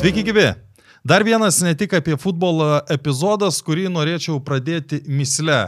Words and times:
Sveiki, 0.00 0.22
gyvi. 0.24 0.54
Dar 1.04 1.20
vienas 1.24 1.58
ne 1.60 1.74
tik 1.76 1.92
apie 1.92 2.14
futbolą 2.16 2.78
epizodas, 2.88 3.58
kurį 3.60 3.82
norėčiau 3.92 4.38
pradėti 4.40 5.02
misle. 5.04 5.58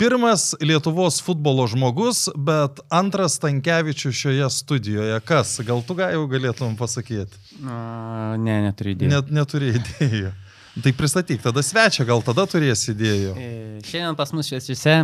Pirmas 0.00 0.54
Lietuvos 0.64 1.18
futbolo 1.20 1.66
žmogus, 1.68 2.22
bet 2.40 2.80
antras 2.88 3.36
Tankievičius 3.42 4.16
šioje 4.16 4.46
studijoje. 4.54 5.18
Kas? 5.28 5.58
Gal 5.68 5.84
tu 5.84 5.96
gal 5.98 6.14
jau 6.16 6.22
galėtum 6.30 6.78
pasakyti? 6.78 7.36
A, 7.60 8.38
ne, 8.40 8.54
neturiu 8.64 8.94
idėjų. 8.94 9.10
Net 9.12 9.28
neturi 9.42 9.74
idėjų. 9.76 10.32
Tai 10.80 10.94
pristatyk, 10.96 11.44
tada 11.44 11.60
svečia, 11.60 12.08
gal 12.08 12.24
tada 12.24 12.48
turėsi 12.48 12.94
idėjų. 12.94 13.36
E, 13.36 13.52
Šiandien 13.90 14.16
pas 14.16 14.32
mus 14.32 14.48
šviečiuose 14.48 14.96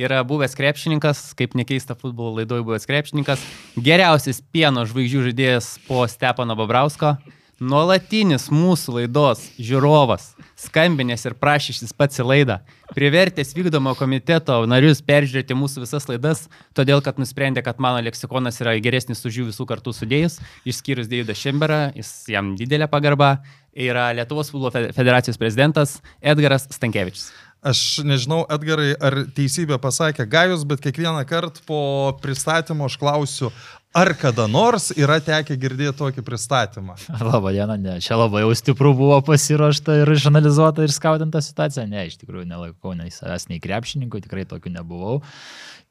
yra 0.00 0.22
buvęs 0.24 0.56
krepšininkas, 0.56 1.22
kaip 1.36 1.60
nekeista 1.60 1.92
futbolo 2.00 2.38
laidoje 2.40 2.64
buvęs 2.64 2.88
krepšininkas, 2.88 3.44
geriausias 3.76 4.40
pieno 4.48 4.88
žvaigždžių 4.88 5.28
žaidėjas 5.28 5.74
po 5.84 6.06
Stepano 6.08 6.56
Babrausko, 6.56 7.18
nuolatinis 7.62 8.48
mūsų 8.52 8.96
laidos 8.96 9.44
žiūrovas, 9.60 10.32
skambinės 10.58 11.26
ir 11.28 11.36
prašyšis 11.38 11.94
pats 11.96 12.18
į 12.18 12.26
laidą, 12.26 12.56
privertęs 12.96 13.54
vykdomo 13.56 13.94
komiteto 13.98 14.58
narius 14.68 15.02
peržiūrėti 15.06 15.56
mūsų 15.58 15.84
visas 15.84 16.08
laidas, 16.10 16.46
todėl 16.76 17.02
kad 17.04 17.20
nusprendė, 17.22 17.62
kad 17.64 17.80
mano 17.82 18.02
leksikonas 18.04 18.58
yra 18.64 18.74
geresnis 18.82 19.22
už 19.28 19.40
jų 19.40 19.48
visų 19.52 19.68
kartų 19.70 19.94
sudėjus, 19.96 20.40
išskyrus 20.68 21.10
Deividą 21.12 21.36
Šemberą, 21.38 21.80
jis 21.98 22.10
jam 22.34 22.54
didelė 22.58 22.90
pagarba, 22.90 23.36
yra 23.72 24.10
Lietuvos 24.16 24.50
futbolo 24.52 24.72
fe- 24.74 24.90
federacijos 24.96 25.40
prezidentas 25.40 26.00
Edgaras 26.20 26.66
Stankievičius. 26.74 27.30
Aš 27.62 28.00
nežinau, 28.02 28.40
Edgarai, 28.50 28.90
ar 28.98 29.20
teisybė 29.36 29.76
pasakė 29.78 30.26
Gajus, 30.26 30.64
bet 30.66 30.82
kiekvieną 30.82 31.22
kartą 31.30 31.62
po 31.68 31.82
pristatymo 32.18 32.88
aš 32.90 32.96
klausiu, 32.98 33.52
ar 33.94 34.12
kada 34.18 34.46
nors 34.48 34.90
yra 34.96 35.18
tekę 35.22 35.56
girdėti 35.60 35.94
tokį 35.98 36.24
pristatymą. 36.26 36.96
Labą 37.20 37.52
dieną, 37.54 37.76
ne. 37.80 37.96
Čia 38.04 38.18
labai 38.20 38.44
jau 38.44 38.52
stipru 38.56 38.94
buvo 38.96 39.18
pasiruošta 39.26 40.00
ir 40.02 40.12
išanalizuota 40.14 40.86
ir 40.86 40.94
skautinta 40.94 41.42
situacija. 41.44 41.86
Ne, 41.90 42.06
iš 42.10 42.18
tikrųjų 42.22 42.46
nelaikau 42.50 42.96
nei 42.98 43.12
savęs, 43.14 43.48
nei 43.52 43.60
krepšininkų, 43.62 44.24
tikrai 44.26 44.46
tokių 44.48 44.74
nebuvau. 44.78 45.20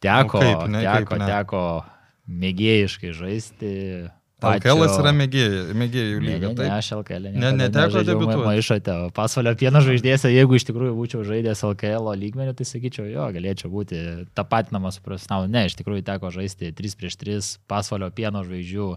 Teko, 0.02 0.40
O 0.40 0.42
kaip 0.42 0.66
ne, 0.74 0.82
kaip 0.86 1.06
teko, 1.06 1.22
ne? 1.22 1.30
teko 1.30 1.64
mėgėjiškai 2.42 3.14
žaisti. 3.18 3.76
LKL 4.42 4.82
yra 4.90 5.12
mėgėjų, 5.14 5.60
mėgėjų 5.78 6.20
Ne, 6.22 6.28
lyga. 6.28 6.48
ne, 6.48 6.54
ne, 6.54 6.56
taip? 6.58 6.72
aš 6.78 6.90
LKL 6.98 7.28
Ne, 7.36 7.52
neteko 7.60 8.02
debiutuoti. 8.08 8.46
Maišote, 8.48 8.96
pasvalio 9.14 9.54
pieno 9.60 9.82
žaidėse, 9.86 10.32
jeigu 10.34 10.58
iš 10.58 10.66
tikrųjų 10.70 10.96
būčiau 10.98 11.22
žaidęs 11.28 11.62
LKL 11.68 12.10
lygmenį, 12.22 12.56
tai 12.58 12.66
sakyčiau, 12.66 13.06
jo, 13.12 13.28
galėčiau 13.36 13.70
būti 13.74 14.02
tapatinamas 14.38 14.98
su 14.98 15.06
profesionalu. 15.06 15.52
Ne, 15.54 15.68
iš 15.70 15.78
tikrųjų 15.80 16.06
teko 16.10 16.34
žaisti 16.34 16.72
3 16.74 16.98
prieš 16.98 17.20
3 17.22 17.52
pasvalio 17.70 18.10
pieno 18.10 18.42
žvaigždžių 18.48 18.90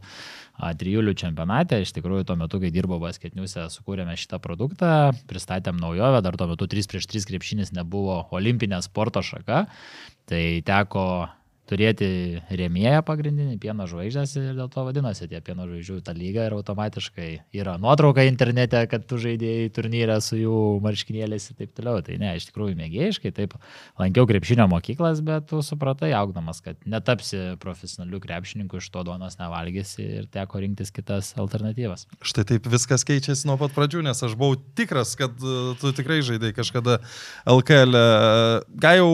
trijulių 0.80 1.14
čempionate. 1.18 1.80
Iš 1.82 1.92
tikrųjų, 1.96 2.24
tuo 2.28 2.36
metu, 2.38 2.60
kai 2.62 2.70
dirbau 2.74 3.00
basketniuose, 3.02 3.66
sukūrėme 3.74 4.14
šitą 4.16 4.38
produktą, 4.42 5.10
pristatėm 5.30 5.76
naujovę, 5.82 6.22
dar 6.24 6.36
tuo 6.38 6.46
metu 6.52 6.68
3 6.70 6.88
prieš 6.90 7.08
3 7.10 7.26
krepšinis 7.32 7.72
nebuvo 7.74 8.22
olimpinė 8.34 8.78
sporto 8.86 9.20
šaka. 9.24 9.64
Tai 10.30 10.44
teko 10.64 11.06
turėti 11.68 12.08
rėmėją 12.52 13.00
pagrindinį 13.06 13.56
pieno 13.62 13.86
žvaigždės 13.88 14.34
ir 14.36 14.50
dėl 14.58 14.68
to 14.72 14.84
vadinasi 14.84 15.28
tie 15.30 15.40
pieno 15.44 15.66
žvaigždžių 15.68 15.96
ta 16.04 16.12
lyga 16.16 16.48
ir 16.48 16.56
automatiškai 16.58 17.28
yra 17.56 17.76
nuotrauka 17.80 18.26
internete, 18.28 18.82
kad 18.90 19.06
tu 19.08 19.18
žaidėjai 19.22 19.70
turnyrę 19.74 20.18
su 20.24 20.38
jų 20.40 20.58
marškinėliais 20.84 21.48
ir 21.50 21.58
taip 21.62 21.72
toliau. 21.76 22.02
Tai 22.04 22.18
ne, 22.20 22.34
iš 22.38 22.48
tikrųjų 22.50 22.76
mėgėjiškai, 22.80 23.32
taip 23.36 23.56
lankiau 24.00 24.28
krepšinio 24.28 24.68
mokyklas, 24.70 25.22
bet 25.24 25.48
tu 25.52 25.62
supratai 25.64 26.12
augdamas, 26.18 26.60
kad 26.64 26.80
netapsi 26.88 27.56
profesionaliu 27.62 28.20
krepšininku, 28.24 28.82
iš 28.82 28.90
to 28.92 29.06
duonos 29.08 29.38
nevalgysi 29.40 30.04
ir 30.20 30.28
teko 30.32 30.60
rinktis 30.64 30.92
kitas 30.94 31.32
alternatyvas. 31.40 32.06
Štai 32.24 32.46
taip 32.52 32.68
viskas 32.70 33.06
keičiasi 33.08 33.48
nuo 33.48 33.56
pat 33.60 33.72
pradžių, 33.76 34.04
nes 34.04 34.20
aš 34.26 34.36
buvau 34.36 34.60
tikras, 34.76 35.16
kad 35.18 35.32
e, 35.40 35.74
tu 35.80 35.96
tikrai 35.96 36.20
žaidai 36.26 36.52
kažkada 36.56 37.00
LKL. 37.48 37.96
Gal 38.84 39.00
jau 39.00 39.12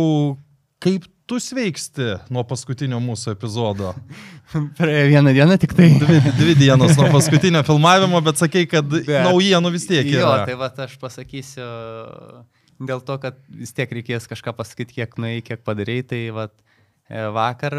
kaip 0.81 1.07
tu 1.31 1.39
sveiksti 1.39 2.07
nuo 2.35 2.43
paskutinio 2.49 2.99
mūsų 3.05 3.37
epizodo? 3.37 3.93
Praėjo 4.79 5.05
vieną 5.13 5.35
dieną 5.37 5.59
tik 5.63 5.77
tai. 5.79 5.87
Dvi, 6.01 6.17
dvi 6.41 6.57
dienos 6.59 6.97
nuo 6.99 7.07
paskutinio 7.15 7.63
filmavimo, 7.67 8.19
bet 8.27 8.41
sakei, 8.43 8.67
kad 8.71 8.89
Bet- 8.91 9.07
naujienų 9.29 9.71
vis 9.77 9.87
tiek 9.87 10.09
Jo, 10.11 10.25
yra. 10.27 10.49
tai 10.49 10.59
va 10.59 10.73
aš 10.87 10.97
pasakysiu 10.99 11.69
dėl 12.83 13.05
to, 13.07 13.19
kad 13.23 13.39
vis 13.53 13.75
tiek 13.77 13.93
reikės 14.01 14.27
kažką 14.31 14.57
pasakyti, 14.59 14.99
kiek 14.99 15.15
nuėjai, 15.21 15.47
kiek 15.53 15.63
padarai. 15.67 16.01
Tai 16.11 16.21
va 16.35 16.49
vakar 17.37 17.79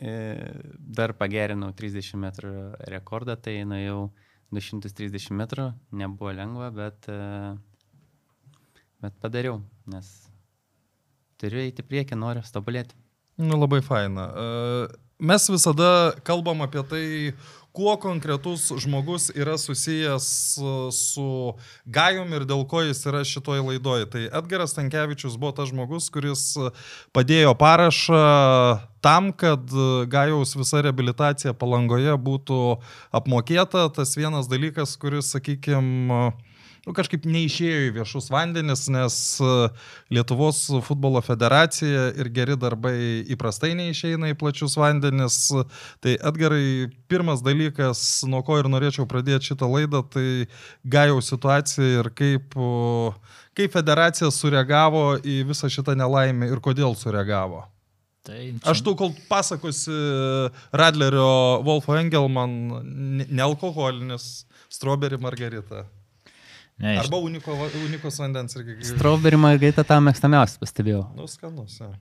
e, 0.00 0.16
dar 0.96 1.12
pagerinau 1.18 1.72
30 1.76 2.20
metrų 2.24 2.54
rekordą, 2.92 3.36
tai 3.36 3.60
nuėjau 3.68 4.06
230 4.54 5.36
metrų, 5.36 5.70
nebuvo 5.92 6.32
lengva, 6.36 6.70
bet, 6.72 7.08
e, 7.12 7.52
bet 9.04 9.20
padariau, 9.20 9.60
nes 9.92 10.14
turiu 11.40 11.62
eiti 11.64 11.86
priekį, 11.86 12.18
noriu 12.20 12.44
stobulėti. 12.46 12.96
Nu, 13.40 13.58
labai 13.58 13.80
faina. 13.82 14.28
E, 14.30 15.04
Mes 15.18 15.46
visada 15.48 16.12
kalbam 16.26 16.60
apie 16.60 16.82
tai, 16.90 17.04
kuo 17.74 17.94
konkretus 17.96 18.66
žmogus 18.82 19.28
yra 19.34 19.54
susijęs 19.58 20.26
su, 20.94 21.26
Gajum 21.86 22.34
ir 22.34 22.44
dėl 22.50 22.64
ko 22.66 22.82
jis 22.82 23.00
yra 23.06 23.22
šitoj 23.26 23.62
laidoje. 23.62 24.08
Tai 24.10 24.22
Edgaras 24.40 24.74
Tankievičius 24.74 25.38
buvo 25.38 25.54
tas 25.54 25.70
žmogus, 25.70 26.10
kuris 26.10 26.42
padėjo 27.14 27.54
parašą 27.58 28.20
tam, 29.02 29.30
kad 29.30 29.70
Gajaus 30.10 30.56
visa 30.58 30.82
reabilitacija 30.82 31.54
palangoje 31.54 32.18
būtų 32.18 32.60
apmokėta. 33.14 33.86
Tas 33.94 34.16
vienas 34.18 34.50
dalykas, 34.50 34.96
kuris, 34.98 35.30
sakykime, 35.34 36.34
nu, 36.84 36.92
kažkaip 36.96 37.24
neišėjo 37.28 37.80
į 37.88 37.92
viešus 37.98 38.28
vandenis, 38.32 38.86
nes 38.92 39.16
e, 39.40 39.52
Lietuvos 40.14 40.60
futbolo 40.86 41.22
federacija 41.24 42.10
ir 42.20 42.30
geri 42.34 42.56
darbai 42.60 42.96
įprastai 43.34 43.72
neišeina 43.78 44.32
į 44.32 44.38
plačius 44.40 44.76
vandenis. 44.80 45.38
Tai 46.04 46.16
Edgarai, 46.30 46.90
pirmas 47.10 47.42
dalykas, 47.44 48.02
nuo 48.28 48.42
ko 48.46 48.60
ir 48.60 48.68
norėčiau 48.72 49.08
pradėti 49.10 49.52
šitą 49.52 49.68
laidą, 49.70 50.04
tai 50.04 50.46
gajaus 50.84 51.32
situacija 51.32 52.02
ir 52.02 52.10
kaip, 52.16 52.56
kaip 53.56 53.76
federacija 53.78 54.30
sureagavo 54.34 55.06
į 55.24 55.40
visą 55.48 55.72
šitą 55.72 55.96
nelaimę 55.98 56.52
ir 56.52 56.60
kodėl 56.64 56.96
sureagavo. 56.98 57.64
Tai 58.24 58.38
Aš 58.72 58.80
tu, 58.80 58.94
kol 58.96 59.10
pasakosi 59.28 59.92
Radlerio 60.72 61.60
Wolfo 61.64 61.92
Engelman, 61.98 62.54
ne- 63.18 63.26
nealkoholinis, 63.28 64.46
strawberry 64.72 65.18
margarita. 65.20 65.84
Ne, 66.82 66.96
iš 66.96 67.04
Arba 67.04 67.20
uniko, 67.22 67.56
unikos 67.86 68.18
vandens 68.22 68.56
irgi. 68.58 68.80
Strawberry 68.88 69.38
margarita 69.40 69.84
tam 69.86 70.08
mėgstamiausias 70.08 70.60
pastebėjau. 70.62 71.04
Nu, 71.18 71.28
skanus. 71.30 71.78
Ja. 71.80 71.92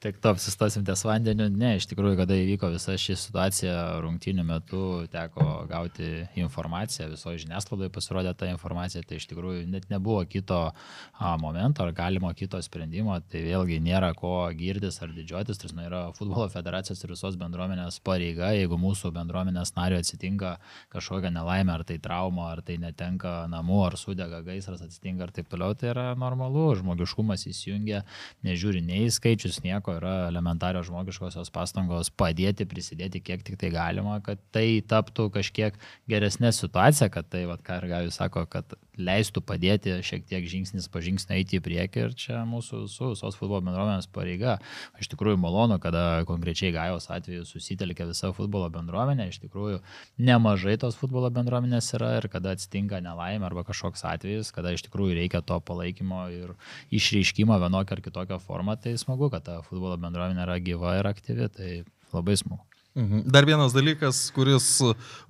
Tik 0.00 0.16
to 0.24 0.30
apsistosim 0.32 0.80
ties 0.88 1.02
vandeniu. 1.04 1.50
Ne, 1.52 1.74
iš 1.76 1.84
tikrųjų, 1.90 2.16
kada 2.22 2.32
įvyko 2.40 2.70
visa 2.72 2.94
ši 2.96 3.18
situacija, 3.20 3.72
rungtynių 4.00 4.44
metu 4.48 4.84
teko 5.12 5.66
gauti 5.68 6.22
informaciją, 6.40 7.10
visoje 7.12 7.42
žiniasklaidoje 7.42 7.92
pasirodė 7.92 8.32
ta 8.32 8.48
informacija, 8.48 9.02
tai 9.04 9.18
iš 9.20 9.26
tikrųjų 9.28 9.66
net 9.68 9.90
nebuvo 9.92 10.22
kito 10.24 10.60
a, 10.70 11.34
momento 11.42 11.84
ar 11.84 11.92
galimo 11.92 12.30
kito 12.32 12.56
sprendimo, 12.64 13.18
tai 13.28 13.42
vėlgi 13.44 13.76
nėra 13.84 14.14
ko 14.16 14.30
girtis 14.56 14.96
ar 15.04 15.12
didžiuotis, 15.12 15.60
tai 15.60 15.84
yra 15.84 16.00
futbolo 16.16 16.48
federacijos 16.48 17.04
ir 17.04 17.12
visos 17.12 17.36
bendruomenės 17.44 18.00
pareiga, 18.00 18.54
jeigu 18.56 18.80
mūsų 18.80 19.12
bendruomenės 19.18 19.74
nario 19.76 20.00
atsitinka 20.00 20.54
kažkokia 20.96 21.34
nelaimė, 21.36 21.76
ar 21.76 21.86
tai 21.92 21.98
trauma, 22.00 22.48
ar 22.54 22.64
tai 22.64 22.78
netenka 22.80 23.44
namų, 23.52 23.84
ar 23.90 24.00
sudega 24.00 24.40
gaisras 24.48 24.80
atsitinka 24.80 25.28
ir 25.28 25.36
taip 25.42 25.52
toliau, 25.52 25.76
tai 25.76 25.92
yra 25.92 26.08
normalu, 26.16 26.70
žmogiškumas 26.80 27.44
įsijungia, 27.52 28.06
nežiūri 28.48 28.80
nei 28.80 29.12
skaičius, 29.12 29.60
nieko, 29.60 29.89
yra 29.98 30.14
elementarios 30.28 30.88
žmogiškosios 30.88 31.50
pastangos 31.54 32.10
padėti, 32.10 32.68
prisidėti 32.68 33.22
kiek 33.24 33.42
tik 33.46 33.58
tai 33.60 33.72
galima, 33.74 34.18
kad 34.24 34.40
tai 34.54 34.82
taptų 34.86 35.30
kažkiek 35.34 35.78
geresnė 36.10 36.52
situacija, 36.54 37.10
kad 37.12 37.28
tai, 37.32 37.46
vad 37.50 37.64
ką 37.66 37.80
ir 37.82 37.90
Gajus 37.94 38.20
sako, 38.20 38.46
kad 38.50 38.76
leistų 39.00 39.42
padėti 39.46 39.94
šiek 40.04 40.26
tiek 40.28 40.46
žingsnis 40.48 40.88
po 40.92 41.00
žingsnio 41.04 41.36
eiti 41.38 41.58
į 41.58 41.62
priekį 41.64 42.02
ir 42.04 42.14
čia 42.18 42.42
mūsų 42.48 42.82
su 42.90 43.10
visos 43.12 43.38
futbolo 43.38 43.62
bendruomenės 43.64 44.08
pareiga. 44.12 44.58
Iš 45.00 45.10
tikrųjų 45.12 45.38
malonu, 45.40 45.78
kada 45.82 46.22
konkrečiai 46.28 46.72
Gajos 46.74 47.08
atveju 47.12 47.46
susitelkia 47.48 48.08
visa 48.10 48.32
futbolo 48.36 48.68
bendruomenė, 48.72 49.30
iš 49.30 49.40
tikrųjų 49.46 49.80
nemažai 50.20 50.76
tos 50.80 50.98
futbolo 51.00 51.30
bendruomenės 51.32 51.92
yra 51.96 52.12
ir 52.18 52.28
kada 52.32 52.54
atsitinka 52.56 53.00
nelaimė 53.04 53.48
arba 53.48 53.64
kažkoks 53.68 54.04
atvejis, 54.12 54.52
kada 54.54 54.74
iš 54.76 54.84
tikrųjų 54.88 55.16
reikia 55.22 55.42
to 55.46 55.56
palaikymo 55.64 56.26
ir 56.34 56.54
išreiškimo 56.94 57.56
vienokią 57.62 57.96
ar 57.96 58.04
kitokią 58.04 58.40
formą, 58.44 58.76
tai 58.80 58.96
smagu, 59.00 59.30
kad 59.32 59.46
ta 59.46 59.60
futbolo 59.64 59.79
bendruomenė 59.80 60.44
yra 60.46 60.58
gyva 60.62 60.98
ir 61.00 61.08
aktyvi, 61.10 61.48
tai 61.54 61.70
labai 62.14 62.36
smagu. 62.40 62.64
Mhm. 62.94 63.22
Dar 63.30 63.46
vienas 63.46 63.70
dalykas, 63.70 64.18
kuris 64.34 64.66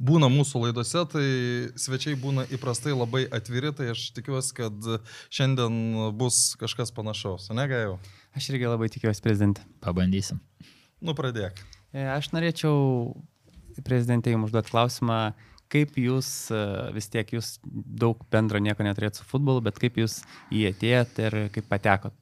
būna 0.00 0.30
mūsų 0.32 0.62
laidose, 0.64 1.02
tai 1.12 1.24
svečiai 1.76 2.16
būna 2.16 2.46
įprastai 2.56 2.94
labai 2.96 3.26
atviri, 3.28 3.72
tai 3.76 3.90
aš 3.92 4.06
tikiuosi, 4.16 4.54
kad 4.56 4.88
šiandien 5.28 5.76
bus 6.16 6.54
kažkas 6.60 6.92
panašaus. 6.96 7.50
Negaiau. 7.52 7.98
Aš 8.36 8.48
irgi 8.54 8.70
labai 8.70 8.88
tikiuosi 8.92 9.24
prezidentė. 9.24 9.66
Pabandysim. 9.84 10.40
Nu, 11.04 11.12
pradėk. 11.18 11.60
E, 11.92 12.06
Aš 12.08 12.30
norėčiau 12.32 13.12
prezidentė 13.84 14.32
jums 14.32 14.48
užduoti 14.48 14.72
klausimą, 14.72 15.20
kaip 15.70 15.96
jūs, 16.00 16.28
e, 16.54 16.62
vis 16.96 17.10
tiek 17.12 17.28
jūs 17.36 17.58
daug 17.64 18.20
bendro 18.32 18.60
nieko 18.62 18.86
neturėt 18.86 19.20
su 19.20 19.26
futbolu, 19.28 19.62
bet 19.68 19.78
kaip 19.82 20.00
jūs 20.00 20.22
į 20.48 20.64
jį 20.64 20.72
atėjot 20.72 21.22
ir 21.26 21.38
kaip 21.54 21.68
patekot? 21.70 22.16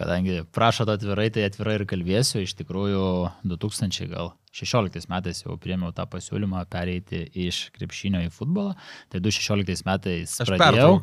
Kadangi 0.00 0.40
prašot 0.56 0.88
atvirai, 0.88 1.28
tai 1.34 1.44
atvirai 1.44 1.76
ir 1.76 1.86
kalbėsiu. 1.88 2.40
Iš 2.40 2.56
tikrųjų, 2.62 3.02
2000 3.44 4.08
gal 4.08 4.32
16 4.50 5.06
metais 5.10 5.42
jau 5.44 5.54
priemiau 5.62 5.92
tą 5.94 6.06
pasiūlymą 6.10 6.64
pereiti 6.70 7.20
iš 7.38 7.68
krepšinio 7.76 8.18
į 8.26 8.30
futbolą. 8.34 8.72
Tai 9.12 9.20
2016 9.22 9.84
metais 9.86 10.32
Aš 10.42 10.50
pradėjau. 10.50 10.96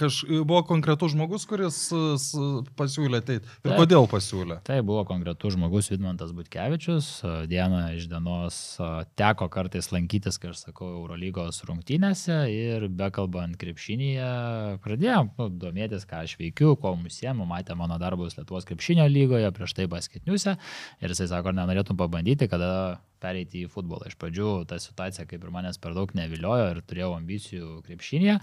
Kaž, 0.00 0.16
buvo 0.42 0.64
konkretus 0.66 1.12
žmogus, 1.14 1.46
kuris 1.46 1.78
s- 1.92 2.32
pasiūlė 2.78 3.20
ateiti. 3.22 3.46
Ir 3.62 3.70
Taip. 3.70 3.78
kodėl 3.78 4.08
pasiūlė? 4.10 4.58
Tai 4.66 4.80
buvo 4.82 5.04
konkretus 5.06 5.54
žmogus 5.54 5.90
Vidmantas 5.92 6.32
Butkevičius. 6.34 7.22
Dieną 7.50 7.84
iš 7.94 8.08
dienos 8.10 8.58
a, 8.82 9.04
teko 9.18 9.46
kartais 9.52 9.92
lankytis, 9.94 10.40
kaip 10.42 10.56
aš 10.56 10.64
sakau, 10.66 10.90
Eurolygos 10.98 11.62
rungtynėse 11.70 12.40
ir 12.50 12.88
bekalbant 12.90 13.54
krepšinėje 13.62 14.80
pradėjom 14.82 15.30
nu, 15.38 15.48
domėtis, 15.62 16.02
ką 16.08 16.24
aš 16.26 16.34
veikiu, 16.40 16.74
ko 16.80 16.96
musiemu, 16.98 17.46
matė 17.46 17.76
mano 17.78 17.98
darbus 18.00 18.34
Lietuvos 18.38 18.66
krepšinio 18.68 19.06
lygoje, 19.06 19.48
prieš 19.54 19.74
tai 19.78 19.86
basketniuose. 19.86 20.56
Ir 20.98 21.14
jisai 21.14 21.28
sako, 21.30 21.54
nenorėtum 21.54 21.98
pabandyti, 21.98 22.48
kada 22.50 22.87
pereiti 23.22 23.64
į 23.64 23.70
futbolą. 23.72 24.08
Iš 24.08 24.18
pradžių 24.20 24.50
ta 24.70 24.78
situacija 24.82 25.26
kaip 25.28 25.42
ir 25.42 25.54
manęs 25.54 25.80
per 25.82 25.96
daug 25.96 26.12
neviliojo 26.14 26.68
ir 26.72 26.82
turėjau 26.86 27.14
ambicijų 27.16 27.80
krepšinėje. 27.86 28.38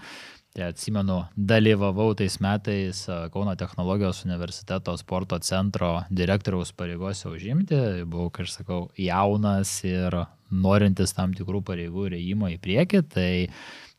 Tai 0.56 0.70
atsimenu, 0.70 1.18
dalyvavau 1.36 2.14
tais 2.16 2.38
metais 2.40 3.02
a, 3.12 3.26
Kauno 3.32 3.52
technologijos 3.60 4.22
universiteto 4.24 4.94
sporto 4.96 5.36
centro 5.44 5.90
direktoriaus 6.08 6.72
pareigose 6.76 7.28
užimti. 7.28 7.80
Buvau, 8.08 8.30
kaip 8.32 8.48
aš 8.48 8.60
sakau, 8.60 8.80
jaunas 9.00 9.74
ir 9.84 10.16
norintis 10.48 11.12
tam 11.16 11.34
tikrų 11.36 11.60
pareigų 11.66 12.08
ir 12.08 12.16
įėjimo 12.20 12.52
į 12.54 12.60
priekį. 12.64 13.02
Tai 13.12 13.30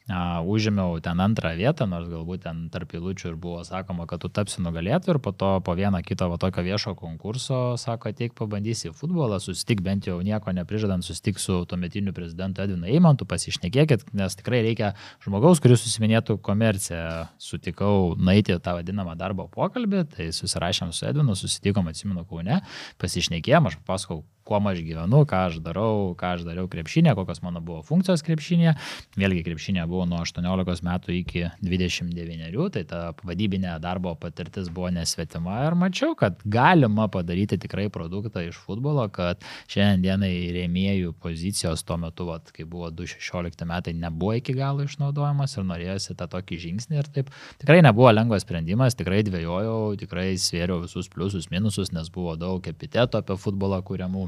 a, 0.07 0.39
užėmiau 0.45 0.99
ten 1.03 1.19
antrą 1.23 1.51
vietą, 1.57 1.87
nors 1.89 2.07
galbūt 2.11 2.45
ten 2.45 2.61
tarp 2.73 2.93
eilučių 2.95 3.31
ir 3.31 3.37
buvo 3.39 3.63
sakoma, 3.67 4.07
kad 4.07 4.21
tu 4.23 4.29
tapsi 4.31 4.63
nugalėtų 4.63 5.13
ir 5.13 5.19
po 5.23 5.33
to 5.35 5.49
po 5.65 5.75
vieną 5.77 6.01
kito 6.05 6.29
va, 6.31 6.39
tokio 6.41 6.63
viešo 6.65 6.93
konkurso 6.99 7.75
sako, 7.79 8.13
ateik 8.13 8.35
pabandysi 8.37 8.93
futbolą, 8.95 9.39
sustik 9.43 9.83
bent 9.85 10.07
jau 10.07 10.19
nieko 10.23 10.53
neprižadant, 10.55 11.05
sustik 11.05 11.41
su 11.43 11.59
tuometiniu 11.69 12.15
prezidentu 12.15 12.63
Edvinu 12.63 12.87
Eimantu, 12.87 13.27
pasišnekėkit, 13.29 14.07
nes 14.17 14.39
tikrai 14.39 14.63
reikia 14.65 14.93
žmogaus, 15.25 15.61
kuris 15.63 15.83
susiminėtų 15.85 16.39
komerciją. 16.45 17.27
Sutikau 17.41 18.15
naiti 18.15 18.55
tą 18.63 18.77
vadinamą 18.79 19.17
darbo 19.19 19.47
pokalbį, 19.51 20.05
tai 20.15 20.31
susirašėm 20.35 20.95
su 20.95 21.07
Edvinu, 21.09 21.35
susitikom, 21.37 21.91
atsimenu, 21.91 22.25
Kaune, 22.27 22.61
pasišnekėjom, 23.01 23.69
aš 23.71 23.79
papasakau, 23.83 24.23
kuo 24.47 24.61
aš 24.71 24.79
gyvenu, 24.85 25.23
ką 25.27 25.41
aš 25.49 25.59
darau, 25.63 26.13
ką 26.17 26.33
aš 26.37 26.45
dariau 26.47 26.69
krepšinė, 26.71 27.13
kokios 27.17 27.41
mano 27.43 27.59
buvo 27.63 27.81
funkcijos 27.85 28.23
krepšinė. 28.25 28.73
Vėlgi 29.19 29.43
krepšinė 29.45 29.83
buvo 29.89 30.05
nuo 30.07 30.21
18 30.23 30.85
metų 30.87 31.15
iki 31.17 31.43
29, 31.61 32.69
tai 32.73 32.83
ta 32.87 33.01
vadybinė 33.27 33.75
darbo 33.83 34.13
patirtis 34.19 34.71
buvo 34.73 34.91
nesvetima 34.95 35.59
ir 35.67 35.75
mačiau, 35.79 36.15
kad 36.19 36.39
galima 36.45 37.09
padaryti 37.11 37.59
tikrai 37.59 37.89
produktą 37.93 38.45
iš 38.47 38.59
futbolo, 38.63 39.05
kad 39.13 39.43
šiandienai 39.71 40.31
rėmėjų 40.55 41.13
pozicijos 41.23 41.83
tuo 41.87 41.99
metu, 42.01 42.29
vat, 42.29 42.51
kai 42.55 42.67
buvo 42.67 42.91
2016 42.93 43.67
metai, 43.67 43.95
nebuvo 43.97 44.37
iki 44.39 44.55
galo 44.57 44.87
išnaudojamas 44.87 45.57
ir 45.57 45.67
norėjosi 45.67 46.17
tą 46.17 46.29
tokį 46.31 46.61
žingsnį 46.65 47.01
ir 47.01 47.11
taip. 47.19 47.31
Tikrai 47.61 47.81
nebuvo 47.85 48.13
lengvas 48.13 48.47
sprendimas, 48.47 48.97
tikrai 48.97 49.23
dvėjojau, 49.27 49.97
tikrai 49.99 50.29
svėriau 50.41 50.81
visus 50.85 51.11
pliusus, 51.11 51.51
minususus, 51.53 51.93
nes 51.95 52.11
buvo 52.13 52.37
daug 52.39 52.73
epitetų 52.73 53.23
apie 53.23 53.39
futbolą 53.41 53.83
kūriamų. 53.87 54.27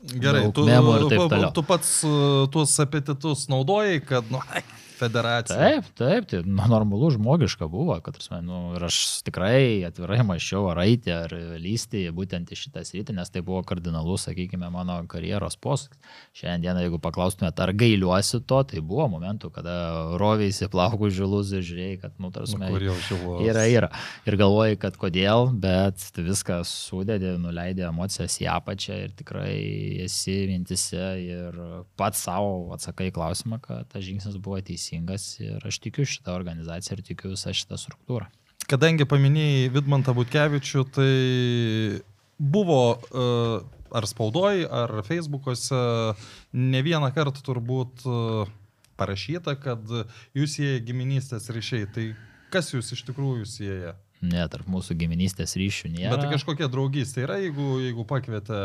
Gerai, 0.00 0.46
tu, 0.52 0.64
tu, 0.64 1.50
tu 1.52 1.62
pats 1.68 1.88
uh, 2.08 2.46
tuos 2.48 2.72
apetitus 2.80 3.48
naudojai, 3.52 3.98
kad, 4.00 4.24
nu, 4.32 4.40
federacija. 5.00 5.56
Taip, 5.58 5.88
taip, 5.98 6.28
tai 6.30 6.42
nu, 6.44 6.60
normalu 6.68 7.10
žmogiška 7.14 7.68
buvo, 7.70 7.96
kad 8.04 8.16
prasme, 8.18 8.40
nu, 8.44 8.60
ir 8.76 8.84
aš 8.88 8.98
tikrai 9.26 9.82
atvirai 9.88 10.20
mačiau 10.26 10.66
ar 10.72 10.82
eiti, 10.84 11.12
ar 11.14 11.32
lysti 11.60 12.04
būtent 12.14 12.52
į 12.52 12.58
šitą 12.58 12.84
sritį, 12.86 13.16
nes 13.16 13.32
tai 13.32 13.42
buvo 13.46 13.62
kardinalus, 13.66 14.26
sakykime, 14.28 14.68
mano 14.72 14.98
karjeros 15.10 15.56
posūkis. 15.62 16.00
Šiandien, 16.36 16.78
jeigu 16.84 17.00
paklaustumėte, 17.02 17.64
ar 17.64 17.72
gailiuosi 17.76 18.42
to, 18.48 18.60
tai 18.70 18.82
buvo 18.84 19.08
momentų, 19.16 19.52
kada 19.54 19.76
rovėsi 20.20 20.68
plaukų 20.72 21.10
žilus 21.14 21.54
ir 21.56 21.64
žiūrėjai, 21.66 22.00
kad, 22.04 22.16
nu, 22.20 22.32
tarsi, 22.34 22.58
Nu, 22.60 22.68
kur 22.74 22.82
jau 22.84 22.96
žilos. 23.06 23.44
Yra, 23.46 23.64
yra. 23.70 23.88
Ir 24.28 24.36
galvoji, 24.36 24.76
kad 24.82 24.98
kodėl, 25.00 25.48
bet 25.62 26.02
viską 26.18 26.60
sudėdė, 26.68 27.36
nuleidė 27.40 27.86
emocijas 27.88 28.36
į 28.42 28.50
apačią 28.52 28.98
ir 29.06 29.14
tikrai 29.16 29.54
esi 30.04 30.36
mintise 30.50 31.06
ir 31.22 31.56
pats 32.00 32.26
savo 32.26 32.74
atsakai 32.76 33.08
klausimą, 33.14 33.60
kad 33.64 33.88
tas 33.88 34.04
žingsnis 34.04 34.36
buvo 34.42 34.60
teisingas 34.60 34.89
ir 34.96 35.66
aš 35.66 35.80
tikiu 35.84 36.06
šitą 36.08 36.34
organizaciją 36.34 36.98
ir 36.98 37.04
tikiu 37.06 37.32
visą 37.34 37.54
šitą 37.56 37.78
struktūrą. 37.80 38.28
Kadangi 38.70 39.06
paminėjai 39.08 39.70
Vidmantą 39.74 40.14
Butkevičių, 40.14 40.84
tai 40.94 41.12
buvo 42.38 42.82
uh, 42.96 43.62
ar 43.90 44.06
spaudoj, 44.06 44.66
ar 44.66 45.00
Facebook'ose 45.06 45.80
ne 46.54 46.82
vieną 46.86 47.10
kartą 47.16 47.42
turbūt 47.46 48.04
uh, 48.06 48.50
parašyta, 49.00 49.56
kad 49.60 49.82
jūs 50.36 50.58
jie 50.60 50.76
giminystės 50.84 51.50
ryšiai. 51.50 51.88
Tai 51.94 52.06
kas 52.52 52.70
jūs 52.74 52.92
iš 52.94 53.02
tikrųjų 53.08 53.48
sieja? 53.48 53.96
Ne, 54.20 54.44
tarp 54.52 54.68
mūsų 54.68 54.98
giminystės 55.00 55.56
ryšių 55.56 55.94
nėra. 55.94 56.14
Bet 56.14 56.26
tai 56.26 56.34
kažkokia 56.34 56.68
draugystė 56.68 57.24
yra, 57.24 57.40
jeigu, 57.40 57.78
jeigu 57.80 58.04
pakvietė 58.08 58.60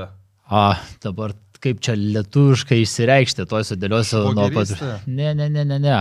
A, 0.46 0.78
dabar 1.02 1.34
kaip 1.64 1.82
čia 1.84 1.96
lietuviškai 1.98 2.80
išsireikšti, 2.84 3.46
to 3.50 3.62
sudėliosiu 3.70 4.24
nuo 4.36 4.48
pat. 4.56 4.74
Ne, 5.08 5.34
ne, 5.38 5.50
ne, 5.50 5.66
ne, 5.68 5.78
ne. 5.82 6.00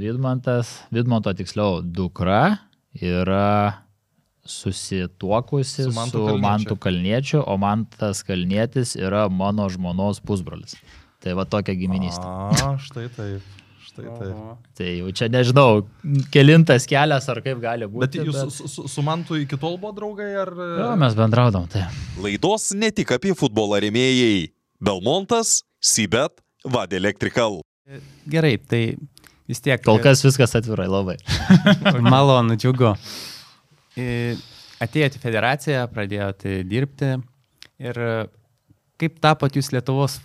Vidmantas, 0.00 0.76
Vidmanto 0.94 1.32
tiksliau 1.36 1.80
dukra 1.82 2.58
yra 2.96 3.82
susituokusi 4.46 5.82
Su 5.82 5.90
su 5.90 5.94
Mantu 5.94 6.18
Kalniečiu. 6.18 6.42
Mantu 6.42 6.76
Kalniečiu, 6.76 7.42
o 7.46 7.56
Mantas 7.56 8.22
Kalnietis 8.22 8.96
yra 8.96 9.28
mano 9.28 9.68
žmonos 9.68 10.20
pusbrolis. 10.22 10.78
Tai 11.22 11.34
va 11.34 11.44
tokia 11.44 11.74
giminystė. 11.74 12.22
A, 12.22 12.76
štai 12.78 13.08
taip. 13.10 13.54
Štai 13.86 14.04
taip. 14.06 14.66
Tai 14.76 14.90
jau 14.92 15.12
čia 15.18 15.28
nežinau, 15.32 15.86
kelintas 16.34 16.86
kelias 16.86 17.26
ar 17.32 17.40
kaip 17.42 17.58
gali 17.62 17.88
būti. 17.90 18.20
Bet 18.20 18.28
jūs 18.28 18.54
su, 18.54 18.68
su, 18.70 18.86
su 18.90 19.04
Mantu 19.06 19.38
iki 19.40 19.58
tol 19.58 19.78
buvo 19.80 19.94
draugai, 19.96 20.30
ar... 20.42 20.52
Jo, 20.54 20.90
mes 21.00 21.16
bendraudom, 21.18 21.66
tai. 21.72 21.88
Laidos 22.22 22.70
ne 22.78 22.92
tik 22.94 23.16
apie 23.16 23.34
futbolą 23.34 23.80
remėjai. 23.82 24.52
Belmontas, 24.80 25.60
Sibet, 25.80 26.42
Vad 26.64 26.92
Electrical. 26.92 27.60
Gerai, 28.28 28.56
tai 28.58 28.96
vis 29.46 29.62
tiek. 29.62 29.80
Kol 29.86 30.00
kas 30.02 30.24
viskas 30.24 30.56
atvirai 30.58 30.88
labai. 30.90 31.16
Malonu, 32.12 32.58
džiugu. 32.58 32.94
E, 33.96 34.34
Atėjote 34.84 35.16
į 35.16 35.20
federaciją, 35.22 35.86
pradėjote 35.88 36.58
dirbti 36.68 37.14
ir 37.80 37.96
e, 37.96 38.08
kaip 39.00 39.18
tapot 39.22 39.52
jūs 39.56 39.72
Lietuvos 39.74 40.18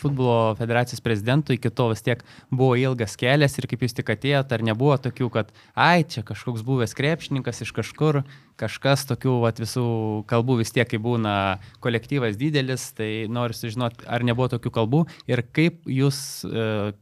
futbolo 0.00 0.54
federacijos 0.56 1.02
prezidentu, 1.04 1.52
iki 1.52 1.68
to 1.68 1.90
vis 1.90 2.02
tiek 2.04 2.22
buvo 2.48 2.76
ilgas 2.80 3.18
kelias 3.20 3.58
ir 3.60 3.68
kaip 3.68 3.84
jūs 3.84 3.96
tik 3.96 4.14
atėjote, 4.14 4.56
ar 4.56 4.64
nebuvo 4.64 4.96
tokių, 5.06 5.28
kad, 5.34 5.52
ai, 5.76 6.06
čia 6.08 6.24
kažkoks 6.26 6.64
buvęs 6.64 6.96
krepšininkas 6.96 7.60
iš 7.66 7.74
kažkur, 7.76 8.22
kažkas 8.60 9.04
tokių 9.10 9.36
vat, 9.44 9.60
visų 9.60 9.86
kalbų 10.30 10.60
vis 10.62 10.72
tiek, 10.72 10.88
kai 10.88 11.00
būna 11.02 11.36
kolektyvas 11.84 12.38
didelis, 12.40 12.90
tai 12.96 13.26
noriu 13.28 13.56
sužinoti, 13.58 14.08
ar 14.08 14.24
nebuvo 14.24 14.48
tokių 14.56 14.72
kalbų 14.78 15.04
ir 15.30 15.44
kaip 15.52 15.84
jūs 15.90 16.18
e, 16.48 16.94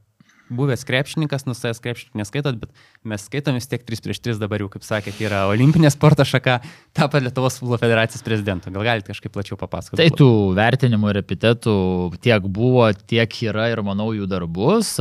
buvęs 0.57 0.85
krepšininkas, 0.89 1.47
nusavęs 1.49 1.81
krepšininkas 1.83 2.19
neskaitot, 2.21 2.59
bet 2.61 2.85
mes 3.09 3.25
skaitom 3.29 3.57
vis 3.59 3.69
tiek 3.71 3.85
3 3.89 4.05
prieš 4.05 4.23
3 4.25 4.43
dabar 4.43 4.63
jau, 4.65 4.69
kaip 4.73 4.87
sakėt, 4.87 5.19
yra 5.25 5.45
olimpinė 5.51 5.91
sporto 5.95 6.27
šaka, 6.29 6.61
tapo 6.97 7.21
Lietuvos 7.23 7.59
futbolo 7.61 7.81
federacijos 7.83 8.25
prezidentu. 8.27 8.73
Gal 8.75 8.87
galite 8.87 9.13
kažkaip 9.13 9.35
plačiau 9.35 9.59
papasakoti? 9.61 10.01
Tai 10.03 10.21
tų 10.21 10.31
vertinimų 10.59 11.15
ir 11.15 11.23
epitetų 11.23 11.77
tiek 12.23 12.47
buvo, 12.47 12.91
tiek 12.93 13.41
yra 13.49 13.71
ir 13.73 13.85
manau 13.87 14.13
jų 14.17 14.29
dar 14.31 14.47
bus. 14.47 14.95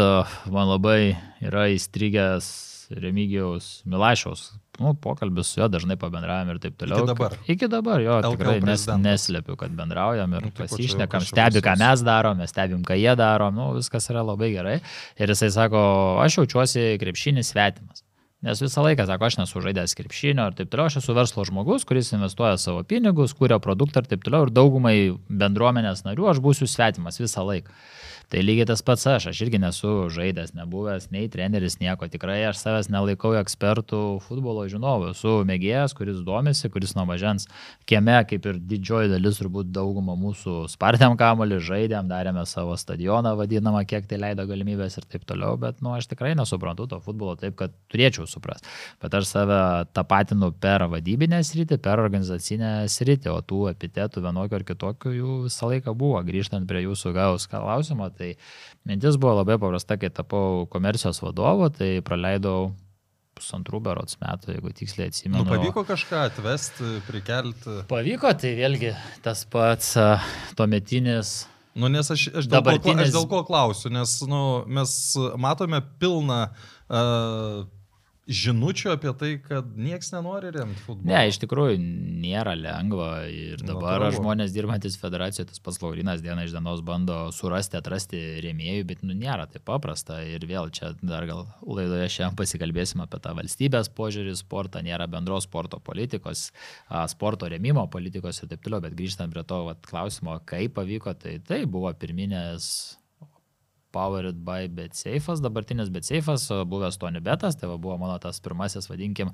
Man 0.51 0.71
labai 0.71 1.15
yra 1.43 1.67
įstrigęs 1.75 2.51
Remigijaus 2.91 3.79
Milašiaus 3.87 4.49
nu, 4.79 4.93
pokalbis 4.93 5.47
su 5.51 5.59
juo, 5.59 5.67
dažnai 5.71 5.97
pabendraujam 5.99 6.53
ir 6.53 6.59
taip 6.63 6.77
toliau. 6.79 7.05
dabar? 7.09 7.35
Iki 7.51 7.67
dabar, 7.71 8.01
jo, 8.01 8.19
LKL 8.21 8.37
tikrai 8.37 8.59
nes, 8.65 8.85
neslepiu, 9.03 9.57
kad 9.59 9.73
bendraujam 9.77 10.37
ir 10.37 10.47
Nu, 10.47 10.53
tai 10.55 10.67
pasišnekam, 10.71 11.25
stebi, 11.27 11.63
ką 11.65 11.75
mes 11.81 12.05
darom, 12.07 12.39
mes 12.41 12.53
stebim, 12.53 12.85
ką 12.87 12.97
jie 12.99 13.15
daro, 13.19 13.51
nu, 13.53 13.71
viskas 13.77 14.07
yra 14.13 14.23
labai 14.25 14.53
gerai. 14.55 14.77
Ir 15.19 15.33
jisai 15.35 15.51
sako, 15.53 15.83
aš 16.23 16.39
jaučiuosi 16.41 16.95
krepšinis 17.01 17.51
svetimas. 17.53 18.05
Nes 18.41 18.57
visą 18.57 18.81
laiką, 18.81 19.05
sako, 19.05 19.27
aš 19.27 19.37
nesu 19.37 19.61
žaidęs 19.61 19.93
krepšinio 19.99 20.47
ir 20.49 20.55
taip 20.57 20.71
toliau, 20.71 20.89
aš 20.89 20.97
esu 21.03 21.13
verslo 21.13 21.43
žmogus, 21.45 21.83
kuris 21.85 22.09
investuoja 22.15 22.55
savo 22.57 22.81
pinigus, 22.81 23.35
kuria 23.37 23.59
produktą 23.61 24.01
ir 24.01 24.07
taip 24.09 24.23
toliau, 24.25 24.47
ir 24.47 24.53
daugumai 24.55 24.95
bendruomenės 25.29 26.01
narių 26.07 26.31
aš 26.31 26.41
būsiu 26.41 26.65
svetimas 26.69 27.21
visą 27.21 27.45
laiką. 27.45 27.75
Tai 28.31 28.39
lygiai 28.39 28.63
tas 28.63 28.79
pats 28.79 29.03
aš, 29.11 29.25
aš 29.27 29.39
irgi 29.43 29.59
nesu 29.59 29.89
žaidęs, 30.15 30.53
nebuvęs 30.55 31.09
nei 31.11 31.27
treneris, 31.27 31.73
nieko. 31.81 32.07
Tikrai 32.07 32.37
aš 32.47 32.61
savęs 32.61 32.87
nelaikau 32.87 33.33
ekspertų 33.35 34.21
futbolo 34.23 34.63
žinovu. 34.71 35.09
Esu 35.11 35.33
mėgėjas, 35.49 35.91
kuris 35.97 36.21
domisi, 36.23 36.69
kuris 36.71 36.95
nuo 36.95 37.03
mažens 37.09 37.49
kieme, 37.91 38.15
kaip 38.29 38.47
ir 38.47 38.61
didžioji 38.69 39.11
dalis, 39.11 39.41
turbūt 39.41 39.73
dauguma 39.75 40.15
mūsų 40.15 40.69
spartėm 40.71 41.17
kamolį, 41.19 41.57
žaidėm, 41.67 42.07
darėme 42.07 42.45
savo 42.47 42.77
stadioną 42.79 43.33
vadinamą, 43.35 43.81
kiek 43.89 44.07
tai 44.07 44.21
leido 44.23 44.47
galimybės 44.47 44.95
ir 45.01 45.09
taip 45.11 45.27
toliau, 45.27 45.59
bet, 45.59 45.83
nu, 45.83 45.91
aš 45.97 46.07
tikrai 46.13 46.31
nesuprantu 46.39 46.87
to 46.87 47.01
futbolo 47.03 47.35
taip, 47.35 47.57
kad 47.59 47.75
turėčiau 47.91 48.29
suprasti. 48.31 48.71
Bet 49.03 49.19
aš 49.19 49.27
save 49.27 49.59
tapatinu 49.91 50.53
per 50.55 50.87
vadybinę 50.87 51.41
sritį, 51.43 51.81
per 51.83 51.99
organizacinę 51.99 52.87
sritį, 52.87 53.33
o 53.35 53.43
tų 53.43 53.61
epitetų 53.75 54.23
vienokio 54.23 54.61
ar 54.61 54.67
kitokio 54.71 55.15
jų 55.19 55.37
visą 55.49 55.75
laiką 55.75 55.97
buvo. 55.99 56.23
Grįžtant 56.31 56.71
prie 56.71 56.87
jūsų 56.87 57.15
gaus 57.19 57.51
klausimo, 57.51 58.07
Tai 58.20 58.20
mintis 58.87 59.19
buvo 59.21 59.39
labai 59.41 59.59
paprasta, 59.61 59.97
kai 60.01 60.11
tapau 60.13 60.65
komercijos 60.71 61.21
vadovu, 61.23 61.69
tai 61.75 61.93
praleidau 62.05 62.71
pusantrų 63.37 63.79
berots 63.85 64.19
metų, 64.21 64.55
jeigu 64.55 64.73
tiksliai 64.75 65.11
atsimenu. 65.11 65.45
Nu, 65.45 65.53
pavyko 65.53 65.85
kažką 65.87 66.25
atvesti, 66.29 66.97
prikelti. 67.07 67.79
Pavyko, 67.89 68.33
tai 68.37 68.53
vėlgi 68.59 68.93
tas 69.25 69.45
pats 69.49 69.95
tuometinis 70.59 71.41
Nu, 71.71 71.87
nes 71.87 72.09
aš, 72.11 72.25
aš, 72.35 72.47
dėl 72.49 72.59
Dabartinis... 72.59 72.97
ko, 72.97 73.05
aš 73.05 73.13
dėl 73.15 73.27
ko 73.31 73.41
klausiu, 73.47 73.91
nes 73.95 74.17
nu, 74.27 74.41
mes 74.67 74.95
matome 75.39 75.79
pilną 76.01 76.41
uh, 76.51 77.61
žinučių 78.29 78.91
apie 78.93 79.11
tai, 79.17 79.29
kad 79.41 79.71
nieks 79.77 80.11
nenori 80.13 80.51
remti 80.53 80.77
futbolą. 80.85 81.07
Ne, 81.09 81.21
iš 81.31 81.39
tikrųjų 81.41 81.79
nėra 81.81 82.53
lengva 82.57 83.25
ir 83.31 83.63
dabar 83.63 83.97
Natūralu. 83.97 84.17
žmonės 84.19 84.53
dirbantis 84.53 84.97
federacijoje, 85.01 85.49
tas 85.49 85.63
pats 85.63 85.81
Laurinas 85.81 86.21
diena 86.21 86.45
iš 86.45 86.53
dienos 86.53 86.83
bando 86.85 87.17
surasti, 87.33 87.79
atrasti 87.79 88.21
rėmėjų, 88.45 88.85
bet 88.91 89.01
nu, 89.01 89.17
nėra 89.17 89.47
taip 89.49 89.65
paprasta 89.67 90.21
ir 90.27 90.45
vėl 90.47 90.69
čia 90.69 90.93
dar 91.01 91.25
gal 91.29 91.47
laidoje 91.65 92.11
šiandien 92.13 92.37
pasikalbėsim 92.37 93.01
apie 93.01 93.21
tą 93.25 93.33
valstybės 93.41 93.89
požiūrį 93.97 94.37
sportą, 94.37 94.85
nėra 94.85 95.09
bendros 95.11 95.49
sporto 95.49 95.81
politikos, 95.81 96.51
sporto 97.11 97.49
remimo 97.49 97.87
politikos 97.91 98.43
ir 98.43 98.53
taip 98.53 98.61
toliau, 98.61 98.85
bet 98.85 98.95
grįžtant 98.97 99.33
prie 99.33 99.43
to 99.49 99.63
vat, 99.65 99.81
klausimo, 99.89 100.37
kaip 100.45 100.77
pavyko, 100.77 101.17
tai 101.17 101.39
tai 101.41 101.63
buvo 101.65 101.89
pirminės 101.97 103.00
Powered 103.91 104.39
by 104.45 104.69
BetSafe'as, 104.71 105.41
dabartinis 105.43 105.91
BetSafe'as, 105.91 106.47
buvęs 106.71 106.97
Tony 107.01 107.19
Betas, 107.23 107.57
tai 107.59 107.67
va, 107.67 107.75
buvo 107.81 107.97
mano 107.99 108.15
tas 108.23 108.39
pirmasis, 108.43 108.87
vadinkim, 108.87 109.33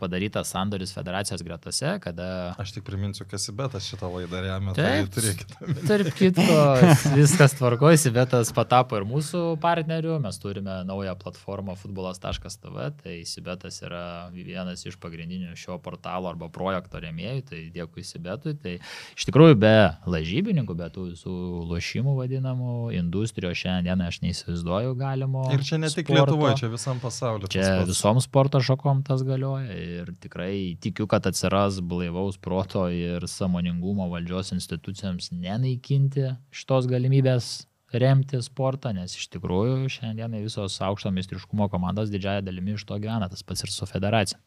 padarytas 0.00 0.52
sandoris 0.52 0.92
federacijos 0.92 1.42
gretose, 1.46 1.94
kada... 2.04 2.28
Aš 2.60 2.74
tik 2.76 2.84
priminsiu, 2.84 3.24
kas 3.30 3.48
į 3.48 3.54
Betas 3.56 3.88
šitą 3.88 4.10
laidą 4.12 4.42
remia, 4.44 4.74
tai 4.76 4.90
turėkite. 5.12 5.76
Tarp 5.88 6.12
kitko, 6.18 6.58
viskas 7.18 7.56
tvarkosi, 7.56 8.12
Betas 8.14 8.52
patapo 8.56 9.00
ir 9.00 9.08
mūsų 9.08 9.56
partnerių, 9.64 10.18
mes 10.24 10.40
turime 10.42 10.80
naują 10.88 11.16
platformą 11.20 11.78
futbolas.tv, 11.80 12.90
tai 13.00 13.16
Sibetas 13.28 13.80
yra 13.86 14.04
vienas 14.34 14.84
iš 14.84 15.00
pagrindinių 15.00 15.56
šio 15.56 15.80
portalo 15.82 16.28
arba 16.30 16.50
projekto 16.52 17.00
remėjų, 17.00 17.46
tai 17.48 17.64
dėkui 17.72 18.04
Sibetui. 18.04 18.56
Tai 18.60 18.76
iš 19.16 19.28
tikrųjų 19.28 19.56
be 19.60 19.74
lažybininkų, 20.10 20.76
be 20.76 20.92
tų 20.92 21.08
visų 21.14 21.36
lošimų 21.70 22.16
vadinamų, 22.20 22.76
industrijos 22.98 23.56
šiandien 23.56 23.69
aš 24.06 24.20
neįsivaizduoju 24.24 24.94
galimo. 24.98 25.44
Ir 25.54 25.64
čia 25.66 25.78
ne 25.78 25.90
tik 25.90 26.06
sporto. 26.08 26.34
Lietuvoje, 26.34 26.56
čia 26.60 26.70
visam 26.72 27.00
pasauliu. 27.02 27.50
Čia 27.50 27.84
visom 27.88 28.20
sporto 28.20 28.60
šakom 28.60 29.02
tas 29.06 29.24
galioja 29.26 29.72
ir 29.76 30.12
tikrai 30.20 30.76
tikiu, 30.80 31.06
kad 31.10 31.26
atsiras 31.30 31.80
blaivaus 31.80 32.38
proto 32.38 32.88
ir 32.90 33.26
samoningumo 33.30 34.10
valdžios 34.12 34.52
institucijams 34.56 35.30
nenaikinti 35.32 36.34
šitos 36.54 36.90
galimybės 36.90 37.50
remti 37.92 38.38
sportą, 38.44 38.92
nes 38.94 39.14
iš 39.16 39.26
tikrųjų 39.34 39.88
šiandienai 39.90 40.42
visos 40.44 40.76
aukšto 40.84 41.10
meistriškumo 41.14 41.66
komandos 41.72 42.10
didžiaja 42.12 42.44
dalimi 42.46 42.76
iš 42.76 42.84
to 42.86 42.98
gyvena, 43.02 43.28
tas 43.30 43.42
pats 43.46 43.64
ir 43.66 43.72
su 43.74 43.88
federacija. 43.88 44.38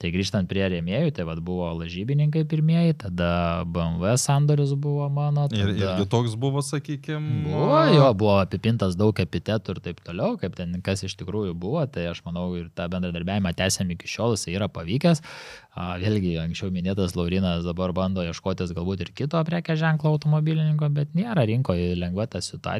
Tai 0.00 0.12
grįžtant 0.14 0.48
prie 0.48 0.64
rėmėjų, 0.72 1.12
tai 1.18 1.26
vad 1.28 1.42
buvo 1.44 1.68
lažybininkai 1.82 2.44
pirmieji, 2.48 2.96
tada 3.04 3.30
BMW 3.68 4.14
sandoris 4.20 4.72
buvo 4.72 5.08
mano. 5.12 5.48
Tada... 5.52 5.60
Ir, 5.60 5.74
irgi 5.76 6.08
toks 6.10 6.36
buvo, 6.40 6.64
sakykime. 6.64 7.44
Buvo, 7.48 7.82
jo, 7.92 8.08
buvo 8.18 8.38
apipintas 8.40 8.96
daug 8.98 9.20
epitetų 9.20 9.76
ir 9.76 9.82
taip 9.84 10.02
toliau, 10.06 10.38
kaip 10.40 10.56
ten 10.58 10.76
kas 10.84 11.04
iš 11.06 11.18
tikrųjų 11.20 11.54
buvo, 11.58 11.84
tai 11.92 12.08
aš 12.12 12.24
manau 12.26 12.48
ir 12.56 12.70
tą 12.72 12.88
bendradarbiavimą 12.92 13.52
tęsiam 13.58 13.92
iki 13.94 14.08
šiol, 14.08 14.36
jisai 14.38 14.56
yra 14.56 14.70
pavykęs. 14.72 15.24
Vėlgi, 15.78 16.32
anksčiau 16.42 16.72
minėtas 16.74 17.14
Laurinas 17.14 17.62
dabar 17.62 17.92
bando 17.94 18.24
ieškotis 18.26 18.72
galbūt 18.74 19.04
ir 19.04 19.12
kito 19.14 19.38
prekė 19.46 19.76
ženklo 19.78 20.10
automobilininko, 20.16 20.88
bet 20.90 21.12
nėra 21.14 21.44
rinkoje 21.46 21.92
lengva 21.94 22.26
ta 22.26 22.42
situacija. 22.42 22.77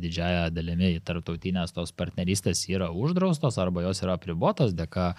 Didžiaja 0.00 0.48
dalimi 0.54 0.94
tarptautinės 1.04 1.74
tos 1.76 1.92
partnerystės 1.96 2.62
yra 2.70 2.90
uždraustos 2.94 3.58
arba 3.62 3.84
jos 3.86 4.02
yra 4.04 4.16
apribotos 4.16 4.74
dėka 4.76 5.12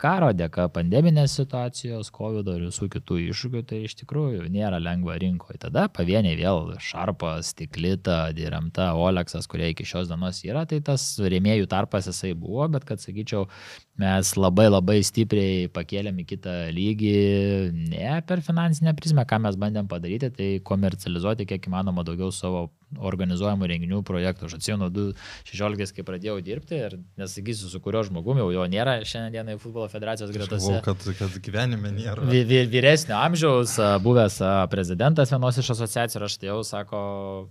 karo, 0.00 0.30
dėka 0.36 0.68
pandeminės 0.74 1.36
situacijos, 1.38 2.12
COVID 2.14 2.48
ir 2.54 2.66
visų 2.68 2.88
kitų 2.96 3.20
iššūkių. 3.28 3.64
Tai 3.68 3.82
iš 3.88 3.96
tikrųjų 4.02 4.48
nėra 4.52 4.80
lengva 4.82 5.18
rinkoje. 5.20 5.60
Tada 5.66 5.86
pavieniai 5.92 6.36
vėl 6.38 6.74
Šarpas, 6.82 7.54
Tiklita, 7.58 8.28
Diremta, 8.36 8.92
Oleksas, 8.98 9.48
kurie 9.50 9.70
iki 9.72 9.86
šios 9.88 10.10
dienos 10.10 10.42
yra, 10.46 10.64
tai 10.68 10.80
tas 10.84 11.06
rėmėjų 11.20 11.68
tarpas 11.70 12.08
jisai 12.10 12.34
buvo, 12.38 12.66
bet 12.72 12.86
kad 12.88 13.02
sakyčiau, 13.02 13.46
mes 14.00 14.32
labai 14.38 14.66
labai 14.70 14.98
stipriai 15.06 15.68
pakėlėm 15.74 16.22
į 16.22 16.26
kitą 16.32 16.54
lygį, 16.74 17.16
ne 17.92 18.14
per 18.26 18.42
finansinę 18.44 18.94
prizmę, 18.98 19.26
ką 19.28 19.40
mes 19.46 19.58
bandėm 19.60 19.90
padaryti, 19.90 20.32
tai 20.34 20.48
komercializuoti 20.66 21.46
kiek 21.50 21.68
įmanoma 21.70 22.06
daugiau 22.06 22.32
savo 22.34 22.66
organizuojamų 22.98 23.68
renginių 23.70 24.00
projektų. 24.06 24.48
Aš 24.48 24.56
atsimenu 24.58 24.90
2016, 24.92 25.94
kai 25.96 26.04
pradėjau 26.06 26.36
dirbti 26.44 26.78
ir 26.78 26.96
nesakysiu, 27.20 27.70
su 27.72 27.80
kurio 27.84 28.04
žmogumi, 28.06 28.42
jau 28.44 28.50
jo 28.54 28.66
nėra 28.70 28.96
šiandienai 29.08 29.56
futbolo 29.62 29.88
federacijos 29.92 30.32
gretose. 30.34 30.78
Kad, 30.84 31.04
kad 31.18 31.36
gyvenime 31.44 31.92
nėra. 31.96 32.26
Vy, 32.30 32.44
vy, 32.48 32.62
vyresnio 32.70 33.18
amžiaus, 33.18 33.76
buvęs 34.04 34.40
prezidentas 34.72 35.34
vienos 35.34 35.60
iš 35.60 35.74
asociacijų 35.76 36.20
ir 36.20 36.28
aš 36.28 36.38
tai 36.40 36.50
jau 36.52 36.60
sako, 36.66 37.02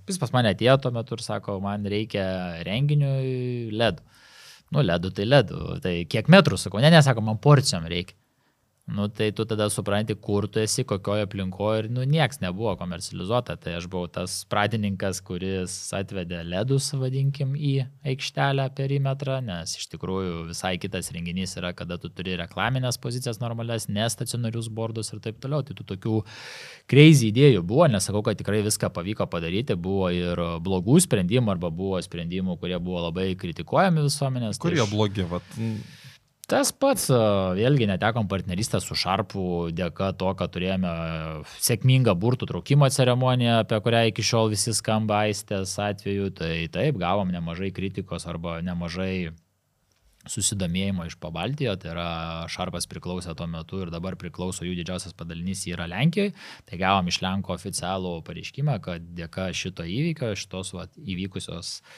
jis 0.09 0.21
pas 0.21 0.33
mane 0.35 0.53
atėjo 0.53 0.79
tuo 0.83 0.93
metu 0.95 1.17
ir 1.17 1.25
sako, 1.25 1.59
man 1.63 1.85
reikia 1.89 2.25
renginiui 2.67 3.71
LED. 3.73 4.03
Nu, 4.73 4.81
ledų 4.81 5.13
tai 5.13 5.29
ledų. 5.29 5.63
Tai 5.83 5.93
kiek 6.09 6.29
metrų, 6.33 6.57
sakau, 6.57 6.81
ne, 6.81 6.89
nesako, 6.93 7.21
man 7.25 7.37
porcijom 7.41 7.85
reikia. 7.91 8.17
Nu, 8.85 9.07
tai 9.07 9.31
tu 9.31 9.45
tada 9.47 9.69
supranti, 9.71 10.13
kur 10.13 10.43
tu 10.51 10.59
esi, 10.59 10.83
kokioje 10.83 11.23
aplinkoje 11.23 11.85
ir, 11.85 11.85
nu, 11.95 12.03
nieks 12.03 12.41
nebuvo 12.41 12.73
komercializuota. 12.75 13.55
Tai 13.55 13.77
aš 13.77 13.87
buvau 13.87 14.09
tas 14.11 14.41
pradininkas, 14.51 15.21
kuris 15.23 15.71
atvedė 15.95 16.41
ledus, 16.43 16.89
vadinkim, 16.91 17.53
į 17.55 17.85
aikštelę 18.11 18.65
perimetrą, 18.75 19.39
nes 19.47 19.77
iš 19.79 19.87
tikrųjų 19.95 20.49
visai 20.49 20.73
kitas 20.83 21.13
renginys 21.15 21.55
yra, 21.61 21.71
kada 21.71 21.95
tu 21.95 22.11
turi 22.11 22.35
reklaminės 22.43 22.99
pozicijas 22.99 23.39
normales, 23.39 23.87
nestacionarius 23.87 24.67
bordus 24.67 25.15
ir 25.15 25.23
taip 25.23 25.39
toliau. 25.39 25.63
Tai 25.63 25.79
tų 25.79 25.87
tokių 25.95 26.19
crazy 26.91 27.31
idėjų 27.31 27.63
buvo, 27.63 27.87
nesakau, 27.87 28.19
kad 28.27 28.43
tikrai 28.43 28.65
viską 28.67 28.91
pavyko 28.91 29.31
padaryti, 29.31 29.79
buvo 29.79 30.11
ir 30.11 30.43
blogų 30.59 30.99
sprendimų 31.07 31.55
arba 31.55 31.71
buvo 31.71 32.03
sprendimų, 32.03 32.59
kurie 32.59 32.83
buvo 32.83 33.07
labai 33.07 33.31
kritikuojami 33.39 34.09
visuomenės. 34.11 34.59
Kurie 34.59 34.83
tai 34.83 34.89
iš... 34.91 34.97
blogi, 34.97 35.31
vat. 35.31 35.61
Tas 36.43 36.73
pats, 36.75 37.05
vėlgi 37.55 37.85
netekom 37.87 38.27
partnerystę 38.27 38.81
su 38.83 38.97
Šarpu 38.99 39.69
dėka 39.71 40.09
to, 40.19 40.33
kad 40.35 40.51
turėjome 40.51 40.89
sėkmingą 41.63 42.17
burtų 42.19 42.49
traukimo 42.49 42.89
ceremoniją, 42.91 43.61
apie 43.61 43.79
kurią 43.85 44.01
iki 44.09 44.25
šiol 44.27 44.51
visi 44.51 44.73
skamba 44.75 45.21
aistės 45.23 45.77
atveju. 45.79 46.33
Tai 46.35 46.51
taip, 46.73 46.99
gavom 46.99 47.31
nemažai 47.31 47.71
kritikos 47.75 48.27
arba 48.27 48.57
nemažai 48.59 49.31
susidomėjimo 50.27 51.07
iš 51.07 51.15
Pabaltijo, 51.23 51.77
tai 51.79 51.93
yra 51.93 52.09
Šarpas 52.51 52.89
priklausė 52.91 53.37
tuo 53.39 53.47
metu 53.47 53.79
ir 53.83 53.91
dabar 53.91 54.19
priklauso 54.19 54.67
jų 54.67 54.75
didžiausias 54.81 55.15
padalinys 55.15 55.63
yra 55.71 55.87
Lenkijoje. 55.91 56.35
Tai 56.67 56.81
gavom 56.83 57.07
iš 57.07 57.21
Lenko 57.23 57.55
oficialų 57.55 58.17
pareiškimą, 58.27 58.77
kad 58.83 59.07
dėka 59.15 59.47
šito 59.55 59.87
įvykio, 59.87 60.35
šitos 60.39 60.75
vat, 60.75 60.95
įvykusios 60.99 61.77
uh, 61.79 61.97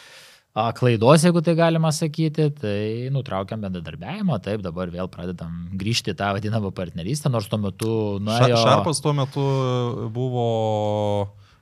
klaidos, 0.55 1.24
jeigu 1.25 1.41
tai 1.43 1.55
galima 1.55 1.91
sakyti, 1.91 2.47
tai 2.55 3.09
nutraukiam 3.12 3.59
bendradarbiavimą, 3.59 4.38
taip 4.43 4.62
dabar 4.63 4.88
vėl 4.93 5.09
pradedam 5.12 5.65
grįžti 5.75 6.15
tą 6.15 6.31
vadinamą 6.38 6.71
partnerystę, 6.75 7.27
nors 7.29 7.50
tuo 7.51 7.59
metu... 7.59 7.89
Nuėjo... 8.24 8.62
Šarpas 8.63 9.03
tuo 9.03 9.12
metu 9.17 9.43
buvo 10.15 10.45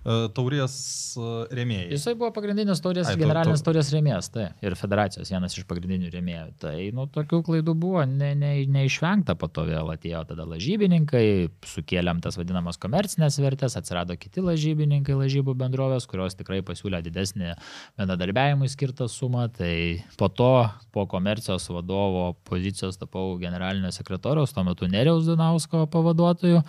taurės 0.04 0.74
e, 1.16 1.28
rėmėjai. 1.56 1.86
Jisai 1.94 2.14
buvo 2.20 2.30
pagrindinis 2.36 2.82
taurės, 2.84 3.08
Ai, 3.12 3.16
generalinis 3.20 3.62
tu- 3.64 3.70
taurės 3.70 3.92
rėmėjas, 3.94 4.30
tai 4.34 4.50
ir 4.66 4.76
federacijos 4.80 5.32
vienas 5.32 5.56
iš 5.58 5.64
pagrindinių 5.70 6.12
rėmėjų. 6.14 6.48
Tai, 6.64 6.74
nu, 6.98 7.06
tokių 7.08 7.40
klaidų 7.48 7.76
buvo 7.80 8.04
ne, 8.10 8.34
ne, 8.36 8.52
neišvengta, 8.68 9.38
po 9.40 9.48
to 9.48 9.64
vėl 9.70 9.94
atėjo 9.94 10.24
tada 10.34 10.46
lažybininkai, 10.50 11.26
sukėlėm 11.72 12.20
tas 12.26 12.36
vadinamas 12.40 12.80
komercinės 12.82 13.40
vertės, 13.44 13.78
atsirado 13.80 14.18
kiti 14.20 14.44
lažybininkai, 14.44 15.16
lažybų 15.22 15.56
bendrovės, 15.64 16.08
kurios 16.12 16.36
tikrai 16.40 16.60
pasiūlė 16.66 17.00
didesnį 17.08 17.54
bendradarbiavimui 18.00 18.70
skirtą 18.72 19.08
sumą. 19.12 19.48
Tai 19.54 19.74
po 20.20 20.28
to, 20.30 20.52
po 20.96 21.06
komercijos 21.12 21.70
vadovo 21.72 22.34
pozicijos 22.48 23.00
tapau 23.00 23.38
generalinio 23.42 23.92
sekretoriaus, 23.96 24.54
tuo 24.56 24.66
metu 24.68 24.88
Neriaus 24.92 25.26
Dunausko 25.28 25.86
pavaduotoju. 25.94 26.64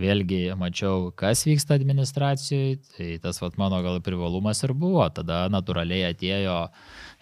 Vėlgi 0.00 0.40
mačiau, 0.60 1.10
kas 1.16 1.42
vyksta 1.48 1.76
administracijoje, 1.78 2.75
tai 2.96 3.16
tas 3.22 3.40
vat, 3.42 3.56
mano 3.60 3.78
gal 3.84 4.00
privalumas 4.04 4.62
ir 4.66 4.72
buvo. 4.76 5.04
Tada 5.14 5.46
natūraliai 5.52 6.10
atėjo 6.12 6.56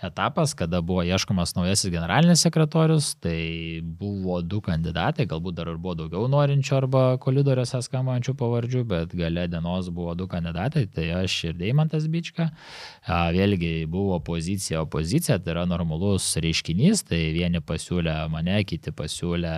etapas, 0.04 0.52
kada 0.58 0.80
buvo 0.84 1.04
ieškomas 1.06 1.54
naujasis 1.56 1.92
generalinis 1.92 2.42
sekretorius, 2.44 3.12
tai 3.22 3.80
buvo 3.84 4.40
du 4.42 4.60
kandidatai, 4.64 5.28
galbūt 5.30 5.58
dar 5.60 5.70
ir 5.72 5.78
buvo 5.80 5.96
daugiau 6.02 6.28
norinčių 6.30 6.76
arba 6.80 7.04
kolidoriuose 7.22 7.80
skambančių 7.86 8.36
pavardžių, 8.40 8.84
bet 8.90 9.16
gale 9.16 9.46
dienos 9.48 9.88
buvo 9.94 10.16
du 10.18 10.28
kandidatai, 10.30 10.86
tai 10.90 11.08
aš 11.22 11.38
ir 11.50 11.56
Deimantas 11.60 12.10
Bička. 12.10 12.50
Vėlgi 13.06 13.86
buvo 13.90 14.20
pozicija, 14.24 14.82
opozicija, 14.84 15.38
tai 15.38 15.56
yra 15.56 15.66
normalus 15.70 16.34
reiškinys, 16.42 17.06
tai 17.08 17.24
vieni 17.36 17.64
pasiūlė 17.64 18.24
mane, 18.32 18.60
kiti 18.68 18.92
pasiūlė 18.94 19.56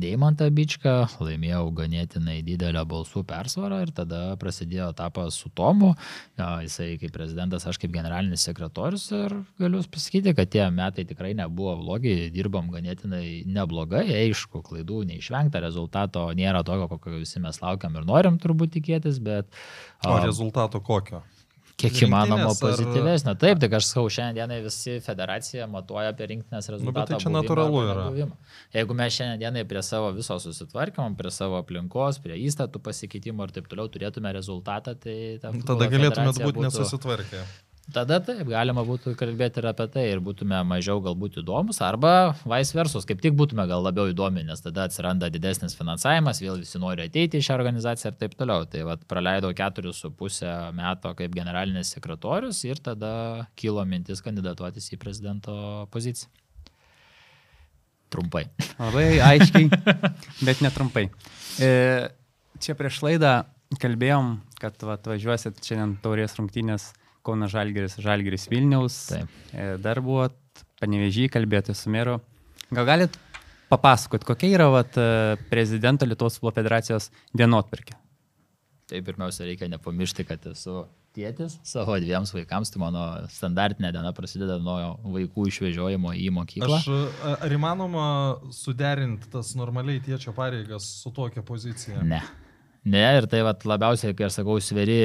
Deimantą 0.00 0.48
Bičką, 0.54 0.94
laimėjau 1.22 1.68
ganėtinai 1.78 2.38
didelę 2.46 2.82
balsų 2.88 3.22
persvarą 3.28 3.80
ir 3.84 3.92
tada 3.94 4.22
prasidėjo 4.40 4.90
etapas 4.92 5.38
su 5.40 5.50
Tomu, 5.54 5.92
jisai 6.36 6.94
kaip 7.00 7.14
prezidentas, 7.14 7.66
aš 7.70 7.78
kaip 7.82 7.92
generalinis 7.94 8.46
sekretorius 8.48 9.06
ir 9.14 9.36
galiu 9.60 9.82
pasakyti, 9.94 10.34
kad 10.36 10.50
tie 10.52 10.66
metai 10.74 11.06
tikrai 11.08 11.34
nebuvo 11.38 11.76
blogi, 11.82 12.16
dirbom 12.34 12.72
ganėtinai 12.74 13.44
neblogai, 13.46 14.06
aišku, 14.24 14.64
klaidų 14.66 15.04
neišvengta, 15.12 15.62
rezultato 15.64 16.26
nėra 16.36 16.64
tokio, 16.66 16.90
kokio 16.92 17.20
visi 17.22 17.42
mes 17.42 17.60
laukiam 17.62 17.94
ir 18.00 18.08
norim 18.08 18.40
turbūt 18.42 18.76
tikėtis, 18.78 19.22
bet 19.22 19.50
O 20.04 20.18
rezultato 20.20 20.80
kokio? 20.84 21.22
Kiek 21.80 21.98
įmanoma 22.06 22.52
rinktinės 22.54 23.26
ar-. 23.26 23.38
Taip, 23.40 23.60
tik 23.62 23.76
aš 23.78 23.88
sakau, 23.90 24.06
šiandienai 24.12 24.60
visi 24.64 24.96
federacija 25.04 25.66
matuoja 25.70 26.12
apie 26.14 26.28
rinktinės 26.32 26.70
rezultatą. 26.72 26.90
Nu, 26.90 26.96
bet 26.96 27.12
tai 27.12 27.20
čia 27.22 27.30
buvimą 27.30 27.42
natūralu 27.42 27.82
yra. 27.82 28.06
nebuvimą. 28.06 28.38
Jeigu 28.76 28.96
mes 29.00 29.18
šiandienai 29.18 29.66
prie 29.70 29.84
savo 29.86 30.12
viso 30.16 30.38
susitvarkymo, 30.46 31.10
prie 31.18 31.34
savo 31.34 31.58
aplinkos, 31.60 32.22
prie 32.24 32.38
įstatų 32.46 32.82
pasikeitimo 32.88 33.46
ir 33.48 33.54
taip 33.58 33.70
toliau 33.70 33.90
turėtume 33.92 34.32
rezultatą, 34.36 34.96
tai 34.98 35.18
ta 35.42 35.54
Tada 35.66 35.90
galėtumėt 35.92 36.42
būti 36.46 36.66
nesusitvarkę. 36.68 37.44
Tada 37.92 38.16
taip, 38.24 38.46
galima 38.48 38.80
būtų 38.86 39.12
kalbėti 39.20 39.60
ir 39.60 39.66
apie 39.68 39.84
tai 39.92 40.04
ir 40.08 40.20
būtume 40.24 40.56
mažiau 40.64 41.02
galbūt 41.04 41.42
įdomus, 41.42 41.82
arba 41.84 42.32
vice 42.48 42.72
versus, 42.72 43.04
kaip 43.04 43.20
tik 43.20 43.34
būtume 43.36 43.66
gal 43.68 43.84
labiau 43.84 44.08
įdomi, 44.08 44.40
nes 44.48 44.64
tada 44.64 44.86
atsiranda 44.88 45.28
didesnis 45.32 45.76
finansavimas, 45.76 46.40
vėl 46.40 46.62
visi 46.62 46.80
nori 46.80 47.04
ateiti 47.04 47.42
į 47.42 47.44
šią 47.44 47.58
organizaciją 47.58 48.14
ir 48.14 48.16
taip 48.22 48.38
toliau. 48.40 48.64
Tai 48.72 48.86
vad 48.88 49.04
praleidau 49.10 49.52
keturis 49.56 50.00
su 50.00 50.08
pusę 50.16 50.54
metų 50.78 51.12
kaip 51.20 51.36
generalinis 51.36 51.92
sekretorius 51.92 52.62
ir 52.64 52.80
tada 52.80 53.12
kilo 53.60 53.84
mintis 53.84 54.24
kandidatuotis 54.24 54.88
į 54.96 55.00
prezidento 55.04 55.58
poziciją. 55.92 56.32
Trumpai. 58.14 58.46
Labai 58.78 59.08
aiškiai, 59.28 59.68
bet 60.46 60.64
netrumpai. 60.64 61.08
E, 61.60 61.70
čia 62.62 62.78
prieš 62.78 63.02
laidą 63.04 63.42
kalbėjom, 63.82 64.36
kad 64.62 64.84
va, 64.86 64.96
atvažiuosit 64.96 65.58
šiandien 65.66 65.98
taurės 66.00 66.38
rungtynės 66.38 66.92
Kauna 67.24 67.48
Žalgeris, 67.50 67.96
Žalgeris 68.04 68.48
Vilniaus. 68.52 68.98
Taip. 69.12 69.30
E, 69.52 69.68
dar 69.82 70.00
buvot 70.04 70.36
panevežį 70.82 71.28
kalbėti 71.32 71.74
su 71.76 71.90
meru. 71.92 72.18
Gal 72.74 72.86
galit 72.88 73.16
papasakot, 73.72 74.24
kokia 74.28 74.52
yra 74.58 74.68
vat, 74.72 74.96
e, 75.00 75.36
prezidento 75.50 76.06
Lietuvos 76.06 76.36
futbolo 76.38 76.54
federacijos 76.58 77.08
dienotvarkė? 77.36 77.96
Tai 78.90 79.00
pirmiausia, 79.00 79.46
reikia 79.48 79.70
nepamiršti, 79.72 80.26
kad 80.28 80.44
esu 80.50 80.82
tėtis 81.16 81.54
savo 81.64 81.94
dviems 82.02 82.32
vaikams, 82.34 82.72
tai 82.74 82.80
mano 82.82 83.04
standartinė 83.32 83.92
diena 83.94 84.10
prasideda 84.12 84.58
nuo 84.60 84.76
vaikų 85.14 85.46
išvežiojimo 85.48 86.12
į 86.20 86.26
mokyklą. 86.36 86.80
Aš, 86.82 86.88
a- 87.24 87.36
ar 87.46 87.54
įmanoma 87.56 88.06
suderinti 88.52 89.30
tas 89.32 89.54
normaliai 89.56 90.02
tiečio 90.04 90.34
pareigas 90.36 90.84
su 91.00 91.12
tokia 91.16 91.40
pozicija? 91.46 92.02
Ne. 92.04 92.20
Ne, 92.84 93.00
ir 93.16 93.24
tai 93.32 93.38
vat, 93.40 93.62
labiausiai, 93.64 94.12
kai 94.12 94.26
aš 94.26 94.34
sakau, 94.36 94.58
sveri 94.60 94.98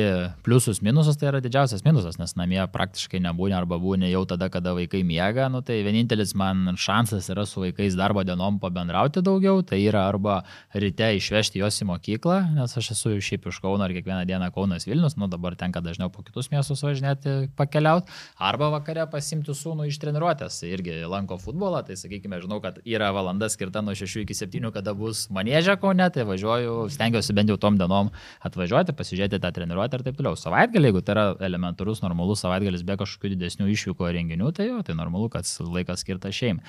pliusus, 0.44 0.82
minusus, 0.84 1.16
tai 1.16 1.30
yra 1.30 1.40
didžiausias 1.40 1.86
minusas, 1.86 2.18
nes 2.20 2.34
namie 2.36 2.60
praktiškai 2.74 3.22
nebūni 3.24 3.56
arba 3.56 3.78
būni 3.80 4.10
jau 4.12 4.26
tada, 4.28 4.50
kada 4.52 4.74
vaikai 4.76 5.00
miega. 5.08 5.46
Nu, 5.48 5.62
tai 5.64 5.78
vienintelis 5.86 6.34
man 6.36 6.76
šansas 6.76 7.30
yra 7.32 7.46
su 7.48 7.64
vaikais 7.64 7.96
darbo 7.96 8.26
dienom 8.28 8.58
pabendrauti 8.60 9.24
daugiau, 9.24 9.62
tai 9.64 9.80
yra 9.86 10.02
arba 10.10 10.42
ryte 10.76 11.08
išvežti 11.22 11.62
juos 11.62 11.80
į 11.80 11.88
mokyklą, 11.94 12.42
nes 12.58 12.76
aš 12.82 12.90
esu 12.98 13.14
šiaip 13.16 13.48
iš 13.48 13.62
Kauno 13.64 13.88
ir 13.88 13.96
kiekvieną 13.96 14.28
dieną 14.28 14.52
Kaunas 14.58 14.84
Vilnius, 14.84 15.16
nu 15.16 15.32
dabar 15.32 15.56
tenka 15.56 15.80
dažniau 15.80 16.12
po 16.12 16.26
kitus 16.28 16.52
miestus 16.52 16.84
važinėti, 16.84 17.48
pakeliauti, 17.56 18.12
arba 18.44 18.74
vakare 18.76 19.08
pasimti 19.08 19.56
sūnų 19.56 19.88
iš 19.88 20.02
treniruotės, 20.04 20.60
irgi 20.68 21.00
lanko 21.08 21.40
futbolą, 21.40 21.86
tai 21.88 21.96
sakykime, 21.96 22.44
žinau, 22.44 22.60
kad 22.60 22.84
yra 22.84 23.14
valanda 23.16 23.48
skirta 23.48 23.80
nuo 23.80 23.96
6 23.96 24.26
iki 24.26 24.36
7, 24.36 24.68
kada 24.76 24.98
bus 25.00 25.30
manėžė 25.32 25.80
Kaune, 25.80 26.12
tai 26.12 26.28
važiuoju, 26.28 26.78
stengiuosi 26.92 27.40
bent 27.40 27.56
jau 27.56 27.60
tom 27.70 27.78
dienom 27.80 28.10
atvažiuoti, 28.50 28.98
pasižiūrėti 28.98 29.40
tą 29.46 29.54
treniruotę 29.54 30.00
ir 30.02 30.06
taip 30.10 30.18
toliau. 30.20 30.34
Savaitgalį, 30.40 30.90
jeigu 30.90 31.02
tai 31.06 31.16
yra 31.16 31.26
elementarus, 31.46 32.02
normalus 32.02 32.42
savaitgalis 32.44 32.84
be 32.88 32.98
kažkokių 33.00 33.32
didesnių 33.38 33.70
išvykų 33.78 34.10
ar 34.10 34.16
renginių, 34.18 34.50
tai 34.58 34.68
jo, 34.72 34.82
tai 34.84 34.98
normalu, 34.98 35.30
kad 35.34 35.46
laikas 35.70 36.02
skirtas 36.04 36.34
šeimai. 36.36 36.66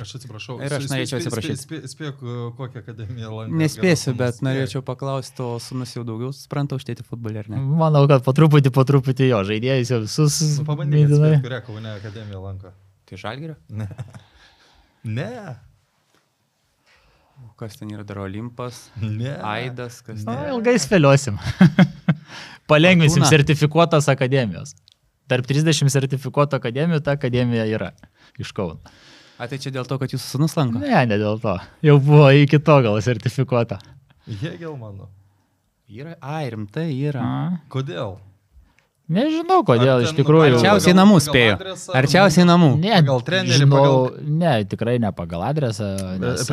Aš 0.00 0.14
atsiprašau. 0.20 0.60
Ir 0.62 0.76
aš 0.78 0.86
norėčiau 0.92 1.18
atsiprašyti. 1.20 1.58
spė- 1.66 1.82
spė- 1.84 1.92
Spėk, 2.04 2.20
kokią 2.58 2.80
akademiją 2.82 3.30
lankė. 3.32 3.56
Nespėsiu, 3.62 4.12
bet 4.18 4.40
norėčiau 4.44 4.82
paklausti, 4.84 5.40
o 5.40 5.58
sunus 5.62 5.94
jau 5.96 6.02
daugiau 6.04 6.32
supranta 6.36 6.76
už 6.76 6.84
tėti 6.84 7.04
futbolį 7.06 7.38
ar 7.44 7.48
ne? 7.54 7.60
Manau, 7.80 8.02
kad 8.10 8.22
po 8.26 8.34
truputį, 8.36 8.70
po 8.74 8.84
truputį 8.84 9.28
jo, 9.30 9.38
žaidėjus 9.48 9.90
jau 9.94 10.00
visus 10.04 10.36
Nu, 10.58 10.64
Pabandyk, 10.68 11.08
mintinai. 11.08 11.38
kurią 11.42 11.62
Kaune 11.66 11.94
akademiją 11.96 12.42
lanko. 12.44 12.74
Tai 13.08 13.16
žalgerio? 13.24 13.56
Ne. 13.70 13.88
Ne. 15.04 15.56
Kas 17.58 17.76
ten 17.78 17.90
yra 17.94 18.02
dar 18.06 18.18
Olimpas? 18.24 18.88
Ne. 19.00 19.34
Aidas, 19.46 20.00
kas 20.02 20.24
Na, 20.26 20.34
ten? 20.34 20.52
ilgai 20.54 20.74
spėliosim. 20.82 21.36
Palengvinsim 22.70 23.24
sertifikuotas 23.28 24.08
akademijos. 24.12 24.74
Tarp 25.30 25.46
30 25.48 25.88
sertifikuotų 25.92 26.58
akademijų 26.60 27.00
ta 27.04 27.14
akademija 27.18 27.64
yra 27.70 27.92
iš 28.42 28.50
Kauno. 28.56 28.80
A 29.40 29.48
tai 29.50 29.58
čia 29.58 29.72
dėl 29.74 29.86
to, 29.88 29.96
kad 29.98 30.12
jūsų 30.14 30.24
sunus 30.36 30.54
lanko? 30.58 30.78
Ne, 30.82 30.94
ne 31.10 31.18
dėl 31.18 31.40
to. 31.42 31.56
Jau 31.82 31.96
buvo 32.02 32.28
iki 32.38 32.60
to 32.62 32.76
gal 32.84 32.98
sertifikuota. 33.02 33.80
Hegelmano. 34.42 35.08
Yra, 35.90 36.14
ai, 36.22 36.46
rimtai 36.54 36.86
yra. 37.08 37.22
A, 37.24 37.58
Kodėl? 37.72 38.14
Nežinau, 39.04 39.60
kodėl 39.68 40.00
iš 40.00 40.14
tikrųjų. 40.16 40.54
Arčiausiai 40.56 40.94
namų 40.96 41.18
pagal 41.18 41.26
spėjo. 41.28 41.54
adresą 41.58 41.90
ar- 41.92 41.98
Arčiausiai 42.00 42.44
namų. 42.48 42.70
Ne, 42.80 42.92
pagal 43.02 43.20
trenerį, 43.26 43.58
žinau, 43.60 43.76
pagal- 43.76 44.24
Ne, 44.24 44.64
tikrai 44.64 44.98
ne 44.98 45.10
pagal 45.12 45.42
adresą. 45.44 45.90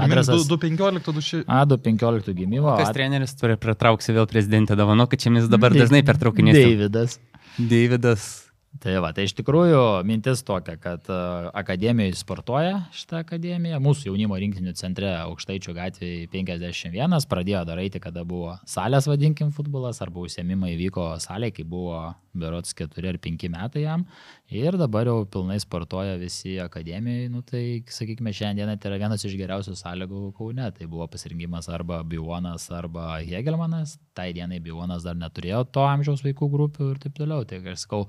Adresas 0.04 0.48
215, 0.48 1.00
2 1.16 1.44
A, 1.48 1.64
215 1.66 2.34
gimimo. 2.36 2.76
Kas 2.78 2.90
ad- 2.90 2.96
treneris 2.96 3.34
turi 3.40 3.56
pritrauksi 3.56 4.12
vėl 4.12 4.28
prezidentę 4.28 4.76
davano, 4.76 5.08
kad 5.08 5.20
čia 5.20 5.32
mes 5.32 5.48
dabar 5.48 5.72
dažnai 5.72 6.04
pertraukinės. 6.04 6.54
Deividas. 6.60 7.20
Davidas. 7.58 8.51
Tai 8.80 8.94
va, 9.04 9.10
tai 9.12 9.26
iš 9.28 9.34
tikrųjų 9.36 9.82
mintis 10.08 10.46
tokia, 10.48 10.78
kad 10.80 11.10
uh, 11.12 11.50
akademijoje 11.60 12.16
sportuoja 12.16 12.78
šitą 12.96 13.20
akademiją, 13.20 13.82
mūsų 13.84 14.08
jaunimo 14.08 14.38
rinktinių 14.40 14.72
centre 14.80 15.10
Aukštaičių 15.26 15.76
gatvėje 15.76 16.30
51, 16.32 17.18
pradėjo 17.28 17.66
daryti, 17.68 18.00
kada 18.00 18.24
buvo 18.28 18.56
salės, 18.64 19.10
vadinkim, 19.12 19.52
futbolas, 19.52 20.00
arba 20.06 20.24
užsiemimai 20.24 20.78
vyko 20.80 21.12
salėje, 21.20 21.58
kai 21.60 21.68
buvo 21.68 22.00
berots 22.34 22.74
4 22.74 23.10
ar 23.12 23.20
5 23.20 23.50
metai 23.52 23.84
jam. 23.84 24.06
Ir 24.52 24.76
dabar 24.80 25.08
jau 25.08 25.24
pilnai 25.32 25.58
sportuoja 25.64 26.18
visi 26.20 26.58
akademijai, 26.60 27.30
nu 27.32 27.44
tai, 27.48 27.84
sakykime, 27.88 28.34
šiandieną 28.36 28.78
tai 28.80 28.92
yra 28.92 29.00
vienas 29.06 29.24
iš 29.28 29.36
geriausių 29.40 29.76
sąlygų 29.80 30.24
Kaune. 30.36 30.68
Tai 30.76 30.88
buvo 30.92 31.08
pasirinkimas 31.12 31.70
arba 31.72 32.02
Bivonas, 32.04 32.68
arba 32.76 33.22
Hegelmanas. 33.24 33.98
Tai 34.16 34.28
dienai 34.36 34.60
Bivonas 34.64 35.06
dar 35.08 35.16
neturėjo 35.16 35.64
to 35.72 35.86
amžiaus 35.88 36.24
vaikų 36.26 36.50
grupių 36.52 36.90
ir 36.92 37.00
taip 37.04 37.16
toliau. 37.20 37.46
Tai 37.48 37.62
aš 37.72 37.86
sakau, 37.86 38.04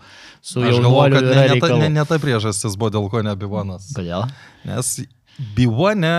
su 0.52 0.60
Aš 0.68 0.76
galvoju, 0.84 1.16
kad 1.16 1.24
ne, 1.30 1.48
ne, 1.54 1.58
ta, 1.64 1.72
ne, 1.80 1.88
ne 1.96 2.04
ta 2.12 2.20
priežastis 2.22 2.76
buvo, 2.76 2.92
dėl 2.98 3.08
ko 3.12 3.24
ne 3.24 3.32
Bivonas. 3.40 3.88
Kodėl? 3.96 4.28
Nes 4.68 4.94
Bivone 5.56 6.14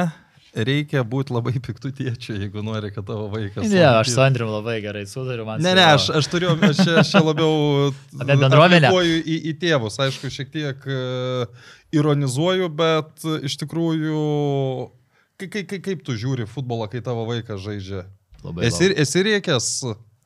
reikia 0.54 1.02
būti 1.02 1.34
labai 1.34 1.56
piktų 1.66 1.90
tėčių, 1.98 2.36
jeigu 2.44 2.62
nori, 2.66 2.92
kad 2.94 3.06
tavo 3.08 3.26
vaikas. 3.34 3.66
Ne, 3.72 3.82
aš 3.90 4.12
su 4.14 4.22
Andriu 4.22 4.46
labai 4.52 4.76
gerai 4.84 5.02
sudariu, 5.10 5.48
man 5.48 5.62
Ne, 5.66 5.72
ne, 5.74 5.82
juo- 5.82 5.96
aš, 5.98 6.10
aš 6.20 6.28
turiu, 6.30 6.52
aš 6.68 6.78
čia, 6.78 6.98
aš 7.02 7.14
labiau 7.26 7.56
Apie 8.22 8.36
bendruomenę? 8.38 8.90
aplikuoju 8.92 9.16
į, 9.24 9.38
į 9.50 9.54
tėvus, 9.64 9.98
aišku, 10.06 10.30
šiek 10.34 10.52
tiek 10.54 10.86
e, 10.86 11.00
ironizuoju, 11.98 12.70
bet 12.78 13.26
e, 13.26 13.40
iš 13.50 13.58
tikrųjų, 13.64 14.22
kai, 15.42 15.50
kai, 15.56 15.64
kai, 15.74 15.80
kaip 15.90 16.06
tu 16.06 16.14
žiūri 16.22 16.46
futbolą, 16.50 16.86
kai 16.92 17.02
tavo 17.06 17.26
vaikas 17.30 17.62
žaidžia? 17.66 18.06
Labai 18.46 18.68
Esi, 18.70 18.92
esi 19.00 19.26
riekęs 19.26 19.72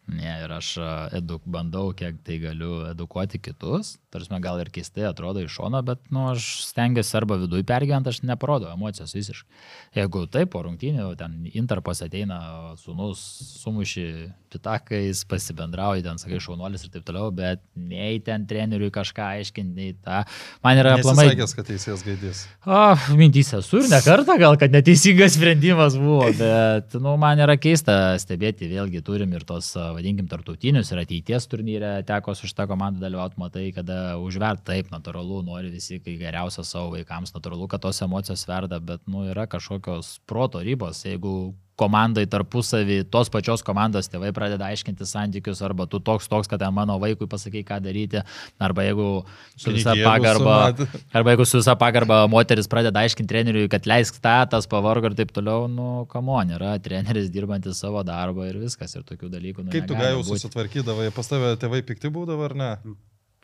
Ne, 0.07 0.29
ir 0.43 0.51
aš 0.55 0.69
a, 0.79 0.91
eduk, 1.19 1.43
bandau, 1.51 1.91
kiek 1.99 2.21
tai 2.23 2.37
galiu 2.39 2.85
edukuoti 2.87 3.41
kitus. 3.43 3.97
Tarsi 4.17 4.41
gal 4.41 4.61
ir 4.63 4.71
keistai 4.73 5.05
atrodo 5.05 5.43
iš 5.43 5.53
šono, 5.59 5.83
bet, 5.85 6.01
nu, 6.13 6.27
aš 6.31 6.47
stengiuosi 6.71 7.13
arba 7.19 7.37
viduje 7.37 7.65
pergyventi, 7.67 8.09
aš 8.09 8.23
neparodau 8.25 8.71
emocijos 8.73 9.13
visiškai. 9.13 9.61
Jeigu 9.97 10.25
taip, 10.33 10.49
po 10.53 10.63
rungtynių, 10.65 11.11
ten 11.19 11.37
interpas 11.53 12.01
ateina, 12.05 12.39
sunus, 12.81 13.21
sumuši 13.61 14.07
pitakais, 14.51 15.21
pasibendrauji, 15.27 16.05
ten 16.05 16.19
sakai 16.21 16.39
šaunuolis 16.41 16.85
ir 16.85 16.91
taip 16.93 17.05
toliau, 17.07 17.29
bet 17.35 17.61
nei 17.75 18.17
ten 18.23 18.45
treneriui 18.47 18.89
kažką 18.95 19.27
aiškinti, 19.37 19.73
nei 19.75 19.93
tą. 19.93 20.23
Man 20.65 20.79
yra 20.81 20.95
aplamai... 20.97 21.27
Sakęs, 21.33 21.55
kad 21.57 21.67
teisėjas 21.67 22.05
gaidys. 22.07 22.43
O, 22.63 22.79
mintys 23.19 23.51
esu 23.57 23.81
ir 23.83 23.89
ne 23.91 23.99
kartą 24.05 24.37
gal, 24.39 24.57
kad 24.59 24.73
neteisingas 24.73 25.35
sprendimas 25.37 25.97
buvo, 25.99 26.31
bet, 26.39 26.95
nu, 27.03 27.17
man 27.21 27.43
yra 27.43 27.57
keista 27.59 28.15
stebėti, 28.21 28.71
vėlgi 28.71 29.03
turim 29.05 29.35
ir 29.35 29.45
tos, 29.47 29.73
vadinkim, 29.75 30.29
tarptautinius 30.31 30.93
ir 30.93 31.03
ateities 31.03 31.49
turnyre 31.51 31.97
teko 32.07 32.35
su 32.37 32.49
šitą 32.49 32.69
komandą 32.71 33.03
dalyvauti, 33.03 33.39
matai, 33.41 33.67
kada 33.75 34.06
užvert 34.15 34.63
taip, 34.67 34.91
natūralu, 34.93 35.43
nori 35.45 35.71
visi, 35.73 35.99
kai 36.03 36.15
geriausia 36.21 36.65
savo 36.67 36.95
vaikams, 36.95 37.35
natūralu, 37.35 37.67
kad 37.71 37.83
tos 37.83 38.01
emocijos 38.05 38.47
verda, 38.49 38.79
bet, 38.79 39.03
nu, 39.09 39.27
yra 39.31 39.47
kažkokios 39.51 40.17
proto 40.29 40.63
ribos, 40.63 41.03
jeigu 41.05 41.37
komandai 41.77 42.25
tarpusavį, 42.29 43.03
tos 43.13 43.29
pačios 43.31 43.61
komandos 43.65 44.09
tėvai 44.09 44.31
pradeda 44.35 44.69
aiškinti 44.71 45.05
santykius, 45.07 45.61
arba 45.65 45.85
tu 45.89 45.99
toks 46.01 46.29
toks, 46.29 46.49
kad 46.49 46.63
mano 46.73 46.97
vaikui 47.01 47.29
pasakai, 47.29 47.61
ką 47.67 47.77
daryti, 47.85 48.23
arba 48.57 48.87
jeigu 48.87 49.07
su 49.55 49.73
visa 49.75 49.93
pagarba, 49.93 50.57
arba 51.17 51.35
jeigu 51.35 51.45
su 51.45 51.61
visa 51.61 51.77
pagarba 51.79 52.23
moteris 52.31 52.69
pradeda 52.71 53.03
aiškinti 53.05 53.29
treneriui, 53.29 53.69
kad 53.71 53.85
leisk 53.89 54.17
tą, 54.23 54.39
tas 54.49 54.69
pavargo 54.69 55.11
ir 55.11 55.17
taip 55.19 55.33
toliau, 55.35 55.67
nu, 55.69 56.07
kamon, 56.11 56.55
yra 56.57 56.73
treneris 56.81 57.29
dirbantis 57.33 57.83
savo 57.83 58.01
darbą 58.07 58.49
ir 58.49 58.57
viskas, 58.63 58.97
ir 58.97 59.05
tokių 59.05 59.29
dalykų. 59.37 59.67
Nu, 59.67 59.75
Kaip 59.75 59.85
tu 59.89 59.99
gajau 59.99 60.23
būti. 60.23 60.33
susitvarkydavai, 60.33 61.11
pas 61.13 61.29
tave 61.29 61.53
tėvai 61.61 61.83
pikti 61.85 62.11
būdavo 62.13 62.49
ar 62.49 62.57
ne? 62.57 62.71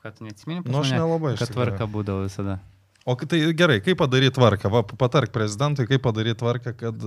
Kad 0.04 0.20
neatsimeni, 0.20 0.66
Nu, 0.68 0.82
aš 0.84 0.92
nelabai, 0.92 1.38
kad 1.40 1.52
tvarka 1.54 1.88
būdavo 1.88 2.26
visada. 2.26 2.58
O 3.08 3.16
tai 3.16 3.40
gerai, 3.56 3.80
kaip 3.84 4.00
padaryti 4.00 4.36
tvarką? 4.36 4.72
Va, 4.72 4.82
patark 4.84 5.32
prezidentui, 5.36 5.88
kaip 5.88 6.04
padaryti 6.04 6.42
tvarką, 6.42 6.74
kad... 6.80 7.06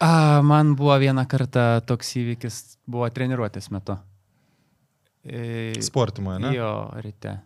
A, 0.00 0.12
man 0.46 0.76
buvo 0.78 0.94
vieną 1.02 1.26
kartą 1.30 1.64
toks 1.86 2.14
įvykis, 2.22 2.60
buvo 2.90 3.10
treniruotės 3.14 3.68
metu. 3.74 3.98
E, 5.26 5.74
Sportimoje, 5.82 6.40
ne? 6.46 6.54
Jo, 6.56 6.70
ryte. 7.02 7.36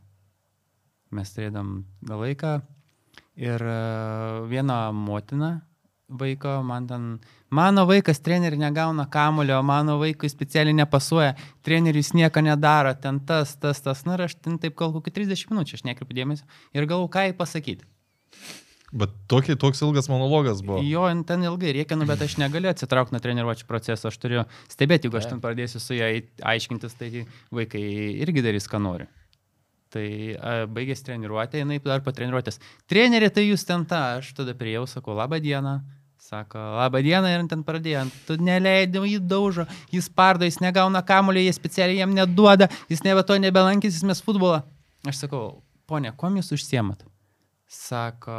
Mes 1.15 1.33
turėdam 1.35 1.81
laiką 2.09 2.59
ir 3.41 3.65
e, 3.65 3.79
viena 4.53 4.79
motina 4.95 5.57
vaiko, 6.09 6.59
man 6.67 6.87
ten, 6.87 7.09
mano 7.55 7.87
vaikas 7.89 8.21
treneriui 8.25 8.63
negauna 8.63 9.07
kamulio, 9.11 9.61
mano 9.63 9.97
vaikui 10.03 10.31
specialiai 10.33 10.77
nepasuoja, 10.83 11.35
trenerius 11.67 12.13
nieko 12.19 12.43
nedaro, 12.45 12.95
ten 13.01 13.21
tas, 13.29 13.57
tas, 13.61 13.83
tas, 13.85 14.05
na 14.09 14.19
ir 14.19 14.27
aš 14.29 14.39
ten 14.41 14.59
taip 14.63 14.77
gal 14.81 14.95
kokį 14.95 15.15
30 15.23 15.51
minučių, 15.53 15.79
aš 15.79 15.89
nekreipiu 15.89 16.21
dėmesio 16.21 16.49
ir 16.75 16.89
galvoju, 16.91 17.13
ką 17.15 17.29
jai 17.29 17.37
pasakyti. 17.39 17.87
Bet 18.95 19.11
tokį, 19.31 19.57
toks 19.59 19.81
ilgas 19.83 20.07
monologas 20.07 20.61
buvo. 20.63 20.79
Jo, 20.87 21.09
ten 21.27 21.43
ilgai 21.43 21.73
reikia, 21.75 21.97
nu, 21.99 22.07
bet 22.07 22.21
aš 22.23 22.37
negaliu 22.39 22.71
atsitraukti 22.71 23.17
nuo 23.17 23.21
treniruočio 23.23 23.67
proceso, 23.67 24.11
aš 24.11 24.19
turiu 24.23 24.45
stebėti, 24.71 25.09
jeigu 25.09 25.19
aš 25.19 25.33
ten 25.33 25.43
pradėsiu 25.43 25.83
su 25.83 25.99
ją 25.99 26.13
aiškintis, 26.53 26.95
tai 27.01 27.25
vaikai 27.55 27.83
irgi 28.23 28.45
darys, 28.47 28.71
ką 28.71 28.79
nori. 28.85 29.09
Tai 29.95 30.07
a, 30.07 30.55
baigęs 30.71 31.03
treniruotę, 31.07 31.59
jinai 31.59 31.81
dar 31.83 32.07
po 32.07 32.15
treniruotės. 32.15 32.61
Trenerė, 32.91 33.33
tai 33.35 33.49
jūs 33.49 33.67
ten 33.67 33.83
tą, 33.91 34.21
aš 34.21 34.31
tada 34.39 34.55
priejau, 34.59 34.87
sakau, 34.91 35.19
labą 35.19 35.43
dieną. 35.43 35.81
Sako, 36.25 36.59
labą 36.59 37.03
dieną 37.05 37.29
ir 37.29 37.43
ten 37.51 37.61
pradėjo, 37.67 38.07
tu 38.25 38.39
neleidai, 38.41 39.03
jį 39.11 39.19
daužo, 39.29 39.67
jis 39.93 40.07
pardo, 40.09 40.47
jis 40.49 40.57
negauna 40.65 41.03
kamulio, 41.05 41.43
jie 41.45 41.53
specialiai 41.53 41.99
jam 41.99 42.15
neduoda, 42.17 42.71
jis 42.89 43.03
nebe 43.05 43.21
to 43.29 43.37
nebelankys, 43.37 43.99
jis 43.99 44.07
mes 44.09 44.23
futbolą. 44.25 44.63
Aš 45.05 45.21
sakau, 45.27 45.43
ponė, 45.85 46.15
kuo 46.17 46.31
jūs 46.33 46.49
užsiemat? 46.57 47.05
Sako, 47.69 48.39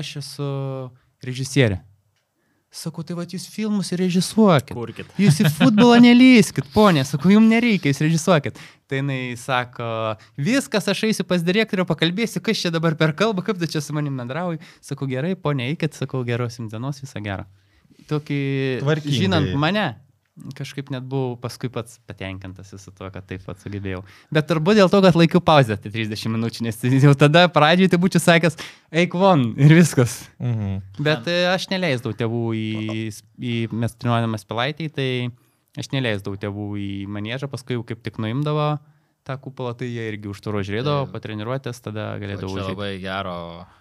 aš 0.00 0.14
esu 0.22 0.48
režisierė. 1.20 1.82
Sakau, 2.68 3.00
tai 3.00 3.14
va 3.16 3.24
jūs 3.24 3.46
filmus 3.48 3.88
režisuokit. 3.96 4.74
Kurkit. 4.76 5.12
Jūs 5.16 5.38
į 5.40 5.48
futbolą 5.56 5.96
nelyskit, 6.04 6.66
ponė, 6.74 7.00
sakau, 7.08 7.30
jums 7.32 7.48
nereikia, 7.48 7.94
jūs 7.94 8.02
režisuokit. 8.04 8.60
Tai 8.88 8.98
jinai 9.00 9.20
sako, 9.40 9.88
viskas, 10.36 10.90
aš 10.92 11.06
eisiu 11.08 11.24
pas 11.28 11.40
direktorių, 11.44 11.86
pakalbėsiu, 11.88 12.42
kas 12.44 12.60
čia 12.60 12.72
dabar 12.74 12.92
per 13.00 13.14
kalbą, 13.16 13.46
kaip 13.46 13.56
tu 13.60 13.70
čia 13.72 13.80
su 13.84 13.96
manim 13.96 14.20
bendrauji. 14.20 14.60
Sakau, 14.84 15.08
gerai, 15.08 15.32
ponė, 15.32 15.70
eikit, 15.72 15.96
sakau, 15.96 16.20
geros 16.28 16.60
jums 16.60 16.74
dienos, 16.74 17.00
visą 17.00 17.24
gerą. 17.24 17.48
Tokį, 18.08 18.42
Tvarkingai. 18.84 19.16
žinant 19.16 19.56
mane, 19.60 19.86
kažkaip 20.58 20.90
net 20.94 21.06
buvau 21.08 21.36
paskui 21.40 21.70
pats 21.72 21.98
patenkintas 22.08 22.70
su 22.70 22.92
tuo, 22.92 23.10
kad 23.14 23.26
taip 23.28 23.44
pat 23.46 23.60
sugebėjau. 23.62 24.02
Bet 24.34 24.48
turbūt 24.50 24.78
dėl 24.80 24.90
to, 24.92 25.00
kad 25.04 25.18
laikiau 25.18 25.42
pauzę 25.44 25.78
tai 25.80 25.92
30 25.94 26.34
minučių, 26.34 26.66
nes 26.68 26.80
jau 27.04 27.14
tada 27.18 27.46
pradžioje 27.52 27.92
tai 27.94 28.00
būčiau 28.02 28.22
sakęs, 28.24 28.58
eik 29.02 29.16
von 29.18 29.50
ir 29.58 29.74
viskas. 29.78 30.20
Mhm. 30.42 30.78
Bet 31.04 31.30
e, 31.30 31.40
aš 31.52 31.68
neleisdavau 31.72 32.16
tėvų 32.18 32.44
į, 32.58 32.68
į 33.38 33.56
mes 33.72 33.96
treniruojamas 33.96 34.46
pilaitį, 34.48 34.92
tai 34.94 35.10
aš 35.78 35.90
neleisdavau 35.94 36.40
tėvų 36.40 36.70
į 36.82 36.92
manėžą, 37.10 37.50
paskui 37.50 37.78
jau 37.78 37.86
kaip 37.86 38.04
tik 38.06 38.22
nuimdavo 38.22 38.76
tą 39.28 39.36
kupolą, 39.36 39.74
tai 39.76 39.90
jie 39.92 40.06
irgi 40.08 40.30
už 40.30 40.40
turo 40.40 40.62
žiūrėdavo, 40.64 41.04
Taip. 41.04 41.12
patreniruotės, 41.16 41.82
tada 41.84 42.06
galėdavo 42.20 42.54
užėti. 42.54 42.72
labai 42.72 42.90
gero, 43.02 43.36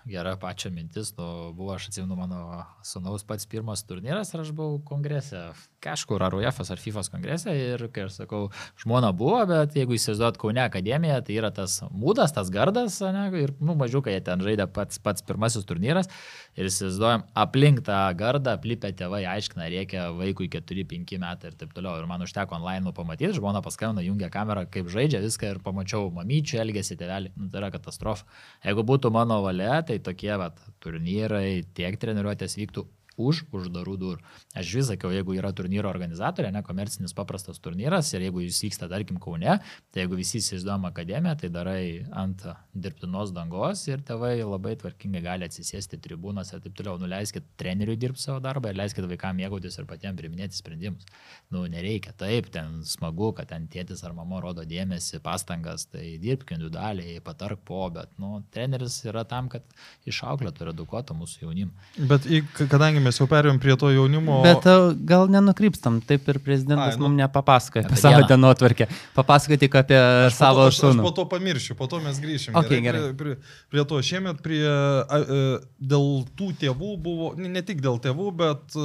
gera 0.10 0.36
pačia 0.40 0.72
mintis, 0.74 1.14
nu, 1.18 1.54
buvo, 1.56 1.72
aš 1.78 1.90
atsimenu, 1.92 2.18
mano 2.20 2.66
sunaus 2.86 3.24
pats 3.28 3.48
pirmas 3.50 3.86
turnyras 3.88 4.34
ir 4.34 4.44
aš 4.44 4.52
buvau 4.58 4.82
kongrese, 4.84 5.46
kažkur 5.84 6.24
ar 6.26 6.34
UEFAS 6.38 6.72
ar 6.74 6.82
FIFAS 6.82 7.10
kongrese 7.14 7.54
ir, 7.54 7.84
kai 7.94 8.08
aš 8.08 8.22
sakau, 8.24 8.48
žmona 8.82 9.12
buvo, 9.16 9.40
bet 9.50 9.76
jeigu 9.78 9.96
įsivaizduot 9.98 10.40
Kaune 10.42 10.64
akademiją, 10.64 11.20
tai 11.26 11.38
yra 11.38 11.52
tas 11.54 11.80
mūdas, 11.92 12.34
tas 12.36 12.50
gardas, 12.54 12.98
ne, 13.14 13.28
ir, 13.38 13.54
nu, 13.62 13.76
mažiukai 13.78 14.16
jie 14.16 14.24
ten 14.26 14.42
žaidė 14.44 14.68
pats, 14.74 15.00
pats 15.04 15.26
pirmasis 15.28 15.68
turnyras 15.70 16.10
ir 16.58 16.70
įsivaizduojam, 16.72 17.28
aplink 17.38 17.84
tą 17.88 18.00
gardą, 18.18 18.58
aplipę 18.58 18.92
tėvai 18.98 19.24
aiškina, 19.36 19.70
reikia 19.74 20.08
vaikui 20.18 20.50
4-5 20.54 21.22
metai 21.22 21.52
ir 21.52 21.58
taip 21.62 21.78
toliau. 21.78 21.98
Ir 22.02 22.10
man 22.10 22.26
užteko 22.26 22.58
online 22.58 22.94
pamatyti, 22.98 23.36
žmona 23.38 23.62
paskambino, 23.66 24.06
jungia 24.06 24.32
kamerą, 24.34 24.66
kaip 24.74 24.90
žaidžia 24.94 25.22
viską 25.24 25.54
ir 25.54 25.64
pamačiau 25.66 26.10
mamyčių 26.18 26.62
elgesį 26.66 26.98
tėvelį. 27.00 27.34
Nu, 27.38 27.52
tai 27.54 27.62
yra 27.62 27.72
katastrofa. 27.74 28.26
Jeigu 28.66 28.86
būtų 28.88 29.14
mano 29.14 29.44
valia, 29.46 29.82
tai 29.86 30.00
tokie 30.04 30.34
vat, 30.42 30.58
turnyrai, 30.84 31.62
tiek 31.78 32.00
treniruotės 32.02 32.58
vyktų 32.58 32.88
už 33.18 33.44
uždarų 33.56 33.96
durų. 34.00 34.22
Aš 34.58 34.74
vis 34.78 34.90
sakiau, 34.92 35.12
jeigu 35.14 35.36
yra 35.38 35.52
turnyro 35.58 35.90
organizatorė, 35.90 36.52
ne 36.54 36.62
komercinis 36.66 37.16
paprastas 37.18 37.60
turnyras 37.64 38.14
ir 38.14 38.28
jeigu 38.28 38.44
jis 38.46 38.62
vyksta, 38.68 38.90
tarkim, 38.92 39.18
Kaune, 39.22 39.58
tai 39.92 40.04
jeigu 40.04 40.20
visi 40.20 40.38
įsivaizduojam 40.42 40.86
akademiją, 40.92 41.36
tai 41.42 41.50
darai 41.54 41.82
ant 42.16 42.46
dirbtinos 42.78 43.34
dangos 43.36 43.84
ir 43.90 44.04
tėvai 44.06 44.36
labai 44.44 44.76
tvarkingai 44.82 45.24
gali 45.26 45.48
atsisėsti 45.50 46.00
tribūnose 46.04 46.58
ir 46.58 46.64
taip 46.66 46.78
toliau. 46.78 47.02
Nuleiskit 47.02 47.46
treneriui 47.60 47.98
dirbti 48.00 48.28
savo 48.28 48.42
darbą 48.44 48.72
ir 48.72 48.80
leiskit 48.80 49.08
vaikams 49.10 49.42
mėgautis 49.42 49.78
ir 49.78 49.90
patiems 49.90 50.18
priminėti 50.22 50.58
sprendimus. 50.58 51.08
Nu, 51.54 51.66
nereikia. 51.72 52.14
Taip, 52.18 52.52
ten 52.54 52.82
smagu, 52.88 53.32
kad 53.38 53.50
ten 53.52 53.68
tėtis 53.72 54.04
ar 54.06 54.16
mama 54.18 54.42
rodo 54.44 54.66
dėmesį, 54.68 55.22
pastangas, 55.26 55.88
tai 55.92 56.16
dirbk 56.22 56.54
individualiai, 56.56 57.20
patark 57.26 57.62
po, 57.68 57.84
bet, 57.94 58.14
nu, 58.22 58.42
treneris 58.54 59.00
yra 59.08 59.26
tam, 59.28 59.50
kad 59.52 59.66
išauklėtų 60.10 60.66
ir 60.66 60.74
edukuotų 60.74 61.18
mūsų 61.18 61.44
jaunimą. 61.46 61.88
Bet 62.10 62.28
kadangi 62.58 63.04
mes 63.08 63.18
jau 63.20 63.28
perėjom 63.32 63.58
prie 63.64 63.76
to 63.80 63.90
jaunimo... 63.96 64.42
Bet 64.46 64.68
e, 64.70 64.76
gal 65.10 65.26
nenukrypstam, 65.32 65.98
taip 66.08 66.28
ir 66.30 66.40
prezidentas 66.44 66.94
Ai, 66.94 67.00
nu. 67.00 67.08
mums 67.08 67.20
nepapasakoja 67.24 67.88
apie 67.88 68.00
savo 68.02 68.22
dienotvarkę. 68.30 68.88
Papasakoti 69.18 69.64
tik 69.66 69.78
apie 69.80 69.98
Aš 69.98 70.38
savo 70.38 70.62
to- 70.62 70.70
aš, 70.70 70.78
aš 70.78 70.82
sūnų. 70.84 71.06
po 71.08 71.14
to 71.18 71.26
pamiršiu, 71.32 71.78
po 71.80 71.88
to 71.92 72.02
mes 72.04 72.20
grįšim. 72.24 72.56
Ok, 72.60 72.72
gerai. 72.86 73.02
Prie, 73.18 73.38
prie, 73.40 73.58
prie 73.74 73.86
to 73.90 74.02
šiemet 74.06 74.44
prie, 74.46 74.62
a, 74.68 75.02
a, 75.08 75.42
dėl 75.80 76.08
tų 76.38 76.52
tėvų 76.62 76.92
buvo, 77.08 77.32
ne, 77.40 77.64
tik 77.66 77.82
dėl 77.84 77.98
tėvų, 78.04 78.30
bet, 78.44 78.78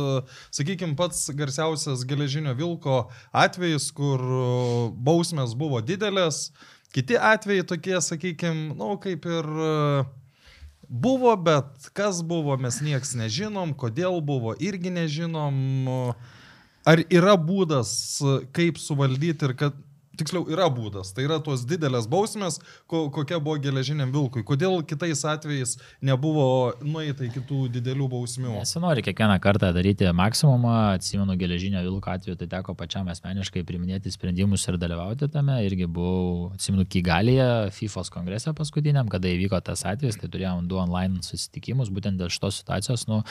sakykime, 0.55 0.97
pats 0.99 1.27
garsiausias 1.37 2.07
geležinio 2.09 2.55
vilko 2.59 3.03
atvejis, 3.35 3.91
kur 3.97 4.23
bausmės 4.97 5.57
buvo 5.59 5.83
didelės, 5.85 6.47
kiti 6.93 7.17
atvejai 7.17 7.65
tokie, 7.69 7.97
sakykime, 8.05 8.73
na, 8.73 8.79
nu, 8.81 8.97
kaip 9.03 9.27
ir 9.29 9.49
a, 9.49 10.05
buvo, 10.93 11.33
bet 11.41 11.89
kas 11.97 12.21
buvo, 12.23 12.57
mes 12.61 12.81
nieks 12.85 13.15
nežinom, 13.17 13.73
kodėl 13.79 14.21
buvo, 14.21 14.53
irgi 14.61 14.93
nežinom. 14.93 15.57
Ar 16.83 16.99
yra 17.15 17.37
būdas, 17.39 18.21
kaip 18.53 18.79
suvaldyti 18.83 19.47
ir 19.47 19.53
kad, 19.55 19.77
tiksliau, 20.19 20.45
yra 20.53 20.69
būdas, 20.73 21.13
tai 21.17 21.25
yra 21.27 21.39
tos 21.45 21.65
didelės 21.69 22.07
bausmės, 22.11 22.59
ko, 22.91 23.07
kokia 23.15 23.39
buvo 23.43 23.59
geležiniam 23.63 24.13
vilkui. 24.13 24.45
Kodėl 24.47 24.83
kitais 24.87 25.25
atvejais 25.29 25.77
nebuvo 26.05 26.75
nueita 26.85 27.27
iki 27.27 27.43
tų 27.49 27.67
didelių 27.73 28.09
bausmių? 28.13 28.55
Nesinori 28.59 29.05
kiekvieną 29.07 29.39
kartą 29.43 29.73
daryti 29.75 30.09
maksimumą, 30.17 30.75
atsimenu 30.99 31.37
geležinio 31.41 31.83
vilko 31.87 32.13
atveju, 32.13 32.37
tai 32.41 32.51
teko 32.57 32.77
pačiam 32.79 33.09
asmeniškai 33.13 33.65
priminėti 33.69 34.13
sprendimus 34.13 34.67
ir 34.69 34.79
dalyvauti 34.83 35.31
tame. 35.33 35.59
Irgi 35.67 35.89
buvau, 35.89 36.53
atsimenu, 36.57 36.87
Kigalėje, 36.93 37.73
FIFA 37.73 38.07
kongrese 38.13 38.53
paskutiniam, 38.57 39.09
kada 39.11 39.31
įvyko 39.31 39.61
tas 39.65 39.85
atvejis, 39.89 40.19
tai 40.21 40.29
turėjom 40.33 40.67
du 40.69 40.77
online 40.81 41.23
susitikimus, 41.25 41.93
būtent 41.95 42.21
dėl 42.21 42.33
šitos 42.33 42.61
situacijos. 42.61 43.07
Nu, 43.09 43.23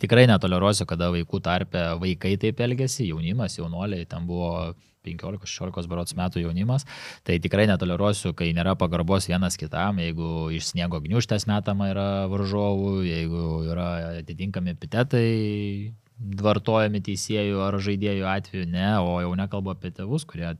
tikrai 0.00 0.26
netoleruosiu, 0.30 0.86
kada 0.88 1.10
vaikų 1.12 1.42
tarpe 1.44 1.82
vaikai 2.00 2.36
taip 2.40 2.62
elgesi, 2.64 3.10
jaunimas, 3.10 3.58
jaunoliai, 3.58 4.06
ten 4.08 4.28
buvo 4.28 4.72
15-16 5.06 5.88
berots 5.90 6.16
metų 6.18 6.44
jaunimas, 6.44 6.86
tai 7.26 7.38
tikrai 7.42 7.66
netoleruosiu, 7.70 8.34
kai 8.36 8.50
nėra 8.56 8.76
pagarbos 8.80 9.28
vienas 9.30 9.56
kitam, 9.60 10.00
jeigu 10.02 10.50
iš 10.56 10.72
sniego 10.72 11.00
gniuštės 11.04 11.48
metama 11.50 11.90
yra 11.92 12.08
varžovų, 12.32 12.94
jeigu 13.08 13.44
yra 13.70 13.90
atitinkami 14.20 14.74
epitetai 14.76 15.28
vartojami 16.20 17.00
teisėjų 17.04 17.62
ar 17.64 17.78
žaidėjų 17.80 18.26
atveju, 18.28 18.66
ne, 18.68 18.90
o 19.00 19.20
jau 19.24 19.32
nekalbu 19.38 19.72
apie 19.72 19.92
tėvus, 19.96 20.26
kurie 20.28 20.52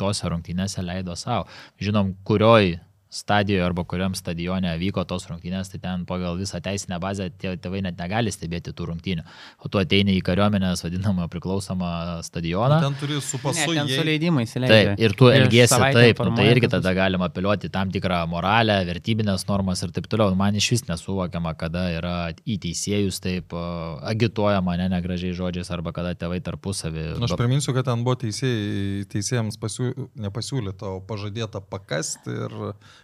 tose 0.00 0.28
rungtynėse 0.30 0.82
leido 0.84 1.16
savo. 1.18 1.46
Žinom, 1.82 2.16
kurioj 2.26 2.78
stadijoje 3.12 3.64
arba 3.64 3.84
kuriam 3.84 4.14
stadione 4.16 4.72
vyko 4.80 5.04
tos 5.08 5.26
rungtynės, 5.28 5.68
tai 5.72 5.80
ten 5.82 6.06
pagal 6.08 6.38
visą 6.40 6.62
teisinę 6.64 6.96
bazę 7.02 7.28
tie 7.36 7.54
tėvai 7.60 7.82
net 7.84 7.98
negali 8.00 8.32
stebėti 8.32 8.72
tų 8.72 8.88
rungtynių. 8.88 9.24
O 9.60 9.68
tu 9.72 9.80
ateini 9.80 10.14
į 10.16 10.22
kariuomenės 10.24 10.84
vadinamą 10.86 11.28
priklausomą 11.32 11.92
stadioną. 12.24 12.80
Ten 12.86 12.96
turi 13.00 13.20
su 13.20 13.40
pasu 13.42 13.68
Ne, 13.72 13.82
ten 13.82 13.92
su 13.92 14.06
leidimais 14.06 14.56
įleidžia. 14.56 14.94
Taip, 14.94 15.02
ir 15.04 15.16
tu 15.18 15.28
elgiesi 15.32 15.78
taip, 15.78 16.22
nu, 16.24 16.32
tai 16.38 16.48
irgi 16.54 16.70
tada 16.72 16.94
galima 16.96 17.28
apeliuoti 17.28 17.68
tam 17.72 17.92
tikrą 17.92 18.22
moralę, 18.32 18.78
vertybinės 18.88 19.44
normas 19.50 19.84
ir 19.84 19.92
taip 19.92 20.08
toliau. 20.10 20.32
Man 20.38 20.56
iš 20.56 20.70
vis 20.72 20.86
nesuvokiama, 20.88 21.52
kada 21.60 21.84
yra 21.92 22.16
į 22.48 22.58
teisėjus 22.64 23.20
taip 23.24 23.52
agituojama, 23.52 24.78
ne 24.80 24.88
negražiai 24.96 25.36
žodžiais, 25.36 25.68
arba 25.74 25.92
kada 25.92 26.14
tėvai 26.16 26.40
tarpusavį. 26.44 27.06
Nu, 27.20 27.28
Aš 27.28 27.36
priminsiu, 27.36 27.76
kad 27.76 27.90
ten 27.90 28.06
buvo 28.06 28.16
teisėjai, 28.24 29.04
teisėjams 29.12 29.60
pasiū, 29.60 29.92
nepasiūlyta, 30.24 30.96
o 30.96 31.04
pažadėta 31.04 31.60
pakasti 31.60 32.32
ir 32.32 32.58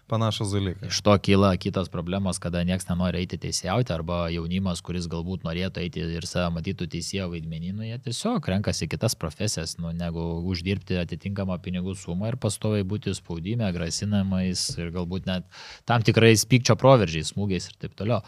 panašus 0.08 0.52
dalykas. 0.54 0.90
Iš 0.90 1.00
to 1.04 1.14
kyla 1.22 1.52
kitos 1.60 1.90
problemos, 1.92 2.40
kada 2.42 2.64
niekas 2.66 2.88
nenori 2.88 3.22
eiti 3.22 3.38
teisėjauti, 3.40 3.92
arba 3.94 4.20
jaunimas, 4.32 4.82
kuris 4.84 5.08
galbūt 5.10 5.44
norėtų 5.46 5.84
eiti 5.84 6.04
ir 6.18 6.26
save 6.28 6.50
matytų 6.56 6.88
teisėjo 6.94 7.28
vaidmenį, 7.34 7.72
nu, 7.76 7.86
jie 7.86 7.98
tiesiog 8.08 8.48
renkasi 8.54 8.88
kitas 8.90 9.16
profesijas, 9.18 9.76
nu, 9.82 9.92
negu 9.96 10.24
uždirbti 10.48 10.98
atitinkamą 11.02 11.58
pinigų 11.64 11.96
sumą 11.98 12.32
ir 12.32 12.38
pastoviai 12.40 12.86
būti 12.88 13.14
spaudime, 13.16 13.68
grasinamais 13.74 14.64
ir 14.78 14.92
galbūt 14.94 15.28
net 15.28 15.48
tam 15.88 16.04
tikrais 16.06 16.46
pykčio 16.48 16.78
proveržiais, 16.80 17.34
smūgiais 17.34 17.70
ir 17.70 17.78
taip 17.84 17.98
toliau. 17.98 18.24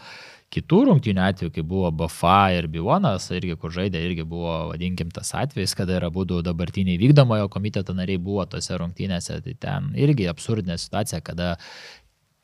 Kitų 0.51 0.81
rungtynių 0.89 1.21
atveju, 1.23 1.51
kai 1.55 1.63
buvo 1.63 1.87
Bafa 1.95 2.51
ir 2.51 2.65
Bivonas, 2.71 3.29
irgi 3.31 3.55
kur 3.59 3.71
žaidė, 3.71 4.01
irgi 4.03 4.25
buvo, 4.27 4.55
vadinkim, 4.73 5.11
tas 5.15 5.31
atvejis, 5.39 5.75
kada 5.79 5.95
yra 6.01 6.09
būdų 6.11 6.41
dabartiniai 6.43 6.99
vykdomojo 6.99 7.47
komiteto 7.53 7.95
nariai 7.95 8.19
buvo 8.19 8.43
tose 8.51 8.75
rungtynėse, 8.75 9.39
tai 9.45 9.55
ten 9.55 9.93
irgi 9.95 10.27
absurdinė 10.27 10.75
situacija, 10.81 11.21
kada 11.23 11.53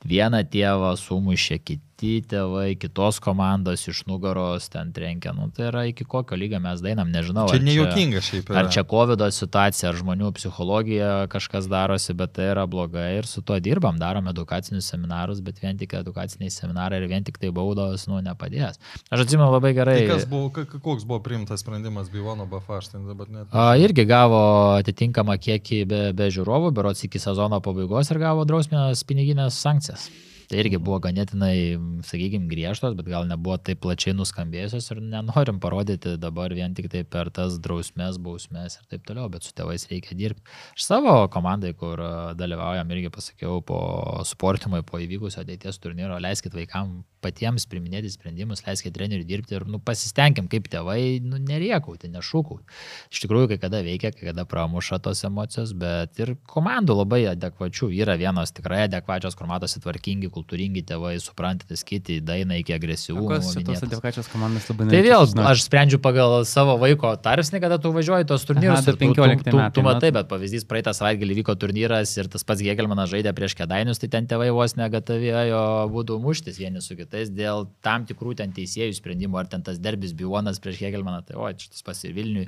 vieną 0.08 0.39
tėvą 0.48 0.93
sumušė 1.02 1.60
kiti 1.60 1.87
tėvai, 1.98 2.76
kitos 2.78 3.18
komandos 3.24 3.88
iš 3.90 4.04
nugaros 4.06 4.70
ten 4.70 4.92
trenkia. 4.94 5.34
Nu, 5.34 5.48
tai 5.50 5.72
yra 5.72 5.84
iki 5.90 6.06
kokio 6.06 6.38
lygio 6.38 6.60
mes 6.62 6.82
dainam, 6.86 7.10
nežinau. 7.10 7.48
Čia 7.50 7.58
ar 7.58 7.66
nejuokinga 7.66 8.22
šiaip. 8.22 8.52
Ar 8.54 8.68
yra. 8.68 8.72
čia 8.76 8.84
COVID 8.86 9.24
situacija, 9.34 9.90
ar 9.90 9.98
žmonių 9.98 10.30
psichologija 10.38 11.10
kažkas 11.34 11.66
darosi, 11.72 12.14
bet 12.18 12.36
tai 12.38 12.52
yra 12.52 12.68
blogai 12.70 13.08
ir 13.18 13.30
su 13.30 13.42
tuo 13.42 13.58
dirbam, 13.64 13.98
darom 13.98 14.30
edukacinius 14.30 14.92
seminarus, 14.94 15.42
bet 15.42 15.58
vien 15.64 15.80
tik 15.80 15.98
edukaciniai 15.98 16.54
seminarai 16.54 17.02
ir 17.02 17.08
vien 17.10 17.26
tik 17.26 17.42
tai 17.42 17.50
baudos, 17.50 18.06
nu, 18.12 18.22
nepadės. 18.22 18.78
Aš 19.10 19.26
atsimenu 19.26 19.50
labai 19.56 19.74
gerai. 19.78 19.98
Tai 20.12 20.22
buvo, 20.30 20.54
koks 20.78 21.08
buvo 21.08 21.20
priimtas 21.26 21.66
sprendimas 21.66 22.14
Bivono 22.14 22.46
Bafa, 22.46 22.78
aš 22.78 22.94
ten 22.94 23.10
dabar 23.10 23.34
net. 23.34 23.50
A, 23.50 23.74
irgi 23.82 24.06
gavo 24.06 24.78
atitinkamą 24.78 25.40
kiekį 25.42 25.84
be, 25.90 26.06
be 26.14 26.30
žiūrovų, 26.34 26.72
berots 26.78 27.08
iki 27.10 27.22
sezono 27.22 27.58
pabaigos 27.66 28.14
ir 28.14 28.22
gavo 28.22 28.46
drausmės 28.46 29.02
piniginės 29.08 29.58
sankcijas. 29.66 30.12
Tai 30.48 30.62
irgi 30.62 30.78
buvo 30.80 31.02
ganėtinai, 31.04 31.76
sakykime, 32.08 32.48
griežtos, 32.48 32.94
bet 32.96 33.10
gal 33.12 33.26
nebuvo 33.28 33.58
taip 33.60 33.82
plačiai 33.84 34.14
nuskambėjusios 34.16 34.86
ir 34.94 35.02
nenorim 35.04 35.58
parodyti 35.60 36.14
dabar 36.22 36.56
vien 36.56 36.72
tik 36.78 36.88
tai 36.94 37.02
per 37.04 37.28
tas 37.36 37.58
drausmės, 37.60 38.16
bausmės 38.24 38.78
ir 38.80 38.86
taip 38.94 39.04
toliau, 39.10 39.28
bet 39.34 39.44
su 39.44 39.52
tėvais 39.58 39.84
reikia 39.92 40.16
dirbti. 40.16 40.46
Aš 40.78 40.86
savo 40.88 41.18
komandai, 41.34 41.74
kur 41.76 42.00
dalyvaujam, 42.40 42.96
irgi 42.96 43.12
pasakiau 43.12 43.60
po 43.60 43.82
sportimui, 44.30 44.86
po 44.88 45.02
įvykusio 45.04 45.44
ateities 45.44 45.82
turnyro, 45.84 46.16
leiskit 46.24 46.56
vaikam 46.56 47.02
patiems 47.24 47.66
priminėti 47.68 48.14
sprendimus, 48.14 48.64
leiskit 48.64 48.96
treneriui 48.96 49.28
dirbti 49.28 49.58
ir 49.58 49.66
nu, 49.68 49.82
pasistengim 49.84 50.48
kaip 50.52 50.70
tėvai, 50.72 51.20
nu, 51.26 51.42
neriekauti, 51.44 52.08
nešūkauti. 52.14 52.64
Iš 53.12 53.24
tikrųjų, 53.26 53.52
kai 53.52 53.60
kada 53.66 53.82
veikia, 53.86 54.14
kai 54.16 54.30
kada 54.30 54.46
pramuša 54.48 55.02
tos 55.04 55.26
emocijos, 55.28 55.74
bet 55.78 56.22
ir 56.24 56.36
komandų 56.48 57.00
labai 57.02 57.24
adekvačių. 57.34 57.90
Yra 57.98 58.16
vienos 58.22 58.54
tikrai 58.56 58.86
adekvačios, 58.86 59.36
kur 59.38 59.50
matosi 59.50 59.82
tvarkingi, 59.84 60.32
kultūringi 60.38 60.86
tėvai, 60.88 61.17
suprantantis 61.23 61.84
kiti, 61.88 62.21
daina 62.23 62.62
iki 62.62 62.76
agresyvumo. 62.78 63.41
Čia 63.41 63.65
tos 63.67 63.84
adekvačios 63.88 64.30
komandos 64.32 64.69
labai 64.71 64.89
Tai 64.91 65.02
vėl, 65.04 65.26
norėčiau 65.28 65.52
aš 65.52 65.65
sprendžiu 65.65 66.00
pagal 66.04 66.38
savo 66.47 66.78
vaiko 66.82 67.12
tarpsnį, 67.23 67.62
kada 67.63 67.80
tu 67.82 67.91
važiuoji 67.95 68.28
tos 68.30 68.45
turnyrus. 68.47 68.80
Aha, 68.80 68.93
ir 68.93 68.97
tu, 68.97 69.10
tu, 69.12 69.13
15 69.17 69.50
tu, 69.50 69.62
tu 69.78 69.86
matai, 69.86 70.12
na. 70.12 70.19
bet 70.19 70.30
pavyzdys, 70.32 70.65
praeitą 70.69 70.93
savaitgalį 70.97 71.39
vyko 71.41 71.56
turnyras 71.60 72.13
ir 72.17 72.30
tas 72.32 72.45
pats 72.47 72.63
Gėgelmanas 72.65 73.12
žaidė 73.12 73.34
prieš 73.38 73.58
kedainius, 73.58 74.02
tai 74.02 74.10
ten 74.13 74.30
tėvai 74.30 74.50
vos 74.56 74.78
negatavėjo 74.80 75.62
būdų 75.93 76.19
muštis 76.23 76.60
vieni 76.62 76.84
su 76.84 76.97
kitais 77.00 77.32
dėl 77.34 77.67
tam 77.86 78.06
tikrų 78.10 78.38
ten 78.41 78.54
teisėjų 78.56 78.97
sprendimų, 79.00 79.39
ar 79.41 79.52
ten 79.52 79.65
tas 79.65 79.80
derbis 79.82 80.13
Bivonas 80.17 80.62
prieš 80.63 80.82
Gėgelmaną, 80.84 81.23
tai 81.28 81.38
o, 81.39 81.50
šitas 81.50 81.86
pas 81.86 82.04
ir 82.06 82.15
Vilniui 82.17 82.47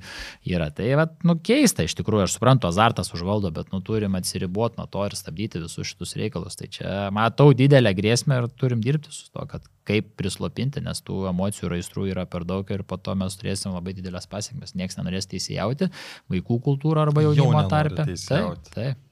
yra. 0.50 0.70
Tai, 0.76 0.88
va, 1.00 1.08
nu, 1.28 1.38
keista 1.44 1.86
iš 1.86 1.96
tikrųjų, 2.00 2.28
aš 2.28 2.38
suprantu, 2.38 2.70
azartas 2.70 3.14
užvaldo, 3.16 3.52
bet, 3.56 3.72
nu, 3.74 3.82
turim 3.86 4.18
atsiriboti 4.20 4.80
nuo 4.80 4.88
to 4.92 5.06
ir 5.08 5.18
stabdyti 5.18 5.64
visus 5.64 5.92
šitus 5.92 6.16
reikalus. 6.20 6.58
Tai 6.60 6.70
čia 6.74 6.96
matau 7.16 7.52
didelę 7.80 7.96
grėsmę 7.96 8.40
ir 8.44 8.48
turim 8.60 8.82
dirbti 8.84 9.12
su 9.12 9.30
to, 9.32 9.46
kad 9.48 9.66
kaip 9.88 10.14
prislopinti, 10.20 10.82
nes 10.84 11.02
tų 11.02 11.30
emocijų 11.32 11.70
ir 11.70 11.76
aistrų 11.80 12.08
yra 12.12 12.26
per 12.30 12.46
daug 12.46 12.68
ir 12.72 12.84
po 12.84 12.98
to 12.98 13.16
mes 13.16 13.36
turėsim 13.40 13.74
labai 13.74 13.96
didelės 13.98 14.28
pasiekmes. 14.30 14.76
Niekas 14.76 15.00
nenorės 15.00 15.30
teisėjauti, 15.32 15.90
vaikų 16.30 16.60
kultūrą 16.66 17.08
arba 17.08 17.24
Jau 17.24 17.34
jaunimo 17.34 17.66
tarpe. 17.72 18.06
Taip, 18.06 18.70
taip. 18.76 19.06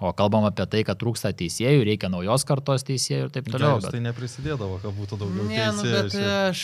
O 0.00 0.14
kalbam 0.16 0.46
apie 0.48 0.64
tai, 0.70 0.84
kad 0.88 0.96
trūksta 0.96 1.34
teisėjų, 1.36 1.82
reikia 1.84 2.08
naujos 2.08 2.46
kartos 2.48 2.86
teisėjų 2.88 3.26
ir 3.26 3.32
taip 3.34 3.50
toliau. 3.52 3.80
Bet... 3.82 3.90
tai 3.92 4.00
neprisidėdavo, 4.06 4.78
kad 4.80 4.94
būtų 4.96 5.18
daugiau 5.20 5.44
Ne, 5.44 5.66
nu, 5.76 5.82
teisėjų. 5.84 6.06
bet 6.06 6.30
aš, 6.48 6.62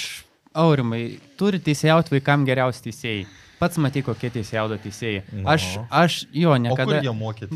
aurimai, 0.56 1.02
turi 1.36 1.60
teisėjauti 1.60 2.16
vaikam 2.16 2.46
geriausi 2.48 2.86
teisėjai. 2.86 3.26
Pats 3.60 3.76
matai, 3.80 4.02
kokie 4.04 4.30
teisėjaudo 4.32 4.78
teisėjai. 4.80 5.26
Nu. 5.32 5.44
Aš, 5.52 5.68
aš 5.92 6.16
jo 6.32 6.56
niekada... 6.60 7.02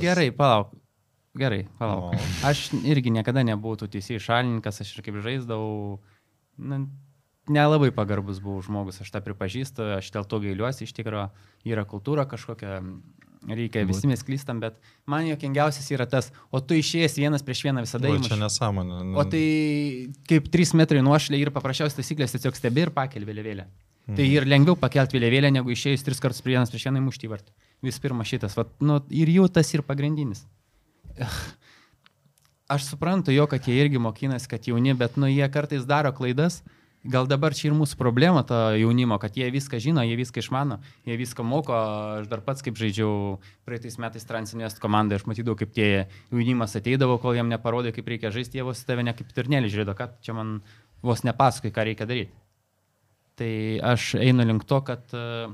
Gerai, 0.00 0.28
palauk. 0.36 0.76
Gerai, 1.38 1.62
palauk. 1.78 2.14
O. 2.14 2.24
Aš 2.48 2.70
irgi 2.82 3.12
niekada 3.14 3.44
nebuvau 3.46 3.78
tų 3.78 3.86
teisėjų 3.92 4.22
šalininkas, 4.24 4.82
aš 4.82 4.96
ir 4.96 5.04
kaip 5.06 5.20
žaisdavau, 5.22 6.00
na, 6.58 6.80
nelabai 7.50 7.92
pagarbus 7.94 8.40
buvau 8.42 8.62
žmogus, 8.66 8.98
aš 9.04 9.12
tą 9.14 9.22
pripažįstu, 9.22 9.92
aš 10.00 10.10
dėl 10.14 10.26
to 10.26 10.40
gailiuosi, 10.42 10.88
iš 10.88 10.94
tikrųjų 10.96 11.28
yra 11.70 11.86
kultūra 11.86 12.26
kažkokia, 12.30 12.80
reikia, 13.46 13.84
visi 13.88 14.10
mes 14.10 14.26
klystam, 14.26 14.58
bet 14.62 14.76
man 15.06 15.28
jokingiausias 15.28 15.86
yra 15.94 16.08
tas, 16.10 16.32
o 16.50 16.60
tu 16.60 16.74
išėjęs 16.78 17.16
vienas 17.22 17.46
prieš 17.46 17.62
vieną 17.68 17.86
visada 17.86 18.10
įmuši. 18.10 18.32
čia 18.32 18.40
nesąmonė. 18.42 19.00
O 19.14 19.24
tai 19.30 19.44
kaip 20.28 20.50
3 20.50 20.76
metrai 20.82 21.06
nuošlė 21.06 21.40
ir 21.40 21.54
paprasčiausias 21.54 21.98
taisyklės 21.98 22.36
tiesiog 22.36 22.58
stebi 22.58 22.88
ir 22.88 22.94
pakel 22.96 23.24
vėliavėlę. 23.28 23.70
Mhm. 24.10 24.16
Tai 24.18 24.26
ir 24.26 24.46
lengviau 24.50 24.74
pakelti 24.74 25.14
vėliavėlę, 25.14 25.54
negu 25.54 25.70
išėjus 25.70 26.02
3 26.06 26.24
kartus 26.26 26.42
prie 26.42 26.58
vienas 26.58 26.72
prieš 26.72 26.88
vieną 26.90 27.04
įmušti 27.04 27.28
į 27.28 27.34
vartą. 27.36 27.54
Vis 27.86 28.02
pirma 28.02 28.26
šitas, 28.26 28.58
vat, 28.58 28.74
nu, 28.82 28.98
ir 29.14 29.30
jų 29.30 29.46
tas 29.54 29.70
ir 29.76 29.86
pagrindinis. 29.86 30.44
Aš 32.70 32.86
suprantu 32.86 33.34
jo, 33.34 33.48
kad 33.50 33.66
jie 33.66 33.80
irgi 33.82 33.98
mokinasi, 33.98 34.46
kad 34.50 34.68
jauni, 34.68 34.94
bet 34.94 35.16
nu, 35.18 35.26
jie 35.26 35.48
kartais 35.50 35.86
daro 35.88 36.12
klaidas. 36.14 36.60
Gal 37.00 37.24
dabar 37.24 37.54
čia 37.56 37.70
ir 37.70 37.74
mūsų 37.78 37.96
problema 37.96 38.42
to 38.44 38.56
jaunimo, 38.76 39.16
kad 39.18 39.32
jie 39.38 39.46
viską 39.50 39.78
žino, 39.80 40.02
jie 40.04 40.18
viską 40.20 40.42
išmano, 40.42 40.76
jie 41.08 41.16
viską 41.16 41.46
moko. 41.48 41.72
Aš 42.20 42.28
dar 42.28 42.42
pats 42.44 42.60
kaip 42.60 42.76
žaidžiau 42.76 43.38
praeitais 43.64 43.96
metais 44.02 44.28
Transinvest 44.28 44.82
komandai, 44.82 45.16
aš 45.16 45.24
matydavau, 45.24 45.56
kaip 45.56 45.72
tie 45.72 45.88
jaunimas 46.28 46.76
ateidavo, 46.76 47.16
kol 47.22 47.38
jam 47.38 47.48
neparodė, 47.48 47.94
kaip 47.96 48.12
reikia 48.12 48.34
žaisti, 48.34 48.60
jie 48.60 48.68
vos 48.68 48.84
tave 48.84 49.06
ne 49.06 49.16
kaip 49.16 49.32
turnelį 49.32 49.72
žiūrėjo, 49.72 49.96
kad 49.96 50.20
čia 50.20 50.36
man 50.36 50.58
vos 51.00 51.24
nepasakai, 51.24 51.72
ką 51.72 51.88
reikia 51.88 52.08
daryti. 52.10 52.36
Tai 53.40 53.52
aš 53.94 54.12
einu 54.20 54.44
link 54.44 54.68
to, 54.68 54.82
kad 54.84 55.16
e, 55.16 55.48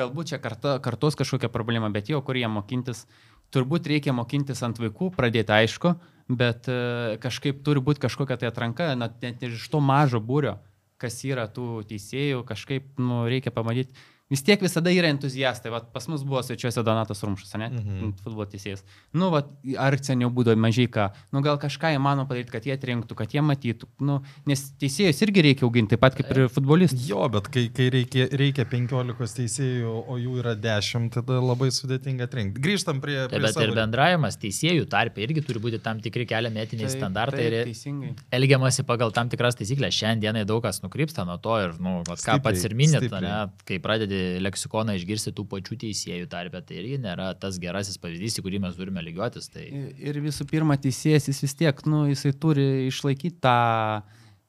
galbūt 0.00 0.32
čia 0.32 0.40
karta, 0.40 0.78
kartos 0.80 1.20
kažkokia 1.20 1.52
problema, 1.52 1.92
bet 1.92 2.08
jau 2.08 2.22
kur 2.24 2.40
jie 2.40 2.48
mokintis, 2.48 3.04
turbūt 3.54 3.88
reikia 3.90 4.14
mokintis 4.16 4.62
ant 4.66 4.78
vaikų, 4.80 5.10
pradėti 5.16 5.54
aišku, 5.54 5.94
bet 6.28 6.68
e, 6.68 7.16
kažkaip 7.22 7.62
turi 7.64 7.82
būti 7.84 8.04
kažkokia 8.04 8.38
tai 8.40 8.50
atranka, 8.50 8.92
net, 8.98 9.16
net 9.24 9.42
iš 9.48 9.68
to 9.72 9.80
mažo 9.80 10.20
būrio, 10.20 10.58
kas 11.00 11.20
yra 11.24 11.46
tų 11.50 11.82
teisėjų, 11.88 12.44
kažkaip 12.48 13.00
nu, 13.00 13.24
reikia 13.30 13.54
pamatyti. 13.54 13.94
Vis 14.28 14.42
tiek 14.44 14.60
visada 14.60 14.92
yra 14.92 15.08
entuziastai. 15.08 15.70
Vat 15.72 15.86
pas 15.92 16.04
mus 16.12 16.20
buvo 16.20 16.42
svečiuose 16.44 16.82
Donatas 16.84 17.22
Rumšas, 17.24 17.54
ne? 17.56 17.70
Mhm. 17.72 18.10
Futbolo 18.20 18.44
teisėjas. 18.44 18.82
Nu, 19.16 19.30
vat, 19.32 19.48
ar 19.80 19.96
seniau 20.04 20.28
būdavo 20.34 20.60
mažai 20.60 20.84
ką. 20.92 21.06
Nu, 21.32 21.40
gal 21.44 21.56
kažką 21.60 21.94
įmanoma 21.96 22.28
padaryti, 22.28 22.52
kad 22.52 22.66
jie 22.68 22.74
atrinktų, 22.76 23.16
kad 23.16 23.32
jie 23.32 23.40
matytų. 23.40 23.88
Nu, 24.04 24.18
nes 24.48 24.66
teisėjus 24.80 25.22
irgi 25.24 25.44
reikia 25.48 25.64
auginti, 25.64 25.94
taip 25.94 26.02
pat 26.04 26.18
kaip 26.18 26.28
ir 26.34 26.42
futbolistus. 26.52 27.06
Jo, 27.08 27.24
bet 27.32 27.48
kai, 27.54 27.64
kai 27.72 27.88
reikia, 27.94 28.26
reikia 28.36 28.66
15 28.68 29.38
teisėjų, 29.40 29.94
o 30.04 30.18
jų 30.20 30.36
yra 30.42 30.52
10, 30.60 31.08
tada 31.16 31.40
labai 31.40 31.70
sudėtinga 31.72 32.28
atrinkti. 32.28 32.60
Grįžtam 32.68 33.00
prie... 33.00 33.16
Prie 33.32 33.40
bet 33.46 33.62
ir 33.64 33.72
bendravimas 33.76 34.36
teisėjų 34.44 34.84
tarpe 34.92 35.24
irgi 35.24 35.46
turi 35.48 35.64
būti 35.64 35.80
tam 35.80 36.04
tikri 36.04 36.28
keliami 36.28 36.60
etiniai 36.66 36.92
standartai 36.92 37.48
ir 37.48 37.58
Teisingai. 37.70 38.12
elgiamasi 38.36 38.84
pagal 38.84 39.14
tam 39.16 39.32
tikras 39.32 39.56
taisyklės. 39.56 39.96
Šiandienai 39.96 40.44
daug 40.48 40.60
kas 40.68 40.82
nukrypsta 40.84 41.24
nuo 41.24 41.40
to 41.40 41.56
ir, 41.64 41.74
nu, 41.80 41.98
vat, 42.04 42.20
ką 42.20 42.36
Stipriai, 42.36 42.44
pats 42.44 42.68
ir 42.68 42.76
minėt, 42.76 43.08
ne, 43.24 43.34
kai 43.68 43.80
pradedi 43.82 44.17
leksikoną 44.42 44.94
išgirsti 44.98 45.32
tų 45.36 45.44
pačių 45.50 45.78
teisėjų 45.84 46.28
tarpę, 46.32 46.62
tai 46.66 46.78
irgi 46.82 47.00
nėra 47.02 47.30
tas 47.40 47.58
gerasis 47.62 48.00
pavyzdys, 48.02 48.38
į 48.38 48.44
kurį 48.46 48.62
mes 48.64 48.78
turime 48.78 49.04
lygiuotis. 49.06 49.50
Tai... 49.54 49.64
Ir 49.98 50.20
visų 50.24 50.48
pirma, 50.50 50.78
teisėjas 50.80 51.30
jis 51.30 51.42
vis 51.46 51.56
tiek, 51.58 51.82
nu, 51.88 52.04
jisai 52.10 52.34
turi 52.36 52.68
išlaikyti 52.88 53.40
tą 53.44 53.58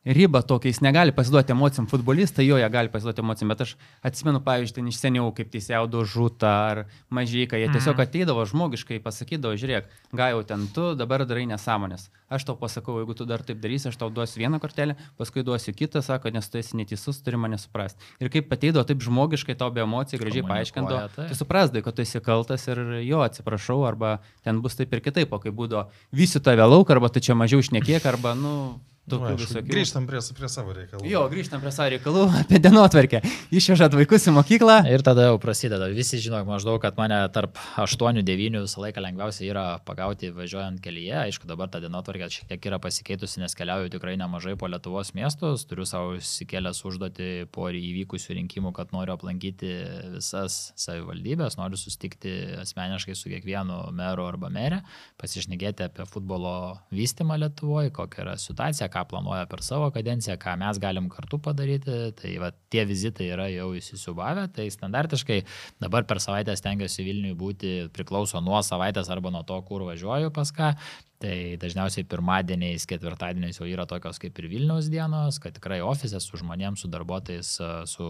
ribą 0.09 0.41
tokia, 0.41 0.71
jis 0.71 0.79
negali 0.81 1.13
pasiduoti 1.13 1.53
emocijom. 1.53 1.85
Futbolistai 1.91 2.47
jo, 2.47 2.57
jie 2.57 2.69
gali 2.73 2.89
pasiduoti 2.89 3.21
emocijom, 3.21 3.51
bet 3.53 3.61
aš 3.65 3.75
atsimenu, 4.05 4.41
pavyzdžiui, 4.45 4.75
ten 4.79 4.87
iš 4.89 4.97
seniau, 5.03 5.27
kaip 5.37 5.51
teisėjaudo 5.53 6.01
žūta 6.09 6.49
ar 6.71 6.81
mažyka, 7.13 7.59
jie 7.61 7.67
tiesiog 7.69 7.93
Mhm. 7.99 8.05
ateidavo 8.07 8.45
žmogiškai, 8.49 8.99
pasakydavo, 9.05 9.53
žiūrėk, 9.61 9.85
gaiau 10.15 10.41
ten 10.43 10.65
tu, 10.73 10.95
dabar 10.97 11.25
darai 11.29 11.45
nesąmonės. 11.45 12.09
Aš 12.29 12.43
tau 12.45 12.55
pasakau, 12.55 12.97
jeigu 13.01 13.15
tu 13.17 13.25
dar 13.25 13.41
taip 13.41 13.57
darysi, 13.61 13.87
aš 13.89 13.97
tau 13.97 14.09
duosiu 14.13 14.37
vieną 14.41 14.59
kortelę, 14.61 14.95
paskui 15.17 15.41
duosiu 15.43 15.73
kitą, 15.73 16.01
sako, 16.05 16.29
nes 16.33 16.49
tu 16.49 16.57
esi 16.57 16.77
neteisus, 16.77 17.21
turi 17.25 17.37
mane 17.37 17.57
suprasti. 17.57 17.97
Ir 18.21 18.29
kaip 18.29 18.49
ateidavo 18.53 18.85
taip 18.85 19.01
žmogiškai, 19.01 19.55
tau 19.57 19.71
be 19.73 19.81
emocijų 19.81 20.19
gražiai 20.21 20.43
paaiškindavo, 20.45 21.09
taip. 21.15 21.29
tu 21.29 21.35
suprasdai, 21.35 21.81
kad 21.83 21.95
tu 21.95 22.01
esi 22.01 22.19
kaltas 22.21 22.67
ir 22.67 22.77
jo 23.05 23.21
atsiprašau, 23.25 23.81
arba 23.87 24.19
ten 24.43 24.61
bus 24.61 24.75
taip 24.77 24.93
ir 24.93 25.01
kitaip, 25.01 25.33
o 25.33 25.39
kai 25.39 25.49
būdavo 25.51 25.87
visi 26.13 26.39
tave 26.39 26.61
lauk, 26.69 26.89
arba 26.89 27.09
tu 27.09 27.19
čia 27.19 27.33
mažiau 27.33 27.61
šnekėk, 27.65 28.05
arba, 28.05 28.35
nu, 28.37 28.79
Nu, 29.09 29.17
tokių 29.17 29.33
aišku, 29.33 29.47
visokių. 29.47 29.73
Grįžtam 29.73 30.05
prie, 30.09 30.21
prie 30.37 30.49
savo 30.51 30.75
reikalų. 30.77 31.05
Jo, 31.09 31.23
grįžtam 31.31 31.63
prie 31.63 31.73
savo 31.73 31.89
reikalų 31.95 32.25
apie 32.43 32.61
dienotvarkę. 32.63 33.21
Išvežat 33.59 33.97
vaikus 33.97 34.27
į 34.29 34.35
mokyklą. 34.37 34.77
Ir 34.93 35.03
tada 35.05 35.29
jau 35.29 35.39
prasideda. 35.41 35.89
Visi 35.93 36.21
žino 36.21 36.41
maždaug, 36.47 36.77
kad 36.83 36.97
mane 36.99 37.17
tarp 37.35 37.57
8-9 37.81 38.59
visą 38.63 38.83
laiką 38.85 39.03
lengviausia 39.03 39.47
yra 39.49 39.65
pagauti 39.87 40.31
važiuojant 40.35 40.81
kelyje. 40.83 41.15
Aišku, 41.25 41.49
dabar 41.49 41.71
ta 41.73 41.81
dienotvarkė 41.83 42.29
šiek 42.33 42.51
tiek 42.53 42.69
yra 42.69 42.79
pasikeitusi, 42.83 43.41
nes 43.43 43.57
keliauju 43.57 43.91
tikrai 43.95 44.15
nemažai 44.19 44.55
po 44.59 44.69
Lietuvos 44.69 45.13
miestus. 45.17 45.65
Turiu 45.69 45.87
savo 45.89 46.15
įsikėlęs 46.19 46.83
užduoti 46.85 47.49
po 47.53 47.69
įvykusių 47.73 48.37
rinkimų, 48.39 48.73
kad 48.77 48.93
noriu 48.95 49.15
aplankyti 49.15 49.71
visas 50.15 50.59
savivaldybės, 50.79 51.57
noriu 51.59 51.79
sustikti 51.79 52.35
asmeniškai 52.61 53.15
su 53.17 53.31
kiekvienu 53.31 53.81
meru 53.95 54.27
arba 54.27 54.51
merė, 54.53 54.81
pasišnekėti 55.21 55.87
apie 55.87 56.05
futbolo 56.09 56.53
vystimą 56.95 57.39
Lietuvoje, 57.39 57.93
kokia 57.95 58.23
yra 58.25 58.35
situacija, 58.39 58.89
ką 58.91 58.98
planuoja 59.09 59.47
per 59.49 59.63
savo 59.65 59.89
kadenciją, 59.95 60.37
ką 60.41 60.55
mes 60.61 60.79
galim 60.81 61.09
kartu 61.11 61.39
padaryti. 61.43 61.97
Tai 62.19 62.31
va, 62.43 62.51
tie 62.73 62.85
vizitai 62.89 63.29
yra 63.33 63.49
jau 63.53 63.71
įsisubavę, 63.77 64.47
tai 64.55 64.69
standartiškai 64.73 65.41
dabar 65.83 66.07
per 66.09 66.21
savaitę 66.23 66.55
stengiuosi 66.59 67.05
Vilniui 67.07 67.37
būti 67.37 67.75
priklauso 67.95 68.41
nuo 68.43 68.63
savaitės 68.65 69.11
arba 69.13 69.33
nuo 69.33 69.45
to, 69.47 69.59
kur 69.67 69.87
važiuoju 69.89 70.33
pas 70.35 70.55
ką. 70.55 70.73
Tai 71.19 71.35
dažniausiai 71.59 72.05
pirmadieniais, 72.07 72.85
ketvirtadieniais 72.87 73.57
jau 73.59 73.65
yra 73.67 73.83
tokios 73.83 74.21
kaip 74.23 74.37
ir 74.39 74.45
Vilniaus 74.47 74.87
dienos, 74.87 75.35
kad 75.43 75.51
tikrai 75.51 75.81
ofise 75.83 76.15
su 76.23 76.39
žmonėms, 76.39 76.79
su 76.79 76.87
darbuotojais, 76.87 77.49
su 77.91 78.05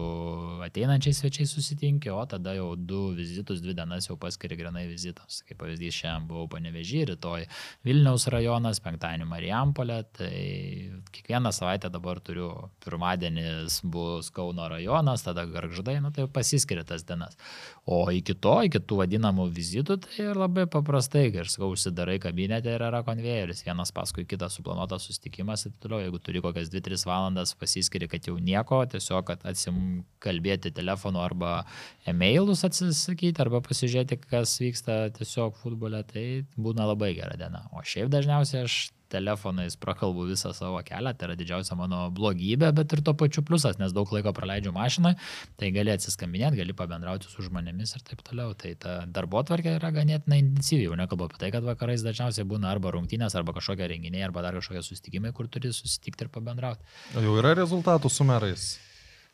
ateinančiais 0.62 1.18
svečiais 1.18 1.50
susitinki, 1.50 2.12
o 2.14 2.20
tada 2.30 2.54
jau 2.54 2.68
du 2.78 3.08
vizitus, 3.18 3.58
dvi 3.64 3.74
dienas 3.74 4.06
jau 4.06 4.14
paskiri 4.14 4.54
grinai 4.60 4.84
vizitus. 4.86 5.40
Kaip 5.48 5.58
pavyzdys, 5.58 5.96
šiandien 5.98 6.28
buvau 6.30 6.46
panevežį, 6.54 7.00
rytoj 7.10 7.48
Vilniaus 7.88 8.28
rajonas, 8.30 8.78
penktadienį 8.84 9.26
Marijampolė, 9.32 9.98
tai 10.14 10.38
kiekvieną 11.14 11.52
savaitę 11.52 11.90
dabar 11.90 12.20
turiu, 12.20 12.48
pirmadienis 12.84 13.80
bus 13.84 14.30
Kauno 14.34 14.68
rajonas, 14.68 15.24
tada 15.26 15.44
Garždai, 15.46 15.98
nu 16.00 16.10
tai 16.14 16.26
pasiskiria 16.30 16.84
tas 16.84 17.04
dienas. 17.06 17.36
O 17.86 18.02
iki 18.14 18.34
to, 18.34 18.54
iki 18.66 18.80
tų 18.82 19.00
vadinamų 19.02 19.46
vizitų, 19.54 19.96
tai 20.04 20.28
labai 20.36 20.66
paprastai, 20.70 21.26
kai 21.32 21.44
aš 21.44 21.56
sakau, 21.56 21.70
užsidarai 21.74 22.18
kabinete 22.22 22.72
ir 22.74 22.84
yra 22.86 23.02
konvejeris, 23.06 23.64
vienas 23.66 23.92
paskui 23.96 24.26
kitą 24.28 24.50
suplanuotas 24.52 25.08
susitikimas 25.08 25.66
ir 25.66 25.74
toliau, 25.82 26.02
jeigu 26.04 26.20
turi 26.22 26.44
kokias 26.44 26.70
2-3 26.72 27.06
valandas, 27.08 27.54
pasiskiri, 27.58 28.10
kad 28.10 28.28
jau 28.30 28.36
nieko, 28.38 28.82
tiesiog 28.92 29.26
kad 29.32 29.44
atsimkalbėti 29.50 30.74
telefonu 30.76 31.22
arba 31.24 31.64
e-mailus 32.08 32.64
atsisakyti, 32.68 33.40
arba 33.42 33.62
pasižiūrėti, 33.66 34.20
kas 34.30 34.56
vyksta 34.62 35.02
tiesiog 35.18 35.58
futbole, 35.60 36.04
tai 36.08 36.46
būna 36.56 36.88
labai 36.92 37.14
gera 37.18 37.36
diena. 37.40 37.66
O 37.74 37.84
šiaip 37.86 38.12
dažniausiai 38.12 38.66
aš 38.68 38.80
telefonais 39.10 39.76
prakalbu 39.80 40.26
visą 40.30 40.52
savo 40.56 40.80
kelią, 40.86 41.12
tai 41.18 41.28
yra 41.28 41.36
didžiausia 41.38 41.76
mano 41.78 42.02
blogybė, 42.14 42.70
bet 42.76 42.94
ir 42.96 43.02
to 43.06 43.14
pačiu 43.18 43.44
pliusas, 43.46 43.78
nes 43.80 43.94
daug 43.96 44.10
laiko 44.14 44.32
praleidžiu 44.36 44.72
mašinai, 44.76 45.14
tai 45.60 45.72
gali 45.74 45.94
atsiskambinėti, 45.94 46.60
gali 46.62 46.76
pabendrauti 46.76 47.30
su 47.30 47.46
žmonėmis 47.46 47.96
ir 47.96 48.04
taip 48.06 48.24
toliau. 48.26 48.54
Tai 48.60 48.74
ta 48.82 48.96
darbo 49.06 49.42
tvarkė 49.46 49.76
yra 49.78 49.92
ganėtinai 49.94 50.42
intensyvi, 50.44 50.86
jau 50.88 50.98
nekalbu 50.98 51.30
apie 51.30 51.40
tai, 51.42 51.52
kad 51.54 51.66
vakarais 51.66 52.04
dažniausiai 52.06 52.46
būna 52.48 52.70
arba 52.70 52.94
rungtynės, 52.96 53.36
arba 53.38 53.56
kažkokie 53.56 53.88
renginiai, 53.94 54.26
arba 54.28 54.44
dar 54.46 54.58
kažkokie 54.58 54.84
susitikimai, 54.86 55.34
kur 55.36 55.50
turi 55.50 55.72
susitikti 55.74 56.26
ir 56.26 56.34
pabendrauti. 56.34 56.86
Jau 57.16 57.34
yra 57.40 57.56
rezultatų 57.58 58.12
su 58.12 58.26
merais. 58.28 58.70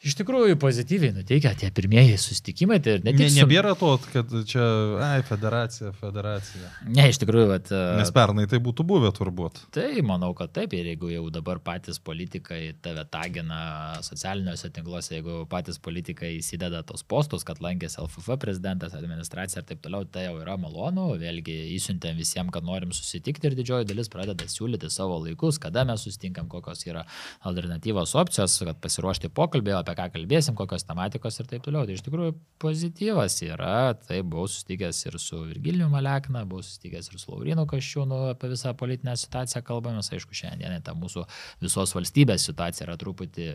Iš 0.04 0.12
tikrųjų, 0.18 0.58
pozityviai 0.60 1.14
nuteikia 1.16 1.54
tie 1.56 1.70
pirmieji 1.72 2.18
susitikimai, 2.20 2.76
tai 2.84 2.98
ne 3.00 3.14
Ne, 3.16 3.30
nebėra 3.32 3.72
to, 3.80 3.94
kad 4.12 4.28
čia, 4.44 4.64
ai, 5.00 5.22
federacija, 5.24 5.88
federacija. 5.96 6.68
Ne, 6.84 7.06
iš 7.08 7.16
tikrųjų, 7.22 7.46
bet... 7.48 7.70
Nes 7.96 8.12
pernai 8.12 8.44
tai 8.50 8.60
būtų 8.60 8.84
buvę 8.86 9.08
turbūt. 9.16 9.62
Tai 9.72 9.86
manau, 10.04 10.34
kad 10.36 10.52
taip, 10.52 10.76
ir 10.76 10.90
jeigu 10.92 11.08
jau 11.14 11.22
dabar 11.32 11.62
patys 11.64 11.96
politikai 11.96 12.74
tave 12.84 13.06
tagina 13.08 13.60
socialiniuose 14.04 14.70
tinkluose, 14.76 15.14
jeigu 15.16 15.38
patys 15.48 15.80
politikai 15.80 16.34
įsideda 16.42 16.84
tos 16.84 17.00
postus, 17.00 17.46
kad 17.48 17.64
lankėsi 17.64 17.96
LFF 18.04 18.36
prezidentas, 18.42 18.94
administracija 19.00 19.64
ir 19.64 19.68
taip 19.72 19.80
toliau, 19.86 20.04
tai 20.04 20.26
jau 20.26 20.36
yra 20.42 20.58
malonu, 20.60 21.08
vėlgi 21.16 21.56
įsiuntėm 21.78 22.20
visiems, 22.20 22.52
kad 22.52 22.68
norim 22.68 22.92
susitikti 22.92 23.48
ir 23.48 23.56
didžioji 23.56 23.88
dalis 23.88 24.12
pradeda 24.12 24.44
siūlyti 24.44 24.92
savo 24.92 25.16
laikus, 25.24 25.56
kada 25.62 25.88
mes 25.88 26.04
susitinkam, 26.04 26.52
kokios 26.52 26.84
yra 26.84 27.08
alternatyvos 27.48 28.12
opcijos, 28.20 28.60
kad 28.68 28.84
pasiruošti 28.84 29.32
pokalbį, 29.32 29.78
apie 29.86 29.94
ką 29.98 30.08
kalbėsim, 30.16 30.56
kokios 30.58 30.84
tematikos 30.86 31.38
ir 31.38 31.48
taip 31.50 31.62
toliau. 31.62 31.86
Tai 31.86 31.94
iš 31.94 32.02
tikrųjų 32.06 32.34
pozityvas 32.62 33.38
yra, 33.46 33.94
tai 34.08 34.20
buvau 34.26 34.48
susitikęs 34.50 35.04
ir 35.06 35.18
su 35.22 35.40
Virgiliju 35.46 35.88
Malekna, 35.92 36.42
buvau 36.48 36.66
susitikęs 36.66 37.12
ir 37.12 37.22
su 37.22 37.30
Laurinu 37.30 37.66
Kaščiūnu 37.70 38.22
apie 38.32 38.50
visą 38.50 38.74
politinę 38.78 39.14
situaciją 39.20 39.62
kalbamės, 39.66 40.10
aišku, 40.16 40.34
šiandien 40.34 40.82
ta 40.82 40.96
mūsų 40.98 41.26
visos 41.62 41.94
valstybės 41.94 42.50
situacija 42.50 42.88
yra 42.88 42.98
truputį 43.00 43.52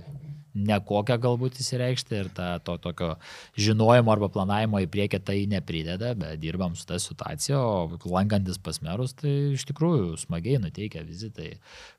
nekokia 0.52 1.16
galbūt 1.22 1.60
įsireikšti 1.64 2.18
ir 2.18 2.30
ta, 2.36 2.48
to 2.64 2.76
tokio 2.82 3.14
žinojimo 3.60 4.12
arba 4.12 4.28
planavimo 4.32 4.82
į 4.84 4.90
priekį 4.92 5.22
tai 5.24 5.38
neprideda, 5.52 6.14
bet 6.20 6.42
dirbam 6.42 6.76
su 6.76 6.86
tą 6.90 7.00
situaciją, 7.00 7.60
o 7.62 8.12
lankantis 8.12 8.60
pas 8.62 8.82
merus, 8.84 9.16
tai 9.18 9.56
iš 9.56 9.66
tikrųjų 9.70 10.18
smagiai 10.26 10.60
nuteikia 10.62 11.06
vizitai. 11.08 11.54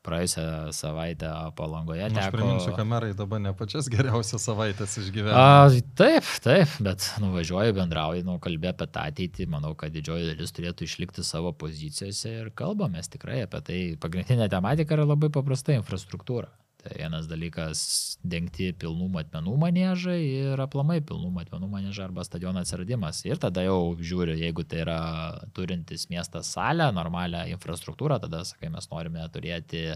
Praėjusią 0.04 0.46
savaitę 0.76 1.30
palangoje 1.56 2.02
Nu, 2.12 2.18
Aš 2.18 2.28
teko... 2.28 2.36
priminsiu, 2.36 2.72
kamerai 2.76 3.12
dabar 3.16 3.40
ne 3.40 3.52
pačias 3.56 3.88
geriausias 3.92 4.21
savaitės 4.26 4.96
išgyveno. 5.02 5.34
A, 5.34 5.68
taip, 5.98 6.26
taip, 6.44 6.72
bet 6.84 7.06
nuvažiuoju, 7.22 7.76
bendrauju, 7.76 8.24
nu, 8.28 8.38
kalbė 8.42 8.72
apie 8.72 8.88
tą 8.92 9.06
ateitį, 9.10 9.48
manau, 9.52 9.74
kad 9.78 9.94
didžioji 9.94 10.32
dalis 10.32 10.54
turėtų 10.56 10.88
išlikti 10.88 11.26
savo 11.26 11.52
pozicijose 11.56 12.32
ir 12.42 12.50
kalbamės 12.58 13.12
tikrai 13.12 13.42
apie 13.46 13.62
tai. 13.66 13.80
Pagrindinė 14.02 14.50
tematika 14.52 14.96
yra 14.98 15.08
labai 15.08 15.32
paprasta 15.34 15.76
infrastruktūra. 15.76 16.50
Tai 16.82 16.96
vienas 16.98 17.28
dalykas- 17.30 17.80
dengti 18.32 18.72
pilnų 18.74 19.06
matmenų 19.14 19.52
manėžai 19.54 20.18
ir 20.18 20.62
aplamai 20.64 20.98
pilnų 20.98 21.30
matmenų 21.36 21.68
manėžai 21.70 22.08
arba 22.08 22.24
stadiono 22.26 22.58
atsiradimas. 22.58 23.20
Ir 23.24 23.38
tada 23.38 23.62
jau 23.62 23.94
žiūriu, 23.94 24.34
jeigu 24.34 24.64
tai 24.66 24.80
yra 24.82 24.98
turintis 25.54 26.08
miestas 26.10 26.50
salę, 26.50 26.90
normalią 26.90 27.44
infrastruktūrą, 27.54 28.18
tada, 28.24 28.42
sakai, 28.42 28.72
mes 28.74 28.90
norime 28.90 29.22
turėti 29.30 29.94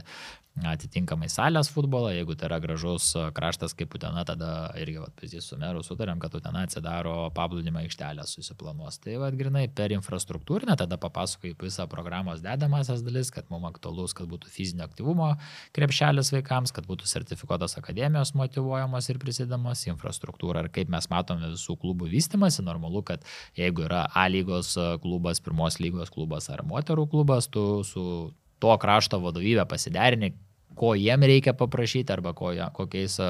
atitinkamai 0.65 1.29
salės 1.29 1.69
futbolą, 1.69 2.15
jeigu 2.15 2.35
tai 2.39 2.49
yra 2.49 2.59
gražus 2.63 3.11
kraštas 3.37 3.75
kaip 3.77 3.93
Utena, 3.99 4.23
tada 4.25 4.71
irgi 4.81 5.03
vat, 5.03 5.13
pavyzdys 5.19 5.51
su 5.51 5.59
meru 5.61 5.83
sutarėm, 5.85 6.21
kad 6.23 6.35
Utena 6.39 6.63
atsidaro 6.65 7.29
paplūdimą 7.37 7.83
aikštelę 7.85 8.25
susiplanuos. 8.29 8.97
Tai 9.05 9.19
vad 9.21 9.37
grinai 9.37 9.67
per 9.69 9.93
infrastruktūrinę, 9.93 10.79
tada 10.81 10.97
papasakoju 11.01 11.59
visą 11.61 11.85
programos 11.93 12.41
dedamasias 12.45 13.05
dalis, 13.05 13.31
kad 13.35 13.51
mums 13.53 13.69
aktualus, 13.69 14.15
kad 14.17 14.31
būtų 14.31 14.49
fizinio 14.53 14.87
aktyvumo 14.87 15.35
krepšelis 15.77 16.33
vaikams, 16.33 16.73
kad 16.73 16.89
būtų 16.89 17.09
sertifikuotos 17.11 17.77
akademijos 17.81 18.33
motivuojamos 18.39 19.11
ir 19.13 19.21
prisidamos 19.21 19.85
infrastruktūra. 19.91 20.65
Ir 20.65 20.73
kaip 20.73 20.93
mes 20.93 21.11
matome 21.13 21.53
visų 21.53 21.77
klubų 21.83 22.09
vystimasi, 22.13 22.65
normalu, 22.65 23.05
kad 23.05 23.29
jeigu 23.59 23.85
yra 23.91 24.07
A 24.17 24.27
lygos 24.33 24.73
klubas, 25.03 25.43
pirmos 25.45 25.81
lygos 25.83 26.13
klubas 26.15 26.49
ar 26.49 26.65
moterų 26.65 27.09
klubas, 27.13 27.51
tu 27.53 27.85
su 27.85 28.33
to 28.63 28.73
krašto 28.81 29.21
vadovybė 29.21 29.67
pasiderini, 29.69 30.33
ko 30.77 30.93
jiem 30.99 31.25
reikia 31.27 31.55
paprašyti 31.57 32.13
arba 32.15 32.33
ko, 32.37 32.53
kokiais 32.77 33.17
a, 33.23 33.29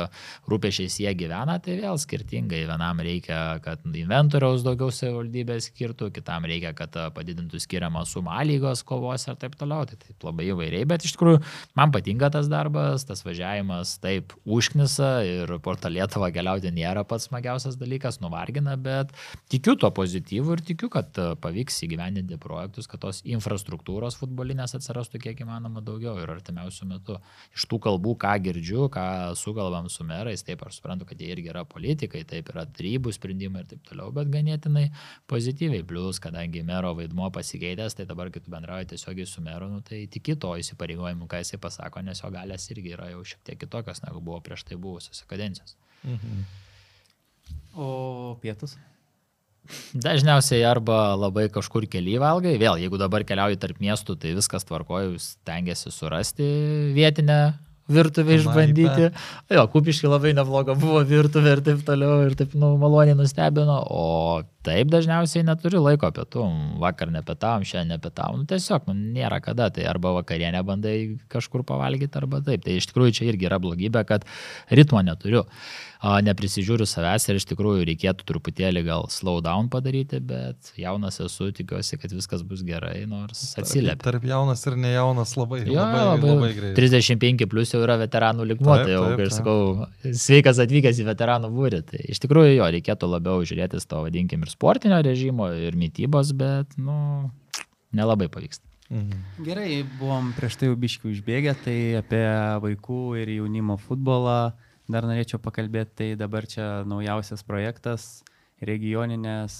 rūpešiais 0.50 0.98
jie 1.02 1.12
gyvena, 1.18 1.59
tai 1.62 1.78
vėl 1.80 1.98
skirtingai. 2.00 2.64
Vienam 2.66 3.00
reikia, 3.04 3.40
kad 3.64 3.85
inventoriaus 3.87 4.64
daugiau 4.66 4.92
savivaldybė 4.94 5.59
skirtų, 5.62 6.11
kitam 6.16 6.48
reikia, 6.48 6.74
kad 6.76 6.96
a, 6.98 7.09
padidintų 7.14 7.61
skiriamą 7.62 8.04
sumą 8.09 8.40
lygos 8.48 8.82
kovos 8.87 9.26
ir 9.28 9.38
taip 9.40 9.56
toliau. 9.59 9.87
Tai 9.88 9.98
taip 10.02 10.26
labai 10.26 10.50
įvairiai, 10.52 10.88
bet 10.88 11.06
iš 11.06 11.16
tikrųjų 11.16 11.42
man 11.78 11.94
patinka 11.94 12.30
tas 12.35 12.50
darbas, 12.52 13.06
tas 13.09 13.22
važiavimas 13.26 13.96
taip 14.02 14.35
užknisa 14.44 15.11
ir 15.26 15.56
portą 15.64 15.90
Lietuvą 15.92 16.32
keliauti 16.35 16.72
nėra 16.74 17.06
pats 17.09 17.28
smagiausias 17.30 17.78
dalykas, 17.80 18.20
nuvargina, 18.22 18.77
bet 18.81 19.14
tikiu 19.52 19.77
to 19.81 19.90
pozityvu 19.94 20.56
ir 20.56 20.64
tikiu, 20.73 20.90
kad 20.92 21.14
a, 21.23 21.33
pavyks 21.40 21.83
įgyvendinti 21.87 22.38
projektus, 22.42 22.88
kad 22.90 23.02
tos 23.04 23.23
infrastruktūros 23.27 24.18
futbolinės 24.21 24.77
atsirastų 24.79 25.23
kiek 25.23 25.44
įmanoma 25.44 25.83
daugiau 25.85 26.16
ir 26.23 26.33
artimiausių 26.37 26.90
metų. 26.92 27.21
Iš 27.56 27.66
tų 27.70 27.78
kalbų, 27.87 28.14
ką 28.22 28.32
girdžiu, 28.44 28.87
ką 28.92 29.06
sugalvam 29.38 29.88
su 29.92 30.06
merais, 30.06 30.44
taip 30.46 30.64
aš 30.66 30.80
suprantu, 30.80 31.08
kad 31.08 31.20
jie 31.20 31.30
irgi 31.34 31.52
yra 31.52 31.64
politikai, 31.68 32.24
taip 32.28 32.50
yra 32.52 32.66
tarybų 32.66 33.12
sprendimai 33.14 33.64
ir 33.64 33.70
taip 33.74 33.84
toliau, 33.88 34.12
bet 34.16 34.30
ganėtinai 34.32 34.88
pozityviai. 35.30 35.84
Plus, 35.87 36.20
kadangi 36.22 36.64
mero 36.66 36.94
vaidmo 36.98 37.30
pasikeitęs, 37.34 37.98
tai 37.98 38.08
dabar, 38.08 38.32
kai 38.34 38.42
tu 38.44 38.52
bendrauji 38.54 38.92
tiesiogiai 38.94 39.28
su 39.30 39.44
meru, 39.44 39.70
nu, 39.72 39.82
tai 39.87 40.04
tiki 40.12 40.37
to 40.40 40.54
įsipareigojimu, 40.62 41.28
ką 41.30 41.42
jisai 41.44 41.60
pasako, 41.62 42.04
nes 42.06 42.22
jo 42.24 42.32
galės 42.34 42.70
irgi 42.74 42.96
yra 42.96 43.12
jau 43.12 43.24
šiek 43.26 43.44
tiek 43.46 43.62
kitokios, 43.64 44.02
negu 44.06 44.24
buvo 44.24 44.42
prieš 44.44 44.66
tai 44.68 44.80
buvusios 44.80 45.24
kadencijos. 45.30 45.76
Mhm. 46.04 46.44
O 47.76 48.38
pietus? 48.42 48.76
Dažniausiai 50.06 50.64
arba 50.69 51.14
labai 51.19 51.48
kažkur 51.52 51.88
keli 51.90 52.19
valgai, 52.23 52.56
vėl 52.60 52.81
jeigu 52.81 53.00
dabar 53.00 53.27
keliauji 53.29 53.60
tarp 53.62 53.83
miestų, 53.83 54.19
tai 54.23 54.35
viskas 54.38 54.67
tvarkoju, 54.69 55.17
stengiasi 55.23 55.92
surasti 55.94 56.50
vietinę 56.96 57.40
virtuvę 57.88 58.40
išbandyti. 58.40 59.10
Jo, 59.54 59.67
kupiškai 59.71 60.10
labai 60.10 60.33
nebloga 60.37 60.75
buvo 60.79 61.02
virtuvė 61.06 61.56
ir 61.56 61.62
taip 61.69 61.85
toliau, 61.87 62.25
ir 62.27 62.35
taip 62.38 62.56
nu, 62.58 62.75
maloniai 62.81 63.17
nustebino, 63.19 63.79
o 63.87 64.42
taip 64.67 64.90
dažniausiai 64.92 65.46
neturiu 65.46 65.81
laiko 65.85 66.10
pietų, 66.14 66.44
vakar 66.83 67.12
nepetavom, 67.14 67.67
šiandien 67.67 67.96
nepetavom, 67.96 68.42
nu, 68.42 68.48
tiesiog 68.50 68.88
nu, 68.90 68.96
nėra 69.17 69.40
kada, 69.44 69.71
tai 69.75 69.87
arba 69.90 70.14
vakarienę 70.19 70.62
bandai 70.67 70.96
kažkur 71.33 71.64
pavalgyti, 71.69 72.12
arba 72.19 72.42
taip. 72.46 72.64
Tai 72.67 72.79
iš 72.81 72.90
tikrųjų 72.90 73.19
čia 73.21 73.29
irgi 73.31 73.50
yra 73.50 73.60
blogybė, 73.62 74.02
kad 74.08 74.27
ritmo 74.75 75.02
neturiu 75.06 75.46
neprisižiūriu 76.04 76.87
savęs 76.87 77.25
ir 77.31 77.38
iš 77.40 77.46
tikrųjų 77.50 77.87
reikėtų 77.88 78.27
truputėlį 78.29 78.83
gal 78.87 79.06
slow 79.12 79.40
down 79.44 79.71
padaryti, 79.73 80.21
bet 80.21 80.73
jaunas 80.79 81.19
esu, 81.25 81.48
tikiuosi, 81.56 81.98
kad 82.00 82.12
viskas 82.12 82.44
bus 82.46 82.62
gerai, 82.67 83.06
nors 83.08 83.54
atsiliepia. 83.58 83.98
Tarp 84.04 84.27
jaunas 84.29 84.62
ir 84.69 84.77
nejaunas 84.81 85.35
labai, 85.38 85.62
Jo, 85.67 85.81
labai, 85.81 86.02
labai, 86.10 86.31
labai 86.35 86.50
greitai. 86.58 86.75
35 86.79 87.48
plus 87.50 87.73
jau 87.73 87.81
yra 87.83 87.96
veteranų 88.02 88.46
lygmuo, 88.52 88.77
Taip, 88.77 88.87
tai 88.87 88.94
jau, 88.94 89.04
kaip 89.19 89.33
sakau, 89.35 89.58
sveikas 90.04 90.60
atvykęs 90.62 91.00
į 91.02 91.08
veteranų 91.08 91.50
būrį. 91.56 91.83
Tai 91.90 92.02
iš 92.12 92.23
tikrųjų 92.27 92.58
jo, 92.58 92.69
reikėtų 92.77 93.10
labiau 93.10 93.46
žiūrėti 93.48 93.81
to, 93.87 94.02
vadinkim, 94.06 94.44
ir 94.44 94.52
sportinio 94.57 95.02
režimo, 95.04 95.50
ir 95.52 95.77
mytybos, 95.77 96.33
bet, 96.33 96.73
nu, 96.81 97.29
nelabai 97.92 98.29
pavyksta. 98.33 98.65
Mhm. 98.88 99.42
Gerai, 99.44 99.83
buvom 99.98 100.31
prieš 100.37 100.57
tai 100.61 100.69
jau 100.71 100.77
biškių 100.79 101.11
užbėgę, 101.13 101.57
tai 101.65 101.79
apie 101.98 102.23
vaikų 102.63 102.98
ir 103.21 103.33
jaunimo 103.40 103.77
futbolą 103.83 104.52
dar 104.88 105.02
norėčiau 105.02 105.40
pakalbėti. 105.42 105.92
Tai 105.98 106.09
dabar 106.21 106.46
čia 106.46 106.85
naujausias 106.87 107.42
projektas- 107.42 108.23
regioninės 108.71 109.57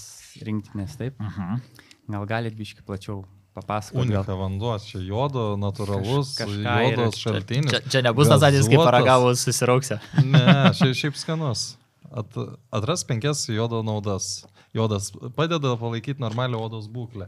rinktinės, 0.47 0.95
taip? 0.97 1.19
Mhm. 1.19 1.59
Gal 2.07 2.25
galit 2.25 2.55
biški 2.55 2.85
plačiau 2.87 3.25
papasakoti? 3.53 4.07
gal? 4.15 4.23
Unika 4.23 4.37
vanduo, 4.39 4.77
čia 4.79 5.01
jodo, 5.03 5.57
natūralus, 5.59 6.37
Kaž- 6.39 6.55
jodos 6.63 7.19
čia- 7.19 7.33
šaltinis. 7.33 7.69
Čia, 7.73 7.79
čia 7.89 8.01
nebus 8.07 8.29
tas 8.31 8.41
atvejis, 8.41 8.69
kai 8.71 8.79
paragavus 8.79 9.43
susirauksė. 9.43 9.99
Ne, 10.23 10.71
šiaip, 10.71 10.95
šiaip 10.95 11.15
skanus. 11.19 11.75
At, 12.07 12.31
atras 12.71 13.03
penkias 13.03 13.43
jodo 13.51 13.83
naudas. 13.83 14.45
Jodas 14.77 15.11
padeda 15.35 15.75
palaikyti 15.81 16.21
normalią 16.23 16.61
odos 16.69 16.87
būklę. 16.93 17.27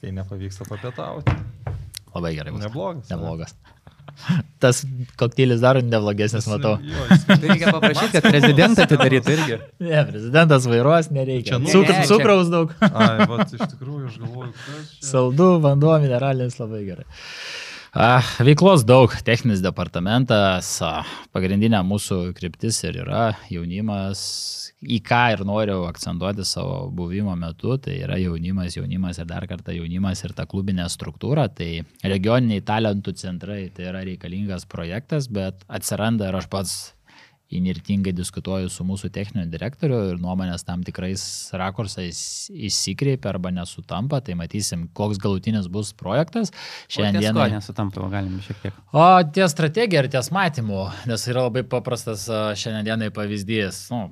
Kai 0.00 0.12
nepavyksta 0.14 0.66
papietauti. 0.68 1.34
Labai 2.14 2.34
gerai. 2.36 2.52
bus. 2.54 2.62
Neblogas. 2.64 3.08
ne? 3.10 3.16
Neblogas. 3.16 3.54
Tas 4.62 4.82
kokteilis 5.18 5.58
dar 5.64 5.78
neblogesnis, 5.82 6.46
matau. 6.46 6.76
Jo, 6.84 7.06
jis- 7.10 7.24
Tai 7.30 7.38
reikia 7.50 7.72
paprašyti, 7.74 8.12
kad 8.14 8.26
prezidentą 8.28 8.84
atidarytų 8.86 9.32
irgi. 9.34 9.56
Ne, 9.82 10.02
prezidentas 10.12 10.68
vairuos 10.70 11.08
nereikia. 11.10 11.54
Čia 11.56 11.58
nu- 11.64 11.72
Cukr, 11.72 11.96
Ne, 11.96 12.04
cukraus 12.12 12.52
daug. 12.52 12.74
Ai, 12.84 13.26
va, 13.32 13.40
iš 13.48 13.64
tikrųjų, 13.72 14.12
aš 14.12 14.20
galvoju, 14.22 14.52
kas 14.60 14.92
čia. 14.92 15.08
Saldu, 15.08 15.48
vanduo, 15.64 15.96
mineralinis 16.04 16.60
labai 16.60 16.84
gerai. 16.86 17.08
A, 17.94 18.18
veiklos 18.42 18.82
daug, 18.82 19.12
techninis 19.22 19.60
departamentas, 19.62 20.66
pagrindinė 21.30 21.78
mūsų 21.86 22.32
kryptis 22.34 22.80
ir 22.82 22.96
yra 23.04 23.28
jaunimas, 23.46 24.22
į 24.82 24.98
ką 25.06 25.20
ir 25.36 25.44
noriu 25.46 25.84
akcentuoti 25.86 26.42
savo 26.42 26.88
buvimo 26.90 27.36
metu, 27.38 27.76
tai 27.78 28.00
yra 28.02 28.18
jaunimas, 28.18 28.74
jaunimas 28.74 29.22
ir 29.22 29.28
dar 29.30 29.46
kartą 29.46 29.76
jaunimas 29.76 30.24
ir 30.26 30.34
ta 30.34 30.42
klubinė 30.50 30.88
struktūra, 30.90 31.46
tai 31.54 31.84
regioniniai 32.02 32.66
talentų 32.66 33.14
centrai 33.22 33.68
tai 33.70 33.86
yra 33.92 34.02
reikalingas 34.10 34.66
projektas, 34.66 35.30
bet 35.30 35.62
atsiranda 35.70 36.32
ir 36.32 36.42
aš 36.42 36.50
pats 36.50 36.74
įnirtingai 37.58 38.14
diskutuoju 38.16 38.70
su 38.72 38.86
mūsų 38.86 39.10
techniniu 39.14 39.46
direktoriu 39.50 40.00
ir 40.12 40.20
nuomonės 40.22 40.66
tam 40.66 40.82
tikrais 40.86 41.24
rakursais 41.56 42.18
įsikreipia 42.54 43.32
arba 43.32 43.52
nesutampa, 43.54 44.20
tai 44.24 44.36
matysim, 44.38 44.88
koks 44.96 45.20
galutinis 45.22 45.68
bus 45.72 45.92
projektas. 45.96 46.52
Šiandien 46.88 47.30
Šiandien 47.30 47.58
nesutampa, 47.58 48.08
galim 48.12 48.40
šiek 48.44 48.60
tiek. 48.64 48.82
O 48.94 49.06
ties 49.34 49.54
strategija 49.54 50.04
ir 50.04 50.10
ties 50.12 50.30
matymu, 50.34 50.88
nes 51.10 51.28
yra 51.30 51.46
labai 51.48 51.64
paprastas 51.68 52.26
šiandienai 52.60 53.10
pavyzdys. 53.14 53.86
Nu, 53.94 54.08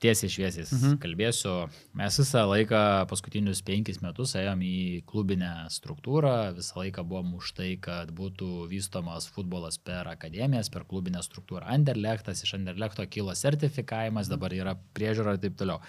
tiesiai 0.00 0.32
šviesiai 0.32 0.64
mhm. 0.66 0.96
kalbėsiu. 1.02 1.54
Mes 1.98 2.16
visą 2.20 2.44
laiką, 2.48 2.80
paskutinius 3.10 3.60
penkis 3.66 4.00
metus, 4.04 4.34
ėjom 4.38 4.62
į 4.64 4.78
klubinę 5.10 5.52
struktūrą, 5.72 6.34
visą 6.56 6.80
laiką 6.80 7.04
buvom 7.06 7.34
už 7.40 7.52
tai, 7.58 7.70
kad 7.82 8.12
būtų 8.16 8.66
vystomas 8.70 9.28
futbolas 9.30 9.78
per 9.78 10.08
akademijas, 10.10 10.72
per 10.72 10.86
klubinę 10.88 11.22
struktūrą. 11.26 11.66
Anderlechtas, 11.76 12.44
iš 12.46 12.56
Anderlechto 12.58 13.04
kilo 13.12 13.34
sertifikavimas, 13.36 14.30
dabar 14.32 14.54
yra 14.56 14.76
priežiūra 14.96 15.36
ir 15.36 15.44
taip 15.44 15.58
toliau. 15.60 15.80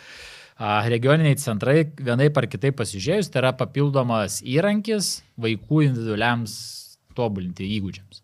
Regioniniai 0.62 1.40
centrai 1.42 1.80
vienai 1.98 2.30
par 2.34 2.46
kitaip 2.52 2.76
pasižiūrėjus, 2.78 3.32
tai 3.34 3.46
yra 3.46 3.56
papildomas 3.58 4.42
įrankis 4.46 5.22
vaikų 5.42 5.88
individualiams 5.88 6.58
tobulinti 7.18 7.66
įgūdžiams. 7.80 8.22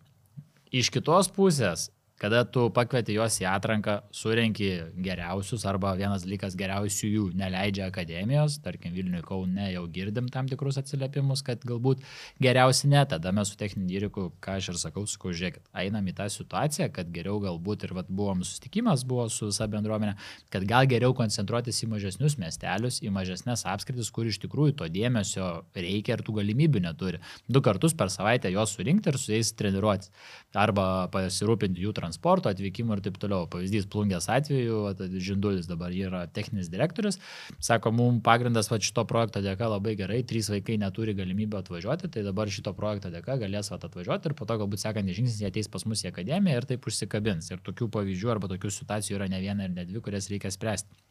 Iš 0.78 0.92
kitos 0.92 1.32
pusės, 1.34 1.88
kada 2.18 2.42
tu 2.50 2.66
pakvieti 2.74 3.14
juos 3.14 3.36
į 3.42 3.46
atranką, 3.52 4.00
surenki 4.16 4.70
geriausius 5.06 5.66
arba 5.70 5.92
vienas 5.98 6.24
dalykas 6.26 6.56
geriausių 6.58 7.10
jų 7.12 7.26
neleidžia 7.38 7.88
akademijos, 7.92 8.58
tarkim 8.66 8.96
Vilniui 8.96 9.22
Kaune 9.26 9.70
jau 9.70 9.84
girdim 9.94 10.30
tam 10.34 10.50
tikrus 10.50 10.80
atsiliepimus, 10.82 11.44
kad 11.46 11.62
galbūt 11.68 12.02
geriausi 12.42 12.90
ne, 12.90 13.04
tada 13.10 13.34
mes 13.36 13.52
su 13.54 13.60
techniniu 13.60 13.92
diriku, 13.92 14.32
ką 14.42 14.58
aš 14.58 14.72
ir 14.74 14.80
sakau, 14.82 15.06
sakau, 15.10 15.34
žiūrėkit, 15.38 15.62
einam 15.78 16.10
į 16.10 16.16
tą 16.18 16.28
situaciją, 16.34 16.90
kad 16.96 17.12
geriau 17.14 17.38
galbūt 17.44 17.86
ir 17.86 17.94
vat, 18.00 18.10
buvom 18.10 18.42
susitikimas, 18.42 19.06
buvo 19.08 19.28
su 19.30 19.52
visa 19.52 19.70
bendruomenė, 19.70 20.16
kad 20.54 20.66
gal 20.70 20.90
geriau 20.90 21.14
koncentruotis 21.18 21.84
į 21.86 21.92
mažesnius 21.94 22.40
miestelius, 22.42 23.00
į 23.06 23.14
mažesnės 23.14 23.68
apskritis, 23.70 24.10
kur 24.14 24.26
iš 24.26 24.42
tikrųjų 24.42 24.80
to 24.82 24.90
dėmesio 24.90 25.52
reikia 25.78 26.18
ir 26.18 26.26
tų 26.26 26.40
galimybių 26.42 26.84
neturi. 26.88 27.22
Du 27.46 27.62
kartus 27.62 27.94
per 27.98 28.10
savaitę 28.14 28.50
juos 28.54 28.74
surinkti 28.74 29.14
ir 29.14 29.22
su 29.22 29.36
jais 29.36 29.54
treniruotis. 29.58 30.10
Arba 30.58 31.06
pasirūpinti 31.14 31.84
jų 31.84 31.94
transporto, 32.08 32.50
atvykimu 32.50 32.96
ir 32.96 33.04
taip 33.06 33.20
toliau. 33.22 33.46
Pavyzdys 33.52 33.88
plungės 33.92 34.30
atveju, 34.32 34.80
Žindulis 35.28 35.68
dabar 35.70 35.94
yra 35.94 36.24
techninis 36.32 36.72
direktorius, 36.72 37.20
sako, 37.60 37.92
mums 37.96 38.24
pagrindas 38.26 38.72
vat, 38.72 38.86
šito 38.86 39.04
projekto 39.10 39.44
dėka 39.44 39.70
labai 39.70 39.98
gerai, 40.00 40.24
trys 40.28 40.50
vaikai 40.54 40.80
neturi 40.82 41.16
galimybę 41.18 41.60
atvažiuoti, 41.62 42.12
tai 42.14 42.24
dabar 42.26 42.50
šito 42.52 42.74
projekto 42.78 43.12
dėka 43.14 43.38
galės 43.44 43.72
vat, 43.74 43.84
atvažiuoti 43.90 44.32
ir 44.32 44.38
po 44.38 44.48
to 44.48 44.58
galbūt 44.62 44.84
sekantis 44.84 45.20
žingsnis 45.20 45.42
jie 45.44 45.52
ateis 45.52 45.70
pas 45.72 45.86
mus 45.90 46.06
į 46.06 46.12
akademiją 46.14 46.62
ir 46.62 46.70
taip 46.70 46.88
užsikabins. 46.88 47.52
Ir 47.52 47.62
tokių 47.66 47.90
pavyzdžių 47.98 48.34
arba 48.34 48.52
tokių 48.54 48.72
situacijų 48.80 49.20
yra 49.20 49.30
ne 49.32 49.44
viena 49.44 49.68
ir 49.68 49.76
ne 49.76 49.86
dvi, 49.90 50.04
kurias 50.06 50.32
reikia 50.32 50.54
spręsti. 50.54 51.04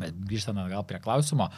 Bet 0.00 0.16
grįžtant 0.28 0.58
atgal 0.58 0.84
prie 0.88 1.00
klausimo. 1.02 1.50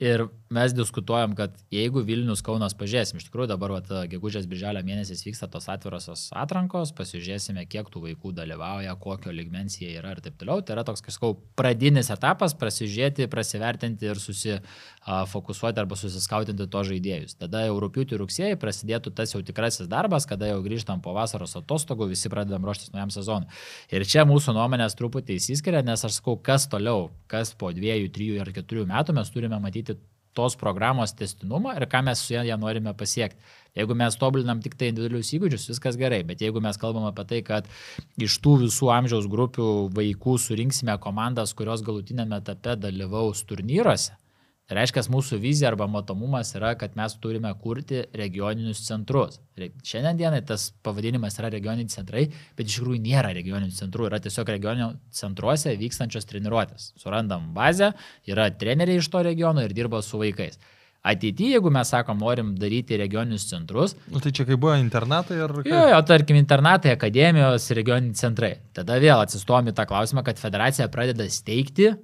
Ir 0.00 0.22
mes 0.48 0.72
diskutuojam, 0.72 1.34
kad 1.36 1.52
jeigu 1.70 2.00
Vilnius 2.02 2.40
Kaunas 2.42 2.72
pažiūrėsim, 2.74 3.18
iš 3.20 3.26
tikrųjų 3.28 3.50
dabar 3.52 3.74
vat, 3.76 3.90
gegužės 4.08 4.46
birželio 4.48 4.80
mėnesiais 4.82 5.20
vyksta 5.26 5.44
tos 5.52 5.66
atvirosios 5.68 6.22
atrankos, 6.32 6.94
pasižiūrėsime, 6.96 7.66
kiek 7.68 7.90
tų 7.92 8.06
vaikų 8.06 8.32
dalyvauja, 8.34 8.94
kokio 8.98 9.30
ligmens 9.36 9.76
jie 9.78 9.92
yra 10.00 10.14
ir 10.16 10.22
taip 10.24 10.38
toliau. 10.40 10.64
Tai 10.64 10.78
yra 10.78 10.84
toks, 10.88 11.04
kažkau, 11.04 11.34
pradinis 11.54 12.08
etapas, 12.10 12.56
prasižiūrėti, 12.58 13.28
prasivertinti 13.30 14.08
ir 14.08 14.22
susifokusuoti 14.24 15.84
arba 15.84 16.00
susiskautinti 16.00 16.66
to 16.72 16.82
žaidėjus. 16.88 17.36
Tada 17.44 17.66
jau 17.66 17.76
rūpiutį 17.84 18.22
rugsėjai 18.24 18.56
prasidėtų 18.64 19.12
tas 19.20 19.36
jau 19.36 19.42
tikrasis 19.44 19.86
darbas, 19.92 20.24
kada 20.26 20.48
jau 20.48 20.64
grįžtam 20.64 21.04
po 21.04 21.12
vasaros 21.14 21.58
atostogų, 21.60 22.08
visi 22.14 22.32
pradedam 22.32 22.64
ruoštis 22.64 22.90
naujam 22.96 23.12
sezonui. 23.12 23.52
Ir 23.92 24.08
čia 24.08 24.24
mūsų 24.24 24.56
nuomonės 24.56 24.96
truputį 24.96 25.36
įsiskiria, 25.36 25.84
nes 25.84 26.08
aš 26.08 26.18
sakau, 26.22 26.40
kas 26.40 26.66
toliau, 26.72 27.12
kas 27.30 27.52
po 27.54 27.70
dviejų, 27.76 28.10
trijų 28.16 28.42
ar 28.42 28.50
keturių 28.56 28.88
metų 28.90 29.14
mes 29.20 29.30
turime 29.30 29.60
matyti 29.62 29.89
tos 30.34 30.56
programos 30.58 31.14
testinumą 31.16 31.74
ir 31.78 31.86
ką 31.90 32.02
mes 32.06 32.22
su 32.22 32.34
ją 32.34 32.58
norime 32.58 32.94
pasiekti. 32.94 33.40
Jeigu 33.76 33.94
mes 33.94 34.16
tobulinam 34.18 34.58
tik 34.62 34.74
tai 34.74 34.88
individualius 34.90 35.30
įgūdžius, 35.36 35.68
viskas 35.70 35.98
gerai, 35.98 36.24
bet 36.26 36.42
jeigu 36.42 36.62
mes 36.62 36.78
kalbam 36.80 37.06
apie 37.06 37.24
tai, 37.32 37.40
kad 37.46 37.68
iš 38.18 38.40
tų 38.42 38.56
visų 38.64 38.90
amžiaus 38.90 39.28
grupių 39.30 39.68
vaikų 39.94 40.34
surinksime 40.42 40.96
komandas, 41.02 41.54
kurios 41.54 41.84
galutinėme 41.86 42.40
etape 42.42 42.74
dalyvaus 42.82 43.44
turnyruose, 43.46 44.16
reiškia, 44.76 45.02
mūsų 45.10 45.38
vizija 45.42 45.70
arba 45.70 45.88
matomumas 45.90 46.52
yra, 46.54 46.72
kad 46.78 46.96
mes 46.98 47.14
turime 47.22 47.50
kurti 47.62 48.04
regioninius 48.16 48.82
centrus. 48.86 49.40
Šiandien 49.58 50.18
dienai 50.20 50.40
tas 50.46 50.70
pavadinimas 50.84 51.38
yra 51.40 51.50
regioniniai 51.52 51.90
centrai, 51.92 52.26
bet 52.56 52.70
iš 52.70 52.78
tikrųjų 52.78 53.02
nėra 53.04 53.32
regioninių 53.36 53.74
centrų, 53.76 54.08
yra 54.08 54.20
tiesiog 54.22 54.52
regioninių 54.54 54.90
centruose 55.20 55.74
vykstančios 55.80 56.28
treniruotės. 56.30 56.92
Surandam 57.00 57.50
bazę, 57.56 57.92
yra 58.30 58.50
treneriai 58.50 59.02
iš 59.02 59.10
to 59.10 59.24
regiono 59.26 59.64
ir 59.66 59.74
dirba 59.76 60.02
su 60.06 60.20
vaikais. 60.22 60.60
Ateityje, 61.00 61.54
jeigu 61.56 61.70
mes 61.72 61.88
sakom, 61.88 62.18
norim 62.20 62.52
daryti 62.60 62.98
regioninius 63.00 63.46
centrus, 63.48 63.94
Nu, 64.12 64.20
tai 64.20 64.34
čia 64.36 64.44
kai 64.44 64.58
buvo 64.60 64.74
internatai 64.76 65.38
ar... 65.40 65.54
kaip? 65.62 65.70
Jo, 65.72 65.86
jo, 65.94 66.00
tarkim, 66.04 66.36
internatai, 66.36 66.92
akademijos, 66.92 67.70
regioniniai 67.78 68.20
centrai. 68.20 68.52
Tada 68.76 68.98
vėl 69.00 69.16
atsistojom 69.16 69.72
į 69.72 69.76
tą 69.78 69.88
klausimą, 69.88 70.24
kad 70.26 70.40
federacija 70.40 70.90
pradeda 70.92 71.24
steigti 71.32 71.94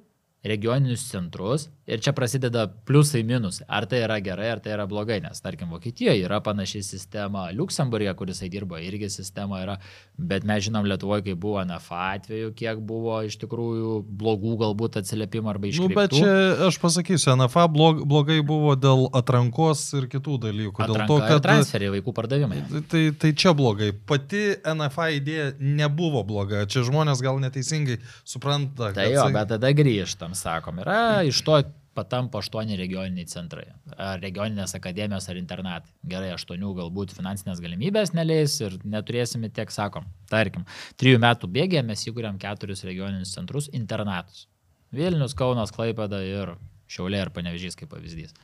regioninius 0.49 1.05
centrus 1.11 1.69
ir 1.87 2.03
čia 2.03 2.13
prasideda 2.13 2.67
pliusai 2.87 3.23
minusai. 3.27 3.67
Ar 3.69 3.87
tai 3.87 4.03
yra 4.05 4.19
gerai, 4.21 4.51
ar 4.57 4.61
tai 4.63 4.75
yra 4.75 4.87
blogai, 4.91 5.21
nes 5.23 5.41
tarkim 5.43 5.71
Vokietijoje 5.71 6.25
yra 6.27 6.41
panaši 6.45 6.83
sistema, 6.83 7.47
Luksemburgė, 7.55 8.13
kuris 8.19 8.43
dirbo, 8.51 8.79
irgi 8.83 9.09
sistema 9.13 9.63
yra, 9.63 9.77
bet 10.19 10.45
mes 10.47 10.65
žinom 10.67 10.87
Lietuvoje, 10.87 11.25
kai 11.29 11.37
buvo 11.39 11.63
NFA 11.65 12.03
atveju, 12.17 12.53
kiek 12.59 12.83
buvo 12.87 13.21
iš 13.27 13.39
tikrųjų 13.43 14.01
blogų 14.19 14.57
galbūt 14.65 15.01
atsiliepimų 15.03 15.53
arba 15.53 15.67
Nu, 15.67 15.73
iškreiptų. 15.73 15.97
bet 15.99 16.15
čia 16.15 16.67
aš 16.69 16.79
pasakysiu, 16.83 17.35
NFA 17.39 17.67
blog, 17.73 18.03
blogai 18.07 18.39
buvo 18.47 18.75
dėl 18.79 19.07
atrankos 19.17 19.87
ir 19.99 20.07
kitų 20.11 20.39
dalykų. 20.47 20.83
Dėl 20.83 20.99
Atranka 20.99 21.09
to, 21.11 21.19
ir 21.19 21.33
kad... 21.33 21.47
transferiai, 21.47 21.95
vaikų 21.97 22.15
pardavimai. 22.17 22.61
Tai, 22.91 23.03
tai 23.19 23.33
čia 23.35 23.55
blogai. 23.57 23.91
Pati 24.07 24.45
NFA 24.75 25.09
idėja 25.19 25.49
nebuvo 25.59 26.23
bloga. 26.27 26.65
Čia 26.71 26.85
žmonės 26.87 27.23
gal 27.25 27.41
neteisingai 27.43 27.99
supranta. 28.23 28.93
Tai 28.97 29.09
jo, 29.11 29.27
bet 29.35 29.51
tada 29.55 29.73
grįžtam, 29.77 30.37
sakom, 30.39 30.83
yra 30.85 31.27
iš 31.27 31.43
to 31.47 31.59
patampa 31.97 32.41
aštuoni 32.43 32.77
regioniniai 32.79 33.29
centrai. 33.31 33.67
Ar 33.97 34.21
regioninės 34.23 34.77
akademijos 34.79 35.29
ar 35.33 35.41
internatai. 35.41 35.95
Gerai, 36.07 36.33
aštuonių 36.37 36.75
galbūt 36.81 37.15
finansinės 37.17 37.63
galimybės 37.65 38.13
neleis 38.17 38.59
ir 38.61 38.77
neturėsime 38.85 39.51
tiek, 39.57 39.73
sakom. 39.75 40.07
Tarkim, 40.31 40.67
trijų 41.01 41.23
metų 41.25 41.51
bėgėje 41.57 41.85
mes 41.87 42.05
įkūrėm 42.11 42.41
keturis 42.43 42.85
regioninius 42.87 43.35
centrus 43.37 43.71
internatus. 43.73 44.47
Vilnius, 44.95 45.35
Kaunas, 45.37 45.73
Klaipeda 45.75 46.21
ir 46.25 46.55
Šiaulė 46.87 47.25
ir 47.25 47.33
Panevežys 47.35 47.75
kaip 47.79 47.91
pavyzdys. 47.91 48.37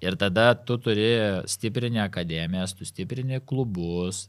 Ir 0.00 0.16
tada 0.16 0.54
tu 0.56 0.78
turi 0.80 1.10
stiprinį 1.50 2.00
akademijas, 2.06 2.72
tu 2.76 2.86
stiprinį 2.88 3.42
klubus, 3.46 4.28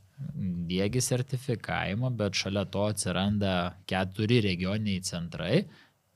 dėgi 0.68 1.02
sertifikavimą, 1.04 2.12
bet 2.20 2.36
šalia 2.38 2.66
to 2.74 2.84
atsiranda 2.92 3.54
keturi 3.90 4.42
regioniniai 4.44 5.04
centrai, 5.08 5.64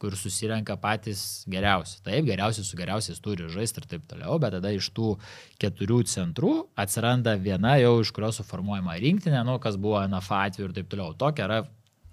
kur 0.02 0.16
susirenka 0.20 0.76
patys 0.82 1.46
geriausi. 1.52 2.02
Taip, 2.04 2.26
geriausi 2.28 2.66
su 2.68 2.78
geriausiais 2.78 3.22
turi 3.24 3.48
žaisti 3.52 3.82
ir 3.82 3.88
taip 3.93 4.04
toliau, 4.12 4.38
bet 4.43 4.58
tada 4.58 4.74
iš 4.76 4.89
tų 4.96 5.14
keturių 5.62 6.02
centrų 6.12 6.54
atsiranda 6.82 7.38
viena 7.39 7.78
jau 7.80 7.98
iš 8.04 8.12
kurios 8.16 8.41
suformuojama 8.41 8.98
rinktinė, 9.02 9.46
nu, 9.48 9.58
kas 9.64 9.80
buvo 9.80 10.04
NFA 10.04 10.46
atveju 10.50 10.70
ir 10.70 10.76
taip 10.80 10.91
toliau. 10.91 11.16
Tokia 11.16 11.48
yra 11.48 11.62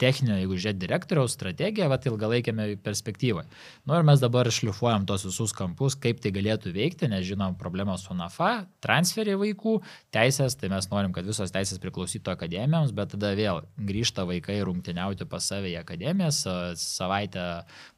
techninė, 0.02 0.40
jeigu 0.42 0.58
žiūrėt 0.58 0.80
direktoriaus 0.82 1.36
strategija, 1.36 1.88
va, 1.90 1.98
ilgalaikėme 2.10 2.66
perspektyvoje. 2.82 3.46
Nu 3.86 3.96
ir 3.96 4.06
mes 4.06 4.22
dabar 4.22 4.50
šlifuojam 4.52 5.06
tos 5.08 5.26
visus 5.28 5.54
kampus, 5.56 5.96
kaip 5.98 6.20
tai 6.22 6.34
galėtų 6.34 6.74
veikti, 6.74 7.08
nes 7.12 7.24
žinom 7.28 7.56
problemos 7.60 8.06
su 8.08 8.16
NAFA, 8.18 8.66
transferiai 8.84 9.38
vaikų, 9.40 9.78
teisės, 10.14 10.58
tai 10.58 10.72
mes 10.72 10.90
norim, 10.92 11.14
kad 11.14 11.28
visos 11.28 11.54
teisės 11.54 11.80
priklausytų 11.82 12.34
akademijoms, 12.34 12.94
bet 12.96 13.14
tada 13.14 13.32
vėl 13.38 13.62
grįžta 13.78 14.26
vaikai 14.28 14.60
rungtyniauti 14.66 15.28
pas 15.30 15.46
save 15.48 15.72
į 15.72 15.78
akademijas, 15.82 16.42
savaitę 16.82 17.48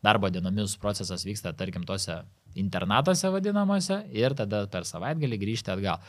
darbo 0.04 0.30
dienomis 0.32 0.78
procesas 0.80 1.26
vyksta, 1.26 1.56
tarkim, 1.56 1.86
tose 1.88 2.22
internatuose 2.60 3.30
vadinamuose 3.34 4.00
ir 4.14 4.34
tada 4.38 4.64
per 4.70 4.86
savaitgalį 4.88 5.38
grįžti 5.40 5.72
atgal. 5.74 6.02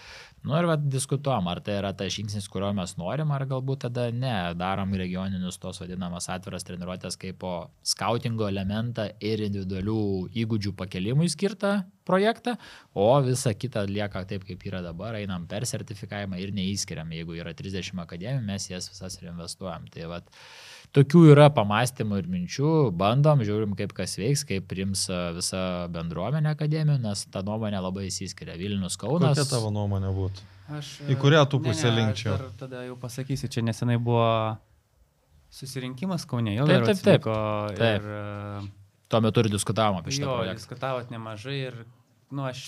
Nu 0.45 0.53
ir 0.59 0.67
vad 0.69 0.83
diskutuom, 0.93 1.47
ar 1.49 1.57
tai 1.65 1.79
yra 1.79 1.89
tas 1.97 2.13
žingsnis, 2.13 2.45
kurio 2.53 2.69
mes 2.77 2.91
norim, 2.99 3.31
ar 3.33 3.47
galbūt 3.49 3.87
tada 3.87 4.11
ne, 4.13 4.33
darom 4.53 4.93
regioninius 4.93 5.57
tos 5.61 5.81
vadinamas 5.81 6.29
atviras 6.29 6.67
treniruotės 6.67 7.17
kaip 7.17 7.39
po 7.41 7.53
skautingo 7.81 8.45
elementą 8.51 9.07
ir 9.25 9.41
individualių 9.47 9.97
įgūdžių 10.43 10.75
pakelimui 10.77 11.31
skirtą 11.33 11.79
projektą, 12.05 12.53
o 12.93 13.07
visa 13.25 13.55
kita 13.57 13.87
lieka 13.89 14.21
taip, 14.29 14.45
kaip 14.45 14.61
yra 14.69 14.83
dabar, 14.85 15.17
einam 15.17 15.47
per 15.49 15.65
sertifikavimą 15.65 16.37
ir 16.43 16.53
neįskiriam. 16.53 17.09
Jeigu 17.17 17.39
yra 17.41 17.55
30 17.57 18.05
akademijų, 18.05 18.45
mes 18.45 18.69
jas 18.69 18.91
visas 18.93 19.17
ir 19.17 19.31
investuojam. 19.31 19.89
Tai 19.89 20.11
vad, 20.13 20.29
tokių 20.95 21.21
yra 21.33 21.49
pamastymų 21.53 22.19
ir 22.21 22.27
minčių, 22.31 22.71
bandom, 22.95 23.41
žiūrim, 23.45 23.73
kaip 23.77 23.91
kas 23.97 24.15
veiks, 24.19 24.45
kaip 24.47 24.67
prims 24.71 25.05
a, 25.11 25.29
visa 25.35 25.61
bendruomenė 25.93 26.53
akademijų, 26.55 26.99
nes 27.03 27.25
ta 27.33 27.43
nuomonė 27.45 27.81
labai 27.83 28.07
įsiskiria. 28.09 28.55
Vilnius, 28.59 28.95
Kaunas. 29.01 29.35
Kokia 29.35 29.49
tavo 29.51 29.71
nuomonė 29.75 30.13
būtų? 30.15 30.45
Aš, 30.79 30.93
Į 31.11 31.17
kurią 31.21 31.43
tu 31.51 31.59
pusę 31.61 31.91
linkčiau? 31.93 32.39
Tada 32.57 32.85
jau 32.87 32.95
pasakysiu, 32.97 33.51
čia 33.53 33.61
nesenai 33.67 33.99
buvo 34.01 34.25
susirinkimas 35.53 36.25
Kaune, 36.27 36.55
jau 36.55 36.65
Taip, 36.67 36.87
taip, 36.89 37.03
taip. 37.05 37.27
Taip. 37.77 38.01
Ir, 38.01 38.09
e, 38.09 38.71
Tuo 39.11 39.21
metu 39.21 39.43
ir 39.45 39.51
diskutavom 39.53 39.99
apie 40.01 40.15
šitą 40.15 40.25
jo, 40.25 40.35
projektą. 40.39 40.57
diskutavot 40.63 41.11
nemažai 41.13 41.57
ir, 41.67 41.75
nu, 42.33 42.47
aš 42.49 42.63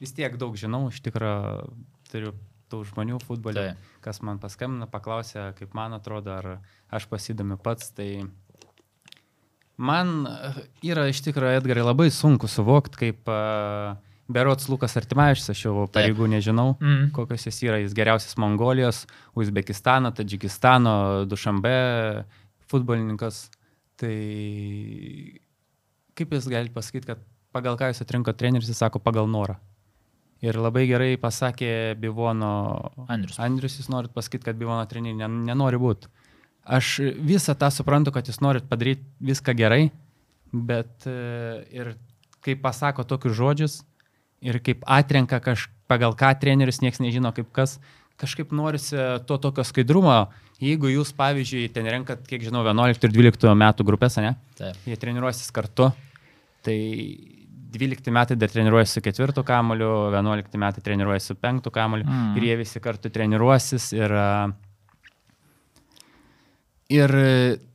vis 0.00 0.14
tiek 0.16 0.38
daug 0.40 0.56
žinau, 0.56 0.86
iš 0.88 1.02
tikrųjų 1.04 1.68
turiu 2.08 2.32
tų 2.74 2.82
žmonių 2.90 3.22
futbole, 3.22 3.70
Taip. 3.70 3.90
kas 4.04 4.18
man 4.26 4.42
paskambina, 4.42 4.90
paklausė, 4.90 5.52
kaip 5.58 5.72
man 5.78 5.94
atrodo, 5.94 6.34
ar 6.34 6.50
aš 6.90 7.06
pasidomiu 7.08 7.56
pats, 7.62 7.94
tai 7.94 8.26
man 9.78 10.26
yra 10.84 11.06
iš 11.10 11.22
tikrųjų, 11.26 11.60
Edgarai, 11.60 11.86
labai 11.86 12.10
sunku 12.14 12.50
suvokti, 12.50 13.00
kaip 13.00 13.30
uh, 13.30 13.96
Berots 14.30 14.68
Lukas 14.72 14.94
Artimavičius, 14.96 15.50
aš 15.52 15.64
jau 15.66 15.86
pareigų 15.92 16.28
nežinau, 16.32 16.76
Mm. 16.80 17.10
kokios 17.12 17.44
jis 17.46 17.58
yra, 17.66 17.80
jis 17.82 17.92
geriausias 17.96 18.38
Mongolijos, 18.40 19.04
Uzbekistano, 19.36 20.12
Tadžikistano, 20.16 21.26
Dušambe 21.28 22.24
futbolininkas. 22.70 23.50
Tai 24.00 24.14
kaip 26.16 26.32
jis 26.34 26.48
gali 26.50 26.72
pasakyti, 26.72 27.06
kad 27.12 27.20
pagal 27.54 27.76
ką 27.78 27.92
jūs 27.92 28.02
atrinko 28.02 28.32
treneris, 28.34 28.70
jis 28.70 28.80
sako 28.80 28.98
pagal 28.98 29.28
norą. 29.30 29.58
Ir 30.44 30.58
labai 30.60 30.84
gerai 30.90 31.14
pasakė 31.20 31.94
Bivono 31.96 32.50
Andrius. 33.08 33.38
Andrius, 33.40 33.78
jūs 33.80 33.88
norit 33.92 34.12
pasakyti, 34.12 34.44
kad 34.50 34.58
Bivono 34.60 34.84
treneriai 34.90 35.22
nen- 35.22 35.42
nenori 35.48 35.80
būti. 35.80 36.10
Aš 36.64 36.98
visą 37.20 37.54
tą 37.56 37.70
suprantu, 37.72 38.12
kad 38.12 38.28
jūs 38.28 38.40
norit 38.44 38.66
padaryti 38.68 39.04
viską 39.24 39.54
gerai, 39.56 39.90
bet 40.52 41.06
e, 41.08 41.14
ir 41.72 41.94
kai 42.44 42.56
pasako 42.60 43.04
tokius 43.08 43.36
žodžius 43.36 43.74
ir 44.44 44.60
kaip 44.64 44.84
atrenka 44.84 45.40
kaž, 45.44 45.68
pagal 45.88 46.16
ką 46.16 46.32
treneris, 46.40 46.82
niekas 46.84 47.00
nežino 47.00 47.32
kaip 47.36 47.48
kas, 47.56 47.78
kažkaip 48.20 48.52
norisi 48.52 48.96
to 49.28 49.38
tokio 49.40 49.64
skaidrumo. 49.64 50.26
Jeigu 50.62 50.88
jūs, 50.92 51.10
pavyzdžiui, 51.16 51.66
ten 51.74 51.88
renkat, 51.90 52.22
kiek 52.28 52.44
žinau, 52.44 52.62
11 52.64 53.08
ir 53.08 53.12
12 53.16 53.56
metų 53.58 53.86
grupės, 53.88 54.20
ne? 54.22 54.36
Taip. 54.60 54.76
Jie 54.86 54.96
treniruosis 55.00 55.50
kartu, 55.52 55.90
tai 56.64 56.76
12 57.74 58.12
metai 58.14 58.36
dar 58.38 58.52
treniruojasi 58.52 58.98
su 58.98 59.02
ketvirtu 59.04 59.44
kamoliu, 59.46 59.90
11 60.14 60.58
metai 60.60 60.82
treniruojasi 60.84 61.32
su 61.32 61.38
penktu 61.40 61.70
kamoliu 61.74 62.06
Mm. 62.06 62.36
ir 62.36 62.42
jie 62.48 62.56
visi 62.56 62.80
kartu 62.80 63.10
treniruosis 63.10 63.92
ir, 63.92 64.12
a, 64.12 64.48
ir 66.88 67.10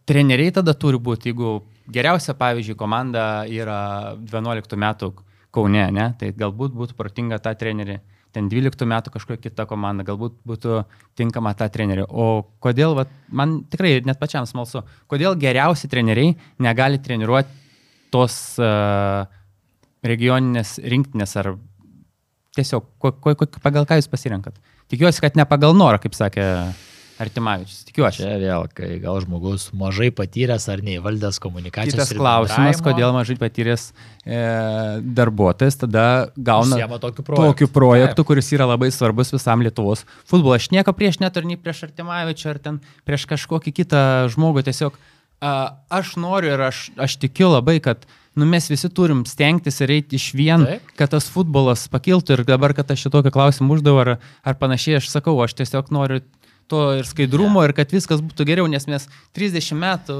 treneriai 0.05 0.51
tada 0.55 0.73
turi 0.73 0.97
būti, 0.97 1.33
jeigu 1.33 1.59
geriausia, 1.91 2.33
pavyzdžiui, 2.37 2.77
komanda 2.77 3.45
yra 3.49 4.15
11 4.17 4.77
metų 4.77 5.13
Kaune, 5.49 5.87
ne, 5.89 6.11
tai 6.19 6.29
galbūt 6.37 6.75
būtų 6.77 6.93
protinga 6.93 7.39
tą 7.41 7.55
trenerį, 7.57 7.95
ten 8.35 8.49
12 8.51 8.85
metų 8.85 9.09
kažkokia 9.15 9.41
kita 9.47 9.65
komanda, 9.65 10.03
galbūt 10.05 10.35
būtų 10.45 10.83
tinkama 11.17 11.55
tą 11.57 11.65
trenerį. 11.73 12.05
O 12.05 12.45
kodėl, 12.61 12.93
vat, 12.93 13.09
man 13.33 13.63
tikrai 13.65 13.95
net 14.05 14.19
pačiam 14.21 14.45
smalsu, 14.45 14.83
kodėl 15.09 15.33
geriausi 15.41 15.89
treneriai 15.89 16.35
negali 16.61 17.01
treniruoti 17.01 17.49
tos 18.13 18.59
uh, 18.61 19.25
regioninės 20.05 20.77
rinktinės 20.83 21.35
ar 21.41 21.53
tiesiog 22.57 22.85
ko, 23.01 23.13
ko, 23.21 23.35
ko, 23.39 23.49
pagal 23.63 23.87
ką 23.89 23.99
jūs 23.99 24.09
pasirenkat. 24.11 24.59
Tikiuosi, 24.89 25.21
kad 25.23 25.35
ne 25.37 25.45
pagal 25.49 25.75
norą, 25.77 25.99
kaip 26.01 26.15
sakė 26.17 26.45
Artimavičius. 27.19 27.81
Tikiuosi. 27.89 28.21
Čia 28.23 28.37
vėl, 28.39 28.65
kai 28.71 28.93
gal 29.03 29.17
žmogus 29.19 29.67
mažai 29.75 30.07
patyręs 30.15 30.69
ar 30.71 30.79
neįvaldęs 30.85 31.41
komunikacijos. 31.43 31.97
Kitas 31.97 32.13
klausimas, 32.15 32.79
kodėl 32.83 33.11
mažai 33.11 33.35
patyręs 33.39 33.89
e, 34.23 34.39
darbuotojas 35.03 35.81
tada 35.81 36.05
gauna 36.37 36.77
užsiema 36.77 36.99
tokiu 37.03 37.25
projektu. 37.27 37.49
tokiu 37.49 37.69
projektu, 37.75 38.25
kuris 38.29 38.53
yra 38.55 38.69
labai 38.71 38.87
svarbus 38.95 39.33
visam 39.35 39.65
Lietuvos 39.65 40.05
futbolui. 40.23 40.55
Aš 40.61 40.69
nieko 40.71 40.95
prieš 40.95 41.19
neturiu 41.19 41.51
nei 41.51 41.59
prieš 41.59 41.83
Artimavičių 41.89 42.53
ar 42.53 42.63
ten 42.69 42.79
prieš 43.03 43.27
kažkokį 43.33 43.75
kitą 43.81 44.03
žmogų. 44.31 44.63
Tiesiog 44.71 44.95
a, 45.43 45.53
aš 45.99 46.15
noriu 46.23 46.55
ir 46.55 46.63
aš, 46.71 46.85
aš 46.95 47.19
tikiu 47.19 47.51
labai, 47.51 47.81
kad 47.83 48.07
nu, 48.39 48.47
mes 48.49 48.69
visi 48.71 48.89
turim 48.89 49.25
stengtis 49.27 49.79
ir 49.83 49.93
eiti 49.99 50.17
iš 50.19 50.31
vien, 50.37 50.65
Taip. 50.65 50.91
kad 50.99 51.13
tas 51.13 51.29
futbolas 51.31 51.85
pakiltų 51.91 52.37
ir 52.37 52.45
dabar, 52.47 52.73
kad 52.77 52.91
aš 52.91 53.07
šitokį 53.07 53.33
klausimą 53.35 53.77
uždaviau 53.77 54.01
ar, 54.03 54.11
ar 54.43 54.59
panašiai, 54.59 54.99
aš 55.01 55.11
sakau, 55.11 55.35
aš 55.43 55.57
tiesiog 55.59 55.91
noriu 55.95 56.23
to 56.69 56.81
ir 56.99 57.07
skaidrumo 57.09 57.63
ir 57.65 57.73
kad 57.77 57.91
viskas 57.93 58.21
būtų 58.23 58.45
geriau, 58.47 58.67
nes 58.69 58.85
mes 58.89 59.07
30 59.37 59.79
metų 59.79 60.17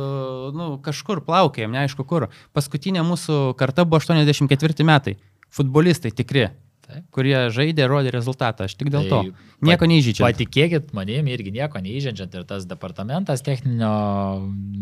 nu, 0.57 0.71
kažkur 0.85 1.21
plaukėjom, 1.25 1.75
neaišku 1.77 2.05
kur. 2.09 2.29
Paskutinė 2.57 3.05
mūsų 3.05 3.53
karta 3.59 3.85
buvo 3.85 4.01
84 4.01 4.87
metai. 4.87 5.19
Futbolistai 5.53 6.11
tikri. 6.13 6.49
Taip. 6.89 7.03
kurie 7.13 7.35
žaidė, 7.53 7.85
rodė 7.85 8.09
rezultatą. 8.13 8.65
Aš 8.65 8.73
tik 8.79 8.89
dėl 8.89 9.05
Tai 9.05 9.09
to. 9.11 9.49
Nieko 9.67 9.85
neįžydžiu. 9.89 10.23
Patikėkit 10.23 10.93
manim, 10.97 11.27
irgi 11.29 11.51
nieko 11.53 11.81
neįženčiant 11.83 12.33
ir 12.39 12.45
tas 12.49 12.65
departamentas 12.65 13.43
techninio 13.45 13.91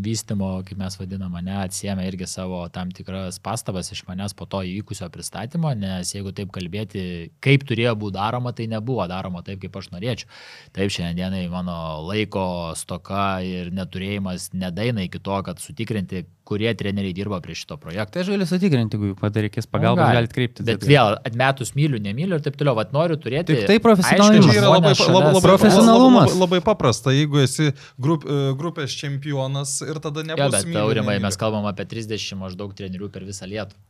vystimo, 0.06 0.52
kaip 0.68 0.80
mes 0.80 0.96
vadinam, 1.00 1.34
mane 1.36 1.58
atsiemė 1.66 2.06
irgi 2.08 2.30
savo 2.32 2.62
tam 2.72 2.94
tikras 2.96 3.42
pastabas 3.44 3.92
iš 3.92 4.06
manęs 4.08 4.38
po 4.38 4.48
to 4.48 4.62
įvykusio 4.70 5.10
pristatymo, 5.12 5.74
nes 5.76 6.14
jeigu 6.16 6.32
taip 6.38 6.54
kalbėti, 6.56 7.04
kaip 7.44 7.68
turėjo 7.68 7.98
būti 8.00 8.16
daroma, 8.20 8.56
tai 8.56 8.70
nebuvo 8.72 9.04
daroma 9.12 9.44
taip, 9.44 9.60
kaip 9.66 9.76
aš 9.82 9.92
norėčiau. 9.98 10.32
Taip, 10.78 10.94
šiandienai 10.94 11.44
mano 11.52 11.78
laiko 12.08 12.48
stoka 12.80 13.42
ir 13.44 13.74
neturėjimas 13.76 14.54
nedaina 14.56 15.04
iki 15.10 15.20
to, 15.20 15.42
kad 15.44 15.60
sutikrinti, 15.60 16.24
kurie 16.48 16.72
treneriai 16.80 17.14
dirba 17.18 17.42
prie 17.44 17.56
šito 17.60 17.76
projekto. 17.82 18.14
Tai 18.16 18.22
aš 18.24 18.30
galiu 18.32 18.48
sutikrinti, 18.48 18.96
jeigu 18.98 19.18
kada 19.20 19.44
reikės 19.44 19.68
pagalbos, 19.68 20.00
Nu, 20.00 20.06
gali. 20.08 20.18
galite 20.22 20.36
kreiptis. 20.38 20.66
Bet 20.70 20.86
vėl, 20.88 21.18
atmetus 21.28 21.74
myliu, 21.76 22.00
nemyliu 22.00 22.40
ir 22.40 22.46
taip 22.46 22.56
toliau, 22.60 22.76
vad 22.80 22.94
noriu 22.96 23.18
turėti. 23.20 23.52
Tik 23.58 23.68
tai 23.68 23.78
profesionalumas. 23.84 24.48
Čia 24.48 24.62
yra 24.62 24.72
labai, 24.72 24.94
labai, 24.96 25.34
labai, 25.34 25.42
Profesionalumas. 25.48 26.30
labai, 26.32 26.40
labai 26.46 26.62
paprasta, 26.70 27.12
jeigu 27.12 27.44
esi 27.44 27.70
grup, 28.00 28.24
e, 28.24 28.40
grupės 28.60 28.96
čempionas 28.98 29.76
ir 29.84 30.00
tada 30.00 30.24
Jo, 30.24 30.30
nebus. 30.32 30.52
bet 30.56 30.66
myliu, 30.72 30.82
aurimai 30.88 31.18
nemyliu. 31.18 31.28
mes 31.28 31.38
kalbam 31.44 31.66
apie 31.68 31.86
30 31.86 32.36
maždaug 32.40 32.74
trenerių 32.74 33.12
per 33.12 33.28
visą 33.28 33.44
Lietuvą. 33.48 33.84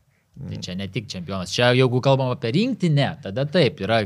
Tai 0.50 0.58
čia 0.62 0.76
ne 0.78 0.88
tik 0.88 1.08
čempionas. 1.10 1.50
Čia 1.54 1.72
jeigu 1.78 2.02
kalbam 2.02 2.30
apie 2.34 2.52
rinktinę, 2.54 3.18
tada 3.24 3.46
taip, 3.46 3.80
yra 3.82 4.04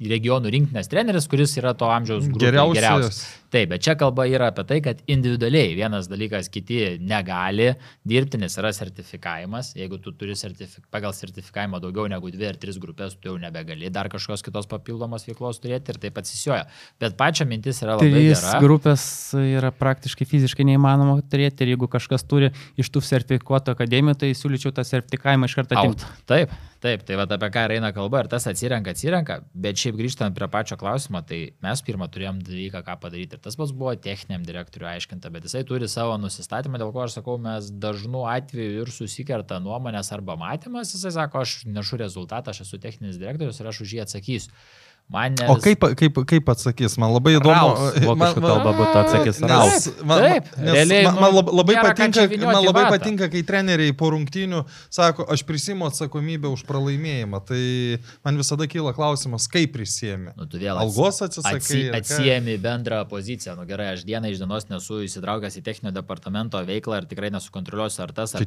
regionų 0.00 0.50
rinktinės 0.52 0.88
treneris, 0.88 1.26
kuris 1.28 1.56
yra 1.60 1.74
to 1.76 1.84
amžiaus 1.92 2.24
Geriausias. 2.40 2.76
geriausias. 2.80 3.18
Taip, 3.50 3.72
bet 3.72 3.82
čia 3.82 3.96
kalba 3.98 4.28
yra 4.30 4.52
apie 4.52 4.62
tai, 4.62 4.76
kad 4.84 5.00
individualiai 5.10 5.72
vienas 5.74 6.06
dalykas 6.06 6.46
kiti 6.54 6.76
negali 7.02 7.72
dirbti, 8.06 8.38
nes 8.38 8.54
yra 8.60 8.70
sertifikavimas. 8.74 9.72
Jeigu 9.74 9.98
tu 10.02 10.12
turi 10.14 10.36
sertifik 10.38 10.84
pagal 10.94 11.10
sertifikavimą 11.16 11.80
daugiau 11.82 12.06
negu 12.10 12.30
dvi 12.30 12.46
ar 12.46 12.58
tris 12.62 12.78
grupės, 12.78 13.16
tu 13.18 13.32
jau 13.32 13.40
nebegali 13.42 13.90
dar 13.90 14.06
kažkokios 14.12 14.46
kitos 14.46 14.70
papildomos 14.70 15.26
veiklos 15.26 15.58
turėti 15.62 15.90
ir 15.90 15.98
taip 16.04 16.20
atsisioja. 16.22 16.68
Bet 17.02 17.16
pačia 17.18 17.48
mintis 17.50 17.82
yra 17.82 17.96
labai 17.98 18.12
Trys 18.14 18.44
gera. 18.44 18.60
grupės 18.62 19.04
yra 19.40 19.72
praktiškai 19.74 20.28
fiziškai 20.30 20.68
neįmanoma 20.70 21.18
turėti 21.32 21.66
ir 21.66 21.74
jeigu 21.74 21.90
kažkas 21.90 22.22
turi 22.30 22.52
iš 22.78 22.92
tų 22.94 23.02
sertifikuotų 23.08 23.74
akademijų, 23.74 24.20
tai 24.22 24.30
siūlyčiau 24.38 24.70
tą 24.76 24.86
sertifikavimą 24.86 25.50
iš 25.50 25.58
karto 25.58 25.74
atimti. 25.74 26.06
Taip, 26.30 26.54
taip, 26.86 27.02
tai 27.08 27.18
va 27.18 27.26
apie 27.26 27.50
ką 27.50 27.66
eina 27.80 27.90
kalba 27.96 28.22
ir 28.22 28.30
tas 28.30 28.46
atsirenka, 28.46 28.94
atsirenka, 28.94 29.40
bet 29.58 29.82
šiaip 29.82 29.98
grįžtant 29.98 30.38
prie 30.38 30.50
pačio 30.52 30.78
klausimo, 30.78 31.26
tai 31.26 31.42
mes 31.66 31.82
pirmą 31.82 32.06
turėjom 32.14 32.38
dalyką, 32.46 32.86
ką 32.86 32.98
padaryti. 33.02 33.39
Tas 33.40 33.56
pats 33.56 33.72
buvo 33.72 33.94
techniniam 33.96 34.42
direktoriui 34.44 34.90
aiškinta, 34.90 35.30
bet 35.32 35.46
jisai 35.48 35.62
turi 35.68 35.88
savo 35.88 36.18
nusistatymą, 36.20 36.80
dėl 36.80 36.92
ko 36.92 37.06
aš 37.06 37.16
sakau, 37.16 37.38
mes 37.40 37.70
dažnu 37.82 38.26
atveju 38.28 38.84
ir 38.84 38.92
susikerta 38.92 39.60
nuomonės 39.64 40.12
arba 40.16 40.36
matymas, 40.40 40.92
jisai 40.92 41.14
sako, 41.16 41.44
aš 41.46 41.54
nešu 41.64 42.00
rezultatą, 42.02 42.52
aš 42.52 42.66
esu 42.66 42.80
techninis 42.82 43.20
direktorius 43.20 43.62
ir 43.62 43.70
aš 43.72 43.82
už 43.86 43.96
jį 43.96 44.04
atsakysiu. 44.04 44.52
Man 45.10 45.34
ne 45.34 45.46
O 45.50 45.56
vis- 45.56 45.64
kaip, 45.64 45.82
kaip, 45.98 46.18
kaip 46.30 46.50
atsakys, 46.52 46.94
man 47.02 47.10
labai 47.10 47.32
įdomu. 47.34 47.50
Raus, 47.50 47.96
vokiečių 48.06 48.42
kalba 48.44 48.72
būtų 48.78 48.98
atsakys 49.00 49.40
Nes 49.42 49.50
raus. 49.50 49.86
Man, 50.06 50.20
Taip, 50.22 50.50
nes 50.56 50.74
realiai, 50.76 51.04
man, 51.08 51.16
man 51.24 51.32
lab- 51.34 51.50
labai, 51.50 51.74
patinka, 51.82 52.26
man 52.44 52.58
labai 52.62 52.84
vatą. 52.84 52.92
patinka, 52.94 53.28
kai 53.32 53.42
treneriai 53.48 53.90
po 53.98 54.10
rungtynių 54.14 54.60
sako, 54.86 55.26
aš 55.34 55.42
prisimu 55.48 55.88
atsakomybę 55.90 56.46
už 56.54 56.62
pralaimėjimą. 56.68 57.40
Tai 57.48 57.62
man 58.24 58.38
visada 58.38 58.68
kyla 58.70 58.92
klausimas, 58.94 59.48
kaip 59.50 59.74
prisėmė. 59.74 60.36
Nu, 60.38 60.46
tu 60.46 60.62
vėl 60.62 60.78
Algos 60.78 61.18
atsisakai. 61.26 61.58
Atsi, 61.58 61.82
atsijėmi 61.98 62.54
bendrą 62.62 63.02
poziciją. 63.10 63.56
Nu 63.58 63.66
gerai, 63.66 63.90
aš 63.96 64.06
dieną 64.06 64.30
iš 64.30 64.38
dienos 64.44 64.68
nesu 64.70 65.02
įsitraukęs 65.08 65.58
į 65.58 65.64
techninio 65.66 65.90
departamento 65.98 66.62
veiklą 66.62 67.02
ir 67.02 67.10
tikrai 67.10 67.32
nesukontroliuosiu, 67.34 68.04
ar 68.06 68.14
tas, 68.14 68.36
ar, 68.38 68.46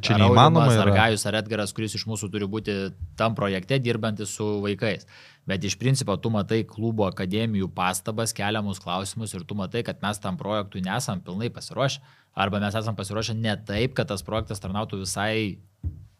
ar 0.80 0.88
ar. 0.88 0.96
Gajus, 0.96 1.26
ar 1.28 1.34
Edgaras, 1.44 1.76
kuris 1.76 1.94
iš 2.00 2.08
mūsų 2.08 2.32
turi 2.32 2.48
būti 2.48 2.78
tam 3.20 3.36
projekte 3.36 3.76
dirbantis 3.78 4.32
su 4.32 4.48
vaikais. 4.64 5.04
Bet 5.46 5.64
iš 5.64 5.76
principo 5.76 6.16
tu 6.16 6.30
matai 6.32 6.62
klubo 6.64 7.04
akademijų 7.04 7.68
pastabas, 7.76 8.32
keliamus 8.36 8.80
klausimus 8.80 9.34
ir 9.36 9.44
tu 9.44 9.56
matai, 9.58 9.82
kad 9.84 10.00
mes 10.04 10.20
tam 10.22 10.38
projektui 10.40 10.80
nesam 10.84 11.20
pilnai 11.24 11.50
pasiruošę. 11.52 12.00
Arba 12.34 12.60
mes 12.62 12.74
esam 12.74 12.96
pasiruošę 12.96 13.36
ne 13.36 13.52
taip, 13.68 13.92
kad 13.94 14.08
tas 14.08 14.24
projektas 14.24 14.62
tarnautų 14.64 15.02
visai 15.04 15.58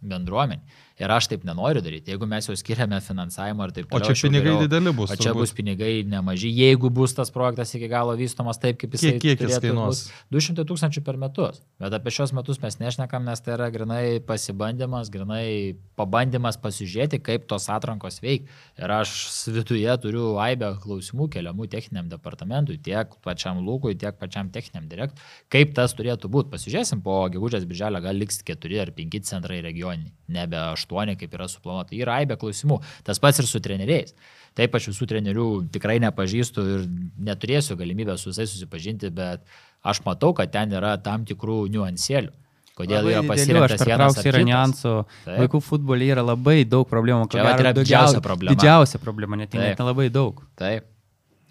bendruomenį. 0.05 0.83
Ir 1.03 1.11
aš 1.11 1.27
taip 1.27 1.43
nenoriu 1.43 1.81
daryti. 1.83 2.13
Jeigu 2.13 2.27
mes 2.31 2.47
jau 2.47 2.55
skiriame 2.55 3.01
finansavimą 3.03 3.65
ir 3.67 3.73
taip 3.75 3.87
O 3.91 3.97
toliau. 3.99 4.07
čia 4.07 4.13
aš 4.15 4.21
jau 4.23 4.29
pinigai 4.31 4.45
geriau- 4.53 4.63
dideli 4.69 4.93
bus. 4.95 5.11
O 5.11 5.17
čia 5.17 5.33
turbūt. 5.33 5.41
bus 5.43 5.53
pinigai 5.53 6.05
nemaži, 6.07 6.53
jeigu 6.55 6.91
bus 6.95 7.15
tas 7.15 7.31
projektas 7.35 7.75
iki 7.75 7.89
galo 7.91 8.15
vystomas 8.17 8.61
taip, 8.63 8.79
kaip 8.79 8.93
jis 8.95 9.01
Kiek- 9.03 9.19
kiek 9.21 9.41
jis 9.43 9.59
kainuos? 9.59 10.05
200 10.31 10.63
tūkstančių 10.65 11.03
per 11.05 11.17
metus. 11.17 11.61
Bet 11.81 11.93
apie 11.99 12.11
šios 12.15 12.31
metus 12.33 12.61
mes 12.63 12.79
nešnekam, 12.79 13.25
nes 13.25 13.41
tai 13.41 13.55
yra 13.57 13.71
grinai 13.75 14.21
pasibandymas, 14.23 15.11
grinai 15.11 15.75
pabandymas 15.99 16.57
pasižiūrėti, 16.63 17.19
kaip 17.27 17.49
tos 17.51 17.67
atrankos 17.69 18.21
veikia. 18.23 18.47
Ir 18.79 18.87
aš 18.95 19.11
viduje 19.51 19.91
turiu 19.99 20.37
aibę 20.39 20.77
klausimų 20.79 21.27
keliamų 21.29 21.69
techniniam 21.75 22.09
departamentui, 22.09 22.79
tiek 22.79 23.11
pačiam 23.25 23.59
Lūkui, 23.67 23.97
tiek 23.99 24.15
pačiam 24.19 24.49
techniniam 24.53 24.87
direktoriui, 24.89 25.27
kaip 25.51 25.75
tas 25.75 25.93
turėtų 25.95 26.31
būti. 26.31 26.51
Pasižiūrėsim, 26.55 27.03
po 27.03 27.19
gegužės 27.35 27.67
birželio 27.67 28.01
gal 28.01 28.15
liks 28.15 28.39
4 28.45 28.81
ar 28.81 28.91
5 28.93 29.25
centrai 29.25 29.61
regioniniai, 29.61 30.13
nebe 30.29 30.55
8, 30.57 30.84
kaip 31.21 31.35
yra 31.35 31.49
suplanuota. 31.51 31.97
Yra 31.97 32.21
aibė 32.23 32.39
klausimų. 32.41 32.81
Tas 33.07 33.21
pats 33.23 33.43
ir 33.43 33.49
su 33.51 33.61
treneriais. 33.65 34.15
Taip, 34.55 34.77
aš 34.79 34.93
visų 34.93 35.09
trenerių 35.11 35.49
tikrai 35.75 35.99
nepažįstu 36.05 36.65
ir 36.77 36.87
neturėsiu 37.27 37.75
galimybę 37.81 38.15
su 38.21 38.31
visais 38.31 38.53
susipažinti, 38.53 39.11
bet 39.11 39.43
aš 39.83 40.05
matau, 40.07 40.31
kad 40.37 40.53
ten 40.55 40.73
yra 40.77 40.95
tam 41.03 41.27
tikrų 41.27 41.65
niuansėlių. 41.75 42.31
Kodėl 42.75 43.07
yra 43.07 43.21
Labai 43.23 43.37
didelių, 43.39 43.61
pasirinktas 43.63 43.87
vienas 43.87 44.17
yra 44.27 44.41
niuansų. 44.47 44.95
Vaikų 45.29 45.61
futbole 45.63 46.09
yra 46.11 46.25
labai 46.27 46.65
daug 46.67 46.89
problemų. 46.91 47.29
Čia 47.31 47.45
gero 47.47 47.63
yra 47.63 47.75
didžiausia 47.77 48.23
problema. 48.23 48.55
Didžiausia 48.55 48.99
problema, 49.03 49.39
net, 49.39 49.55
net 49.55 49.77
Taip. 49.79 49.87
labai 49.87 50.09
daug. 50.11 50.43
Taip. 50.59 50.91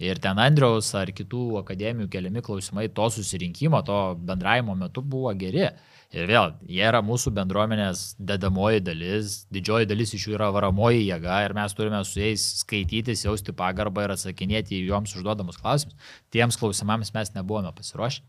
Ir 0.02 0.18
ten 0.18 0.40
Andriaus 0.42 0.90
ar 0.98 1.12
kitų 1.14 1.60
akademijų 1.60 2.10
keliami 2.12 2.42
klausimai 2.46 2.88
to 2.98 3.06
susirinkimo, 3.14 3.84
to 3.86 3.98
bendravimo 4.18 4.74
metu 4.78 5.04
buvo 5.06 5.34
geri. 5.38 5.68
Ir 6.14 6.28
vėl, 6.30 6.52
jie 6.70 6.84
yra 6.86 7.02
mūsų 7.06 7.34
bendruomenės 7.34 8.04
dedamoji 8.22 8.84
dalis, 8.86 9.40
didžioji 9.54 9.90
dalis 9.90 10.14
iš 10.14 10.28
jų 10.28 10.36
yra 10.38 10.52
varamoji 10.54 11.08
jėga 11.08 11.40
ir 11.46 11.56
mes 11.58 11.74
turime 11.78 12.04
su 12.06 12.22
jais 12.22 12.44
skaitytis, 12.62 13.26
jausti 13.26 13.56
pagarbą 13.58 14.06
ir 14.06 14.14
atsakinėti 14.14 14.78
į 14.78 14.92
joms 14.92 15.18
užduodamus 15.18 15.58
klausimus. 15.62 16.14
Tiems 16.34 16.60
klausimams 16.62 17.14
mes 17.18 17.34
nebuvome 17.38 17.74
pasiruošę. 17.74 18.22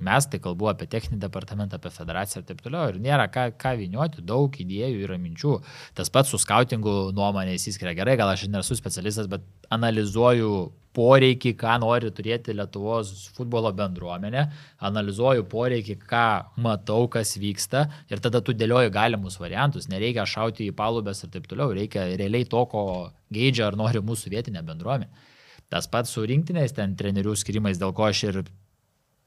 Mes 0.00 0.24
tai 0.32 0.38
kalbu 0.40 0.70
apie 0.70 0.86
techninį 0.88 1.18
departamentą, 1.20 1.76
apie 1.76 1.90
federaciją 1.92 2.40
ir 2.40 2.46
taip 2.48 2.60
toliau. 2.64 2.88
Ir 2.88 3.00
nėra 3.04 3.26
ką, 3.32 3.50
ką 3.60 3.74
vinioti, 3.76 4.22
daug 4.24 4.54
idėjų 4.62 5.04
yra 5.04 5.18
minčių. 5.20 5.58
Tas 5.98 6.08
pats 6.12 6.32
su 6.32 6.40
skautingu 6.40 7.10
nuomonė 7.16 7.58
įsiskiria 7.58 7.92
gerai, 7.98 8.16
gal 8.16 8.32
aš 8.32 8.46
nesu 8.48 8.78
specialistas, 8.78 9.28
bet 9.28 9.44
analizuoju 9.76 10.52
poreikį, 10.96 11.52
ką 11.60 11.76
nori 11.82 12.10
turėti 12.16 12.54
Lietuvos 12.56 13.10
futbolo 13.36 13.70
bendruomenė, 13.76 14.46
analizuoju 14.88 15.44
poreikį, 15.52 15.98
ką 16.08 16.26
matau, 16.64 17.04
kas 17.12 17.36
vyksta 17.38 17.84
ir 18.10 18.22
tada 18.24 18.40
tu 18.40 18.56
dėlioji 18.56 18.94
galimus 18.94 19.36
variantus. 19.42 19.90
Nereikia 19.92 20.24
šauti 20.26 20.70
į 20.70 20.76
palubės 20.80 21.22
ir 21.26 21.34
taip 21.34 21.50
toliau, 21.50 21.74
reikia 21.76 22.08
realiai 22.14 22.48
to, 22.48 22.64
ko 22.72 22.86
geidžia 23.34 23.68
ar 23.68 23.78
nori 23.78 24.00
mūsų 24.00 24.32
vietinė 24.32 24.64
bendruomenė. 24.66 25.28
Tas 25.70 25.86
pats 25.86 26.10
su 26.10 26.24
rinktiniais 26.26 26.72
ten 26.74 26.96
trenerių 26.98 27.36
skirimais, 27.38 27.78
dėl 27.78 27.92
ko 27.94 28.08
aš 28.08 28.24
ir 28.26 28.42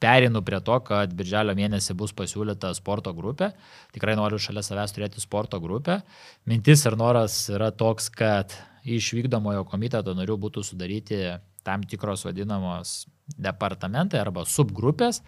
perinu 0.04 0.42
prie 0.44 0.60
to, 0.60 0.76
kad 0.84 1.14
birželio 1.16 1.54
mėnesį 1.56 1.96
bus 1.96 2.12
pasiūlyta 2.16 2.74
sporto 2.76 3.14
grupė. 3.16 3.52
Tikrai 3.96 4.18
noriu 4.20 4.40
šalia 4.42 4.64
savęs 4.66 4.92
turėti 4.92 5.22
sporto 5.22 5.60
grupę. 5.64 6.02
Mintis 6.50 6.84
ir 6.84 6.98
noras 7.00 7.38
yra 7.52 7.70
toks, 7.72 8.10
kad 8.12 8.52
iš 8.84 9.14
vykdomojo 9.16 9.64
komiteto 9.70 10.12
narių 10.16 10.36
būtų 10.44 10.64
sudaryti 10.68 11.24
tam 11.64 11.86
tikros 11.88 12.26
vadinamos 12.28 13.04
departamentai 13.40 14.20
arba 14.20 14.44
subgrupės. 14.44 15.22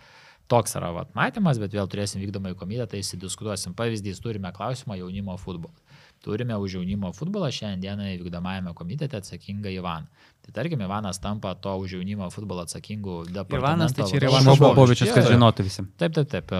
Toks 0.47 0.77
yra 0.79 0.93
vat, 0.95 1.09
matymas, 1.17 1.59
bet 1.59 1.73
vėl 1.75 1.89
turėsim 1.91 2.21
vykdomąjį 2.23 2.55
komitetą, 2.61 3.01
įsidiskutuosim. 3.01 3.73
Pavyzdys, 3.75 4.21
turime 4.23 4.53
klausimą 4.55 4.95
jaunimo 5.01 5.35
futbolą. 5.43 5.75
Turime 6.23 6.55
už 6.63 6.77
jaunimo 6.79 7.11
futbolą 7.17 7.49
šiandieną 7.51 8.13
vykdomajame 8.21 8.75
komitete 8.75 9.19
atsakingą 9.19 9.73
Ivaną. 9.75 10.07
Tai 10.47 10.55
tarkim, 10.63 10.83
Ivanas 10.87 11.19
tampa 11.19 11.55
to 11.59 11.73
už 11.83 11.97
jaunimo 11.99 12.29
futbolą 12.31 12.67
atsakingų 12.67 13.17
departamento. 13.29 13.63
Ivanas, 13.65 13.97
tai 13.97 14.07
čia 14.07 14.21
yra 14.21 14.31
vadovu. 14.31 14.69
Ivanas 14.71 15.03
Jo, 15.03 15.15
kad 15.17 15.31
žinotų 15.33 15.67
visi. 15.67 15.87
Taip, 15.99 16.15
taip, 16.15 16.31
taip. 16.31 16.55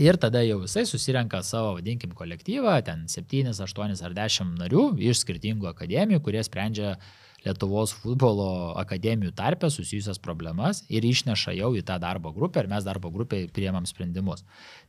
Ir 0.00 0.16
tada 0.16 0.40
jau 0.40 0.62
jisai 0.64 0.86
susirenka 0.88 1.42
savo, 1.44 1.74
vadinkim, 1.76 2.14
kolektyvą, 2.16 2.78
ten 2.86 3.04
7, 3.12 3.52
8 3.52 4.04
ar 4.08 4.14
10 4.16 4.54
narių 4.62 4.86
iš 5.10 5.20
skirtingų 5.20 5.68
akademijų, 5.68 6.22
kurie 6.24 6.40
sprendžia 6.46 6.94
Lietuvos 7.42 7.90
futbolo 7.98 8.72
akademijų 8.78 9.32
tarpę 9.34 9.70
susijusias 9.72 10.20
problemas 10.22 10.84
ir 10.92 11.02
išneša 11.02 11.56
jau 11.58 11.72
į 11.74 11.82
tą 11.88 11.96
darbo 12.02 12.30
grupę 12.34 12.62
ir 12.62 12.68
mes 12.70 12.86
darbo 12.86 13.10
grupėje 13.10 13.48
priemam 13.54 13.86
sprendimus. 13.88 14.44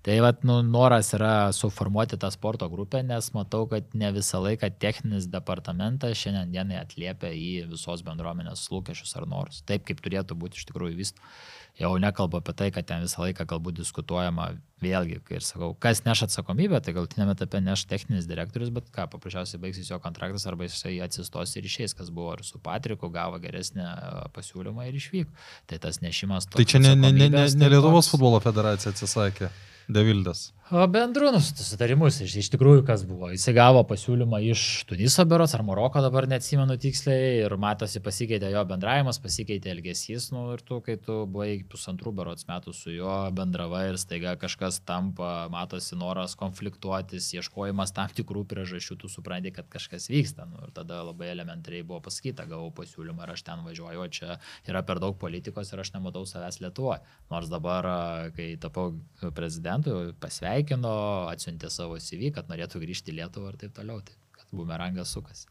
Tai 0.06 0.20
vat, 0.26 0.44
nu, 0.46 0.60
noras 0.68 1.10
yra 1.18 1.50
suformuoti 1.56 2.20
tą 2.22 2.30
sporto 2.34 2.68
grupę, 2.70 3.02
nes 3.08 3.32
matau, 3.34 3.66
kad 3.72 3.96
ne 3.98 4.12
visą 4.14 4.44
laiką 4.44 4.70
techninis 4.78 5.26
departamentas 5.32 6.20
šiandien 6.20 6.54
dienai 6.54 6.78
atliepia 6.82 7.34
į 7.34 7.50
visos 7.72 8.06
bendruomenės 8.06 8.68
lūkesčius 8.74 9.18
ar 9.18 9.28
norus. 9.32 9.64
Taip, 9.66 9.88
kaip 9.90 10.04
turėtų 10.06 10.38
būti 10.38 10.62
iš 10.62 10.70
tikrųjų 10.70 11.00
vis. 11.00 11.16
Jau 11.80 11.96
nekalbu 11.98 12.38
apie 12.38 12.54
tai, 12.54 12.68
kad 12.70 12.86
ten 12.86 13.02
visą 13.02 13.24
laiką 13.24 13.48
galbūt 13.50 13.80
diskutuojama 13.80 14.52
vėlgi, 14.84 15.18
kai 15.26 15.40
ir 15.40 15.46
sakau, 15.46 15.72
kas 15.82 16.04
neš 16.06 16.28
atsakomybę, 16.28 16.78
tai 16.86 16.94
galtinėme 16.94 17.34
etape 17.34 17.62
neš 17.66 17.88
techninis 17.90 18.28
direktorius, 18.30 18.70
bet 18.76 18.92
ką, 18.94 19.08
paprasčiausiai 19.16 19.62
baigsis 19.64 19.90
jo 19.90 19.98
kontraktas 20.04 20.46
arba 20.50 20.68
jisai 20.68 21.00
atsistos 21.06 21.56
ir 21.58 21.66
išeis, 21.66 21.96
kas 21.98 22.12
buvo 22.14 22.36
ir 22.38 22.46
su 22.46 22.62
Patriku, 22.62 23.10
gavo 23.14 23.42
geresnį 23.42 23.82
e, 23.88 23.96
pasiūlymą 24.36 24.86
ir 24.92 25.00
išvyko. 25.02 25.34
Tai 25.72 25.82
tas 25.88 26.02
nešimas 26.06 26.50
to. 26.50 26.60
Tai 26.62 26.68
čia 26.70 26.84
ne, 26.84 26.94
ne, 27.00 27.10
ne, 27.16 27.32
ne, 27.34 27.48
ne 27.58 27.72
Lietuvos 27.74 28.12
futbolo 28.12 28.44
federacija 28.44 28.94
atsisakė. 28.94 29.50
Devildas. 29.90 30.52
O 30.72 30.80
bendrų 30.88 31.28
susitarimus, 31.44 32.22
iš, 32.24 32.34
iš 32.40 32.48
tikrųjų, 32.54 32.86
kas 32.88 33.02
buvo. 33.04 33.28
Jis 33.34 33.50
gavo 33.52 33.82
pasiūlymą 33.84 34.38
iš 34.48 34.62
Tuniso 34.88 35.26
beros 35.28 35.52
ar 35.54 35.62
Maroko, 35.68 36.00
dabar 36.02 36.24
neatsimenu 36.32 36.78
tiksliai, 36.80 37.44
ir 37.44 37.54
matosi 37.60 38.00
pasikeitė 38.02 38.48
jo 38.54 38.62
bendravimas, 38.70 39.20
pasikeitė 39.20 39.74
elgesys, 39.74 40.30
nu 40.32 40.46
ir 40.56 40.64
tu, 40.64 40.80
kai 40.82 40.96
tu 41.04 41.26
buvai 41.28 41.58
pusantrų 41.68 42.14
berots 42.16 42.48
metų 42.48 42.72
su 42.74 42.94
juo 42.96 43.18
bendravai 43.36 43.90
ir 43.92 44.00
staiga 44.00 44.38
kažkas 44.40 44.80
tampa, 44.88 45.50
matosi 45.52 46.00
noras 46.00 46.34
konfliktuotis, 46.40 47.28
ieškojimas 47.36 47.92
tam 47.94 48.16
tikrų 48.16 48.46
priežasčių, 48.56 48.98
tu 49.04 49.12
supranti, 49.12 49.52
kad 49.52 49.68
kažkas 49.68 50.08
vyksta. 50.10 50.48
Nu, 50.48 50.64
ir 50.64 50.74
tada 50.74 51.04
labai 51.04 51.28
elementariai 51.36 51.84
buvo 51.84 52.00
pasakyta, 52.08 52.48
gavau 52.48 52.72
pasiūlymą 52.80 53.28
ir 53.28 53.36
aš 53.36 53.46
ten 53.52 53.68
važiuoju, 53.68 54.00
o 54.00 54.08
čia 54.08 54.40
yra 54.72 54.82
per 54.88 55.04
daug 55.04 55.20
politikos 55.20 55.76
ir 55.76 55.84
aš 55.84 55.92
nematau 56.00 56.24
savęs 56.24 56.64
Lietuvoje. 56.64 57.04
Nors 57.36 57.52
dabar, 57.52 57.92
kai 58.40 58.54
tapau 58.64 58.94
prezidentu, 59.36 60.00
pasveikinau 60.24 60.63
pasveikino, 60.64 61.28
atsiuntė 61.32 61.70
savo 61.70 61.98
CV, 62.00 62.32
kad 62.34 62.50
norėtų 62.50 62.80
grįžti 62.80 63.12
į 63.12 63.20
Lietuvą 63.22 63.54
ir 63.54 63.58
taip 63.58 63.74
toliau. 63.76 64.02
Tai 64.02 64.16
kad 64.34 64.48
bumerangas 64.52 65.14
sukasi. 65.14 65.48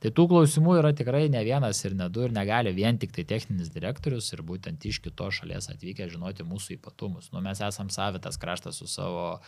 Tai 0.00 0.08
tų 0.16 0.24
klausimų 0.30 0.78
yra 0.80 0.94
tikrai 0.96 1.26
ne 1.28 1.42
vienas 1.44 1.82
ir 1.84 1.92
ne 1.92 2.06
du 2.08 2.22
ir 2.24 2.32
negali 2.32 2.72
vien 2.72 2.96
tik 2.96 3.12
tai 3.12 3.26
techninis 3.28 3.68
direktorius 3.68 4.30
ir 4.32 4.40
būtent 4.46 4.80
iš 4.88 5.02
kitos 5.04 5.40
šalies 5.40 5.68
atvykę 5.68 6.06
žinoti 6.08 6.46
mūsų 6.48 6.78
ypatumus. 6.78 7.28
Nu, 7.34 7.42
mes 7.44 7.60
esam 7.60 7.90
savitas 7.92 8.40
kraštas 8.40 8.80
su 8.80 8.88
savo 8.88 9.42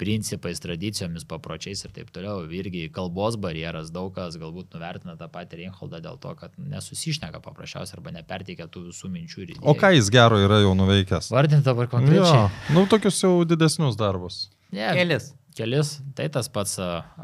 principais, 0.00 0.62
tradicijomis, 0.64 1.28
papročiais 1.28 1.84
ir 1.84 1.92
taip 1.92 2.08
toliau. 2.14 2.46
Irgi 2.48 2.86
kalbos 2.94 3.36
barjeras, 3.36 3.92
daug 3.92 4.14
kas 4.16 4.40
galbūt 4.40 4.72
nuvertina 4.72 5.18
tą 5.20 5.28
patį 5.28 5.64
Reinholdą 5.64 6.00
dėl 6.00 6.16
to, 6.22 6.32
kad 6.40 6.56
nesusišneka 6.56 7.42
paprasčiausiai 7.44 7.98
arba 7.98 8.16
neperteikia 8.16 8.70
tų 8.72 8.88
visų 8.88 9.12
minčių 9.12 9.42
ir 9.42 9.56
idėjų. 9.58 9.66
O 9.68 9.76
ką 9.76 9.92
jis 9.98 10.08
gero 10.14 10.40
yra 10.40 10.62
jau 10.64 10.72
nuveikęs? 10.78 11.34
Vardinti 11.36 11.68
dabar 11.68 11.90
konkrečiai. 11.92 12.46
Jo, 12.48 12.72
nu, 12.72 12.88
tokius 12.88 13.20
jau 13.26 13.34
didesnius 13.44 14.00
darbus. 14.00 14.46
Ne, 14.72 14.92
Kelis. 14.94 15.34
Kelis, 15.58 15.96
tai 16.16 16.28
tas 16.32 16.48
pats 16.52 16.76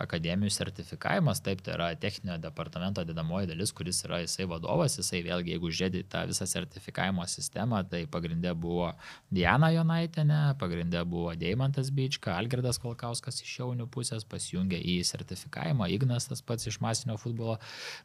akademijų 0.03 0.51
sertifikavimas, 0.53 1.41
taip, 1.45 1.63
tai 1.65 1.77
yra 1.77 1.89
techninio 2.01 2.37
departamento 2.43 3.05
dedamoji 3.07 3.49
dalis, 3.51 3.73
kuris 3.77 4.03
yra 4.07 4.21
jisai 4.25 4.47
vadovas, 4.51 4.97
jisai 4.99 5.23
vėlgi, 5.27 5.55
jeigu 5.55 5.71
žiūrėti 5.71 6.03
tą 6.11 6.25
visą 6.31 6.47
sertifikavimo 6.51 7.27
sistemą, 7.31 7.83
tai 7.91 8.05
pagrindė 8.11 8.55
buvo 8.59 8.91
Diana 9.35 9.71
Jonaitinė, 9.75 10.41
pagrindė 10.61 11.05
buvo 11.09 11.35
Deimantas 11.39 11.93
Byčka, 11.95 12.35
Algirdas 12.35 12.81
Kolkauskas 12.83 13.41
iš 13.45 13.59
jaunių 13.61 13.87
pusės 13.95 14.27
pasijungė 14.27 14.81
į 14.83 14.97
sertifikavimą, 15.07 15.89
Ignas 15.95 16.29
tas 16.31 16.43
pats 16.43 16.67
iš 16.71 16.81
masinio 16.85 17.19
futbolo, 17.21 17.59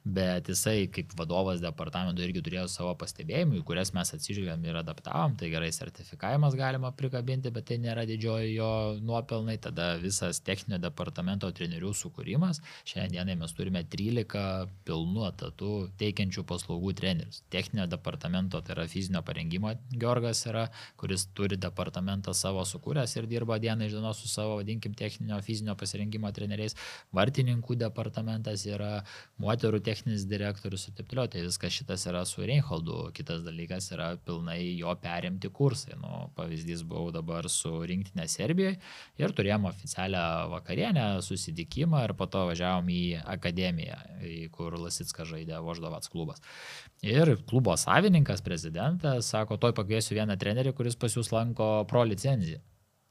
bet 0.05 0.51
jisai 0.51 0.87
kaip 0.93 1.15
vadovas 1.19 1.63
departamento 1.63 2.23
irgi 2.25 2.43
turėjo 2.45 2.67
savo 2.69 2.93
pastebėjimų, 3.01 3.61
į 3.61 3.65
kurias 3.67 3.93
mes 3.97 4.13
atsižvelgėm 4.17 4.69
ir 4.69 4.81
adaptavom, 4.83 5.37
tai 5.39 5.49
gerai 5.53 5.71
sertifikavimas 5.75 6.57
galima 6.59 6.93
prikabinti, 6.95 7.53
bet 7.55 7.69
tai 7.71 7.79
nėra 7.81 8.05
didžioji 8.09 8.55
jo 8.55 8.71
nuopelnai, 9.01 9.57
tada 9.61 9.91
visas 10.19 10.41
techninio 10.43 10.79
departamento 10.81 11.49
trenerių 11.51 11.91
sukūrimas. 11.95 12.59
Šiandienai 12.87 13.35
mes 13.39 13.53
turime 13.55 13.83
13 13.83 14.69
pilnų 14.87 15.25
etatų 15.29 15.71
teikiančių 15.99 16.43
paslaugų 16.47 16.93
trenerius. 16.99 17.43
Techninio 17.49 17.87
departamento, 17.87 18.61
tai 18.61 18.75
yra 18.75 18.87
fizinio 18.87 19.21
parengimo 19.23 19.73
Georgas 19.91 20.45
yra, 20.47 20.67
kuris 20.99 21.27
turi 21.35 21.57
departamentą 21.57 22.33
savo 22.33 22.63
sukūręs 22.65 23.15
ir 23.17 23.27
dirba 23.31 23.59
dieną 23.59 23.87
iš 23.87 23.95
dienos 23.97 24.19
su 24.19 24.27
savo, 24.27 24.59
vadinkim, 24.59 24.93
techninio 24.93 25.39
fizinio 25.45 25.75
pasirengimo 25.79 26.31
treneriais. 26.35 26.75
Vartininkų 27.15 27.77
departamentas 27.79 28.65
yra, 28.67 29.03
moterų 29.39 29.81
techninis 29.85 30.27
direktorius 30.29 30.89
ir 30.89 30.97
taip 30.97 31.09
toliau. 31.11 31.29
Tai 31.29 31.45
viskas 31.45 31.75
šitas 31.75 32.05
yra 32.09 32.25
su 32.27 32.43
Reinholdu. 32.43 33.09
Kitas 33.15 33.43
dalykas 33.45 33.91
yra 33.95 34.11
pilnai 34.25 34.59
jo 34.79 34.93
perimti 34.99 35.51
kursai. 35.53 35.95
Nu, 35.99 36.27
pavyzdys 36.35 36.83
buvau 36.87 37.13
dabar 37.15 37.47
su 37.51 37.71
rinktinė 37.87 38.27
Serbijoje 38.29 38.77
ir 39.19 39.35
turėjom 39.35 39.69
oficialią 40.09 40.49
vakarienę, 40.49 41.21
susitikimą 41.21 42.03
ir 42.03 42.13
po 42.15 42.27
to 42.27 42.45
važiavom 42.47 42.89
į 42.89 43.21
akademiją, 43.25 43.97
į 44.23 44.49
kur 44.51 44.77
Lasitskas 44.79 45.27
žaidė 45.27 45.59
Voždovats 45.61 46.09
klubas. 46.09 46.41
Ir 47.01 47.37
klubo 47.47 47.75
savininkas, 47.77 48.41
prezidentas, 48.41 49.29
sako, 49.29 49.57
toj 49.57 49.73
pakviesiu 49.73 50.15
vieną 50.15 50.37
trenerį, 50.37 50.73
kuris 50.73 50.95
pas 50.95 51.15
jūs 51.15 51.31
lanko 51.31 51.85
pro 51.87 52.03
licenciją. 52.03 52.59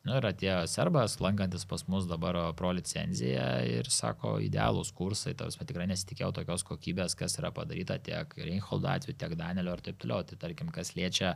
Nu, 0.07 0.14
ir 0.14 0.26
atėjo 0.28 0.61
serbas, 0.70 1.16
lankantis 1.20 1.64
pas 1.68 1.82
mus 1.90 2.07
dabar 2.09 2.36
pro 2.57 2.70
licenciją 2.76 3.46
ir 3.66 3.90
sako, 3.92 4.36
idealūs 4.46 4.92
kursai, 4.96 5.34
tarsi 5.36 5.66
tikrai 5.68 5.88
nesitikėjau 5.90 6.30
tokios 6.36 6.64
kokybės, 6.68 7.16
kas 7.18 7.34
yra 7.40 7.51
padaryta 7.55 7.99
tiek 8.07 8.32
Reinholdo 8.38 8.88
atveju, 8.92 9.18
tiek 9.18 9.34
Danielio 9.40 9.74
ir 9.74 9.82
taip 9.88 9.99
toliau. 10.01 10.22
Tai 10.28 10.38
tarkim, 10.46 10.70
kas 10.74 10.94
liečia 10.96 11.34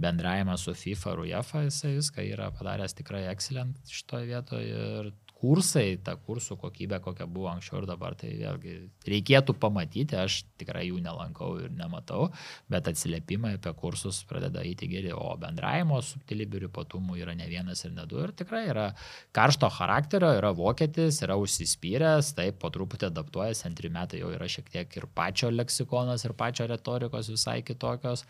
bendravimą 0.00 0.56
su 0.60 0.76
FIFA 0.78 1.16
ir 1.16 1.24
UEFA, 1.26 1.66
jisai 1.66 1.96
viską 1.98 2.24
yra 2.30 2.48
padaręs 2.54 2.96
tikrai 3.00 3.26
excellent 3.32 3.82
šitoje 3.90 4.30
vietoje 4.30 4.70
ir 4.70 5.12
kursai, 5.44 5.98
ta 6.00 6.14
kursų 6.16 6.56
kokybė, 6.60 6.98
kokia 7.04 7.26
buvo 7.28 7.50
anksčiau 7.52 7.82
ir 7.82 7.86
dabar, 7.88 8.16
tai 8.16 8.30
vėlgi 8.38 8.76
reikėtų 9.10 9.56
pamatyti, 9.60 10.16
aš 10.16 10.38
tikrai 10.60 10.86
jų 10.88 11.02
nelankau 11.04 11.50
ir 11.60 11.74
nematau, 11.76 12.30
bet 12.72 12.88
atsiliepimai 12.88 13.54
apie 13.58 13.74
kursus 13.76 14.22
pradeda 14.28 14.64
eiti 14.64 14.88
geri, 14.88 15.12
o 15.12 15.34
bendravimo 15.40 16.00
subtilybių 16.04 16.60
ir 16.60 16.68
ypatumų 16.70 17.20
yra 17.20 17.36
ne 17.36 17.48
vienas 17.50 17.84
ir 17.84 17.92
ne 17.96 18.06
du 18.08 18.22
ir 18.24 18.32
tikrai 18.36 18.64
yra 18.72 18.88
karšto 19.36 19.68
charakterio, 19.76 20.32
yra 20.38 20.54
vokietis, 20.56 21.20
yra 21.26 21.36
užsispyręs, 21.40 22.32
taip 22.38 22.60
po 22.62 22.72
truputį 22.72 23.10
adaptuojasi, 23.10 23.66
antri 23.68 23.92
metai 23.92 24.22
jau 24.24 24.32
yra 24.32 24.48
šiek 24.48 24.70
tiek 24.72 25.00
ir 25.00 25.08
pačio 25.12 25.52
leksikonas, 25.52 26.24
ir 26.24 26.36
pačio 26.38 26.70
retorikos 26.70 27.32
visai 27.34 27.60
kitokios. 27.66 28.24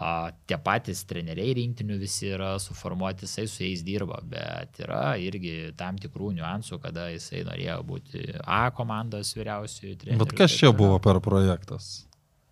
A, 0.00 0.30
tie 0.48 0.56
patys 0.64 1.02
treneriai 1.04 1.52
rinktinių 1.58 1.98
visi 2.00 2.30
yra 2.32 2.54
suformuoti, 2.62 3.26
jisai 3.28 3.44
su 3.52 3.64
jais 3.66 3.82
dirba, 3.84 4.22
bet 4.24 4.80
yra 4.80 5.18
irgi 5.20 5.74
tam 5.76 5.98
tikrų 6.00 6.30
niuansų, 6.38 6.78
kada 6.80 7.10
jisai 7.12 7.42
norėjo 7.44 7.76
būti 7.90 8.22
A 8.40 8.62
komandos 8.72 9.34
vyriausiųjų 9.36 9.98
trenerių. 10.00 10.22
Bet 10.24 10.32
kas 10.38 10.56
čia 10.56 10.72
buvo 10.76 10.96
per 11.04 11.20
projektas? 11.24 12.06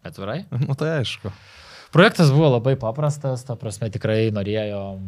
Atvirai? 0.05 0.42
Nu 0.66 0.76
tai 0.78 0.99
aišku. 0.99 1.32
Projektas 1.93 2.30
buvo 2.32 2.51
labai 2.53 2.76
paprastas, 2.76 3.47
ta 3.49 3.55
prasme 3.57 3.89
tikrai 3.89 4.28
norėjom, 4.34 5.07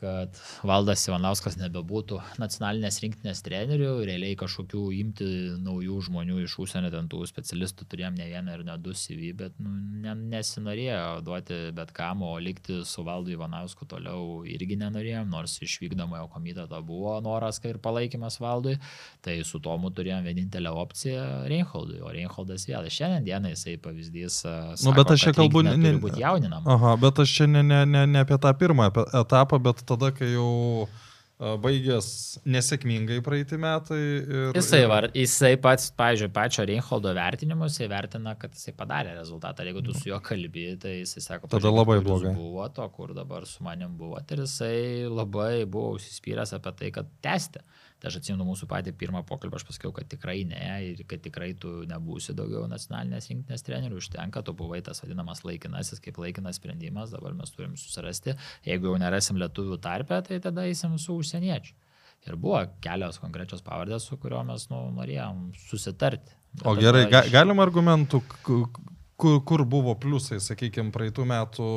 kad 0.00 0.38
Valdas 0.66 1.02
Ivanauskas 1.04 1.58
nebebūtų 1.60 2.16
nacionalinės 2.40 2.96
rinktinės 3.04 3.42
trenerių, 3.44 3.90
realiai 4.08 4.32
kažkokių 4.40 4.84
imti 4.96 5.26
naujų 5.62 5.98
žmonių 6.08 6.38
iš 6.46 6.54
užsienio, 6.64 6.88
ten 6.94 7.10
tų 7.12 7.20
specialistų 7.28 7.84
turėjom 7.92 8.16
ne 8.16 8.30
vieną 8.30 8.56
ir 8.56 8.64
ne 8.64 8.76
du 8.80 8.94
CV, 8.96 9.34
bet 9.42 9.58
nu, 9.60 9.74
ne, 10.02 10.14
nesinorėjo 10.32 11.02
duoti 11.26 11.58
bet 11.76 11.92
kam, 11.96 12.24
o 12.24 12.32
likti 12.40 12.80
su 12.88 13.04
Valdu 13.04 13.34
Ivanausku 13.36 13.86
toliau 13.92 14.40
irgi 14.48 14.80
nenorėjom, 14.80 15.28
nors 15.30 15.58
iš 15.62 15.76
vykdomojo 15.84 16.30
komiteto 16.32 16.80
buvo 16.86 17.18
noras 17.22 17.60
ir 17.68 17.76
palaikymas 17.82 18.40
Valdui, 18.42 18.78
tai 19.20 19.36
su 19.44 19.60
Tomu 19.62 19.92
turėjom 19.94 20.24
vienintelę 20.26 20.72
opciją 20.80 21.44
Reinholdui, 21.52 22.00
o 22.02 22.10
Reinholdas 22.10 22.64
vėl 22.66 22.88
šiandien 22.90 23.52
jisai 23.52 23.76
pavyzdys. 23.84 24.40
Sako, 24.42 24.88
Nu, 24.88 24.96
bet 24.96 25.12
aš 25.14 25.28
čia 25.28 25.36
kalbu 25.36 25.62
rinktinė 25.68 25.92
ne- 25.92 26.21
jauninama. 26.22 26.76
Aha, 26.76 26.96
bet 27.02 27.22
aš 27.22 27.36
čia 27.38 27.46
ne, 27.50 27.62
ne, 27.66 27.84
ne, 27.86 28.06
ne 28.10 28.24
apie 28.24 28.38
tą 28.40 28.52
pirmą 28.58 28.90
etapą, 29.22 29.58
bet 29.62 29.82
tada, 29.88 30.12
kai 30.14 30.32
jau 30.32 30.50
a, 30.86 31.56
baigės 31.62 32.08
nesėkmingai 32.46 33.18
praeiti 33.26 33.58
metai. 33.60 33.98
Ir, 34.22 34.52
Jisai, 34.56 34.82
var, 34.90 35.08
jisai 35.16 35.52
pats, 35.62 35.88
pavyzdžiui, 35.98 36.30
pačio 36.36 36.66
Reinholdo 36.68 37.12
vertinimus, 37.18 37.74
jisai 37.74 37.90
vertina, 37.90 38.36
kad 38.38 38.54
jisai 38.54 38.74
padarė 38.78 39.16
rezultatą. 39.18 39.64
Ir 39.64 39.72
Jeigu 39.72 39.84
tu 39.88 39.96
su 39.98 40.08
juo 40.12 40.20
kalbi, 40.22 40.68
tai 40.82 41.00
jisai 41.00 41.24
sako, 41.24 41.50
Tada 41.50 41.58
"Pažiūrėkit, 41.66 41.78
labai 41.80 41.98
blogai." 42.06 42.34
Buvo 42.38 42.68
to, 42.76 42.88
kur 42.94 43.14
dabar 43.16 43.46
su 43.50 43.64
manim 43.66 43.96
buvo. 43.98 44.22
Ir 44.22 44.44
jisai 44.46 45.08
labai 45.10 45.64
buvo 45.66 45.96
užsispyręs 45.98 46.54
apie 46.58 46.76
tai, 46.78 46.92
kad 46.94 47.10
tęsti. 47.26 47.64
Tai 48.02 48.10
aš 48.10 48.16
atsimenu 48.18 48.42
mūsų 48.48 48.66
patį 48.66 48.96
pirmą 48.98 49.20
pokalbį, 49.28 49.60
aš 49.60 49.64
pasakiau, 49.68 49.92
kad 49.94 50.08
tikrai 50.10 50.40
ne 50.50 50.64
ir 50.88 51.04
kad 51.06 51.22
tikrai 51.22 51.52
tu 51.54 51.84
nebūsi 51.86 52.34
daugiau 52.34 52.64
nacionalinės 52.66 53.28
rinktinės 53.30 53.62
trenerių, 53.62 54.00
užtenka, 54.00 54.42
tu 54.42 54.54
buvai 54.58 54.80
tas 54.82 55.04
vadinamas 55.04 55.44
laikinasis, 55.46 56.02
kaip 56.02 56.18
laikinas 56.18 56.58
sprendimas, 56.58 57.12
dabar 57.14 57.36
mes 57.38 57.54
turim 57.54 57.76
susirasti. 57.78 58.34
Jeigu 58.66 58.90
jau 58.90 58.98
nerasim 58.98 59.38
lietuvių 59.38 59.78
tarpę, 59.84 60.18
tai 60.26 60.40
tada 60.42 60.66
eisim 60.66 60.98
su 60.98 61.14
užsieniečiu. 61.22 61.78
Ir 62.26 62.38
buvo 62.42 62.64
kelios 62.82 63.22
konkrečios 63.22 63.62
pavardės, 63.66 64.08
su 64.10 64.18
kuriuo 64.18 64.42
mes 64.50 64.66
nu, 64.70 64.82
norėjom 64.98 65.52
susitarti. 65.68 66.34
Bet 66.58 66.66
O 66.66 66.74
gerai, 66.78 67.04
ga, 67.10 67.22
galim 67.30 67.62
argumentų, 67.62 68.18
kur, 68.42 69.38
kur 69.46 69.64
buvo 69.66 69.94
pliusai, 69.98 70.42
sakykime, 70.42 70.90
praeitų 70.94 71.26
metų. 71.30 71.68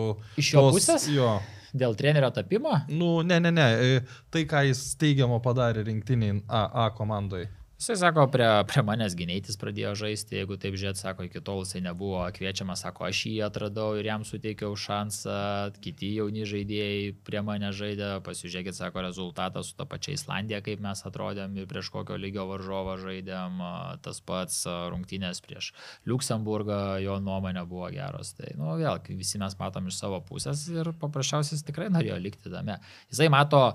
Iš 0.41 0.51
jo 0.57 0.65
pusės? 0.73 1.05
Jo. 1.13 1.35
Dėl 1.75 1.95
trenerio 1.99 2.29
tapimo? 2.31 2.71
Nu, 2.87 3.19
ne, 3.27 3.39
ne, 3.43 3.51
ne. 3.51 3.67
e, 3.83 3.99
Tai, 4.31 4.45
ką 4.47 4.63
jis 4.69 4.83
teigiamo 5.01 5.41
padarė 5.43 5.83
rinktiniai 5.87 6.39
A, 6.47 6.65
A 6.85 6.89
komandai. 6.95 7.45
Jisai 7.75 7.97
sako, 7.99 8.23
prie, 8.31 8.45
prie 8.71 8.81
manęs 8.87 9.17
gynėtis 9.19 9.57
pradėjo 9.59 9.89
žaisti, 9.99 10.37
jeigu 10.37 10.55
taip 10.55 10.77
žiūrėt, 10.79 10.95
sako, 10.95 11.25
iki 11.27 11.41
tol 11.43 11.57
jisai 11.59 11.81
nebuvo 11.83 12.21
kviečiamas, 12.31 12.85
sako, 12.85 13.03
aš 13.09 13.23
jį 13.27 13.33
atradau 13.49 13.97
ir 13.99 14.07
jam 14.07 14.23
suteikiau 14.23 14.77
šansą, 14.79 15.73
kiti 15.83 16.13
jauni 16.15 16.45
žaidėjai 16.47 17.09
prie 17.27 17.41
mane 17.43 17.73
žaidė, 17.75 18.13
pasižiūrėkit, 18.23 18.77
sako, 18.77 19.03
rezultatą 19.03 19.59
su 19.67 19.75
ta 19.75 19.83
pačia 19.91 20.15
Islandija, 20.15 20.61
kaip 20.63 20.79
mes 20.85 21.03
atrodėm 21.09 21.57
ir 21.59 21.67
prieš 21.67 21.89
kokio 21.91 22.15
lygio 22.15 22.45
varžovą 22.47 22.95
žaidėm, 23.01 23.59
tas 24.07 24.23
pats 24.23 24.61
rungtynės 24.93 25.43
prieš 25.43 25.73
Luksemburgą, 26.07 26.79
jo 27.03 27.17
nuomonė 27.19 27.65
buvo 27.67 27.89
geros. 27.91 28.31
Tai, 28.39 28.53
nu, 28.55 28.77
vėl, 28.79 29.03
visi 29.19 29.41
mes 29.43 29.59
matom 29.59 29.91
iš 29.91 29.99
savo 29.99 30.21
pusės 30.23 30.63
ir 30.71 30.93
paprasčiausiai 31.03 31.59
jis 31.59 31.67
tikrai 31.67 31.91
norėjo 31.91 32.21
likti 32.23 32.55
tame. 32.55 32.79
Jisai 33.11 33.27
mato 33.35 33.65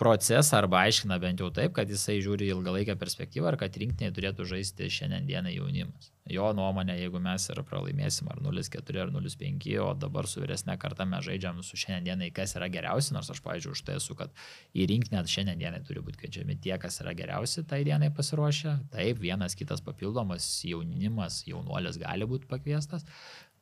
procesą 0.00 0.56
arba 0.56 0.84
aiškina 0.86 1.18
bent 1.20 1.42
jau 1.42 1.50
taip, 1.52 1.74
kad 1.76 1.90
jisai 1.92 2.18
žiūri 2.24 2.48
ilgalaikę 2.54 2.96
perspektyvą 3.00 3.52
ir 3.52 3.58
kad 3.60 3.76
rinktiniai 3.82 4.14
turėtų 4.16 4.46
žaisti 4.48 4.88
šiandien 4.88 5.28
dieną 5.28 5.52
jaunimas. 5.52 6.08
Jo 6.30 6.50
nuomonė, 6.54 6.94
jeigu 7.00 7.18
mes 7.22 7.46
ir 7.50 7.58
pralaimėsim 7.66 8.28
ar 8.30 8.38
0-4 8.44 9.00
ar 9.02 9.10
0-5, 9.10 9.66
o 9.82 9.88
dabar 9.98 10.28
su 10.30 10.40
vyresnė 10.40 10.76
karta 10.80 11.04
mes 11.08 11.24
žaidžiam 11.26 11.58
su 11.66 11.78
šiandien 11.80 12.06
dienai, 12.06 12.30
kas 12.34 12.54
yra 12.56 12.68
geriausi, 12.72 13.12
nors 13.16 13.32
aš, 13.34 13.42
pavyzdžiui, 13.44 13.74
už 13.74 13.82
tai 13.88 13.96
esu, 13.98 14.16
kad 14.16 14.32
į 14.72 14.86
rinkinę 14.92 15.24
šiandien 15.34 15.60
dienai 15.60 15.82
turi 15.86 16.04
būti 16.06 16.22
kviečiami 16.22 16.56
tie, 16.62 16.76
kas 16.80 17.00
yra 17.02 17.16
geriausi 17.18 17.66
tai 17.68 17.82
dienai 17.88 18.12
pasiruošę. 18.14 18.76
Taip, 18.94 19.20
vienas 19.20 19.58
kitas 19.58 19.82
papildomas 19.84 20.46
jaunimas, 20.64 21.42
jaunuolis 21.50 21.98
gali 22.00 22.28
būti 22.30 22.48
pakviestas, 22.52 23.08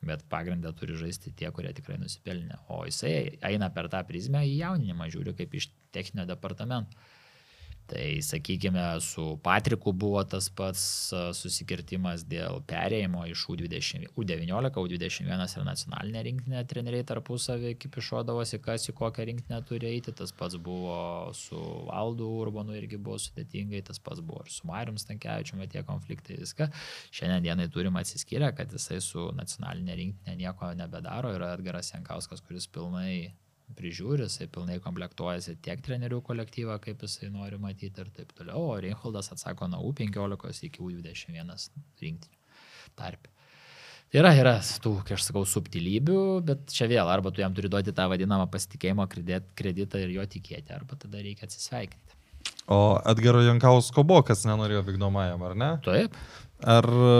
bet 0.05 0.23
pagrindą 0.31 0.71
turi 0.77 0.95
žaisti 0.99 1.33
tie, 1.35 1.49
kurie 1.55 1.71
tikrai 1.75 1.97
nusipelnė. 1.99 2.61
O 2.71 2.83
jisai 2.87 3.39
eina 3.49 3.69
per 3.75 3.89
tą 3.91 4.01
prizmę 4.07 4.45
į 4.47 4.55
jauninimą, 4.61 5.09
žiūri 5.11 5.35
kaip 5.41 5.55
iš 5.59 5.69
techninio 5.95 6.27
departamento. 6.29 6.97
Tai 7.89 8.21
sakykime, 8.21 8.83
su 9.01 9.39
Patriku 9.43 9.91
buvo 9.91 10.21
tas 10.23 10.49
pats 10.53 10.81
a, 11.13 11.21
susikirtimas 11.33 12.21
dėl 12.29 12.59
perėjimo 12.69 13.23
iš 13.31 13.47
U20, 13.49 14.11
U19, 14.13 14.69
U21 14.83 15.55
ir 15.57 15.65
nacionalinė 15.65 16.21
rinktinė 16.27 16.61
treneriai 16.69 17.07
tarpusavį 17.09 17.73
kipišuodavosi, 17.81 18.61
kas 18.61 18.85
į 18.91 18.95
kokią 18.99 19.25
rinktinę 19.31 19.61
turi 19.65 19.89
eiti. 19.89 20.13
Tas 20.13 20.35
pats 20.37 20.59
buvo 20.61 20.99
su 21.33 21.57
Valdu 21.89 22.29
Urbanu 22.43 22.77
irgi 22.77 23.01
buvo 23.01 23.17
sudėtingai, 23.21 23.81
tas 23.89 23.97
pats 23.97 24.21
buvo 24.21 24.45
ir 24.45 24.53
su 24.53 24.69
Marium 24.69 25.01
Stankievičiumi 25.01 25.69
tie 25.73 25.81
konfliktai 25.87 26.37
viską. 26.43 26.69
Šiandien 27.09 27.49
dienai 27.49 27.69
turim 27.73 27.97
atsiskyrę, 27.97 28.53
kad 28.57 28.69
jisai 28.75 29.01
su 29.01 29.31
nacionalinė 29.33 29.97
rinktinė 30.03 30.37
nieko 30.45 30.73
nebedaro. 30.77 31.33
Yra 31.33 31.55
Edgaras 31.57 31.93
Jankauskas, 31.95 32.45
kuris 32.45 32.69
pilnai 32.69 33.31
prižiūri, 33.77 34.25
jisai 34.25 34.47
pilnai 34.51 34.79
komplektuojasi 34.83 35.57
tiek 35.65 35.81
trenerių 35.85 36.21
kolektyvą, 36.25 36.77
kaip 36.83 37.03
jisai 37.05 37.29
nori 37.33 37.59
matyti 37.61 38.03
ir 38.03 38.09
taip 38.15 38.33
toliau, 38.37 38.63
o 38.71 38.77
Reinholdas 38.81 39.31
atsako 39.35 39.69
nuo 39.71 39.83
U15 39.91 40.63
iki 40.69 40.81
U21 40.85 41.53
rinktinių 42.01 42.39
tarp. 42.99 43.29
Yra, 44.09 44.31
yra 44.33 44.55
tų, 44.81 44.95
kaip 45.05 45.19
aš 45.19 45.27
sakau, 45.27 45.43
subtilybių, 45.45 46.21
bet 46.47 46.71
čia 46.73 46.87
vėl, 46.89 47.05
arba 47.13 47.29
tu 47.29 47.43
jam 47.43 47.53
turi 47.53 47.69
duoti 47.69 47.93
tą 47.93 48.07
vadinamą 48.09 48.47
pasitikėjimo 48.49 49.05
kredit- 49.11 49.51
kreditą 49.53 50.01
ir 50.01 50.15
jo 50.15 50.25
tikėti, 50.25 50.73
arba 50.73 50.97
tada 50.97 51.21
reikia 51.21 51.45
atsisveikinti. 51.45 52.17
O 52.73 52.97
Edgaro 53.09 53.43
Jankausko 53.45 54.01
buvo, 54.05 54.23
kas 54.25 54.45
nenorėjo 54.49 54.81
vykdomajam, 54.87 55.45
ar 55.45 55.55
ne? 55.57 55.69
Taip, 55.85 56.17
Ar 56.59 56.83
e, 56.83 57.11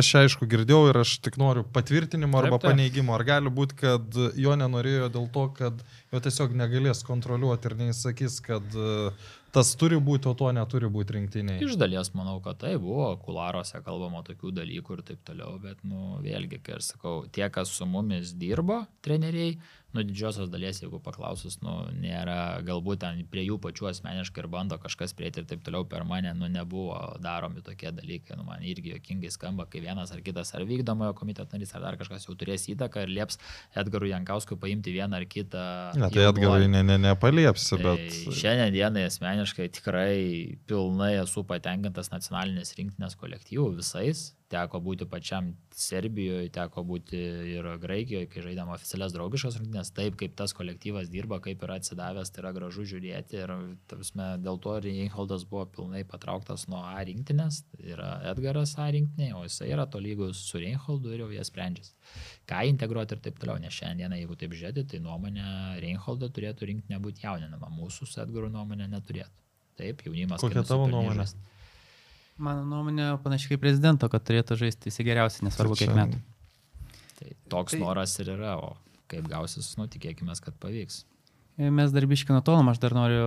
aš 0.00 0.08
aišku 0.24 0.48
girdėjau 0.50 0.88
ir 0.90 1.00
aš 1.04 1.16
tik 1.22 1.36
noriu 1.38 1.62
patvirtinimo 1.62 2.40
arba 2.40 2.56
Taip, 2.56 2.64
taip. 2.64 2.70
paneigimo. 2.72 3.14
Ar 3.14 3.22
gali 3.28 3.52
būti, 3.54 3.78
kad 3.78 4.16
jo 4.34 4.56
nenorėjo 4.58 5.10
dėl 5.14 5.28
to, 5.34 5.44
kad 5.58 5.84
jo 6.12 6.20
tiesiog 6.20 6.56
negalės 6.58 7.00
kontroliuoti 7.08 7.70
ir 7.70 7.78
neįsakys, 7.80 8.40
kad 8.44 8.76
e, 8.76 9.12
tas 9.52 9.72
turi 9.80 9.98
būti, 10.00 10.28
o 10.28 10.34
to 10.36 10.48
neturi 10.52 10.88
būti 10.92 11.16
rinktiniai. 11.16 11.60
Iš 11.64 11.76
dalies 11.80 12.12
manau, 12.16 12.38
kad 12.44 12.60
tai 12.60 12.74
buvo, 12.80 13.10
kularuose 13.24 13.80
kalbama 13.84 14.24
tokių 14.26 14.52
dalykų 14.60 14.98
ir 14.98 15.04
taip 15.12 15.22
toliau, 15.28 15.56
bet, 15.62 15.80
nu, 15.88 16.18
vėlgi, 16.24 16.60
kai 16.64 16.78
aš 16.78 16.94
sakau, 16.94 17.22
tie, 17.32 17.46
kas 17.52 17.72
su 17.72 17.88
mumis 17.88 18.34
dirbo, 18.36 18.82
treneriai, 19.04 19.56
nu, 19.92 20.04
didžiosios 20.08 20.48
dalies, 20.48 20.80
jeigu 20.80 21.00
paklausus, 21.04 21.58
nu, 21.64 21.74
nėra, 22.00 22.62
galbūt 22.64 23.02
ten 23.04 23.20
prie 23.28 23.44
jų 23.44 23.58
pačių 23.60 23.90
asmeniškai 23.90 24.40
ir 24.44 24.48
bando 24.52 24.78
kažkas 24.80 25.12
prieiti 25.16 25.42
ir 25.42 25.48
taip 25.50 25.60
toliau 25.66 25.84
per 25.88 26.06
mane, 26.08 26.32
nu, 26.38 26.48
nebuvo 26.52 26.96
daromi 27.22 27.60
tokie 27.64 27.92
dalykai, 27.92 28.38
nu, 28.40 28.46
man 28.48 28.64
irgi 28.64 28.94
jokingai 28.94 29.32
skamba, 29.34 29.68
kai 29.68 29.84
vienas 29.84 30.14
ar 30.16 30.24
kitas 30.24 30.54
ar 30.56 30.64
vykdomojo 30.68 31.12
komiteto 31.18 31.52
narys 31.52 31.74
ar 31.76 31.84
dar 31.84 32.00
kažkas 32.00 32.24
jau 32.28 32.36
turės 32.40 32.64
įtaką 32.72 33.04
ir 33.04 33.12
lieps 33.18 33.40
Edgarui 33.76 34.14
Jankauskui 34.14 34.56
paimti 34.60 34.96
vieną 34.96 35.20
ar 35.20 35.28
kitą. 35.28 35.66
Ne, 36.02 36.10
tai. 36.10 36.26
Edgarai 36.30 36.68
ne, 36.70 36.82
ne, 36.86 36.98
nepaliepsi, 37.00 37.78
bet... 37.82 38.18
Šiandien 38.34 38.74
dienai 38.74 39.06
asmeniškai 39.08 39.68
tikrai 39.78 40.14
pilnai 40.68 41.14
esu 41.22 41.44
patenkintas 41.48 42.12
nacionalinės 42.12 42.74
rinktinės 42.78 43.18
kolektyvų 43.20 43.68
visais. 43.78 44.30
Teko 44.52 44.82
būti 44.84 45.06
pačiam 45.08 45.52
Serbijoje, 45.72 46.50
teko 46.52 46.82
būti 46.84 47.16
ir 47.54 47.66
Graikijoje, 47.80 48.26
kai 48.28 48.42
žaidėm 48.44 48.72
oficialias 48.74 49.14
draugiškas 49.14 49.56
rungtynės. 49.60 49.92
Taip, 49.96 50.18
kaip 50.20 50.34
tas 50.36 50.52
kolektyvas 50.56 51.08
dirba, 51.12 51.38
kaip 51.44 51.62
yra 51.64 51.78
atsidavęs, 51.80 52.32
tai 52.32 52.42
yra 52.42 52.52
gražu 52.56 52.84
žiūrėti. 52.90 53.38
Ir 53.40 53.52
tarpsme, 53.88 54.26
dėl 54.44 54.60
to 54.62 54.74
Reinholdas 54.84 55.46
buvo 55.48 55.64
pilnai 55.76 56.02
patrauktas 56.08 56.66
nuo 56.68 56.82
A 56.84 57.00
rinktinės. 57.08 57.62
Tai 57.72 57.86
yra 57.94 58.10
Edgaras 58.32 58.74
A 58.76 58.90
rinktinė, 58.92 59.30
o 59.38 59.46
jisai 59.46 59.70
yra 59.72 59.86
tolygus 59.88 60.44
su 60.50 60.60
Reinholdu 60.60 61.14
ir 61.14 61.24
jau 61.24 61.30
jie 61.32 61.46
sprendžiasi. 61.48 61.94
Ką 62.50 62.64
integruoti 62.68 63.16
ir 63.16 63.24
taip 63.24 63.40
toliau. 63.40 63.56
Nes 63.62 63.72
šiandieną, 63.78 64.18
jeigu 64.20 64.36
taip 64.36 64.52
žiūrėti, 64.58 64.84
tai 64.92 65.00
nuomonė 65.04 65.80
Reinholdo 65.80 66.28
turėtų 66.28 66.68
rinktinė 66.72 67.00
būti 67.00 67.24
jauninama. 67.24 67.72
Mūsų 67.72 68.10
su 68.10 68.20
Edgaru 68.20 68.52
nuomonė 68.52 68.90
neturėtų. 68.92 69.32
Taip, 69.80 70.04
jaunimas. 70.04 70.42
Kokia 70.42 70.66
tavo 70.68 70.90
nuomonė? 70.92 71.22
žaist. 71.22 71.40
Mano 72.40 72.64
nuomonė 72.64 73.10
panašiai 73.22 73.54
kaip 73.54 73.62
prezidento, 73.62 74.08
kad 74.12 74.24
turėtų 74.24 74.56
žaisti 74.60 74.88
visi 74.88 75.04
geriausi, 75.06 75.44
nesvarbu 75.46 75.76
kiek 75.78 75.92
metų. 75.96 76.20
Tai 77.18 77.34
toks 77.52 77.76
Tai- 77.76 77.80
noras 77.84 78.14
ir 78.22 78.32
yra, 78.34 78.56
o 78.58 78.76
kaip 79.12 79.28
gausis, 79.28 79.74
nu 79.76 79.86
tikėkime, 79.86 80.34
kad 80.40 80.56
pavyks. 80.62 81.04
E, 81.58 81.70
Mes 81.70 81.92
dar 81.92 82.06
biškino 82.08 82.40
tolom, 82.44 82.70
aš 82.72 82.80
dar 82.80 82.96
noriu 82.96 83.26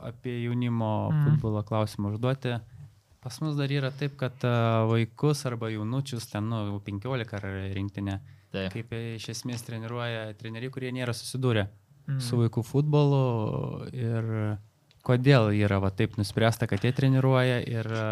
apie 0.00 0.38
jaunimo 0.46 1.10
mm. 1.10 1.24
futbolo 1.26 1.62
klausimą 1.66 2.14
užduoti. 2.14 2.56
Pas 3.20 3.36
mus 3.44 3.56
dar 3.58 3.68
yra 3.68 3.90
taip, 3.92 4.16
kad 4.16 4.40
a, 4.48 4.86
vaikus 4.88 5.44
arba 5.44 5.68
jaunučius, 5.68 6.30
ten, 6.32 6.48
nu, 6.48 6.80
15 6.86 7.36
ar 7.36 7.46
rinktinė, 7.76 8.16
Taip. 8.50 8.72
kaip 8.72 8.96
e, 8.96 9.02
iš 9.18 9.28
esmės 9.34 9.66
treniruoja 9.66 10.32
treneriai, 10.40 10.72
kurie 10.72 10.94
nėra 10.96 11.12
susidūrę 11.12 11.66
mm. 11.66 12.22
su 12.24 12.40
vaikų 12.40 12.64
futbolu 12.64 13.20
ir 13.92 14.32
kodėl 15.06 15.50
yra 15.56 15.78
va, 15.82 15.90
taip 15.90 16.16
nuspręsta, 16.20 16.68
kad 16.70 16.84
jie 16.84 16.92
treniruoja 16.96 17.60
ir 17.64 17.86
a, 17.90 18.06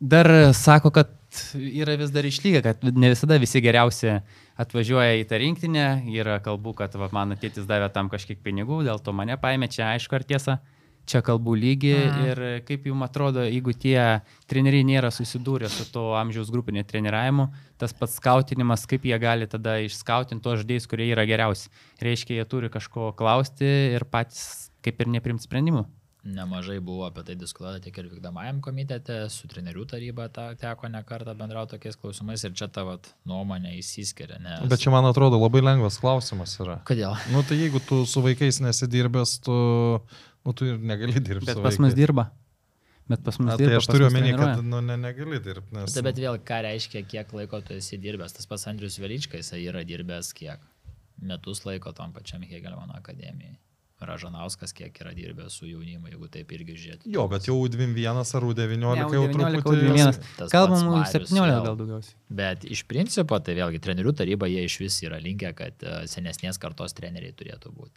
dar 0.00 0.30
sako, 0.54 0.90
kad 0.94 1.12
yra 1.56 1.96
vis 2.00 2.12
dar 2.14 2.24
išlyga, 2.24 2.62
kad 2.64 2.84
ne 2.96 3.10
visada 3.12 3.36
visi 3.40 3.60
geriausi 3.64 4.18
atvažiuoja 4.60 5.18
į 5.20 5.26
tą 5.28 5.40
rinktinę, 5.42 5.86
yra 6.14 6.38
kalbų, 6.44 6.76
kad 6.78 6.94
va, 6.96 7.10
mano 7.12 7.36
tėtis 7.36 7.66
davė 7.68 7.90
tam 7.92 8.08
kažkiek 8.12 8.40
pinigų, 8.44 8.84
dėl 8.86 9.02
to 9.04 9.12
mane 9.12 9.36
paėmė, 9.40 9.68
čia 9.72 9.90
aišku 9.94 10.16
ar 10.16 10.24
tiesa, 10.24 10.58
čia 11.06 11.20
kalbų 11.22 11.54
lygi 11.60 11.92
Mhm. 11.94 12.24
ir 12.26 12.40
kaip 12.66 12.86
jums 12.88 13.04
atrodo, 13.06 13.44
jeigu 13.44 13.74
tie 13.78 14.22
treneriai 14.48 14.82
nėra 14.84 15.12
susidūrę 15.12 15.68
su 15.70 15.84
to 15.92 16.14
amžiaus 16.18 16.50
grupinė 16.50 16.82
treniravimu, 16.88 17.50
tas 17.78 17.92
pats 17.92 18.16
skautinimas, 18.18 18.86
kaip 18.88 19.04
jie 19.04 19.18
gali 19.18 19.46
tada 19.46 19.76
išskautinti 19.84 20.42
tos 20.42 20.64
žaidėjus, 20.64 20.88
kurie 20.88 21.12
yra 21.12 21.26
geriausi. 21.28 21.68
Reiškia, 22.02 22.40
jie 22.40 22.44
turi 22.48 22.68
kažko 22.72 23.12
klausti 23.14 23.68
ir 23.94 24.04
patys 24.04 24.65
kaip 24.86 25.02
ir 25.02 25.12
neprimti 25.18 25.46
sprendimų. 25.48 25.84
Nemažai 26.26 26.80
buvo 26.82 27.04
apie 27.06 27.22
tai 27.22 27.36
diskutuota 27.38 27.78
tiek 27.82 27.98
ir 28.00 28.08
vykdomajam 28.10 28.58
komitete, 28.64 29.18
su 29.30 29.46
trenerių 29.50 29.84
taryba 29.92 30.26
ta, 30.34 30.48
teko 30.58 30.88
ne 30.90 31.02
kartą 31.06 31.36
bendrauti 31.38 31.76
tokiais 31.76 31.98
klausimais 32.00 32.42
ir 32.42 32.54
čia 32.58 32.66
tavo 32.72 32.96
nuomonė 33.30 33.76
įsiskiria. 33.78 34.40
Nes... 34.42 34.64
Bet 34.66 34.82
čia, 34.82 34.90
man 34.94 35.06
atrodo, 35.06 35.38
labai 35.38 35.62
lengvas 35.62 36.00
klausimas 36.02 36.56
yra. 36.62 36.80
Kodėl? 36.88 37.14
Nu, 37.30 37.44
tai 37.46 37.60
jeigu 37.60 37.78
tu 37.78 38.00
su 38.10 38.24
vaikais 38.24 38.58
nesidirbęs, 38.64 39.36
tu, 39.46 39.58
nu, 40.42 40.56
tu 40.56 40.66
ir 40.72 40.82
negali 40.82 41.14
dirbti. 41.20 41.46
Bet 41.52 41.62
pas 41.62 41.78
mus 41.84 41.94
dirba. 41.94 42.26
Bet 43.06 43.22
pas 43.22 43.38
mus 43.38 43.52
Na, 43.52 43.58
dirba. 43.60 43.76
tai 43.76 43.78
aš 43.78 43.86
turiu 43.92 44.08
omeny, 44.08 44.32
kad 44.34 44.64
nu, 44.66 44.80
ne, 44.82 44.96
negali 44.98 45.38
dirbti. 45.38 45.76
Nes... 45.78 45.94
Tai 45.94 46.02
bet 46.08 46.18
vėl, 46.18 46.40
ką 46.42 46.58
reiškia, 46.66 47.04
kiek 47.06 47.30
laiko 47.38 47.62
tu 47.62 47.76
esi 47.78 48.00
dirbęs. 48.02 48.34
Tas 48.34 48.50
pats 48.50 48.66
Andrius 48.66 48.98
Veličkai, 48.98 49.44
jisai 49.44 49.62
yra 49.68 49.86
dirbęs 49.86 50.32
kiek? 50.34 50.66
Metus 51.22 51.62
laiko 51.68 51.94
tam 51.94 52.10
pačiam 52.16 52.42
Hegelmano 52.42 52.98
akademijai. 52.98 53.54
Ražanauskas 54.04 54.74
kiek 54.76 54.98
yra 55.00 55.14
dirbęs 55.16 55.54
su 55.56 55.66
jaunimu, 55.68 56.10
jeigu 56.10 56.28
taip 56.32 56.50
irgi 56.52 56.74
žiūrėti. 56.76 57.12
Jo, 57.14 57.24
bet 57.32 57.48
jau 57.48 57.56
U21 57.62 58.20
ar 58.20 58.46
U19 58.50 58.76
Ne, 58.76 59.06
jau 59.06 59.22
U19, 59.24 59.56
truputį... 59.56 59.86
U21. 59.88 60.18
Tas 60.36 60.52
Kalbam, 60.52 60.74
pats 60.76 61.14
Marius 61.14 61.32
17 61.32 61.48
vėl. 61.48 61.62
gal 61.64 61.78
daugiausiai. 61.80 62.18
Bet 62.42 62.66
iš 62.76 62.82
principo, 62.90 63.38
tai 63.40 63.56
vėlgi 63.56 63.80
trenerių 63.86 64.12
taryba 64.20 64.50
jie 64.52 64.66
iš 64.68 64.80
vis 64.84 64.98
yra 65.06 65.20
linkę, 65.22 65.54
kad 65.56 65.80
e, 65.80 66.02
senesnės 66.12 66.60
kartos 66.60 66.92
treneriai 66.98 67.32
turėtų 67.36 67.72
būti. 67.72 67.96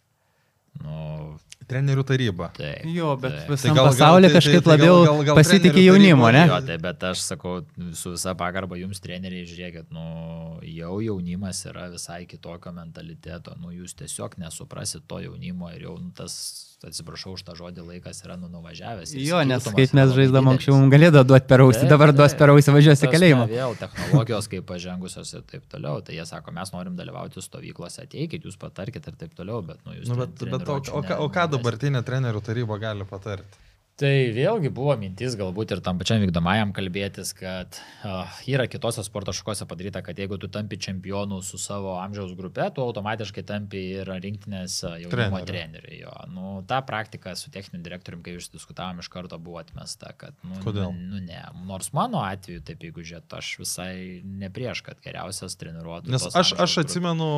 Nu, 0.82 1.36
Trenerių 1.70 2.02
taryba. 2.02 2.48
taip. 2.56 2.82
Jo, 2.90 3.12
bet 3.20 3.32
taip. 3.36 3.50
visam 3.52 3.74
gal- 3.76 3.84
gal- 3.84 3.92
pasaulyje 3.92 4.28
tai- 4.28 4.32
tai- 4.32 4.40
kažkaip 4.40 4.64
tai 4.64 4.76
gal- 4.76 4.78
labiau 4.78 5.04
gal- 5.04 5.24
gal 5.24 5.36
pasitikė 5.36 5.70
trenerių 5.70 5.84
jaunimu, 5.86 6.24
taryba- 6.24 6.32
ne? 6.32 6.46
Jo, 6.48 6.60
tai 6.66 6.78
bet 6.78 7.00
aš 7.10 7.18
sakau, 7.20 7.64
su 7.94 8.10
visa 8.10 8.34
pagarba 8.34 8.76
jums 8.80 8.98
treneriai, 9.00 9.46
žiūrėkit, 9.46 9.84
nu, 9.92 10.58
jau 10.62 10.98
jaunimas 11.00 11.64
yra 11.66 11.90
visai 11.92 12.26
kitokio 12.26 12.72
mentaliteto, 12.74 13.54
nu, 13.60 13.68
jūs 13.70 13.94
tiesiog 13.94 14.34
nesuprasit 14.38 15.02
to 15.06 15.16
jaunimo 15.20 15.70
ir 15.76 15.82
jau 15.82 15.98
nu, 16.00 16.10
tas, 16.14 16.69
atsiprašau 16.86 17.34
už 17.36 17.44
tą 17.44 17.54
žodį, 17.58 17.84
laikas 17.84 18.22
yra 18.24 18.36
nu, 18.40 18.48
nuvažiavęs. 18.52 19.12
Jo, 19.20 19.42
nes 19.44 19.66
kaip 19.66 19.94
mes 19.96 20.12
didelis. 20.16 20.48
anksčiau, 20.54 20.76
mums 20.78 20.92
galėdavo 20.94 21.24
duoti 21.28 21.48
per 21.50 21.64
ausį, 21.66 21.84
dabar 21.90 22.12
duos 22.16 22.36
per 22.40 22.52
ausį 22.54 22.74
važiuosi 22.76 23.10
kalėjimą. 23.12 23.46
Vėl 23.52 23.76
technologijos 23.80 24.50
kaip 24.52 24.68
pažengusios 24.70 25.34
ir 25.36 25.46
taip 25.52 25.66
toliau. 25.72 26.00
Tai 26.04 26.16
jie 26.16 26.26
sako, 26.28 26.54
mes 26.56 26.72
norim 26.72 26.96
dalyvauti 26.98 27.44
stovyklose, 27.44 28.06
ateikit, 28.08 28.46
jūs 28.48 28.56
patarkit 28.60 29.06
ir 29.12 29.18
taip 29.20 29.36
toliau, 29.36 29.60
bet 29.66 29.82
nu 29.84 29.98
jūs... 29.98 30.08
Nu, 30.08 30.20
bet, 30.22 30.40
bet 30.40 30.68
o, 30.68 30.78
o, 30.80 31.04
o 31.26 31.28
ką 31.32 31.50
dabartinė 31.56 32.04
trenerių 32.06 32.44
taryba 32.48 32.80
gali 32.80 33.08
patarti? 33.08 33.69
Tai 34.00 34.10
vėlgi 34.32 34.70
buvo 34.72 34.94
mintis 34.96 35.34
galbūt 35.36 35.74
ir 35.74 35.80
tam 35.84 35.98
pačiam 36.00 36.22
vykdomajam 36.22 36.70
kalbėtis, 36.72 37.34
kad 37.36 37.76
uh, 38.00 38.38
yra 38.48 38.64
kitose 38.70 39.04
sporto 39.04 39.34
šakose 39.36 39.66
padaryta, 39.68 40.00
kad 40.06 40.16
jeigu 40.16 40.38
tu 40.40 40.48
tampi 40.48 40.78
čempionu 40.80 41.42
su 41.44 41.60
savo 41.60 41.98
amžiaus 42.00 42.32
grupe, 42.38 42.64
tu 42.72 42.80
automatiškai 42.80 43.44
tampi 43.50 43.82
ir 43.98 44.08
rinktinės 44.08 44.78
uh, 44.86 44.96
jaunimo 45.02 45.42
Treneriu. 45.44 46.14
Nu, 46.32 46.54
ta 46.70 46.80
praktika 46.86 47.34
su 47.36 47.52
techniniu 47.52 47.84
direktoriumi, 47.84 48.24
kai 48.24 48.38
išdiskutavom, 48.38 49.04
iš 49.04 49.12
karto 49.12 49.36
buvo 49.36 49.60
atmesta, 49.60 50.14
kad... 50.16 50.32
Nu, 50.48 50.62
Kodėl? 50.64 50.96
Nu, 50.96 51.20
ne. 51.20 51.44
Nors 51.68 51.92
mano 51.96 52.24
atveju, 52.24 52.64
taip 52.64 52.88
jeigu 52.88 53.04
žiūrėt, 53.04 53.28
aš 53.36 53.52
visai 53.60 53.94
ne 54.24 54.48
prieš, 54.48 54.80
kad 54.88 55.04
geriausias 55.04 55.60
treniruotų. 55.60 56.16
Nes 56.16 56.24
aš, 56.32 56.56
aš 56.56 56.80
atsimenu, 56.86 57.28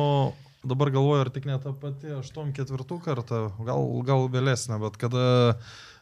dabar 0.63 0.95
galvoju, 0.95 1.25
ar 1.25 1.31
tik 1.35 1.47
ne 1.49 1.59
tą 1.59 1.75
patį 1.75 2.21
8-4 2.23 3.03
kartą, 3.03 3.47
gal, 3.67 3.89
gal 4.07 4.29
vėlesnė, 4.31 4.79
bet 4.79 5.01
kada 5.01 5.25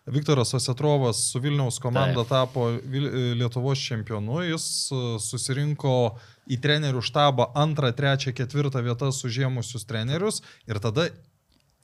Viktoras 0.09 0.53
Osetrovas 0.57 1.19
su 1.31 1.39
Vilniaus 1.39 1.77
komanda 1.79 2.23
Taip. 2.23 2.29
tapo 2.29 2.67
Vil- 2.89 3.35
Lietuvos 3.37 3.79
čempionu, 3.79 4.39
jis 4.47 4.65
e, 4.91 5.01
susirinko 5.21 5.93
į 6.49 6.57
trenerių 6.63 7.03
štabą 7.05 7.51
antrą, 7.55 7.91
trečią, 7.93 8.33
ketvirtą 8.33 8.81
vietas 8.81 9.21
užėmusius 9.27 9.85
trenerius 9.85 10.41
ir 10.67 10.79
tada 10.81 11.05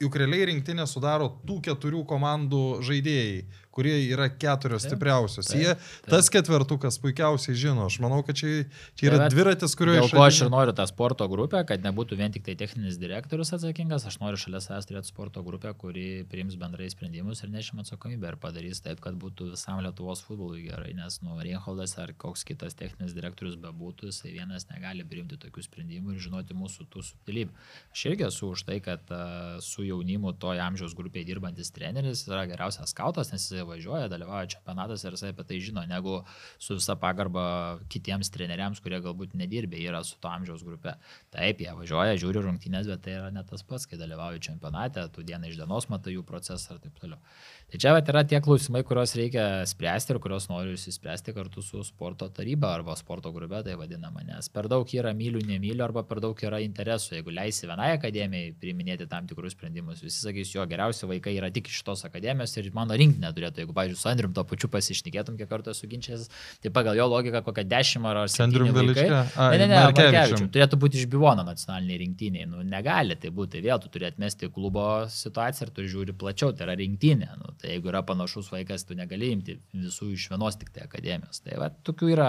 juk 0.02 0.16
realiai 0.18 0.48
rinktinė 0.50 0.86
sudaro 0.86 1.30
tų 1.46 1.60
keturių 1.68 2.04
komandų 2.06 2.82
žaidėjai, 2.86 3.44
kurie 3.78 3.94
yra 4.10 4.26
keturios 4.34 4.82
Taip, 4.82 4.96
stipriausios. 4.96 5.48
taip, 5.52 5.62
Jie, 5.62 5.74
taip. 5.78 6.10
tas 6.10 6.30
ketvertukas 6.34 6.98
puikiausiai 7.02 7.54
žino. 7.58 7.86
Aš 7.86 8.00
manau, 8.02 8.20
kad 8.26 8.38
čia, 8.38 8.64
čia 8.98 9.08
yra 9.12 9.20
Tai 9.20 9.24
vat 9.24 9.34
dviratis, 9.36 9.76
kurio 9.78 9.94
Dėl 10.00 10.10
ko 10.10 10.24
aš 10.26 10.42
ir 10.44 10.50
noriu 10.52 10.74
tą 10.76 10.86
sporto 10.90 11.28
grupę, 11.30 11.62
kad 11.68 11.84
nebūtų 11.86 12.18
vien 12.18 12.34
tik 12.34 12.46
tai 12.48 12.56
techninis 12.58 12.98
direktorius 12.98 13.54
atsakingas, 13.54 14.06
aš 14.08 14.18
noriu 14.22 14.40
šalia 14.40 14.60
savęs 14.64 14.88
turėti 14.90 15.12
sporto 15.12 15.44
grupę, 15.46 15.70
kuri 15.78 16.24
priims 16.30 16.58
bendrai 16.58 16.90
sprendimus 16.90 17.44
ir 17.44 17.52
nešim 17.54 17.84
atsakomybę 17.84 18.32
ir 18.32 18.38
padarys 18.42 18.82
taip, 18.84 19.02
kad 19.04 19.18
būtų 19.20 19.52
visam 19.52 19.82
Lietuvos 19.84 20.24
futbolui 20.26 20.64
gerai, 20.66 20.90
nes, 20.98 21.20
nu, 21.22 21.38
Reinholdas 21.38 21.94
ar 22.02 22.12
koks 22.18 22.42
kitas 22.48 22.74
techninis 22.78 23.14
direktorius 23.16 23.56
bebūtų, 23.62 24.10
jisai 24.10 24.34
vienas 24.34 24.66
negali 24.72 25.06
priimti 25.06 25.38
tokių 25.38 25.64
sprendimų 25.68 26.16
ir 26.16 26.24
žinoti 26.26 26.56
mūsų 26.58 26.88
tų 26.90 27.04
subtilybių. 27.12 27.54
Aš 27.94 28.04
irgi 28.10 28.26
esu 28.26 28.50
už 28.56 28.64
tai, 28.68 28.80
kad 28.84 29.12
uh, 29.14 29.58
su 29.64 29.86
jaunimu 29.86 30.34
toje 30.42 30.62
amžiaus 30.64 30.96
grupėje 30.98 31.28
dirbantis 31.30 31.70
treneris 31.74 32.24
yra 32.28 32.44
geriausias 32.50 32.94
skautas, 32.94 33.30
nes 33.32 33.46
jisai 33.46 33.67
važiuoja, 33.68 34.08
dalyvauja 34.12 34.50
čempionatas 34.54 35.04
ir 35.04 35.16
jisai 35.16 35.32
apie 35.34 35.46
tai 35.48 35.60
žino, 35.64 35.84
negu 35.88 36.18
su 36.58 36.78
visa 36.78 36.96
pagarba 37.00 37.44
kitiems 37.92 38.32
treneriams, 38.34 38.82
kurie 38.84 39.00
galbūt 39.04 39.36
nedirbė, 39.38 39.80
yra 39.90 40.02
su 40.06 40.18
to 40.22 40.30
amžiaus 40.32 40.64
grupė. 40.66 40.96
Taip, 41.34 41.62
jie 41.64 41.74
važiuoja, 41.78 42.18
žiūri 42.20 42.44
rungtynės, 42.44 42.90
bet 42.90 43.04
tai 43.06 43.18
yra 43.20 43.30
ne 43.34 43.44
tas 43.48 43.64
pats, 43.66 43.86
kai 43.88 44.00
dalyvauja 44.00 44.42
čempionate, 44.48 45.06
tu 45.14 45.26
dieną 45.26 45.52
iš 45.52 45.60
dienos 45.60 45.88
matai 45.92 46.16
jų 46.16 46.24
procesą 46.28 46.76
ir 46.76 46.82
taip 46.86 46.98
toliau. 47.02 47.20
Tai 47.68 47.76
čia 47.82 47.92
vat, 47.92 48.06
yra 48.08 48.22
tie 48.24 48.38
klausimai, 48.40 48.80
kuriuos 48.88 49.12
reikia 49.18 49.42
spręsti 49.68 50.14
ir 50.14 50.18
kuriuos 50.24 50.46
noriu 50.48 50.72
įsispręsti 50.72 51.34
kartu 51.36 51.60
su 51.60 51.82
sporto 51.84 52.30
taryba 52.32 52.70
arba 52.72 52.94
sporto 52.96 53.28
grupė, 53.34 53.60
tai 53.66 53.74
vadinama, 53.76 54.22
nes 54.24 54.48
per 54.48 54.70
daug 54.72 54.88
yra 54.96 55.12
mylių, 55.12 55.42
nemylių 55.50 55.84
arba 55.84 56.00
per 56.08 56.22
daug 56.24 56.40
yra 56.48 56.62
interesų. 56.64 57.18
Jeigu 57.18 57.34
leisi 57.36 57.68
vienai 57.68 57.90
akademijai 57.98 58.54
priiminėti 58.56 59.04
tam 59.10 59.28
tikrus 59.28 59.52
sprendimus, 59.52 60.00
visi 60.00 60.22
sakys, 60.22 60.54
jo 60.54 60.64
geriausi 60.70 61.10
vaikai 61.10 61.34
yra 61.36 61.50
tik 61.52 61.68
iš 61.68 61.82
šitos 61.82 62.06
akademijos 62.08 62.56
ir 62.56 62.70
mano 62.72 62.96
rinkinė 62.96 63.34
turėtų, 63.36 63.60
jeigu, 63.66 63.76
pavyzdžiui, 63.76 64.00
su 64.00 64.08
Andrium 64.14 64.32
to 64.32 64.46
pačiu 64.48 64.72
pasišnekėtum, 64.72 65.36
kiek 65.36 65.52
kartų 65.52 65.74
esu 65.76 65.90
ginčias, 65.92 66.24
tai 66.64 66.72
pagal 66.72 66.96
jo 66.96 67.10
logiką 67.12 67.44
kokią 67.50 67.66
dešimt 67.68 68.08
ar 68.08 68.22
ar 68.24 68.32
Su 68.32 68.46
Andrium 68.46 68.72
septyni 68.72 68.94
vaikai. 68.94 69.28
Ai, 69.36 69.58
Ne, 69.58 69.66
ne, 69.66 69.68
ne. 69.74 69.84
Markevičium. 69.90 70.48
Turėtų 70.54 70.78
būti 70.80 71.00
iš 71.02 71.06
Bivono 71.12 71.44
nacionaliniai 71.46 72.00
rinktiniai. 72.04 72.48
Nu, 72.48 72.64
negali 72.64 73.16
tai 73.20 73.30
būti. 73.34 73.60
Vėl 73.64 73.80
tu 73.82 73.90
turi 73.92 74.08
atmesti 74.08 74.48
klubo 74.54 74.84
situaciją 75.12 75.68
ir 75.68 75.72
tu 75.76 75.86
žiūri 75.94 76.14
plačiau. 76.18 76.52
Tai 76.56 76.68
yra 76.68 76.76
rinktinė. 76.78 77.30
Nu, 77.40 77.54
tai 77.60 77.74
jeigu 77.74 77.92
yra 77.92 78.02
panašus 78.06 78.50
vaikas, 78.54 78.86
tu 78.88 78.96
negali 78.98 79.32
imti 79.34 79.58
visų 79.74 80.12
iš 80.14 80.28
vienos 80.32 80.58
tik 80.60 80.72
tai 80.74 80.84
akademijos. 80.86 81.42
Tai 81.44 81.58
va, 81.62 81.70
tokių 81.88 82.12
yra 82.14 82.28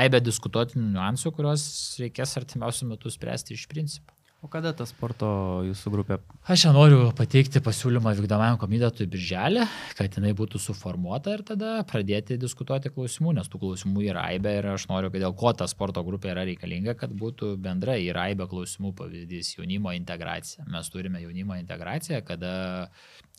aibė 0.00 0.22
diskutuotinų 0.24 0.92
niuansų, 0.94 1.34
kuriuos 1.36 1.64
reikės 2.02 2.36
artimiausių 2.42 2.92
metų 2.94 3.14
spręsti 3.14 3.58
iš 3.58 3.66
principo. 3.70 4.17
O 4.38 4.46
kada 4.46 4.70
ta 4.70 4.84
sporto 4.86 5.28
jūsų 5.66 5.90
grupė? 5.90 6.16
Aš 6.46 6.62
čia 6.62 6.70
noriu 6.70 7.08
pateikti 7.18 7.58
pasiūlymą 7.58 8.12
vykdomajam 8.20 8.60
komitetui 8.62 9.08
birželį, 9.10 9.64
kad 9.98 10.14
jinai 10.14 10.30
būtų 10.38 10.60
suformuota 10.62 11.34
ir 11.34 11.42
tada 11.48 11.72
pradėti 11.90 12.38
diskutuoti 12.38 12.92
klausimų, 12.94 13.34
nes 13.40 13.50
tų 13.50 13.58
klausimų 13.64 14.06
yra 14.06 14.28
aibė 14.30 14.54
ir 14.60 14.70
aš 14.76 14.86
noriu, 14.92 15.10
kad 15.10 15.24
dėl 15.24 15.34
ko 15.42 15.50
ta 15.58 15.66
sporto 15.66 16.04
grupė 16.06 16.30
yra 16.36 16.46
reikalinga, 16.46 16.94
kad 17.00 17.10
būtų 17.18 17.56
bendrai 17.64 17.98
yra 18.04 18.28
aibė 18.30 18.46
klausimų 18.52 18.94
pavyzdys 19.02 19.56
jaunimo 19.56 19.90
integracija. 19.98 20.68
Mes 20.70 20.94
turime 20.94 21.24
jaunimo 21.24 21.58
integraciją, 21.58 22.22
kada 22.30 22.52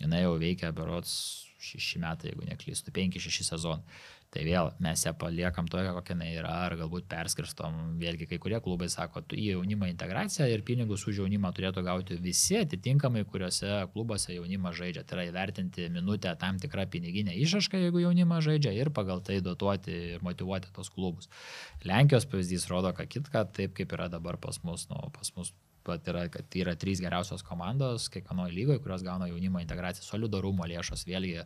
jinai 0.04 0.26
jau 0.26 0.36
veikia 0.42 0.76
berots 0.76 1.16
šeši 1.64 2.00
metai, 2.04 2.34
jeigu 2.34 2.48
neklystu, 2.48 2.92
penki, 2.96 3.24
šeši 3.24 3.48
sezonai. 3.54 4.00
Tai 4.30 4.44
vėl 4.46 4.68
mes 4.86 5.02
ją 5.02 5.16
paliekam 5.18 5.66
tokią, 5.66 5.96
kokia 5.96 6.14
jinai 6.14 6.28
yra, 6.38 6.52
ar 6.68 6.76
galbūt 6.78 7.08
perskirstom. 7.10 7.78
Vėlgi, 7.98 8.28
kai 8.30 8.38
kurie 8.42 8.60
klubai 8.62 8.86
sako, 8.94 9.24
tu 9.26 9.38
į 9.40 9.56
jaunimo 9.56 9.88
integraciją 9.90 10.46
ir 10.54 10.62
pinigus 10.68 11.08
už 11.10 11.24
jaunimą 11.24 11.50
turėtų 11.58 11.82
gauti 11.88 12.18
visi 12.22 12.60
atitinkamai, 12.60 13.24
kuriuose 13.32 13.72
klubuose 13.96 14.36
jaunimas 14.36 14.78
žaidžia. 14.78 15.02
Tai 15.10 15.18
yra 15.18 15.26
įvertinti 15.32 15.88
minutę 15.96 16.36
tam 16.44 16.62
tikrą 16.62 16.86
piniginę 16.94 17.34
išrašką, 17.42 17.82
jeigu 17.88 18.04
jaunimas 18.06 18.46
žaidžia 18.46 18.76
ir 18.78 18.94
pagal 18.94 19.24
tai 19.26 19.40
dotuoti 19.42 19.98
ir 20.14 20.26
motivuoti 20.26 20.70
tos 20.78 20.94
klubus. 20.94 21.32
Lenkijos 21.90 22.30
pavyzdys 22.30 22.70
rodo, 22.70 22.94
ką 22.94 23.10
kitką, 23.10 23.48
taip 23.58 23.74
kaip 23.82 23.98
yra 23.98 24.12
dabar 24.14 24.38
pas 24.38 24.62
mus. 24.62 24.86
Nu, 24.94 25.10
pas 25.16 25.34
mus 25.40 25.56
pat 25.86 26.08
yra, 26.12 26.26
kad 26.32 26.48
tai 26.50 26.64
yra 26.64 26.76
trys 26.80 27.02
geriausios 27.04 27.44
komandos 27.46 28.10
kiekvienoje 28.14 28.56
lygoje, 28.56 28.82
kurios 28.84 29.04
gauna 29.06 29.28
jaunimo 29.30 29.62
integraciją 29.64 30.06
solidarumo 30.06 30.68
lėšos. 30.70 31.06
Vėlgi 31.10 31.44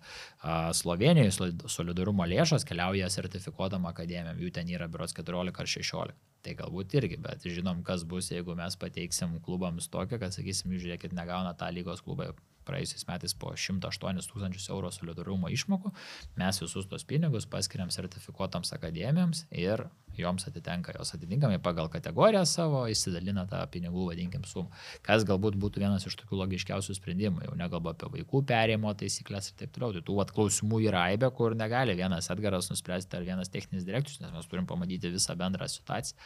Slovenijoje 0.79 1.31
solid- 1.38 1.67
solidarumo 1.69 2.27
lėšos 2.27 2.65
keliauja 2.67 3.09
sertifikuotam 3.13 3.86
akademijam, 3.89 4.39
jų 4.39 4.51
ten 4.53 4.69
yra 4.69 4.88
biuros 4.88 5.13
14 5.13 5.59
ar 5.59 5.67
16. 5.75 6.15
Tai 6.43 6.55
galbūt 6.59 6.97
irgi, 6.99 7.17
bet 7.23 7.45
žinom, 7.47 7.84
kas 7.88 8.03
bus, 8.03 8.29
jeigu 8.34 8.55
mes 8.55 8.75
pateiksim 8.75 9.39
klubams 9.45 9.88
tokią, 9.88 10.19
kad 10.19 10.36
sakysim, 10.36 10.75
žiūrėkit, 10.75 11.15
negauna 11.15 11.53
tą 11.55 11.71
lygos 11.71 12.03
klubai 12.03 12.34
praėjusiais 12.68 13.07
metais 13.09 13.36
po 13.38 13.53
108 13.55 14.24
tūkstančius 14.30 14.70
eurų 14.74 14.93
solidarumo 14.95 15.51
išmokų, 15.53 15.93
mes 16.39 16.61
visus 16.64 16.88
tos 16.91 17.05
pinigus 17.09 17.49
paskiriam 17.49 17.91
sertifikuotams 17.93 18.74
akademijoms 18.78 19.45
ir 19.51 19.88
joms 20.18 20.47
atitenka 20.47 20.93
jos 20.97 21.14
atitinkamai 21.16 21.59
pagal 21.64 21.89
kategoriją 21.89 22.43
savo, 22.45 22.84
įsidalina 22.89 23.45
tą 23.49 23.61
pinigų, 23.74 24.07
vadinkim, 24.11 24.45
sumą. 24.47 24.70
Kas 25.05 25.26
galbūt 25.28 25.57
būtų 25.61 25.82
vienas 25.84 26.05
iš 26.07 26.18
tokių 26.22 26.39
logiškiausių 26.43 26.97
sprendimų, 26.97 27.45
jau 27.47 27.57
nekalbu 27.59 27.93
apie 27.93 28.11
vaikų 28.18 28.43
perėjimo 28.49 28.93
taisyklės 28.99 29.51
ir 29.51 29.59
taip 29.64 29.74
toliau. 29.76 29.95
Tai 29.97 30.05
tų 30.05 30.18
vat, 30.20 30.34
klausimų 30.36 30.84
yra 30.88 31.07
aibė, 31.11 31.32
kur 31.36 31.57
negali 31.57 31.97
vienas 31.97 32.30
Edgaras 32.34 32.70
nuspręsti 32.72 33.18
ar 33.18 33.26
vienas 33.26 33.51
techninis 33.53 33.88
direktorius, 33.88 34.22
nes 34.22 34.34
mes 34.36 34.49
turim 34.51 34.70
pamatyti 34.70 35.14
visą 35.14 35.38
bendrą 35.39 35.70
situaciją. 35.72 36.20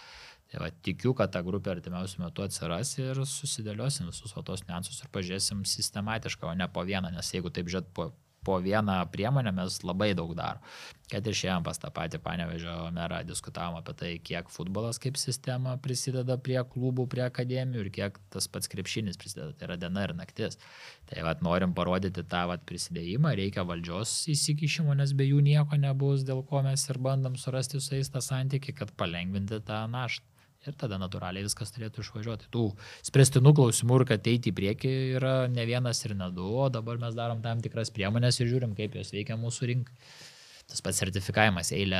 Tai 0.51 0.61
va, 0.63 0.69
tikiu, 0.87 1.11
kad 1.17 1.33
ta 1.33 1.41
grupė 1.43 1.73
artimiausių 1.73 2.21
metų 2.23 2.45
atsiras 2.45 2.93
ir 3.01 3.19
susidėliosim 3.27 4.07
visus 4.07 4.31
va, 4.35 4.45
tos 4.47 4.63
niuansus 4.63 5.01
ir 5.03 5.11
pažiūrėsim 5.11 5.65
sistematiškai, 5.67 6.47
o 6.47 6.55
ne 6.55 6.69
po 6.71 6.85
vieną, 6.87 7.11
nes 7.11 7.33
jeigu 7.33 7.51
taip 7.51 7.67
žiūrėt 7.67 7.89
po, 7.97 8.13
po 8.47 8.61
vieną 8.63 8.95
priemonę 9.11 9.51
mes 9.51 9.81
labai 9.83 10.13
daug 10.15 10.31
darom. 10.35 10.63
Kad 11.11 11.27
ir 11.27 11.35
šiandien 11.39 11.65
pas 11.65 11.79
tą 11.79 11.89
patį 11.91 12.21
panevežio 12.23 12.75
merą 12.95 13.19
diskutavom 13.27 13.75
apie 13.79 13.95
tai, 13.99 14.11
kiek 14.29 14.47
futbolas 14.51 14.99
kaip 15.03 15.19
sistema 15.19 15.73
prisideda 15.83 16.37
prie 16.45 16.59
klubų, 16.71 17.09
prie 17.11 17.25
akademijų 17.25 17.83
ir 17.83 17.91
kiek 17.97 18.21
tas 18.31 18.47
pats 18.51 18.71
krepšinis 18.71 19.19
prisideda. 19.19 19.51
Tai 19.51 19.67
yra 19.67 19.77
diena 19.83 20.05
ir 20.07 20.15
naktis. 20.15 20.59
Tai 21.11 21.27
vad 21.27 21.43
norim 21.43 21.75
parodyti 21.75 22.23
tą 22.23 22.45
vat 22.53 22.63
prisidėjimą, 22.71 23.35
reikia 23.41 23.67
valdžios 23.67 24.15
įsikišimo, 24.35 24.95
nes 24.95 25.11
be 25.11 25.27
jų 25.27 25.43
nieko 25.51 25.79
nebus, 25.83 26.23
dėl 26.27 26.43
ko 26.47 26.63
mes 26.63 26.87
ir 26.87 27.03
bandom 27.03 27.35
surasti 27.35 27.83
su 27.83 27.99
jais 27.99 28.15
tą 28.15 28.23
santykį, 28.23 28.79
kad 28.79 28.95
palengvinti 29.03 29.59
tą 29.67 29.83
naštą. 29.91 30.36
Ir 30.67 30.77
tada 30.79 30.99
natūraliai 31.01 31.45
viskas 31.47 31.71
turėtų 31.75 32.03
išvažiuoti. 32.03 32.49
Tų 32.53 32.69
spręstinų 33.07 33.53
klausimų 33.57 34.01
ir 34.01 34.07
kad 34.13 34.31
eiti 34.31 34.51
į 34.51 34.57
priekį 34.57 34.95
yra 35.19 35.35
ne 35.51 35.67
vienas 35.69 36.03
ir 36.05 36.15
ne 36.19 36.27
du, 36.35 36.47
o 36.59 36.67
dabar 36.73 36.99
mes 37.01 37.15
darom 37.15 37.43
tam 37.45 37.61
tikras 37.63 37.93
priemonės 37.95 38.41
ir 38.41 38.51
žiūrim, 38.51 38.75
kaip 38.77 38.99
jos 38.99 39.13
veikia 39.15 39.39
mūsų 39.39 39.71
rinkai. 39.73 39.95
Tas 40.67 40.81
pats 40.83 40.97
sertifikavimas, 40.99 41.69
eilė, 41.71 41.99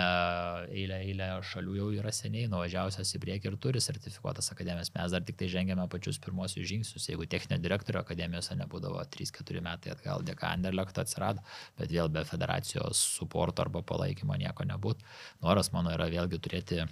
eilė, 0.75 0.97
eilė 1.05 1.27
šalių 1.47 1.75
jau 1.77 1.85
yra 2.01 2.11
seniai 2.11 2.49
nuvažiavusios 2.51 3.13
į 3.15 3.21
priekį 3.23 3.47
ir 3.53 3.55
turi 3.63 3.79
sertifikuotas 3.83 4.51
akademijas. 4.51 4.91
Mes 4.97 5.15
dar 5.15 5.23
tik 5.23 5.39
tai 5.39 5.47
žengėme 5.53 5.85
pačius 5.93 6.19
pirmosius 6.25 6.67
žingsnius. 6.67 7.07
Jeigu 7.07 7.29
techninio 7.31 7.61
direktorio 7.63 8.03
akademijose 8.03 8.59
nebūdavo 8.59 8.99
3-4 9.15 9.63
metai 9.63 9.95
atgal, 9.95 10.27
dėka 10.27 10.51
Anderlechto 10.51 11.05
atsirado, 11.05 11.47
bet 11.79 11.95
vėl 11.95 12.11
be 12.11 12.27
federacijos 12.27 13.07
suporto 13.15 13.63
arba 13.63 13.85
palaikymo 13.87 14.35
nieko 14.43 14.67
nebūtų. 14.67 15.15
Noras 15.47 15.71
mano 15.71 15.95
yra 15.95 16.11
vėlgi 16.11 16.43
turėti 16.43 16.83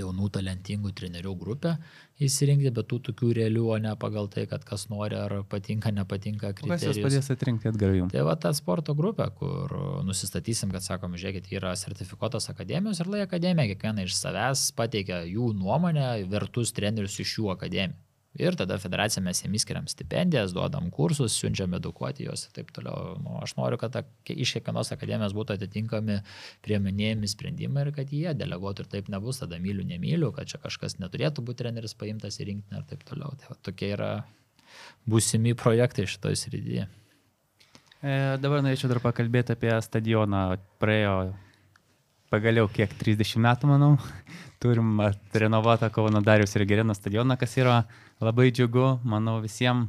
jaunų 0.00 0.28
talentingų 0.34 0.92
trenerių 0.98 1.34
grupę 1.38 1.74
įsirinkti, 2.22 2.70
bet 2.74 2.88
tų 2.90 2.98
tokių 3.08 3.32
realių, 3.38 3.64
o 3.74 3.78
ne 3.82 3.94
pagal 4.00 4.28
tai, 4.32 4.44
kad 4.50 4.64
kas 4.68 4.86
nori 4.92 5.16
ar 5.18 5.34
patinka, 5.50 5.90
nepatinka 5.94 6.52
Kas 6.52 6.62
jūs 6.62 6.70
kriterijus. 6.70 7.02
padės 7.06 7.30
atrinkti 7.34 7.70
atgal 7.72 7.96
jums? 7.98 8.12
Tai 8.14 8.22
va 8.28 8.36
ta 8.36 8.52
sporto 8.56 8.94
grupė, 8.98 9.26
kur 9.38 9.74
nusistatysim, 10.06 10.70
kad 10.74 10.86
sakom, 10.86 11.16
žiūrėkit, 11.18 11.50
yra 11.56 11.74
sertifikuotos 11.78 12.48
akademijos 12.52 13.02
ir 13.02 13.10
lai 13.12 13.24
akademija 13.26 13.72
kiekviena 13.72 14.06
iš 14.06 14.16
savęs 14.20 14.70
pateikia 14.78 15.24
jų 15.26 15.52
nuomonę, 15.58 16.24
vertus 16.30 16.72
trenerius 16.76 17.18
iš 17.22 17.38
jų 17.40 17.52
akademijų. 17.56 17.98
Ir 18.40 18.56
tada 18.56 18.78
federacija 18.80 19.20
mes 19.20 19.42
jiems 19.42 19.66
skiriam 19.66 19.88
stipendijas, 19.90 20.54
duodam 20.56 20.86
kursus, 20.94 21.34
siunčiam 21.36 21.74
edukuoti 21.76 22.24
juos 22.24 22.46
ir 22.46 22.54
taip 22.56 22.70
toliau. 22.72 23.18
Nu, 23.20 23.34
aš 23.44 23.52
noriu, 23.58 23.76
kad 23.80 23.92
ta- 23.92 24.04
iš 24.24 24.54
kiekvienos 24.56 24.92
akademijos 24.94 25.34
būtų 25.36 25.58
atitinkami 25.58 26.16
prieminėjami 26.64 27.28
sprendimai 27.28 27.84
ir 27.86 27.92
kad 27.98 28.08
jie 28.08 28.32
deleguotų 28.32 28.86
ir 28.86 28.90
taip 28.96 29.10
nebus, 29.12 29.42
tada 29.44 29.60
myliu, 29.60 29.84
nemyliu, 29.84 30.32
kad 30.32 30.48
čia 30.48 30.62
kažkas 30.62 30.96
neturėtų 31.02 31.44
būti 31.44 31.60
treneris 31.60 31.92
paimtas 31.92 32.40
į 32.40 32.48
rinktinę 32.48 32.80
ir 32.80 32.88
taip 32.88 33.04
toliau. 33.04 33.36
Tai 33.36 33.52
va, 33.52 33.58
tokie 33.60 33.92
yra 33.92 34.10
būsimi 35.04 35.52
projektai 35.58 36.08
šitoje 36.08 36.40
srityje. 36.40 36.88
E, 38.02 38.12
dabar 38.42 38.64
norėčiau 38.64 38.88
dar 38.90 39.02
pakalbėti 39.04 39.52
apie 39.54 39.74
stadioną. 39.84 40.56
Praėjo 40.82 41.34
pagaliau 42.32 42.70
kiek 42.72 42.94
30 42.98 43.44
metų, 43.44 43.68
manau. 43.70 43.92
Turim 44.62 44.96
renovuotą 45.34 45.90
Kauno 45.92 46.22
Darius 46.24 46.56
ir 46.56 46.64
Gerino 46.70 46.96
stadioną, 46.96 47.36
kas 47.36 47.56
yra 47.60 47.82
labai 48.22 48.50
džiugu, 48.54 48.98
manau, 49.04 49.40
visiems. 49.44 49.88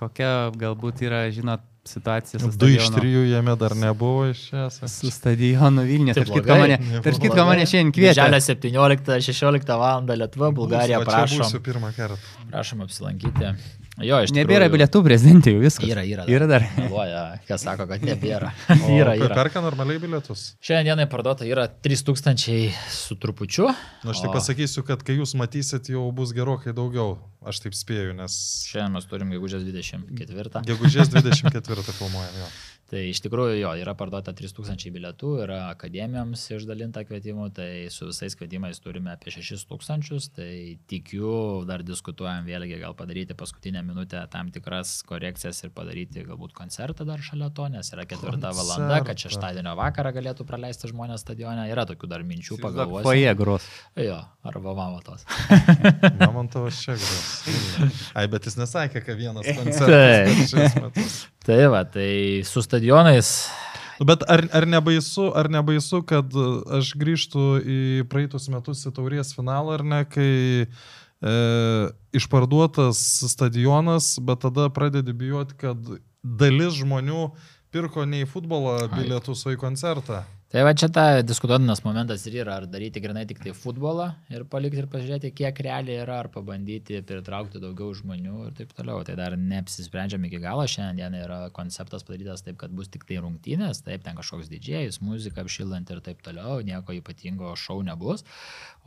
Kokia 0.00 0.50
galbūt 0.56 1.02
yra, 1.04 1.26
žinot, 1.34 1.60
situacija 1.84 2.38
su 2.40 2.48
Du 2.60 2.68
iš 2.68 2.86
stadionu. 2.86 2.96
trijų 2.96 3.22
jame 3.34 3.54
dar 3.60 3.74
nebuvo 3.76 4.26
išėjęs. 4.30 4.78
Su 4.88 5.10
stadionu 5.12 5.82
Vilnius. 5.88 6.16
Tai 6.16 6.24
Tarp 6.24 6.36
kitko 6.38 6.56
mane, 6.60 6.78
tarp 7.04 7.20
kitko 7.20 7.44
mane 7.48 7.66
šiandien 7.68 7.92
kvietė. 7.96 8.16
Žalio 8.20 8.40
17-16 8.40 9.76
val. 9.80 10.04
Lietuva, 10.08 10.50
Bulgarija, 10.56 11.00
prašom, 11.04 11.44
Būsiu 11.44 11.60
pirmą 11.64 11.92
kartą. 11.96 12.16
prašom 12.52 12.80
apsilankyti. 12.86 13.52
Jo, 14.06 14.18
iš 14.24 14.32
Nebėra 14.32 14.66
tikrųjų- 14.66 14.74
bilietų 14.76 15.02
prezidentė, 15.06 15.52
jau 15.54 15.60
viskas. 15.62 15.88
Yra, 15.90 16.04
yra. 16.08 16.24
Yra 16.30 16.46
dar. 16.50 16.64
Meluoja, 16.76 17.22
kas 17.48 17.64
sako, 17.66 17.86
kad 17.90 18.00
nebėra. 18.06 18.52
O 18.86 18.90
yra, 18.96 19.14
yra. 19.18 19.34
Perka 19.36 19.60
normaliai 19.64 20.00
bilietus. 20.02 20.54
Šiandien 20.64 20.94
dienai 20.94 21.06
parduota 21.10 21.44
yra 21.48 21.66
3000 21.68 22.72
su 22.90 23.16
trupučiu. 23.20 23.68
Nu, 24.04 24.10
aš 24.14 24.22
tik 24.24 24.30
O 24.30 24.36
pasakysiu, 24.38 24.84
kad 24.86 25.02
kai 25.06 25.18
jūs 25.20 25.36
matysit, 25.38 25.90
jau 25.92 26.06
bus 26.16 26.32
gerokai 26.36 26.72
daugiau. 26.76 27.18
Aš 27.44 27.62
taip 27.64 27.72
spėju, 27.76 28.12
nes 28.18 28.34
Šiandien 28.68 28.98
mes 28.98 29.06
turim 29.08 29.30
gegužės 29.32 29.62
24. 29.64 30.64
gegužės 30.68 31.08
24 31.12 31.84
filmuojam 31.96 32.36
jo. 32.42 32.48
Tai 32.90 33.00
iš 33.06 33.20
tikrųjų 33.22 33.60
jo, 33.60 33.70
yra 33.78 33.92
parduota 33.94 34.32
3000 34.34 34.90
bilietų, 34.90 35.28
yra 35.44 35.58
akademijoms 35.70 36.42
išdalinta 36.56 37.04
kvietimų, 37.06 37.44
tai 37.54 37.86
su 37.94 38.08
visais 38.08 38.34
kvietimais 38.34 38.82
turime 38.82 39.12
apie 39.12 39.30
6000, 39.30 40.26
tai 40.34 40.54
tikiu, 40.90 41.62
dar 41.68 41.84
diskutuojam 41.86 42.48
vėlgi 42.48 42.80
gal 42.82 42.96
padaryti 42.98 43.36
paskutinę 43.38 43.84
minutę 43.86 44.24
tam 44.32 44.50
tikras 44.50 44.96
korekcijas 45.06 45.62
ir 45.62 45.70
padaryti 45.76 46.26
galbūt 46.26 46.56
koncertą 46.56 47.06
dar 47.06 47.22
šalia 47.22 47.52
to, 47.54 47.68
nes 47.70 47.92
yra 47.94 48.08
ketvirta 48.10 48.50
valanda, 48.58 48.98
kad 49.06 49.22
šeštadienio 49.22 49.76
vakarą 49.78 50.10
galėtų 50.18 50.48
praleisti 50.50 50.90
žmonės 50.90 51.22
stadione, 51.22 51.68
yra 51.70 51.86
tokių 51.86 52.10
dar 52.10 52.26
minčių 52.26 52.58
pagalvoti. 52.58 53.06
Foje 53.06 53.36
gros. 53.38 53.70
Jo, 54.02 54.18
arba 54.42 54.74
mamatos. 54.74 55.22
Mamontovas 56.24 56.82
čia 56.82 56.98
gros. 56.98 57.30
Ai, 58.18 58.26
bet 58.26 58.50
jis 58.50 58.58
nesakė, 58.58 59.06
kad 59.06 59.14
vienas 59.14 59.46
koncertas 59.46 59.86
per 59.86 60.48
šiais 60.50 60.80
metus. 60.82 61.20
Tai 61.44 61.60
va, 61.72 61.84
tai 61.88 62.42
su 62.44 62.60
stadionais 62.62 63.48
Bet 64.00 64.22
ar, 64.32 64.46
ar, 64.56 64.64
nebaisu, 64.64 65.26
ar 65.36 65.50
nebaisu, 65.52 66.00
kad 66.08 66.32
uh, 66.32 66.62
aš 66.78 66.94
grįžtų 66.96 67.44
į 67.60 67.80
praeitus 68.08 68.48
metus 68.48 68.86
į 68.88 68.94
taurės 68.96 69.34
finalą, 69.36 69.74
ar 69.76 69.84
ne, 69.84 69.98
kai 70.08 70.30
e, 70.64 71.34
išparduotas 72.16 73.02
stadionas, 73.28 74.14
bet 74.24 74.40
tada 74.46 74.70
pradedi 74.72 75.12
bijoti, 75.12 75.58
kad 75.60 75.92
dalis 76.24 76.80
žmonių 76.80 77.28
pirko 77.74 78.08
ne 78.08 78.24
į 78.24 78.30
futbolą 78.30 78.88
bilietus, 78.94 79.44
o 79.44 79.52
į 79.52 79.60
koncertą. 79.60 80.24
Tai 80.50 80.64
va 80.66 80.72
čia 80.74 80.88
ta 80.90 81.02
diskutuotinas 81.22 81.84
momentas 81.84 82.24
ir 82.26 82.40
yra, 82.40 82.56
ar 82.58 82.64
daryti 82.66 82.98
grinai 82.98 83.22
tik 83.30 83.38
tai 83.38 83.52
futbolą 83.54 84.08
ir 84.34 84.42
palikti 84.50 84.80
ir 84.82 84.88
pažiūrėti, 84.90 85.30
kiek 85.38 85.60
realiai 85.62 86.00
yra, 86.02 86.16
ar 86.24 86.28
pabandyti 86.34 86.98
pritraukti 87.06 87.60
daugiau 87.62 87.92
žmonių 87.94 88.48
ir 88.48 88.56
taip 88.58 88.72
toliau. 88.74 89.04
Tai 89.06 89.14
dar 89.20 89.36
neapsisprendžiam 89.38 90.26
iki 90.26 90.40
galo, 90.42 90.64
šiandien 90.66 91.14
yra 91.20 91.38
konceptas 91.54 92.02
padarytas 92.08 92.42
taip, 92.42 92.58
kad 92.58 92.74
bus 92.74 92.90
tik 92.90 93.06
tai 93.06 93.20
rungtynės, 93.22 93.84
taip, 93.86 94.02
ten 94.02 94.18
kažkoks 94.18 94.50
didžėjus, 94.50 94.98
muzika 95.06 95.44
apšilant 95.44 95.94
ir 95.94 96.02
taip 96.08 96.18
toliau, 96.26 96.58
nieko 96.66 96.98
ypatingo 96.98 97.54
šau 97.54 97.78
nebus. 97.86 98.26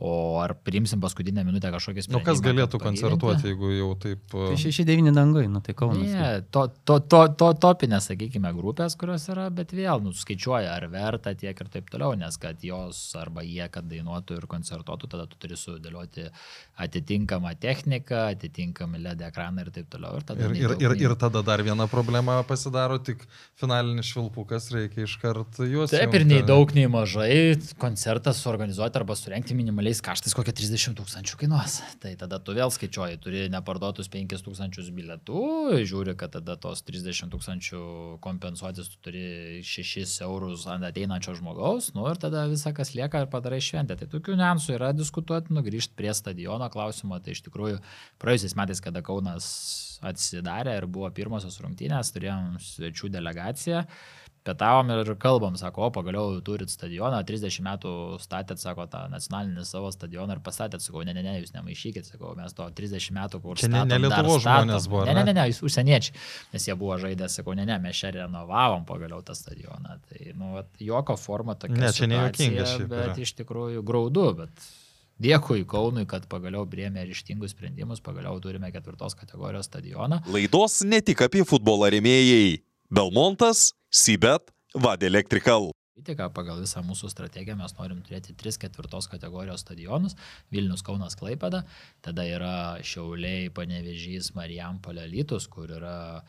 O 0.04 0.36
ar 0.42 0.56
priimsim 0.66 1.00
paskutinę 1.00 1.46
minutę 1.48 1.70
kažkokį 1.72 2.02
Nu, 2.02 2.06
sprendimą? 2.10 2.26
kas 2.28 2.44
galėtų 2.44 2.82
koncertuoti, 2.82 3.52
jeigu 3.54 3.72
jau 3.72 3.90
taip... 4.04 4.24
Tai 4.34 4.56
6-9 4.58 5.14
dangui, 5.16 5.46
nu 5.48 5.64
tai 5.64 5.72
Kaunas. 5.78 6.02
Ne, 6.12 6.30
to, 6.52 6.66
to, 6.84 6.98
to, 7.08 7.24
to 7.38 7.52
topinės, 7.62 8.10
sakykime, 8.10 8.50
grupės, 8.58 8.98
kurios 9.00 9.28
yra, 9.30 9.46
bet 9.54 9.72
vėl, 9.72 10.02
nu, 10.02 10.12
skaičiuoja, 10.12 10.74
ar 10.74 10.88
verta 10.92 11.32
tiek 11.38 11.53
ir 11.62 11.70
taip 11.72 11.90
toliau, 11.92 12.16
nes 12.18 12.36
kad 12.40 12.62
jos 12.64 13.00
arba 13.20 13.44
jie, 13.46 13.64
kad 13.72 13.86
dainuotų 13.90 14.38
ir 14.40 14.46
koncertuotų, 14.50 15.10
tada 15.14 15.26
tu 15.30 15.38
turi 15.40 15.58
sudėlioti 15.58 16.26
atitinkamą 16.80 17.54
techniką, 17.62 18.24
atitinkamą 18.34 19.00
LED 19.04 19.26
ekraną 19.28 19.64
ir 19.66 19.70
taip 19.74 19.90
toliau. 19.92 20.18
Ir, 20.18 20.26
tada 20.26 20.48
Ir, 20.48 20.56
ir, 20.58 20.74
daug, 20.74 20.82
ir, 20.82 20.96
ir 21.04 21.16
tada 21.20 21.42
dar 21.46 21.62
viena 21.64 21.86
problema 21.90 22.40
pasidaro, 22.46 22.98
tik 23.02 23.22
finalinis 23.60 24.10
švilpukas 24.10 24.70
reikia 24.74 25.04
iškart 25.06 25.60
juos. 25.70 25.92
Taip 25.94 26.14
ir 26.14 26.24
jungti. 26.24 26.32
nei 26.32 26.46
daug, 26.46 26.74
nei 26.76 26.88
mažai 26.90 27.34
koncertą 27.80 28.34
suorganizuoti 28.36 29.00
arba 29.00 29.16
surenkti 29.18 29.56
minimaliais 29.56 30.02
kaštais 30.04 30.34
kokie 30.36 30.54
30 30.56 30.98
tūkstančių 30.98 31.38
kainuos. 31.44 31.78
Tai 32.02 32.14
tada 32.20 32.40
tu 32.42 32.56
vėl 32.56 32.72
skaičiuoji, 32.74 33.20
turi 33.22 33.46
neparduotus 33.52 34.10
5 34.12 34.44
tūkstančius 34.46 34.90
bilietų, 34.94 35.44
žiūri, 35.86 36.16
kad 36.18 36.34
tada 36.36 36.56
tos 36.60 36.82
30 36.86 37.30
tūkstančių 37.32 37.82
kompensuotis 38.24 38.90
tu 38.92 39.00
turi 39.08 39.62
6 39.64 40.18
eurus 40.26 40.66
ant 40.70 40.86
ateinančio 40.88 41.36
žmogaus, 41.38 41.43
nu 41.96 42.06
ir 42.08 42.18
tada 42.20 42.46
visą, 42.50 42.72
kas 42.76 42.94
lieka 42.96 43.20
ir 43.22 43.28
padarai 43.32 43.60
šventę. 43.62 43.98
Tai 44.00 44.08
tokių 44.12 44.38
niuansų 44.40 44.76
yra 44.78 44.92
diskutuoti, 44.96 45.52
nugrįžti 45.54 45.96
prie 45.98 46.14
stadiono 46.16 46.70
klausimo. 46.72 47.20
Tai 47.20 47.36
iš 47.36 47.44
tikrųjų 47.46 47.80
praėjusiais 48.22 48.56
metais, 48.58 48.80
kada 48.84 49.04
Kaunas 49.04 49.46
atsidarė 50.04 50.78
ir 50.78 50.88
buvo 50.90 51.10
pirmosios 51.14 51.60
rungtynės, 51.62 52.12
turėjom 52.14 52.56
svečių 52.62 53.12
delegaciją. 53.14 53.84
Pietavom 54.44 54.90
ir 54.92 55.08
kalbam, 55.16 55.54
sako, 55.56 55.86
o 55.86 55.90
pagaliau 55.94 56.34
turit 56.44 56.68
stadioną, 56.68 57.22
30 57.24 57.62
metų 57.64 57.92
statėt, 58.20 58.60
sako, 58.60 58.84
tą 58.92 59.06
nacionalinį 59.08 59.62
savo 59.64 59.88
stadioną 59.94 60.36
ir 60.36 60.42
pastatėt, 60.44 60.84
sakau, 60.84 61.00
ne, 61.08 61.14
ne, 61.16 61.22
ne, 61.24 61.32
jūs 61.40 61.54
nemaišykit, 61.54 62.10
sakau, 62.10 62.34
mes 62.36 62.52
to 62.52 62.66
30 62.76 63.14
metų, 63.16 63.40
kur 63.40 63.56
Čia 63.56 63.70
ne- 63.72 63.78
ne 63.78 63.96
statom, 63.96 64.04
dar 64.10 64.20
Lietuvos 64.20 64.42
statom. 64.44 64.68
žmonės 64.68 64.88
buvo, 64.92 65.04
Ne, 65.08 65.14
ne, 65.14 65.22
ne? 65.24 65.32
ne, 65.32 65.36
ne, 65.40 65.46
jūs 65.48 65.62
užsieniečiai, 65.64 66.14
nes 66.52 66.66
jie 66.68 66.76
buvo 66.76 66.98
žaidę, 67.00 67.30
sakau, 67.32 67.54
ne, 67.56 67.64
ne, 67.64 67.78
mes 67.86 67.96
čia 67.96 68.10
renovavom 68.18 68.84
pagaliau 68.84 69.22
tą 69.24 69.32
stadioną. 69.32 69.96
Tai, 70.10 70.20
nu, 70.36 70.52
vat, 70.58 70.68
joko 70.78 71.16
forma 71.16 71.54
tokia. 71.56 71.80
Ne, 71.80 71.92
čia 71.96 72.10
nejuokinga 72.12 72.68
šiaip 72.68 72.88
Bet 72.92 73.06
yra. 73.14 73.16
iš 73.24 73.32
tikrųjų 73.40 73.80
graudu, 73.82 74.26
bet 74.44 74.68
dėkui 75.24 75.64
Kaunui, 75.64 76.04
kad 76.06 76.28
pagaliau 76.28 76.66
priemė 76.68 77.08
ryštingus 77.08 77.56
sprendimus, 77.56 78.04
pagaliau 78.04 78.36
turime 78.44 78.68
ketvirtos 78.76 79.16
kategorijos 79.16 79.72
stadioną. 79.72 80.20
Laidos 80.28 80.82
ne 80.84 81.00
tik 81.00 81.24
apie 81.24 81.48
futbolą 81.48 81.88
remėjai. 81.96 82.60
Belmontas, 82.90 83.72
Sibet, 83.90 84.50
Vad 84.74 85.02
Electrical. 85.02 85.70
Politika 85.94 86.26
pagal 86.34 86.58
visą 86.60 86.82
mūsų 86.84 87.08
strategiją 87.08 87.54
mes 87.56 87.72
norim 87.78 88.02
turėti 88.04 88.34
3 88.36 88.58
ketvirtos 88.60 89.06
kategorijos 89.08 89.62
stadionus- 89.64 90.16
Vilnius, 90.52 90.82
Kaunas, 90.82 91.16
Klaipeda, 91.16 91.62
tada 92.02 92.26
yra 92.28 92.76
Šiauliai, 92.82 93.48
Panevežys, 93.48 94.34
Marijampolė, 94.36 95.06
Lytus, 95.08 95.46
kur 95.48 95.70
yra 95.70 96.24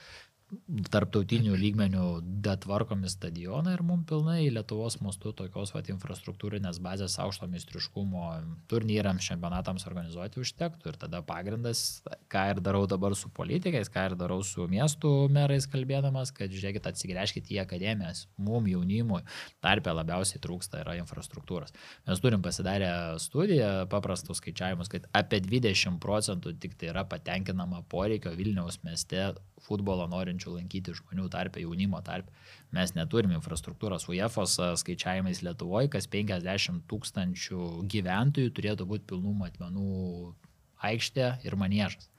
tarptautinių 0.91 1.55
lygmenių 1.59 2.05
detvarkomi 2.45 3.09
stadionai 3.11 3.75
ir 3.75 3.83
mums 3.85 4.07
pilnai 4.09 4.39
Lietuvos 4.53 4.97
mastu 5.03 5.31
tokios 5.35 5.73
vat, 5.75 5.89
infrastruktūrinės 5.91 6.79
bazės 6.83 7.17
aukšto 7.21 7.47
meistriškumo 7.51 8.25
turnyrams, 8.71 9.25
čempionatams 9.29 9.87
organizuoti 9.89 10.41
užtektų. 10.43 10.91
Ir 10.91 10.99
tada 11.01 11.21
pagrindas, 11.25 12.03
ką 12.31 12.45
ir 12.53 12.61
darau 12.65 12.83
dabar 12.89 13.15
su 13.17 13.31
politikais, 13.33 13.89
ką 13.93 14.09
ir 14.11 14.17
darau 14.19 14.41
su 14.45 14.67
miestų 14.71 15.13
merais 15.33 15.67
kalbėdamas, 15.71 16.33
kad 16.35 16.53
žiūrėkit, 16.53 16.89
atsigręžkit 16.91 17.51
į 17.55 17.61
akademijas, 17.65 18.25
mum 18.37 18.69
jaunimui 18.69 19.23
tarpę 19.65 19.95
labiausiai 19.95 20.41
trūksta 20.43 20.83
yra 20.83 20.97
infrastruktūros. 21.01 21.73
Mes 22.07 22.21
turim 22.23 22.45
pasidarę 22.45 22.91
studiją, 23.21 23.71
paprastus 23.91 24.41
skaičiavimus, 24.41 24.91
kad 24.91 25.09
apie 25.15 25.41
20 25.45 25.99
procentų 26.03 26.55
tik 26.61 26.77
tai 26.79 26.91
yra 26.93 27.05
patenkinama 27.09 27.83
poreikio 27.91 28.33
Vilniaus 28.35 28.81
mieste 28.85 29.33
futbolo 29.65 30.05
norinčių 30.11 30.44
tūkstančių 30.45 30.55
lankyti 30.55 30.93
žmonių 30.93 31.29
tarpe, 31.29 31.61
jaunimo 31.61 32.01
tarpe. 32.01 32.31
Mes 32.71 32.93
neturime 32.95 33.35
infrastruktūros. 33.35 34.07
UEFOS 34.09 34.59
skaičiavimais 34.81 35.41
Lietuvoje, 35.41 35.89
kas 35.89 36.07
50 36.07 36.85
tūkstančių 36.89 37.87
gyventojų 37.89 38.53
turėtų 38.53 38.85
būti 38.85 39.05
pilnų 39.09 39.33
matmenų 39.41 40.33
aikštė 40.81 41.45
ir 41.45 41.55
manėžas. 41.55 42.09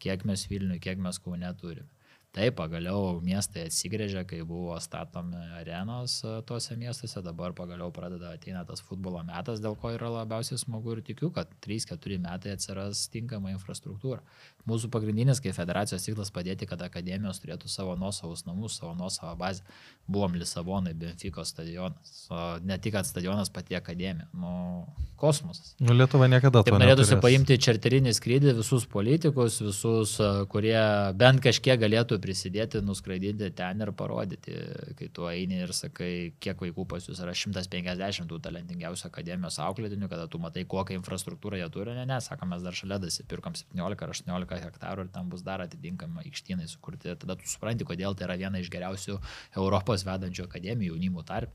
Kiek 0.00 0.24
mes 0.24 0.48
Vilniuje, 0.48 0.80
kiek 0.80 0.98
mes 0.98 1.18
Kaune 1.18 1.52
turime. 1.60 1.88
Taip, 2.30 2.54
pagaliau 2.60 3.16
miestai 3.26 3.64
atsigrėžė, 3.66 4.20
kai 4.30 4.44
buvo 4.46 4.76
statomi 4.78 5.34
arenos 5.58 6.20
tuose 6.46 6.76
miestuose, 6.78 7.18
dabar 7.26 7.50
pagaliau 7.58 7.90
pradeda 7.90 8.30
ateina 8.36 8.62
tas 8.68 8.78
futbolo 8.86 9.18
metas, 9.26 9.58
dėl 9.58 9.74
ko 9.74 9.90
yra 9.96 10.12
labiausiai 10.14 10.60
smagu 10.62 10.94
ir 10.94 11.02
tikiu, 11.08 11.32
kad 11.34 11.50
3-4 11.66 12.20
metai 12.22 12.54
atsiras 12.54 13.08
tinkama 13.10 13.50
infrastruktūra. 13.56 14.22
Mūsų 14.68 14.90
pagrindinis 14.92 15.40
kaip 15.40 15.56
federacijos 15.56 16.04
tikslas 16.04 16.32
padėti, 16.34 16.68
kad 16.68 16.82
akademijos 16.84 17.40
turėtų 17.42 17.70
savo 17.72 17.96
nuosavus 18.00 18.44
namus, 18.48 18.80
savo 18.80 18.94
nuosavą 18.98 19.36
bazę. 19.40 19.64
Buvom 20.10 20.34
Lisabonai, 20.36 20.94
Benfico 20.98 21.44
stadionas. 21.46 22.26
O 22.30 22.58
ne 22.64 22.78
tik, 22.78 22.96
kad 22.96 23.08
stadionas 23.08 23.52
pati 23.54 23.78
akademija. 23.78 24.28
Nu, 24.34 24.84
kosmosas. 25.20 25.74
Nu, 25.78 25.94
Lietuva 25.94 26.26
niekada 26.30 26.62
to 26.62 26.70
Taip 26.70 26.78
norėtųsi 26.80 27.14
neturės. 27.14 27.24
paimti 27.24 27.58
čarterinį 27.60 28.12
skrydį 28.16 28.54
visus 28.58 28.86
politikus, 28.90 29.60
visus, 29.62 30.14
kurie 30.52 30.80
bent 31.20 31.42
kažkiek 31.44 31.78
galėtų 31.80 32.18
prisidėti, 32.24 32.80
nuskraidinti 32.84 33.50
ten 33.56 33.84
ir 33.84 33.92
parodyti, 33.96 34.56
kai 34.98 35.10
tu 35.12 35.28
eini 35.30 35.60
ir 35.66 35.74
sakai, 35.76 36.32
kiek 36.40 36.64
vaikų 36.64 36.86
pas 36.88 37.06
jūs 37.06 37.20
yra 37.22 37.36
150 37.36 38.30
tų 38.30 38.40
talentingiausių 38.48 39.08
akademijos 39.10 39.60
auklėtinių, 39.66 40.08
kada 40.10 40.26
tu 40.30 40.40
matai, 40.42 40.64
kokią 40.64 40.96
infrastruktūrą 40.98 41.60
jie 41.60 41.68
turi, 41.72 41.94
ne, 41.98 42.06
ne, 42.08 42.20
sakom, 42.24 42.50
mes 42.54 42.64
dar 42.64 42.76
šalia 42.76 43.00
dasipirkom 43.02 43.58
17 43.60 44.06
ar 44.08 44.16
18 44.16 44.49
hektarų 44.58 45.06
ir 45.06 45.12
tam 45.14 45.30
bus 45.30 45.44
dar 45.46 45.62
atitinkamai 45.64 46.24
aikštynai 46.26 46.68
sukurti. 46.70 47.14
Tada 47.20 47.36
tu 47.38 47.48
supranti, 47.50 47.86
kodėl 47.86 48.16
tai 48.18 48.26
yra 48.28 48.38
viena 48.40 48.60
iš 48.60 48.70
geriausių 48.72 49.18
Europos 49.56 50.04
vedančių 50.08 50.46
akademijų 50.48 50.94
jaunimų 50.94 51.24
tarp. 51.28 51.54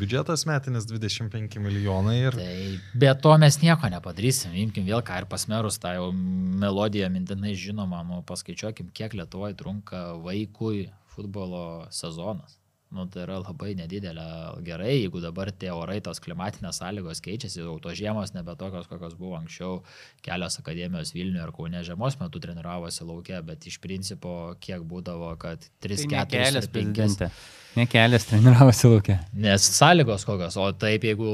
Biudžetas 0.00 0.46
metinis 0.48 0.88
25 0.88 1.60
milijonai 1.62 2.18
ir 2.24 2.36
Tai 2.36 2.56
be 2.94 3.14
to 3.22 3.32
mes 3.42 3.60
nieko 3.62 3.90
nepadarysim. 3.92 4.54
Imkim 4.66 4.86
vėl 4.88 5.02
ką 5.06 5.22
ir 5.22 5.30
pasmerus 5.30 5.80
tą 5.82 5.96
jau 5.96 6.10
melodiją 6.12 7.10
mintinai 7.12 7.56
žinoma, 7.58 8.02
nu, 8.06 8.22
paskaičiuokim, 8.28 8.92
kiek 8.96 9.16
Lietuvoje 9.16 9.56
trunka 9.58 10.06
vaikui 10.24 10.86
futbolo 11.16 11.86
sezonas. 11.90 12.58
Nu, 12.94 13.02
tai 13.10 13.24
yra 13.24 13.40
labai 13.42 13.72
nedidelė 13.74 14.26
gerai, 14.66 14.92
jeigu 15.00 15.18
dabar 15.24 15.50
tie 15.50 15.72
orai, 15.74 15.98
tos 16.04 16.20
klimatinės 16.22 16.78
sąlygos 16.78 17.20
keičiasi, 17.24 17.58
jau 17.64 17.74
tos 17.82 17.96
žiemos 17.98 18.30
nebe 18.36 18.54
tokios, 18.60 18.86
kokios 18.86 19.16
buvo 19.18 19.34
anksčiau, 19.40 19.80
kelios 20.22 20.60
akademijos 20.62 21.10
Vilniuje 21.16 21.48
ir 21.48 21.54
Kaune 21.56 21.82
žiemos 21.88 22.18
metu 22.22 22.42
treniravosi 22.42 23.02
laukia, 23.08 23.42
bet 23.46 23.66
iš 23.66 23.80
principo 23.82 24.54
kiek 24.62 24.86
būdavo, 24.86 25.34
kad 25.42 25.66
3-4 25.82 26.14
Tai 26.14 26.26
kelias 26.30 26.70
5 26.70 26.96
prezidentė. 26.96 27.32
Ne 27.76 27.84
kelias 27.92 28.24
treniravosi 28.24 28.88
laukia. 28.88 29.18
Nes 29.36 29.66
sąlygos 29.76 30.22
kokios, 30.24 30.54
o 30.56 30.70
taip 30.80 31.02
jeigu 31.04 31.28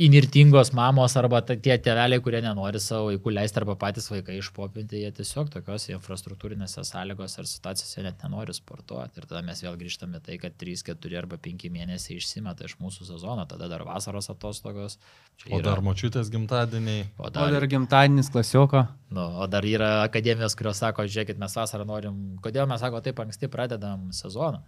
inirtingos 0.00 0.70
mamos 0.72 1.16
arba 1.20 1.42
tie 1.50 1.76
tėveliai, 1.76 2.22
kurie 2.24 2.40
nenori 2.40 2.80
savo 2.80 3.10
vaikų 3.10 3.34
leisti 3.36 3.60
arba 3.60 3.76
patys 3.82 4.08
vaikai 4.08 4.38
išpopinti, 4.40 5.02
jie 5.02 5.10
tiesiog 5.18 5.50
tokios 5.52 5.90
infrastruktūrinėse 5.92 6.86
sąlygose 6.88 7.42
ir 7.42 7.50
situacijose 7.50 8.06
net 8.06 8.24
nenori 8.24 8.56
sportuoti. 8.56 9.20
Ir 9.20 9.28
tada 9.28 9.44
mes 9.44 9.60
vėl 9.66 9.76
grįžtame 9.82 10.22
tai, 10.24 10.38
kad 10.40 10.56
3, 10.60 10.82
4 10.90 11.16
arba 11.20 11.38
5 11.40 11.70
mėnesiai 11.72 12.18
išsimeta 12.20 12.68
iš 12.68 12.76
mūsų 12.82 13.06
sezono, 13.08 13.46
tada 13.48 13.68
dar 13.72 13.84
vasaros 13.88 14.28
atostogos. 14.32 14.98
Čia 15.40 15.54
o 15.54 15.58
yra- 15.60 15.64
dar 15.70 15.80
močiutės 15.86 16.28
gimtadieniai. 16.34 17.06
o 17.18 17.26
O 17.26 17.30
dar, 17.30 17.50
dar 17.56 17.66
gimtadienis 17.66 18.28
klasioko. 18.30 18.84
nu, 19.10 19.24
o 19.40 19.46
dar 19.46 19.64
yra 19.64 20.02
akademijos, 20.04 20.54
kurios 20.58 20.76
sako, 20.84 21.02
žiūrėkit, 21.08 21.38
mes 21.40 21.56
vasarą 21.56 21.86
norim, 21.88 22.20
kodėl 22.44 22.68
mes 22.68 22.80
sako, 22.84 23.00
taip 23.00 23.18
anksti 23.24 23.48
pradedam 23.48 24.10
sezoną. 24.12 24.60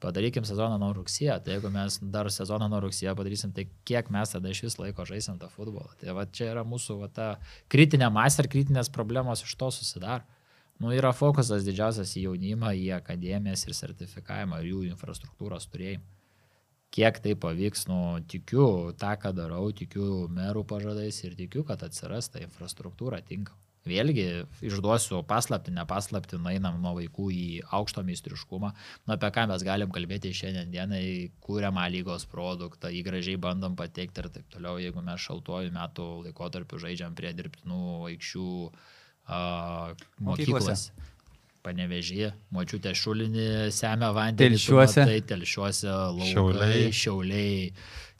Padarykim 0.00 0.44
sezoną 0.44 0.76
nuo 0.78 0.90
rugsėjo, 0.92 1.38
tai 1.42 1.54
jeigu 1.54 1.70
mes 1.72 1.94
dar 2.12 2.28
sezoną 2.28 2.66
nuo 2.68 2.82
rugsėjo 2.84 3.14
padarysim, 3.16 3.52
tai 3.56 3.64
kiek 3.88 4.10
mes 4.12 4.28
tada 4.28 4.50
iš 4.52 4.60
vis 4.66 4.74
laiko 4.76 5.06
žaisim 5.08 5.38
tą 5.40 5.48
futbolą. 5.48 5.88
Tai 6.02 6.12
va 6.12 6.26
čia 6.28 6.50
yra 6.52 6.64
mūsų 6.68 6.98
va, 7.00 7.08
ta 7.08 7.28
kritinė 7.72 8.10
masė 8.12 8.44
ir 8.44 8.48
kritinės 8.52 8.90
problemos 8.92 9.40
iš 9.46 9.54
to 9.56 9.70
susidaro. 9.72 10.20
Nu, 10.76 10.90
yra 10.92 11.14
fokusas 11.16 11.64
didžiausias 11.64 12.10
į 12.20 12.26
jaunimą, 12.26 12.74
į 12.76 12.90
akademijas 12.98 13.64
ir 13.64 13.76
sertifikavimą 13.78 14.60
ir 14.60 14.72
jų 14.74 14.80
infrastruktūros 14.90 15.70
turėjimą. 15.72 16.04
Kiek 16.96 17.20
tai 17.24 17.32
pavyks, 17.36 17.86
nu, 17.90 18.00
tikiu 18.28 18.66
tą, 19.00 19.14
ką 19.20 19.32
darau, 19.36 19.70
tikiu 19.76 20.26
merų 20.32 20.64
pažadais 20.68 21.18
ir 21.24 21.36
tikiu, 21.36 21.64
kad 21.68 21.82
atsiras 21.84 22.28
ta 22.32 22.42
infrastruktūra 22.44 23.22
tinkama. 23.24 23.58
Vėlgi, 23.86 24.26
išduosiu 24.66 25.20
paslapti, 25.30 25.70
nepaslapti, 25.74 26.38
einam 26.50 26.80
nuo 26.82 26.96
vaikų 26.96 27.28
į 27.30 27.44
aukšto 27.78 28.02
meistriškumą. 28.08 28.72
Nu, 29.06 29.14
apie 29.14 29.30
ką 29.36 29.46
mes 29.52 29.62
galim 29.66 29.92
kalbėti 29.94 30.32
šiandien 30.34 30.72
dienai, 30.74 31.04
kūriamą 31.46 31.86
lygos 31.94 32.26
produktą, 32.32 32.90
jį 32.90 33.04
gražiai 33.06 33.38
bandom 33.40 33.78
pateikti 33.78 34.24
ir 34.24 34.30
taip 34.34 34.50
toliau. 34.52 34.80
Jeigu 34.82 35.04
mes 35.06 35.22
šaltuoju 35.22 35.72
metų 35.78 36.08
laikotarpiu 36.26 36.82
žaidžiam 36.82 37.14
prie 37.14 37.30
dirbtinų 37.38 37.82
aikščių 38.10 38.48
uh, 38.66 38.95
Mokyklose. 39.28 40.22
mokyklos. 40.22 40.90
Panevežė, 41.66 42.28
močiutė 42.54 42.92
šulinį, 42.94 43.46
semia 43.74 44.12
vandenį. 44.14 44.54
Telšiuose. 44.54 45.00
matai, 45.02 45.20
Telšiuose, 45.26 45.88
laukai, 45.90 46.28
Šiauliai. 46.30 46.92
šiauliai. 46.94 47.72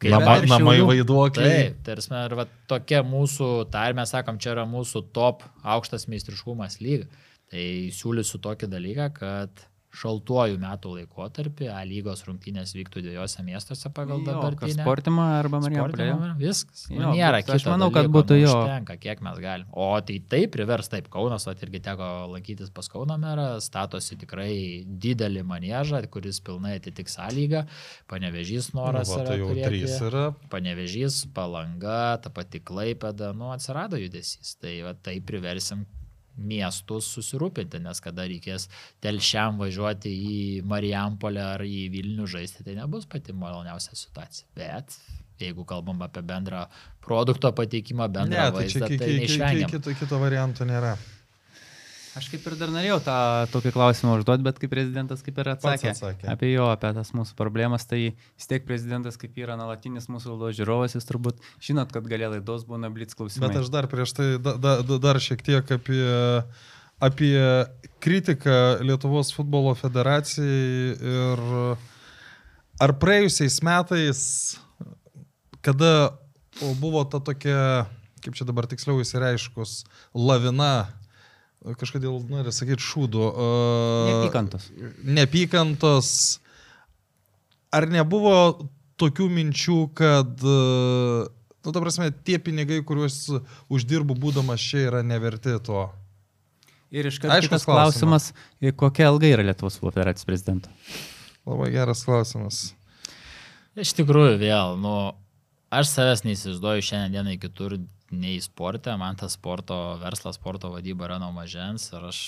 Kai 0.03 0.11
Nama, 0.13 0.33
ir 0.43 0.49
namai 0.51 0.75
vaiduokliai. 0.83 1.53
Taip, 1.71 1.77
tarsi, 1.87 2.11
ir 2.27 2.35
va, 2.37 2.45
tokia 2.69 3.05
mūsų, 3.07 3.71
tai 3.71 3.85
ir 3.93 3.95
mes 3.97 4.11
sakom, 4.13 4.41
čia 4.43 4.51
yra 4.57 4.67
mūsų 4.69 5.05
top 5.15 5.47
aukštas 5.63 6.09
meistriškumas 6.11 6.81
lyga. 6.83 7.07
Tai 7.55 7.63
siūlysiu 7.95 8.43
tokį 8.43 8.67
dalyką, 8.75 9.07
kad 9.15 9.63
šaltuoju 9.97 10.59
metų 10.61 10.93
laikotarpį 10.99 11.69
A 11.73 11.81
lygos 11.89 12.23
rungtynės 12.29 12.75
vyktų 12.77 13.03
dviejose 13.07 13.43
miestuose 13.47 13.91
pagal 13.97 14.23
dabartinę. 14.27 14.83
Sportimą 14.83 15.25
arba 15.39 15.61
Marijampolė. 15.65 16.37
Viskas. 16.41 16.87
Jo, 16.91 17.01
Nu, 17.01 17.13
nėra 17.17 17.41
bet 17.41 17.51
aš 17.57 17.63
kito 17.65 17.73
manau, 17.75 17.89
kad 17.95 18.05
dalyko, 18.07 18.15
būtų 18.19 18.37
nu, 18.37 18.43
jo. 18.45 18.55
Užtenka, 18.61 18.97
kiek 19.01 19.23
mes 19.25 19.41
galim. 19.43 19.67
O 19.73 19.89
tai 20.01 20.19
taip 20.21 20.53
privers, 20.57 20.89
taip 20.93 21.09
Kaunas, 21.13 21.47
o 21.49 21.55
irgi 21.57 21.81
teko 21.89 22.11
lankytis 22.35 22.71
pas 22.77 22.89
Kauno 22.93 23.17
merą, 23.19 23.49
statosi 23.65 24.19
tikrai 24.21 24.85
didelį 24.87 25.43
manėžą, 25.49 26.03
kuris 26.13 26.41
pilnai 26.45 26.77
atitiks 26.81 27.17
sąlygą. 27.17 27.65
Panevežys 28.11 28.73
noras. 28.77 29.09
Nu, 29.11 29.19
va, 29.23 29.25
tai 29.31 29.39
jau 29.41 29.49
turėti- 29.51 29.69
trys 29.71 29.97
yra. 30.11 30.25
Panevežys, 30.53 31.23
palanga, 31.35 32.21
ta 32.23 32.31
pati 32.31 32.61
klaipėda, 32.61 33.33
nu 33.37 33.51
atsirado 33.55 33.97
judesys. 34.01 34.57
Tai 34.61 34.75
va, 34.87 34.95
tai 34.95 35.21
priversim 35.21 35.87
miestus 36.39 37.09
susirūpinti, 37.17 37.81
nes 37.83 38.01
kada 38.05 38.27
reikės 38.29 38.69
telšiam 39.05 39.59
važiuoti 39.59 40.11
į 40.13 40.63
Marijampolę 40.69 41.43
ar 41.55 41.61
į 41.67 41.87
Vilnių 41.95 42.27
žaisti, 42.29 42.65
tai 42.67 42.75
nebus 42.79 43.07
pati 43.07 43.33
maloniausia 43.33 43.97
situacija. 43.97 44.47
Bet 44.57 44.97
jeigu 45.41 45.65
kalbam 45.69 46.01
apie 46.03 46.23
bendrą 46.23 46.67
produkto 47.05 47.51
pateikimą, 47.53 48.07
Ne, 48.09 48.15
bendrą 48.19 48.37
tai 48.53 48.69
čia 48.69 48.81
vaizdą, 48.81 48.89
ki- 48.89 48.99
tai 48.99 49.11
neišvengiam. 49.21 49.71
kito, 49.71 49.95
kito 50.01 50.19
varianto 50.19 50.65
nėra. 50.65 50.97
Aš 52.17 52.31
kaip 52.33 52.47
ir 52.49 52.55
dar 52.57 52.71
norėjau 52.73 52.97
tą 53.05 53.17
tokį 53.53 53.75
klausimą 53.75 54.15
užduoti, 54.17 54.45
bet 54.47 54.61
kaip 54.61 54.71
prezidentas 54.73 55.21
kaip 55.25 55.37
ir 55.43 55.51
atsakė, 55.53 55.91
atsakė. 55.93 56.29
apie 56.33 56.49
jo, 56.55 56.71
apie 56.73 56.95
tas 56.97 57.11
mūsų 57.13 57.37
problemas, 57.37 57.85
tai 57.91 58.01
vis 58.17 58.49
tiek 58.49 58.65
prezidentas 58.65 59.21
kaip 59.21 59.37
yra 59.43 59.59
nuolatinis 59.61 60.09
mūsų 60.09 60.33
laidos 60.33 60.57
žiūrovas, 60.57 60.97
jis 60.97 61.09
turbūt 61.11 61.45
žinot, 61.61 61.93
kad 61.93 62.09
galia 62.09 62.33
laidos 62.33 62.65
būna 62.69 62.89
blitz 62.95 63.19
klausimai. 63.19 63.51
Bet 63.51 63.61
aš 63.61 63.69
dar 63.75 63.91
prieš 63.93 64.17
tai 64.17 64.31
da, 64.41 64.57
da, 64.57 64.79
da, 64.81 65.01
dar 65.03 65.21
šiek 65.21 65.45
tiek 65.45 65.77
apie, 65.77 66.09
apie 67.05 67.37
kritiką 68.01 68.59
Lietuvos 68.81 69.37
futbolo 69.37 69.77
federacijai 69.77 70.97
ir 70.97 71.47
ar 72.81 72.99
praėjusiais 73.01 73.61
metais, 73.67 74.21
kada 75.61 76.17
buvo 76.81 77.05
ta 77.05 77.21
tokia, 77.21 77.91
kaip 78.25 78.37
čia 78.39 78.49
dabar 78.49 78.65
tiksliau 78.71 79.05
įsireiškus, 79.05 79.83
lavina, 80.17 80.89
kažkodėl 81.81 82.19
noriu 82.31 82.53
sakyti 82.55 82.85
šūdų. 82.85 83.23
Uh, 83.31 84.09
Neapykantos. 84.11 84.71
Neapykantos. 85.05 86.11
Ar 87.75 87.89
nebuvo 87.91 88.37
tokių 89.01 89.29
minčių, 89.33 89.79
kad, 89.97 90.41
e, 90.41 91.27
nu, 91.67 91.73
ta 91.75 91.83
prasme, 91.83 92.09
tie 92.25 92.39
pinigai, 92.41 92.81
kuriuos 92.87 93.19
uždirbu 93.73 94.17
būdamas 94.23 94.63
čia, 94.63 94.87
yra 94.87 95.03
neverti 95.05 95.57
to? 95.67 95.89
Ir 96.95 97.11
iš 97.11 97.19
karto 97.21 97.43
kitas 97.45 97.67
klausimas, 97.67 98.31
kokia 98.79 99.11
ilga 99.11 99.29
yra 99.35 99.45
Lietuvos 99.49 99.77
futbolo 99.77 99.97
federacijos 99.99 100.29
prezidento. 100.29 100.73
Labai 101.47 101.73
geras 101.75 102.05
klausimas. 102.07 102.61
Iš 103.77 103.93
tikrųjų, 103.99 104.39
vėl, 104.41 104.79
nu, 104.81 104.95
aš 105.75 105.91
savęs 105.93 106.25
neįsivaizduoju 106.25 106.87
šiandien 106.87 107.19
dienai 107.19 107.37
kitur 107.43 107.77
nei 108.11 108.41
sporte, 108.41 108.95
man 108.97 109.17
tas 109.19 109.35
sporto 109.39 109.77
verslas, 110.03 110.39
sporto 110.39 110.71
vadyba 110.75 111.09
yra 111.09 111.19
nuo 111.23 111.33
mažens 111.35 111.91
ir 111.93 112.07
aš 112.11 112.21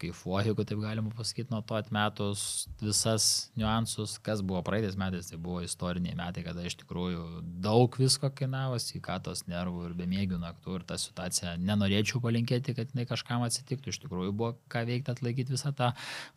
kaifuoju, 0.00 0.50
jeigu 0.50 0.64
taip 0.66 0.80
galima 0.82 1.12
pasakyti, 1.16 1.50
nuo 1.52 1.60
to 1.66 1.76
atmetus 1.78 2.42
visas 2.80 3.26
niuansus, 3.58 4.16
kas 4.24 4.42
buvo 4.46 4.62
praeitais 4.66 4.96
metais, 5.00 5.30
tai 5.30 5.38
buvo 5.40 5.60
istoriniai 5.64 6.16
metai, 6.18 6.44
kada 6.46 6.64
iš 6.66 6.78
tikrųjų 6.82 7.24
daug 7.64 7.98
visko 8.00 8.30
kainavo, 8.36 8.78
sveikatos 8.80 9.44
nervų 9.50 9.86
ir 9.88 9.96
bemėgių 10.00 10.40
naktų 10.42 10.78
ir 10.78 10.86
tą 10.88 10.98
situaciją 11.00 11.54
nenorėčiau 11.62 12.22
palinkėti, 12.24 12.74
kad 12.78 12.92
jinai 12.94 13.06
kažkam 13.10 13.44
atsitiktų, 13.46 13.92
iš 13.92 14.02
tikrųjų 14.06 14.34
buvo 14.34 14.52
ką 14.72 14.84
veikti 14.88 15.14
atlaikyti 15.14 15.56
visą 15.56 15.74
tą 15.76 15.92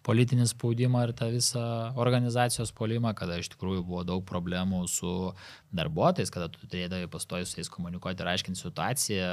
politinį 0.07 0.48
spaudimą 0.53 1.07
ir 1.07 1.15
tą 1.18 1.31
visą 1.34 1.65
organizacijos 1.99 2.73
polimą, 2.76 3.15
kada 3.18 3.40
iš 3.41 3.53
tikrųjų 3.56 3.85
buvo 3.88 4.06
daug 4.07 4.26
problemų 4.27 4.85
su 4.91 5.34
darbuotojais, 5.76 6.34
kada 6.34 6.52
tu 6.52 6.65
turėdavai 6.68 7.11
pastojus 7.11 7.53
su 7.53 7.61
jais 7.61 7.72
komunikuoti 7.72 8.23
ir 8.23 8.34
aiškinti 8.34 8.60
situaciją 8.60 9.30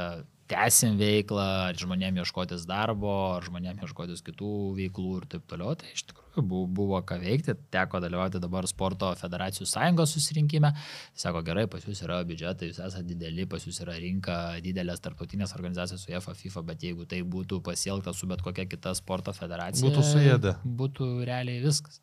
tęsim 0.51 0.97
veiklą, 1.01 1.45
ar 1.71 1.79
žmonėm 1.79 2.19
ieškotis 2.23 2.67
darbo, 2.69 3.13
ar 3.37 3.47
žmonėm 3.47 3.81
ieškotis 3.85 4.25
kitų 4.27 4.51
veiklų 4.79 5.13
ir 5.21 5.27
taip 5.35 5.47
toliau. 5.51 5.77
Tai 5.79 5.93
iš 5.95 6.05
tikrųjų 6.11 6.45
buvo, 6.45 6.67
buvo 6.81 7.01
ką 7.07 7.21
veikti, 7.23 7.55
teko 7.75 8.03
dalyvauti 8.03 8.43
dabar 8.43 8.69
sporto 8.71 9.13
federacijų 9.21 9.69
sąjungos 9.71 10.17
susirinkime. 10.17 10.73
Sako, 11.25 11.45
gerai, 11.47 11.67
pas 11.71 11.87
jūs 11.87 12.03
yra 12.07 12.21
biudžetai, 12.27 12.71
jūs 12.73 12.83
esate 12.83 13.07
dideli, 13.13 13.47
pas 13.51 13.67
jūs 13.67 13.81
yra 13.85 13.97
rinka, 14.03 14.41
didelės 14.65 15.03
tarptautinės 15.05 15.55
organizacijos 15.59 16.07
su 16.07 16.15
UEFA, 16.15 16.37
FIFA, 16.43 16.67
bet 16.73 16.87
jeigu 16.89 17.09
tai 17.11 17.23
būtų 17.37 17.63
pasielgta 17.67 18.15
su 18.17 18.31
bet 18.31 18.45
kokia 18.45 18.67
kita 18.71 18.95
sporto 18.99 19.35
federacija, 19.37 19.87
Būtų 19.87 20.07
suėdę. 20.07 20.57
Būtų 20.65 21.13
realiai 21.29 21.63
viskas 21.65 22.03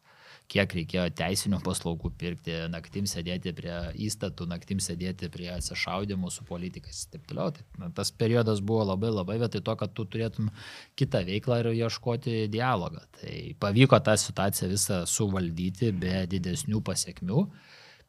kiek 0.52 0.74
reikėjo 0.78 1.06
teisinių 1.18 1.60
paslaugų 1.64 2.12
pirkti, 2.20 2.56
naktim 2.72 3.08
sėdėti 3.10 3.52
prie 3.56 3.76
įstatų, 4.08 4.48
naktim 4.48 4.80
sėdėti 4.84 5.30
prie 5.32 5.50
atsišaudimų 5.52 6.32
su 6.32 6.46
politikais 6.48 7.04
ir 7.04 7.16
taip 7.16 7.26
toliau. 7.28 7.52
Tai, 7.56 7.90
tas 7.98 8.14
periodas 8.16 8.62
buvo 8.64 8.86
labai 8.88 9.12
labai 9.12 9.40
vietoj 9.44 9.64
to, 9.68 9.76
kad 9.80 9.96
tu 9.96 10.06
turėtum 10.08 10.52
kitą 11.00 11.26
veiklą 11.28 11.62
ir 11.64 11.72
ieškoti 11.74 12.46
dialogą. 12.54 13.04
Tai 13.20 13.34
pavyko 13.60 14.00
tą 14.04 14.16
situaciją 14.22 14.72
visą 14.72 15.02
suvaldyti 15.10 15.92
be 15.92 16.24
didesnių 16.32 16.84
pasiekmių. 16.86 17.44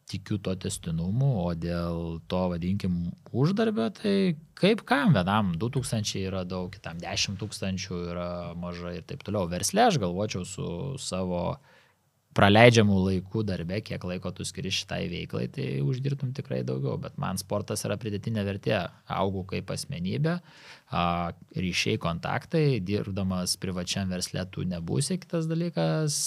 Tikiu 0.09 0.39
to 0.41 0.55
testinumu, 0.57 1.27
o 1.43 1.51
dėl 1.53 1.99
to, 2.33 2.39
vadinkim, 2.49 3.11
uždarbio, 3.37 3.91
tai 3.93 4.39
kaip 4.57 4.81
kam, 4.89 5.11
vienam 5.13 5.51
2000 5.61 6.23
yra 6.23 6.47
daug, 6.49 6.71
kitam 6.73 6.97
10 7.03 7.37
tūkstančių 7.43 7.99
yra 8.15 8.31
mažai 8.57 8.95
ir 9.03 9.05
taip 9.11 9.27
toliau. 9.27 9.51
Verslė 9.53 9.85
aš 9.91 9.99
galvočiau 10.01 10.49
su 10.49 10.71
savo 11.03 11.43
uh, 11.51 11.75
praleidžiamų 12.39 12.99
laikų 13.03 13.43
darbe, 13.47 13.81
kiek 13.83 14.05
laiko 14.07 14.31
tu 14.35 14.47
skiri 14.47 14.71
šitai 14.75 15.01
veiklai, 15.11 15.49
tai 15.51 15.67
uždirbtum 15.83 16.31
tikrai 16.37 16.61
daugiau, 16.67 16.95
bet 17.03 17.17
man 17.19 17.41
sportas 17.41 17.83
yra 17.89 17.99
pridėtinė 17.99 18.45
vertė. 18.47 18.77
Augau 19.11 19.43
kaip 19.49 19.73
asmenybė, 19.75 20.37
ryšiai, 21.59 21.99
kontaktai, 22.03 22.79
dirbdamas 22.85 23.57
privačiam 23.61 24.13
verslė 24.13 24.47
tu 24.55 24.67
nebūsi, 24.69 25.19
kitas 25.25 25.51
dalykas, 25.51 26.19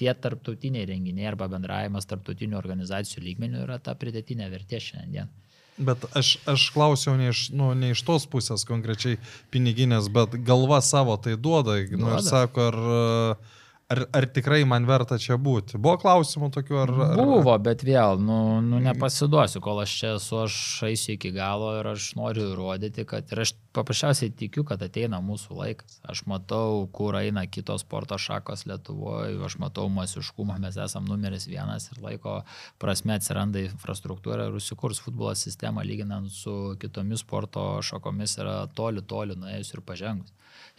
tie 0.00 0.10
tarptautiniai 0.14 0.86
renginiai 0.88 1.28
arba 1.30 1.48
bendravimas 1.52 2.08
tarptautinių 2.10 2.58
organizacijų 2.58 3.24
lygmenių 3.28 3.64
yra 3.66 3.78
ta 3.82 3.94
pridėtinė 3.98 4.48
vertė 4.52 4.80
šiandien. 4.82 5.28
Bet 5.74 6.04
aš, 6.14 6.36
aš 6.46 6.68
klausiau 6.70 7.16
ne 7.18 7.32
iš, 7.32 7.48
nu, 7.54 7.72
ne 7.74 7.90
iš 7.90 8.04
tos 8.06 8.28
pusės 8.30 8.62
konkrečiai 8.66 9.18
piniginės, 9.50 10.06
bet 10.14 10.36
galva 10.46 10.78
savo 10.86 11.16
tai 11.18 11.34
duoda. 11.34 11.80
duoda. 11.82 11.98
Nu, 11.98 12.12
ir 12.14 12.22
sako, 12.22 12.68
ar 12.70 12.78
uh, 12.78 13.54
Ar, 13.92 14.00
ar 14.16 14.24
tikrai 14.32 14.62
man 14.64 14.86
verta 14.88 15.18
čia 15.20 15.36
būti? 15.36 15.76
Buvo 15.76 15.98
klausimų 16.00 16.48
tokių, 16.54 16.76
ar... 16.80 16.90
ar... 17.04 17.18
Buvo, 17.20 17.52
bet 17.60 17.82
vėl, 17.84 18.16
nu, 18.16 18.38
nu 18.64 18.78
nepasiduosiu, 18.80 19.60
kol 19.64 19.82
aš 19.82 19.96
čia 20.00 20.12
esu, 20.16 20.38
aš 20.46 20.56
eisiu 20.88 21.12
iki 21.18 21.34
galo 21.34 21.74
ir 21.76 21.90
aš 21.90 22.06
noriu 22.16 22.46
įrodyti, 22.54 23.04
kad 23.10 23.28
ir 23.34 23.42
aš 23.44 23.52
paprasčiausiai 23.76 24.32
tikiu, 24.32 24.64
kad 24.64 24.80
ateina 24.86 25.20
mūsų 25.20 25.58
laikas. 25.58 25.98
Aš 26.08 26.22
matau, 26.30 26.86
kur 26.96 27.18
eina 27.18 27.44
kitos 27.44 27.84
sporto 27.84 28.16
šakos 28.16 28.64
Lietuvoje, 28.70 29.36
aš 29.44 29.58
matau 29.60 29.90
masiškumą, 29.92 30.56
mes 30.64 30.80
esame 30.80 31.12
numeris 31.12 31.44
vienas 31.50 31.90
ir 31.92 32.00
laiko 32.06 32.38
prasme 32.80 33.18
atsiranda 33.18 33.66
infrastruktūra 33.66 34.48
ir 34.48 34.56
užsikurs 34.56 35.02
futbolo 35.04 35.36
sistema 35.36 35.84
lyginant 35.84 36.32
su 36.32 36.72
kitomis 36.80 37.20
sporto 37.20 37.66
šakomis 37.84 38.38
yra 38.40 38.62
toli, 38.72 39.04
toli 39.04 39.36
nuėjus 39.36 39.74
ir 39.76 39.84
pažengus 39.84 40.32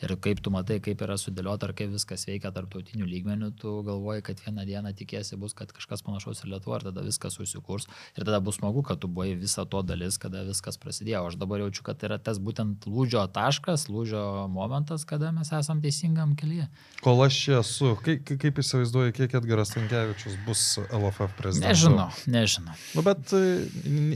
ir 0.03 0.11
kaip 0.19 0.41
tu 0.43 0.51
matai, 0.51 0.79
kaip 0.83 0.99
yra 1.05 1.15
sudėliota, 1.19 1.69
ar 1.69 1.73
kaip 1.77 1.93
viskas 1.93 2.25
veikia 2.27 2.51
tarptautiniu 2.55 3.07
lygmeniu, 3.07 3.51
tu 3.55 3.77
galvoji, 3.85 4.25
kad 4.27 4.41
vieną 4.43 4.65
dieną 4.67 4.91
tikėsi 4.97 5.39
bus, 5.39 5.55
kad 5.55 5.71
kažkas 5.75 6.03
panašaus 6.05 6.43
ir 6.43 6.51
Lietuva, 6.51 6.81
ir 6.81 6.87
tada 6.89 7.03
viskas 7.05 7.37
susikurs. 7.39 7.87
Ir 8.17 8.27
tada 8.27 8.41
bus 8.43 8.59
smagu, 8.59 8.83
kad 8.85 8.99
tu 8.99 9.07
buvai 9.07 9.33
viso 9.39 9.63
to 9.63 9.81
dalis, 9.87 10.19
kada 10.21 10.43
viskas 10.47 10.79
prasidėjo. 10.81 11.23
Aš 11.29 11.39
dabar 11.39 11.63
jaučiu, 11.63 11.85
kad 11.87 12.03
yra 12.07 12.19
tas 12.19 12.41
būtent 12.43 12.87
lūžio 12.89 13.23
taškas, 13.35 13.87
lūžio 13.91 14.25
momentas, 14.51 15.07
kada 15.07 15.31
mes 15.35 15.51
esam 15.55 15.79
teisingam 15.83 16.35
kelyje. 16.35 16.67
Kol 17.05 17.23
aš 17.23 17.39
čia 17.45 17.61
esu, 17.61 17.93
kaip, 18.03 18.35
kaip 18.41 18.61
įsivaizduoju, 18.63 19.15
kiek 19.15 19.37
Edgaras 19.39 19.71
Tankievičius 19.75 20.35
bus 20.47 20.65
LFF 20.89 21.39
prezidentas? 21.39 21.85
Nežinau, 21.85 22.09
nežinau. 22.27 22.75
Nu, 22.97 23.05
bet 23.05 23.31
e, 23.35 23.43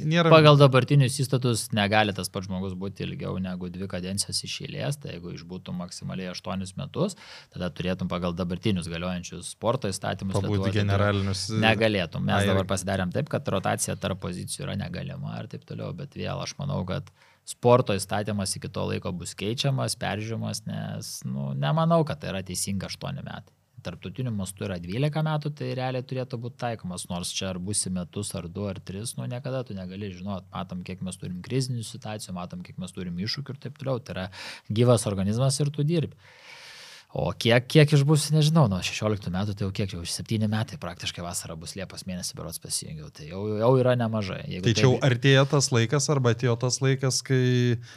nėra. 0.10 0.32
Pagal 0.34 0.60
dabartinius 0.60 1.20
įstatus 1.24 1.70
negali 1.76 2.16
tas 2.16 2.32
pats 2.32 2.50
žmogus 2.50 2.76
būti 2.80 3.06
ilgiau 3.08 3.38
negu 3.42 3.72
dvi 3.72 3.88
kadencijos 3.92 4.44
iš 4.48 4.60
eilės, 4.68 5.00
tai 5.00 5.16
jeigu 5.16 5.36
išbūtų 5.38 5.69
būtų 5.70 5.78
maksimaliai 5.78 6.32
8 6.34 6.78
metus, 6.78 7.16
tada 7.54 7.70
turėtum 7.70 8.10
pagal 8.10 8.34
dabartinius 8.34 8.90
galiojančius 8.90 9.54
sporto 9.54 9.90
įstatymus. 9.90 10.36
Pabūti 10.40 10.74
generalinius. 10.74 11.50
Negalėtum. 11.50 12.26
Mes 12.26 12.48
dabar 12.48 12.66
pasidarėm 12.66 13.14
taip, 13.14 13.30
kad 13.30 13.48
rotacija 13.48 13.96
tarp 13.96 14.20
pozicijų 14.22 14.68
yra 14.68 14.78
negalima 14.80 15.40
ir 15.40 15.50
taip 15.52 15.66
toliau, 15.66 15.94
bet 15.94 16.16
vėl 16.16 16.42
aš 16.42 16.56
manau, 16.60 16.84
kad 16.86 17.10
sporto 17.46 17.94
įstatymas 17.94 18.56
iki 18.58 18.70
to 18.70 18.86
laiko 18.86 19.12
bus 19.12 19.36
keičiamas, 19.36 19.98
peržiūrimas, 20.00 20.66
nes 20.68 21.22
nu, 21.26 21.54
nemanau, 21.54 22.04
kad 22.06 22.22
tai 22.22 22.34
yra 22.34 22.44
teisinga 22.46 22.90
8 22.90 23.24
metai 23.24 23.59
tarptautiniu 23.86 24.34
mastu 24.36 24.66
yra 24.68 24.78
12 24.82 25.24
metų, 25.28 25.52
tai 25.60 25.72
realiai 25.78 26.06
turėtų 26.06 26.40
būti 26.44 26.60
taikomas, 26.64 27.08
nors 27.12 27.32
čia 27.36 27.50
ar 27.52 27.62
būsi 27.64 27.92
metus, 27.94 28.34
ar 28.38 28.50
du, 28.52 28.68
ar 28.70 28.82
tris, 28.84 29.16
nu 29.18 29.28
niekada 29.30 29.64
tu 29.68 29.78
negali 29.78 30.12
žinot, 30.16 30.48
matom, 30.54 30.84
kiek 30.88 31.02
mes 31.06 31.20
turim 31.20 31.40
krizinių 31.46 31.86
situacijų, 31.88 32.36
matom, 32.38 32.64
kiek 32.66 32.80
mes 32.82 32.96
turim 32.96 33.18
iššūkių 33.20 33.56
ir 33.56 33.64
taip 33.66 33.80
toliau, 33.82 34.04
tai 34.04 34.16
yra 34.16 34.28
gyvas 34.70 35.08
organizmas 35.10 35.60
ir 35.64 35.74
tu 35.76 35.88
dirbi. 35.88 36.18
O 37.10 37.32
kiek, 37.34 37.64
kiek 37.66 37.90
išbus, 37.98 38.28
nežinau, 38.30 38.68
nuo 38.70 38.84
16 38.86 39.32
metų, 39.34 39.56
tai 39.58 39.64
jau 39.66 39.72
kiek, 39.74 39.94
jau 39.96 40.04
7 40.06 40.46
metai 40.46 40.78
praktiškai 40.78 41.24
vasara 41.26 41.56
bus 41.58 41.74
Liepos 41.74 42.04
mėnesį, 42.06 42.36
berots 42.38 42.62
pasijungiau, 42.62 43.10
tai 43.10 43.32
jau, 43.32 43.42
jau 43.58 43.70
yra 43.82 43.96
nemažai. 43.98 44.44
Jeigu 44.46 44.68
tai 44.68 44.74
čia 44.78 44.86
jau 44.86 44.92
artėja 45.08 45.48
tas 45.50 45.72
laikas, 45.74 46.06
arba 46.14 46.36
atėjo 46.36 46.54
tas 46.62 46.78
laikas, 46.86 47.24
kai... 47.26 47.42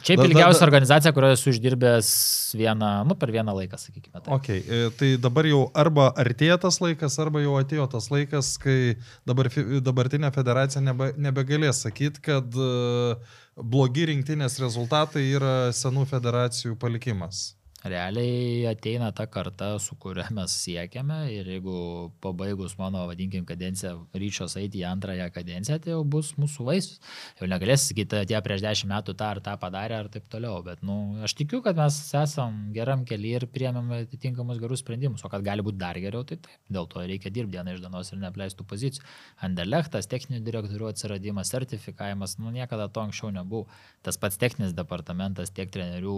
Čia 0.01 0.17
da, 0.17 0.25
ilgiausia 0.25 0.57
da, 0.57 0.63
da... 0.63 0.65
organizacija, 0.71 1.13
kurioje 1.13 1.37
esu 1.37 1.53
išdirbęs 1.53 2.11
vieną, 2.57 2.91
nu, 3.05 3.19
per 3.21 3.35
vieną 3.37 3.53
laiką, 3.61 3.83
sakykime. 3.85 4.17
Tai. 4.17 4.33
Okay, 4.39 4.65
e, 4.65 4.89
tai 4.97 5.13
dabar 5.21 5.45
jau 5.45 5.61
arba 5.77 6.09
artėja 6.25 6.57
tas 6.65 6.81
laikas, 6.81 7.21
arba 7.21 7.45
jau 7.45 7.61
atėjo 7.61 7.85
tas 7.93 8.09
laikas, 8.09 8.55
kai 8.65 8.95
dabar, 9.29 9.53
dabartinė 9.93 10.33
federacija 10.33 10.81
nebe, 10.81 11.13
nebegalės 11.21 11.85
sakyti, 11.85 12.31
kad 12.33 12.57
uh, 12.57 13.35
blogi 13.53 14.09
rinktinės 14.09 14.57
rezultatai 14.65 15.29
yra 15.37 15.57
senų 15.69 16.09
federacijų 16.09 16.81
palikimas 16.81 17.51
realiai 17.83 18.65
ateina 18.69 19.11
ta 19.11 19.25
karta, 19.27 19.77
su 19.79 19.95
kuria 19.99 20.25
mes 20.31 20.53
siekiame 20.63 21.17
ir 21.33 21.49
jeigu 21.51 22.11
pabaigus 22.23 22.77
mano, 22.79 23.03
vadinkim, 23.09 23.45
kadenciją 23.45 23.95
ryčios 24.15 24.55
eiti 24.59 24.81
į 24.81 24.85
antrąją 24.91 25.27
kadenciją, 25.35 25.79
tai 25.83 25.93
jau 25.93 26.03
bus 26.15 26.33
mūsų 26.39 26.67
vaisius. 26.69 27.01
Jau 27.39 27.49
negalės 27.51 27.87
sakyti, 27.89 28.23
tie 28.29 28.39
prieš 28.45 28.63
dešimt 28.63 28.93
metų 28.93 29.17
tą 29.19 29.31
ar 29.35 29.41
tą 29.43 29.55
padarė 29.59 29.99
ar 29.99 30.11
taip 30.13 30.29
toliau, 30.31 30.61
bet 30.65 30.83
nu, 30.85 30.97
aš 31.27 31.35
tikiu, 31.39 31.59
kad 31.65 31.79
mes 31.79 31.99
esam 32.23 32.59
geram 32.75 33.03
keliui 33.09 33.35
ir 33.39 33.47
priemėm 33.51 33.91
atitinkamus 33.99 34.61
gerus 34.63 34.83
sprendimus, 34.85 35.25
o 35.25 35.31
kad 35.31 35.43
gali 35.45 35.65
būti 35.65 35.81
dar 35.81 35.99
geriau, 35.99 36.23
tai 36.27 36.39
taip. 36.39 36.59
Dėl 36.73 36.87
to 36.89 37.03
reikia 37.03 37.33
dirbti 37.33 37.57
dieną 37.57 37.75
iš 37.75 37.83
dienos 37.83 38.13
ir 38.13 38.21
nepleistų 38.23 38.65
pozicijų. 38.69 39.03
Anderlechtas, 39.45 40.07
techninių 40.11 40.41
direktorių 40.45 40.89
atsiradimas, 40.89 41.51
sertifikavimas, 41.51 42.37
nu 42.39 42.53
niekada 42.55 42.87
to 42.87 43.03
anksčiau 43.03 43.33
nebuvo. 43.35 43.67
Tas 44.05 44.17
pats 44.21 44.39
techninis 44.41 44.73
departamentas, 44.77 45.51
tiek 45.53 45.71
trenerių 45.73 46.17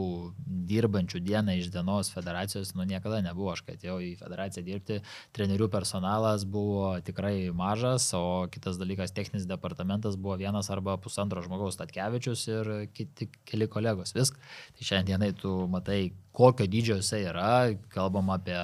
dirbančių 0.70 1.22
dieną 1.26 1.55
iš 1.60 1.72
dienos 1.74 2.12
federacijos, 2.14 2.74
nu 2.76 2.86
niekada 2.88 3.22
nebuvo. 3.26 3.54
Aš, 3.56 3.64
kai 3.66 3.78
atėjau 3.78 3.98
į 4.04 4.12
federaciją 4.20 4.66
dirbti, 4.66 5.00
trenerių 5.36 5.70
personalas 5.74 6.46
buvo 6.50 6.94
tikrai 7.06 7.50
mažas, 7.56 8.08
o 8.18 8.46
kitas 8.52 8.80
dalykas, 8.82 9.16
techninis 9.16 9.48
departamentas 9.50 10.20
buvo 10.20 10.38
vienas 10.42 10.72
arba 10.74 10.98
pusantro 11.02 11.44
žmogaus 11.46 11.80
Tatkevičius 11.80 12.46
ir 12.52 12.72
kiti 12.96 13.30
keli 13.48 13.70
kolegos. 13.72 14.16
Viskas. 14.16 14.40
Tai 14.76 14.88
šiandienai 14.92 15.34
tu 15.40 15.58
matai, 15.72 16.14
kokio 16.36 16.68
dydžio 16.68 17.00
jisai 17.00 17.26
yra, 17.30 17.52
kalbam 17.94 18.34
apie 18.34 18.58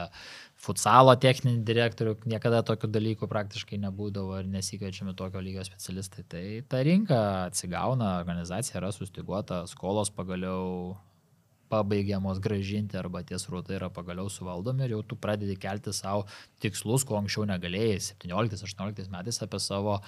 futsalo 0.61 1.13
techninį 1.17 1.63
direktorių, 1.65 2.15
niekada 2.29 2.61
tokių 2.65 2.89
dalykų 2.93 3.29
praktiškai 3.29 3.79
nebūdavo 3.81 4.41
ir 4.41 4.49
nesikviečiami 4.51 5.15
tokio 5.17 5.41
lygio 5.41 5.65
specialistai. 5.65 6.25
Tai 6.29 6.43
ta 6.69 6.81
rinka 6.85 7.21
atsigauna, 7.47 8.17
organizacija 8.21 8.77
yra 8.81 8.91
sustiguota, 8.93 9.63
skolos 9.71 10.13
pagaliau 10.13 10.97
pabaigiamos 11.71 12.41
gražinti 12.43 12.99
arba 12.99 13.23
tie 13.23 13.39
srautai 13.39 13.77
yra 13.79 13.89
pagaliau 13.93 14.29
suvaldomi 14.29 14.85
ir 14.85 14.95
jau 14.97 15.01
tu 15.13 15.19
pradedi 15.19 15.55
kelti 15.59 15.93
savo 15.95 16.27
tikslus, 16.63 17.07
ko 17.07 17.17
anksčiau 17.21 17.47
negalėjai 17.49 17.99
17-18 18.11 19.11
metais 19.13 19.41
apie 19.45 19.59
savo 19.63 19.99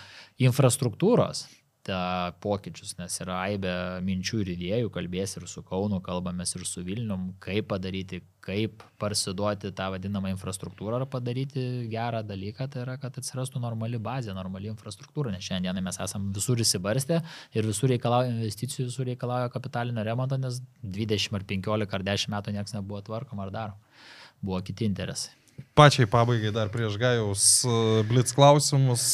infrastruktūros 0.49 1.47
tą 1.87 2.31
pokyčius, 2.43 2.93
nes 2.99 3.15
yra 3.23 3.41
aibė 3.49 3.73
minčių 4.05 4.39
ir 4.43 4.51
idėjų, 4.53 4.91
kalbės 4.93 5.35
ir 5.37 5.45
su 5.51 5.63
Kaunu, 5.67 5.99
kalbamės 6.03 6.55
ir 6.55 6.63
su 6.67 6.83
Vilnium, 6.85 7.33
kaip 7.43 7.67
padaryti, 7.73 8.21
kaip 8.43 8.85
parsiduoti 9.01 9.73
tą 9.75 9.89
vadinamą 9.93 10.31
infrastruktūrą 10.33 11.01
ar 11.01 11.05
padaryti 11.11 11.65
gerą 11.91 12.23
dalyką, 12.27 12.69
tai 12.71 12.85
yra, 12.85 12.97
kad 13.01 13.19
atsirastų 13.19 13.61
normali 13.63 13.99
bazė, 13.99 14.35
normali 14.37 14.71
infrastruktūra, 14.71 15.33
nes 15.35 15.43
šiandien 15.43 15.83
mes 15.83 15.99
esame 16.07 16.31
visur 16.35 16.63
įsibarstę 16.63 17.19
ir 17.57 17.69
visur 17.69 17.91
reikalauja 17.91 18.31
investicijų, 18.31 18.87
visur 18.91 19.09
reikalauja 19.11 19.51
kapitalinio 19.53 20.07
remonto, 20.07 20.39
nes 20.39 20.63
20 20.83 21.39
ar 21.39 21.47
15 21.53 21.99
ar 21.99 22.09
10 22.13 22.35
metų 22.37 22.57
niekas 22.57 22.79
nebuvo 22.79 23.03
tvarkoma 23.03 23.47
ar 23.47 23.55
daroma. 23.55 24.03
Buvo 24.43 24.59
kiti 24.63 24.87
interesai. 24.87 25.42
Pačiai 25.73 26.05
pabaigai 26.09 26.51
dar 26.53 26.69
prieš 26.69 26.99
Gajaus 27.01 27.45
e, 27.65 27.77
blitz 28.09 28.35
klausimus. 28.37 29.07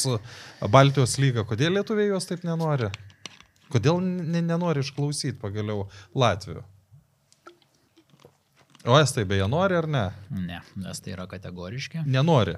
Baltijos 0.72 1.16
lyga, 1.22 1.46
kodėl 1.48 1.78
lietuviai 1.78 2.12
jos 2.12 2.28
taip 2.28 2.44
nenori? 2.48 2.90
Kodėl 3.72 4.02
ne, 4.04 4.42
nenori 4.44 4.84
išklausyti 4.84 5.38
pagaliau 5.40 5.86
Latvijų? 6.18 6.66
O 8.90 8.96
estai 9.00 9.26
beje 9.28 9.48
nori 9.52 9.76
ar 9.76 9.88
ne? 9.92 10.06
Ne, 10.32 10.60
nes 10.80 11.04
tai 11.04 11.14
yra 11.16 11.28
kategoriški. 11.32 12.04
Nenori. 12.08 12.58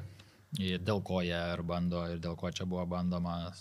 Ir 0.61 0.81
dėl 0.83 1.01
ko 1.05 1.21
jie 1.25 1.37
ir 1.37 1.61
bando, 1.65 2.03
ir 2.11 2.19
dėl 2.21 2.35
ko 2.39 2.49
čia 2.53 2.65
buvo 2.69 2.83
bandoma 2.89 3.51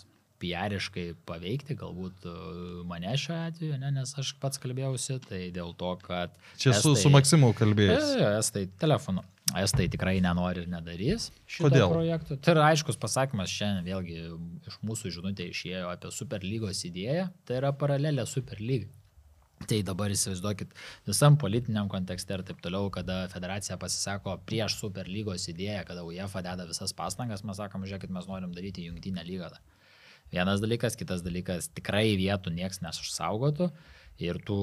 piariškai 0.41 1.05
paveikti, 1.29 1.75
galbūt 1.77 2.25
e, 2.25 2.35
mane 2.89 3.13
šiuo 3.19 3.37
atveju, 3.47 3.77
ne, 3.81 3.91
nes 3.99 4.13
aš 4.17 4.33
pats 4.41 4.61
kalbėjausi, 4.61 5.19
tai 5.27 5.41
dėl 5.53 5.75
to, 5.77 5.91
kad... 6.01 6.33
Čia 6.61 6.73
su, 6.77 6.95
su 6.97 7.11
Maksimu 7.13 7.51
kalbėjai. 7.57 7.99
Estai 8.39 8.65
telefonu. 8.81 9.23
Estai 9.59 9.87
tikrai 9.91 10.15
nenori 10.23 10.63
ir 10.63 10.69
nedarys 10.71 11.29
šito 11.43 11.67
Kodėl? 11.67 11.89
projekto. 11.91 12.37
Tai 12.39 12.53
yra 12.55 12.69
aiškus 12.71 12.99
pasakymas, 13.01 13.51
šiandien 13.51 13.87
vėlgi 13.89 14.17
iš 14.71 14.77
mūsų 14.87 15.11
žinutė 15.17 15.49
išėjo 15.51 15.91
apie 15.91 16.11
Superlygos 16.15 16.85
idėją, 16.87 17.27
tai 17.47 17.59
yra 17.59 17.73
paralelė 17.75 18.25
Superlygai. 18.29 18.89
Tai 19.69 19.77
dabar 19.85 20.09
įsivaizduokit 20.09 20.71
visam 21.05 21.35
politiniam 21.37 21.89
kontekste 21.91 22.33
ir 22.33 22.43
taip 22.47 22.63
toliau, 22.63 22.89
kada 22.93 23.27
federacija 23.29 23.77
pasisako 23.81 24.39
prieš 24.49 24.79
Superlygos 24.79 25.45
idėją, 25.51 25.83
kada 25.91 26.05
UEFA 26.07 26.41
deda 26.47 26.65
visas 26.69 26.95
pastangas, 26.97 27.43
mes 27.45 27.59
sakom, 27.61 27.85
žiūrėkit, 27.85 28.13
mes 28.13 28.29
norim 28.29 28.55
daryti 28.57 28.87
jungtinę 28.87 29.25
lygą. 29.27 29.51
Vienas 30.31 30.63
dalykas, 30.63 30.95
kitas 30.95 31.21
dalykas, 31.25 31.67
tikrai 31.75 32.15
vietų 32.15 32.53
niekas 32.55 32.79
nesušsaugotų 32.81 33.69
ir 34.21 34.39
tu 34.45 34.55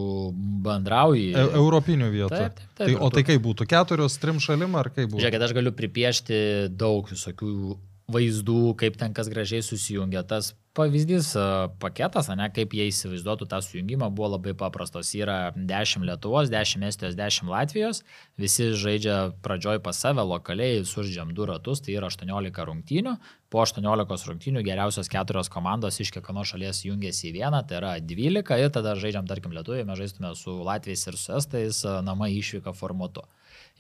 bendrauji. 0.65 1.33
E 1.35 1.45
Europinių 1.59 2.09
vietų. 2.15 2.31
Taip, 2.35 2.55
taip, 2.59 2.71
taip. 2.79 2.87
Tai, 2.87 2.95
o 2.97 3.09
tu- 3.11 3.17
tai 3.19 3.25
kaip 3.33 3.43
būtų? 3.45 3.67
Keturios, 3.71 4.19
trim 4.23 4.39
šalim 4.41 4.75
ar 4.79 4.91
kaip 4.95 5.11
būtų? 5.11 5.23
Žiūrėkit, 5.25 5.45
aš 5.49 5.55
galiu 5.59 5.73
pripiešti 5.73 6.41
daug 6.79 7.09
visokių 7.11 7.77
vaizdų, 8.09 8.73
kaip 8.81 8.97
ten 8.97 9.13
kas 9.13 9.29
gražiai 9.29 9.61
susijungia. 9.65 10.23
Tas 10.25 10.55
pavyzdys, 10.79 11.35
a, 11.37 11.69
paketas, 11.83 12.31
ne, 12.33 12.47
kaip 12.55 12.73
jie 12.73 12.87
įsivaizduotų 12.89 13.49
tą 13.51 13.59
sujungimą, 13.65 14.09
buvo 14.17 14.31
labai 14.37 14.55
paprastos. 14.57 15.11
Yra 15.19 15.53
10 15.53 16.07
Lietuvos, 16.09 16.49
10 16.53 16.87
Estijos, 16.89 17.19
10 17.19 17.53
Latvijos, 17.53 18.03
visi 18.41 18.71
žaidžia 18.73 19.19
pradžioj 19.45 19.83
pas 19.85 20.01
save 20.01 20.25
lokaliai, 20.25 20.81
suždžiam 20.89 21.35
du 21.37 21.49
ratus, 21.51 21.85
tai 21.85 21.99
yra 21.99 22.09
18 22.09 22.65
rungtynių. 22.71 23.17
Po 23.53 23.61
18 23.65 24.29
rungtynių 24.33 24.65
geriausios 24.65 25.09
keturios 25.13 25.53
komandos 25.53 26.01
iš 26.01 26.13
kiekvienos 26.17 26.53
šalies 26.53 26.85
jungiasi 26.89 27.29
į 27.29 27.39
vieną, 27.43 27.65
tai 27.69 27.83
yra 27.83 27.97
12 28.01 28.63
ir 28.65 28.73
tada 28.73 28.97
žaidžiam, 28.97 29.29
tarkim, 29.29 29.53
Lietuvoje, 29.57 29.85
mes 29.89 30.01
žaistume 30.01 30.33
su 30.37 30.57
Latvijais 30.65 31.05
ir 31.09 31.21
su 31.21 31.37
Estais 31.37 31.85
a, 31.85 32.01
namai 32.05 32.33
išvyka 32.41 32.73
formatu. 32.73 33.29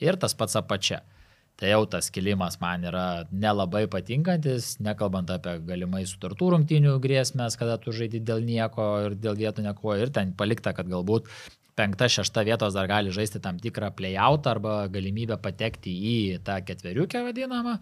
Ir 0.05 0.20
tas 0.20 0.36
pats 0.36 0.60
apačia. 0.60 1.00
Tai 1.59 1.70
jau 1.72 1.80
tas 1.90 2.06
kilimas 2.14 2.60
man 2.62 2.85
yra 2.86 3.05
nelabai 3.35 3.89
patinkantis, 3.90 4.76
nekalbant 4.78 5.32
apie 5.35 5.56
galimai 5.66 6.05
sutartų 6.06 6.52
rungtynių 6.55 6.93
grėsmės, 7.02 7.56
kada 7.59 7.80
tu 7.82 7.90
žaidži 7.97 8.20
dėl 8.22 8.44
nieko 8.47 8.86
ir 9.09 9.16
dėl 9.18 9.35
vietų 9.40 9.64
nieko. 9.66 9.97
Ir 9.98 10.12
ten 10.14 10.30
palikta, 10.39 10.70
kad 10.76 10.86
galbūt 10.86 11.26
penkta, 11.78 12.09
šešta 12.10 12.42
vietos 12.46 12.74
dar 12.76 12.88
gali 12.90 13.12
žaisti 13.14 13.40
tam 13.42 13.60
tikrą 13.62 13.92
playout 13.96 14.46
arba 14.50 14.80
galimybę 14.92 15.38
patekti 15.42 15.94
į 15.94 16.16
tą 16.46 16.59
ketveriukę 16.66 17.22
vadinamą 17.28 17.76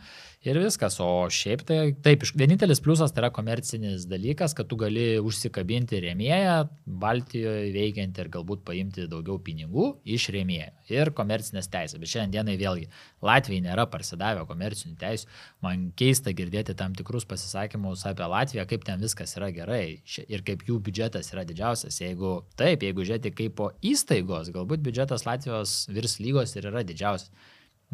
ir 0.47 0.61
viskas. 0.61 0.99
O 1.03 1.27
šiaip 1.33 1.65
tai 1.67 1.81
taip, 2.05 2.25
vienintelis 2.37 2.83
pliusas 2.85 3.15
tai 3.15 3.25
yra 3.25 3.33
komercinis 3.35 4.07
dalykas, 4.11 4.55
kad 4.57 4.69
tu 4.71 4.79
gali 4.81 5.17
užsikabinti 5.23 6.01
rėmėją 6.05 6.57
Baltijoje 6.87 7.73
veikiantį 7.75 8.25
ir 8.25 8.33
galbūt 8.37 8.65
paimti 8.67 9.09
daugiau 9.11 9.41
pinigų 9.43 9.89
iš 10.17 10.29
rėmėjo 10.35 10.71
ir 10.93 11.11
komercinės 11.17 11.71
teisės. 11.73 11.99
Bet 12.03 12.13
šiandienai 12.13 12.57
vėlgi 12.61 12.89
Latvijai 13.27 13.65
nėra 13.65 13.87
parsidavę 13.91 14.45
komercinių 14.49 14.97
teisų. 15.01 15.31
Man 15.65 15.89
keista 15.99 16.35
girdėti 16.37 16.77
tam 16.79 16.95
tikrus 16.97 17.27
pasisakymus 17.29 18.05
apie 18.09 18.29
Latviją, 18.31 18.67
kaip 18.71 18.87
ten 18.87 19.03
viskas 19.03 19.37
yra 19.39 19.51
gerai 19.55 20.01
ir 20.27 20.45
kaip 20.47 20.67
jų 20.69 20.79
biudžetas 20.87 21.33
yra 21.35 21.47
didžiausias. 21.49 22.01
Jeigu 22.03 22.39
taip, 22.59 22.85
jeigu 22.87 23.07
žiūrėti 23.07 23.35
kaip 23.37 23.57
po 23.59 23.71
įstaigos, 23.91 24.51
galbūt 24.55 24.83
biudžetas 24.85 25.27
Latvijos 25.27 25.85
virs 25.93 26.19
lygos 26.23 26.57
ir 26.57 26.69
yra 26.71 26.85
didžiausias. 26.87 27.33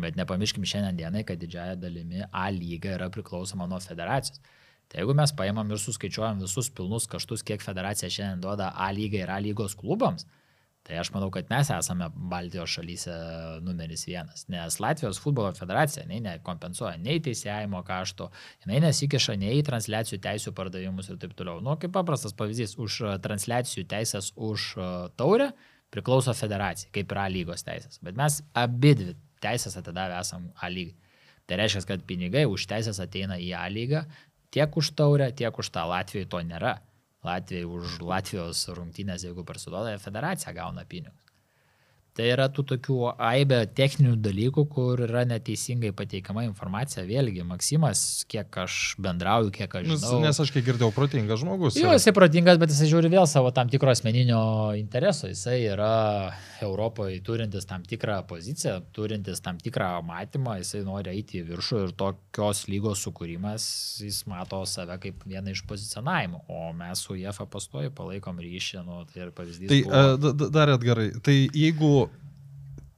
Bet 0.00 0.16
nepamirškim 0.16 0.64
šiandien 0.64 0.96
dienai, 0.96 1.24
kad 1.28 1.40
didžiaja 1.40 1.76
dalimi 1.76 2.24
A 2.32 2.48
lyga 2.50 2.94
yra 2.96 3.10
priklausoma 3.12 3.66
nuo 3.68 3.80
federacijos. 3.80 4.40
Tai 4.88 5.00
jeigu 5.00 5.14
mes 5.16 5.32
paimam 5.36 5.70
ir 5.72 5.80
suskaičiuojam 5.80 6.40
visus 6.44 6.70
pilnus 6.72 7.06
kaštus, 7.08 7.44
kiek 7.48 7.64
federacija 7.64 8.10
šiandien 8.12 8.40
duoda 8.44 8.72
A 8.76 8.90
lygai 8.92 9.22
ir 9.24 9.30
A 9.32 9.38
lygos 9.40 9.76
klubams, 9.76 10.26
tai 10.82 10.98
aš 10.98 11.12
manau, 11.14 11.30
kad 11.32 11.48
mes 11.50 11.70
esame 11.70 12.08
Baltijos 12.32 12.72
šalyse 12.74 13.14
numeris 13.62 14.02
vienas. 14.08 14.46
Nes 14.52 14.80
Latvijos 14.82 15.20
futbolo 15.22 15.52
federacija 15.56 16.04
nei 16.08 16.20
nekompensuoja 16.24 16.96
nei 17.00 17.22
teisėjimo 17.24 17.80
kašto, 17.86 18.30
jinai 18.64 18.82
nesikiša 18.88 19.36
nei 19.40 19.60
į 19.60 19.66
transliacijų 19.68 20.18
teisų 20.24 20.54
pardavimus 20.58 21.12
ir 21.12 21.20
taip 21.22 21.36
toliau. 21.38 21.62
Nu, 21.64 21.76
kaip 21.80 21.94
paprastas 21.94 22.34
pavyzdys, 22.36 22.74
už 22.82 22.98
transliacijų 23.22 23.86
teisės 23.94 24.32
už 24.36 24.72
e, 24.76 24.90
taurę 25.20 25.52
priklauso 25.92 26.34
federacija, 26.36 26.90
kaip 26.94 27.12
ir 27.12 27.20
A 27.20 27.28
lygos 27.30 27.64
teisės. 27.66 28.00
Bet 28.04 28.18
mes 28.18 28.40
abi 28.58 28.94
dvi 28.98 29.16
teisės 29.44 29.76
atidavę 29.78 30.18
esam 30.20 30.50
A 30.60 30.70
lygai. 30.72 30.96
Tai 31.46 31.58
reiškia, 31.58 31.84
kad 31.88 32.04
pinigai 32.08 32.46
už 32.48 32.66
teisės 32.70 33.00
ateina 33.02 33.36
į 33.36 33.52
A 33.58 33.66
lygą, 33.68 34.04
tiek 34.54 34.76
už 34.78 34.92
taurę, 34.98 35.32
tiek 35.36 35.58
už 35.58 35.72
tą 35.74 35.84
Latvijoje 35.90 36.30
to 36.32 36.42
nėra. 36.46 36.78
Latvijai 37.22 37.66
už 37.70 38.00
Latvijos 38.02 38.64
rungtynės, 38.74 39.22
jeigu 39.22 39.44
parsiduoda, 39.46 39.94
federacija 40.02 40.50
gauna 40.56 40.82
pinigus. 40.88 41.21
Tai 42.12 42.26
yra 42.28 42.44
tų 42.52 42.62
tokių 42.68 42.96
aibė 43.24 43.62
techninių 43.72 44.18
dalykų, 44.20 44.66
kur 44.68 45.00
yra 45.06 45.22
neteisingai 45.24 45.94
pateikama 45.96 46.42
informacija. 46.44 47.06
Vėlgi, 47.08 47.40
Maksimas, 47.48 48.02
kiek 48.28 48.52
aš 48.60 48.74
bendrauju, 49.00 49.48
kiek 49.54 49.72
aš 49.80 49.86
žinau. 49.88 50.18
Nes 50.20 50.40
aš 50.44 50.50
kiek 50.52 50.66
girdėjau, 50.66 50.90
protingas 50.92 51.40
žmogus. 51.40 51.78
Jo, 51.80 51.94
jisai 51.96 52.12
protingas, 52.12 52.60
bet 52.60 52.68
jisai 52.74 52.90
žiūri 52.90 53.08
vėl 53.14 53.24
savo 53.30 53.48
tam 53.56 53.70
tikro 53.72 53.88
asmeninio 53.94 54.42
intereso. 54.76 55.30
Jisai 55.32 55.62
yra 55.70 55.88
Europoje 56.60 57.16
turintis 57.24 57.64
tam 57.66 57.80
tikrą 57.88 58.18
poziciją, 58.28 58.82
turintis 58.92 59.40
tam 59.40 59.56
tikrą 59.64 59.88
matymą, 60.04 60.58
jisai 60.60 60.84
nori 60.84 61.14
eiti 61.16 61.40
į 61.40 61.46
viršų 61.48 61.80
ir 61.86 61.96
tokios 61.96 62.66
lygos 62.68 63.06
sukūrimas, 63.08 63.64
jis 64.04 64.20
mato 64.28 64.60
save 64.68 65.00
kaip 65.00 65.24
vieną 65.24 65.56
iš 65.56 65.64
pozicionavimų. 65.64 66.44
O 66.52 66.68
mes 66.76 67.06
su 67.08 67.16
UEFA 67.16 67.48
pastoju 67.48 67.90
palaikom 67.96 68.36
ryšį, 68.44 68.84
nu, 68.84 69.00
tai 69.08 69.24
ir 69.24 69.32
pavyzdys. 69.32 69.72
Tai 69.72 69.80
buvo- 69.88 70.04
e, 70.04 70.16
da- 70.26 70.36
da- 70.44 70.52
dar 70.60 70.76
atgarai. 70.76 71.08
Tai 71.24 71.38
jeigu 71.56 72.02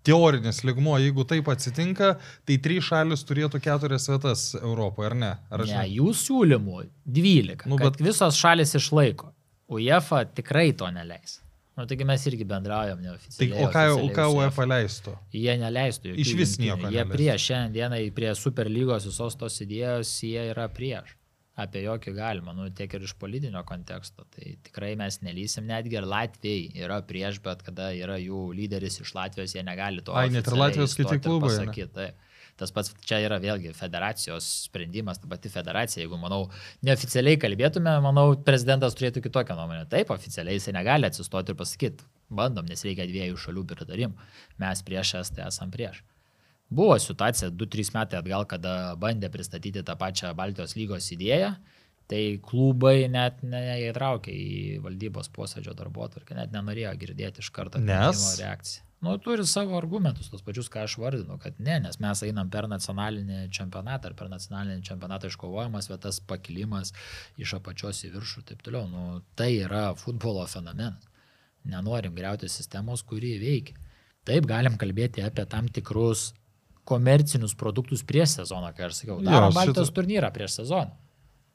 teorinis 0.05 0.63
ligmuo, 0.65 0.97
jeigu 1.01 1.25
taip 1.29 1.49
atsitinka, 1.53 2.15
tai 2.47 2.59
trys 2.63 2.85
šalis 2.91 3.25
turėtų 3.29 3.61
keturias 3.65 4.09
vietas 4.11 4.43
Europoje, 4.61 5.11
ar 5.13 5.17
ne? 5.17 5.33
Ar 5.51 5.65
Ne, 5.67 5.87
jų 5.97 6.13
siūlymų 6.21 6.83
12. 7.07 7.65
Nu, 7.71 7.79
bet 7.81 7.97
visos 8.05 8.37
šalis 8.41 8.75
išlaiko. 8.79 9.33
UEFA 9.73 10.25
tikrai 10.37 10.73
to 10.77 10.91
neleis. 10.93 11.41
Nu, 11.75 11.89
taigi 11.91 12.05
mes 12.07 12.23
irgi 12.31 12.45
bendraujam 12.47 13.01
Tai, 13.01 13.05
neoficialiai. 13.09 13.65
o 13.65 13.71
ką, 13.73 13.81
o 14.05 14.09
ką 14.15 14.27
UEFA 14.37 14.67
leistų? 14.71 15.15
Jie 15.35 15.57
neleistų. 15.59 16.13
jokių 16.13 16.21
Išvis 16.23 16.53
jungtinių. 16.55 16.69
nieko 16.69 16.91
Jie 16.93 17.01
neleistų. 17.01 17.17
prieš 17.17 17.47
šiandienai, 17.49 18.03
prie 18.15 18.31
Superlygos 18.39 19.09
visos 19.09 19.35
tos 19.41 19.57
idėjos, 19.65 20.13
jie 20.23 20.45
yra 20.53 20.69
prieš. 20.71 21.17
Apie 21.55 21.85
jokį 21.85 22.17
galima, 22.17 22.51
nu, 22.51 22.67
tiek 22.75 22.97
ir 22.97 23.05
iš 23.07 23.13
politinio 23.19 23.61
konteksto. 23.67 24.25
Tai 24.35 24.55
tikrai 24.67 24.95
mes 24.99 25.21
nelysim, 25.23 25.69
netgi 25.71 26.01
ir 26.01 26.07
Latvijai 26.11 26.83
yra 26.83 26.97
prieš, 27.07 27.39
bet 27.45 27.63
kada 27.63 27.93
yra 27.95 28.17
jų 28.19 28.49
lyderis 28.59 28.99
iš 29.05 29.13
Latvijos, 29.15 29.55
jie 29.55 29.63
negali 29.63 30.03
to. 30.03 30.17
Ai, 30.19 30.33
net 30.35 30.51
ir 30.51 30.57
Latvijos 30.59 30.97
kiti 30.99 31.21
klubai, 31.23 31.53
ne? 31.55 31.69
pasakyt, 31.69 31.93
tai. 31.95 32.09
Tas 32.59 32.71
pats 32.75 32.93
čia 33.03 33.19
yra 33.23 33.41
vėlgi 33.43 33.73
federacijos 33.75 34.47
sprendimas, 34.69 35.19
ta 35.19 35.31
pati 35.31 35.51
federacija. 35.51 36.05
Jeigu, 36.05 36.19
manau, 36.23 36.45
neoficialiai 36.87 37.39
kalbėtume, 37.43 37.95
manau, 38.03 38.29
prezidentas 38.47 38.95
turėtų 38.99 39.25
kitokią 39.25 39.57
nuomonę. 39.59 39.89
Taip, 39.91 40.11
oficialiai 40.15 40.61
jisai 40.61 40.75
negali 40.77 41.11
atsistoti 41.11 41.55
ir 41.55 41.59
pasakyti, 41.59 42.07
bandom, 42.35 42.67
nes 42.71 42.87
reikia 42.87 43.09
dviejų 43.11 43.39
šalių 43.47 43.67
pritarimų. 43.75 44.29
Mes 44.63 44.87
prieš 44.87 45.17
estai 45.25 45.49
esam 45.49 45.75
prieš. 45.75 46.03
Buvo 46.69 46.99
situacija 46.99 47.51
2-3 47.51 47.93
metai 47.95 48.19
atgal, 48.19 48.47
kada 48.49 48.95
bandė 49.01 49.31
pristatyti 49.31 49.85
tą 49.85 49.97
pačią 50.01 50.33
Baltijos 50.37 50.75
lygos 50.79 51.11
idėją, 51.15 51.53
tai 52.11 52.23
klubai 52.45 53.07
net 53.13 53.41
neįtraukė 53.47 54.33
į 54.33 54.81
valdybos 54.85 55.31
posėdžio 55.35 55.75
darbo 55.77 56.05
atvarkę, 56.05 56.37
net 56.37 56.53
nenorėjo 56.53 56.93
girdėti 57.01 57.45
iš 57.45 57.51
karto 57.55 57.81
Nes? 57.81 58.25
reakciją. 58.41 58.85
nu, 59.05 59.17
turi 59.21 59.45
savo 59.49 59.77
argumentus, 59.77 60.31
tos 60.33 60.45
pačius, 60.45 60.71
ką 60.73 60.85
aš 60.89 60.97
vardinu, 61.01 61.39
kad 61.41 61.59
ne, 61.61 61.79
nes 61.85 61.99
mes 62.01 62.23
einam 62.25 62.51
per 62.53 62.69
nacionalinį 62.73 63.49
čempionatą 63.53 64.11
ar 64.11 64.19
per 64.19 64.31
nacionalinį 64.33 64.85
čempionatą 64.89 65.29
iškovojamas 65.33 65.91
vietas, 65.93 66.21
pakilimas 66.25 66.95
iš 67.41 67.57
apačios 67.59 68.05
į 68.09 68.15
viršų 68.15 68.41
ir 68.41 68.49
taip 68.53 68.65
toliau. 68.65 68.89
Nu, 68.89 69.21
tai 69.37 69.51
yra 69.61 69.91
futbolo 70.01 70.47
fenomenas. 70.49 71.11
Nenorim 71.65 72.17
greuti 72.17 72.49
sistemos, 72.53 73.05
kuri 73.05 73.37
veikia. 73.41 73.77
Taip 74.25 74.49
galim 74.49 74.77
kalbėti 74.81 75.23
apie 75.25 75.45
tam 75.49 75.69
tikrus 75.69 76.33
komercinius 76.85 77.55
produktus 77.55 78.03
prieš 78.05 78.39
sezoną, 78.41 78.73
kai 78.77 78.87
aš 78.91 79.01
sakiau, 79.03 79.21
darom 79.25 79.51
šito- 79.53 79.61
Baltijos 79.61 79.91
turnyrą 79.97 80.33
prieš 80.33 80.61
sezoną. 80.63 80.91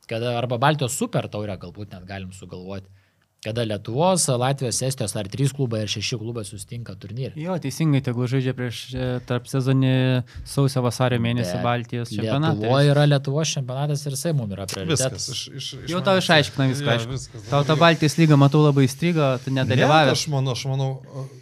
Kada 0.09 0.37
arba 0.39 0.57
Baltijos 0.57 0.95
super 0.97 1.27
taurę 1.29 1.57
galbūt 1.61 1.91
net 1.93 2.05
galim 2.09 2.31
sugalvoti. 2.33 2.87
Kada 3.45 3.63
Lietuvos, 3.63 4.25
Latvijos, 4.27 4.81
Estijos 4.83 5.13
ar 5.15 5.23
trys 5.31 5.53
klubai 5.55 5.83
ar 5.85 5.87
šeši 5.87 6.17
klubai 6.19 6.41
sustinka 6.43 6.91
turnyrė. 6.99 7.37
Jo, 7.39 7.53
teisingai, 7.63 8.01
tegul 8.03 8.27
žaidžia 8.27 8.51
prieš 8.57 8.79
e, 8.93 9.05
tarp 9.23 9.45
sezonį 9.47 9.91
sausio 10.43 10.81
vasario 10.83 11.21
mėnesį 11.23 11.53
Bet 11.53 11.63
Baltijos 11.63 12.11
čempionatą. 12.11 12.57
Lietuvoje 12.59 12.91
yra 12.91 13.05
Lietuvos 13.07 13.53
čempionatas 13.55 14.03
ir 14.05 14.17
jisai 14.17 14.33
mums 14.35 14.51
yra 14.57 14.65
prioritetas. 14.67 15.29
Viskas. 15.29 15.29
Iš, 15.31 15.45
iš, 15.55 15.69
iš 15.85 15.93
Jau 15.93 16.01
tau 16.03 16.17
išaiškina 16.19 16.67
viską, 16.73 16.83
Jo, 16.89 16.97
aišku. 16.97 17.15
viskas. 17.15 17.47
Tau 17.53 17.63
ta 17.63 17.79
Baltijos 17.79 18.17
lyga, 18.19 18.35
matau, 18.35 18.59
labai 18.65 18.83
įstrigo, 18.89 19.29
tu 19.45 19.53
Ne, 19.55 19.63
nedalyvavęs. 19.63 20.11
aš 20.19 20.27
manau, 20.35 20.51
aš 20.59 20.65
manau, 20.73 20.91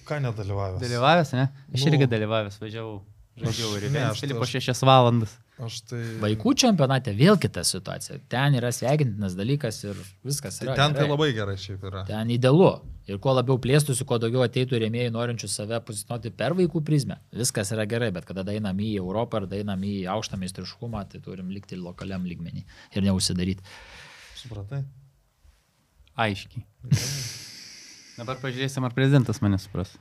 ką 0.05 0.22
nedalyvavęs. 0.27 0.80
Dalyvavęs, 0.85 1.34
ne? 1.34 1.49
Aš 1.73 1.81
Nu. 1.81 1.95
irgi 1.95 2.05
dalyvavęs, 2.14 2.61
važiavau. 2.61 3.01
Žaidžiau 3.38 3.76
ir 3.77 3.84
Ventspilį 3.93 4.34
po 4.39 4.45
aš- 4.47 4.55
šešias 4.57 4.81
valandas. 4.88 5.35
Aš 5.61 5.80
tai... 5.89 5.99
Vaikų 6.22 6.51
čempionate 6.61 7.14
vėl 7.18 7.38
kita 7.41 7.64
situacija. 7.65 8.19
Ten 8.30 8.53
yra 8.59 8.69
sveikintinas 8.73 9.34
dalykas 9.38 9.80
ir 9.88 9.97
viskas 10.26 10.59
Tai 10.59 10.68
yra. 10.68 10.76
ten 10.77 10.93
tai 10.93 11.01
gerai. 11.03 11.09
labai 11.11 11.27
gerai 11.34 11.55
šiaip 11.57 11.85
yra. 11.89 12.03
Ten 12.09 12.30
idealu. 12.34 12.68
Ir 13.09 13.18
kuo 13.23 13.31
labiau 13.34 13.57
plėstųsi, 13.61 14.05
kuo 14.05 14.18
daugiau 14.22 14.43
ateitų 14.45 14.81
rėmėjai 14.84 15.14
norinčių 15.15 15.47
save 15.49 15.80
pozicionuoti 15.88 16.30
per 16.38 16.53
vaikų 16.57 16.81
prizmę. 16.85 17.18
Viskas 17.34 17.72
yra 17.73 17.85
gerai, 17.89 18.09
bet 18.14 18.26
kada 18.27 18.43
einam 18.53 18.77
į 18.84 18.91
Europą 18.99 19.39
ar 19.41 19.47
einam 19.57 19.81
į 19.88 19.95
aukštą 20.14 20.38
meistriškumą, 20.41 21.05
tai 21.09 21.22
turim 21.26 21.49
likti 21.53 21.77
lokaliam 21.80 22.26
lygmenį 22.27 22.65
ir 22.97 23.07
neusidaryti. 23.07 23.64
Supratai? 24.41 24.84
Aiškiai. 26.18 26.65
Dabar 28.18 28.38
pažiūrėsim, 28.41 28.85
ar 28.88 28.93
prezidentas 28.97 29.39
mane 29.45 29.57
supras. 29.61 29.93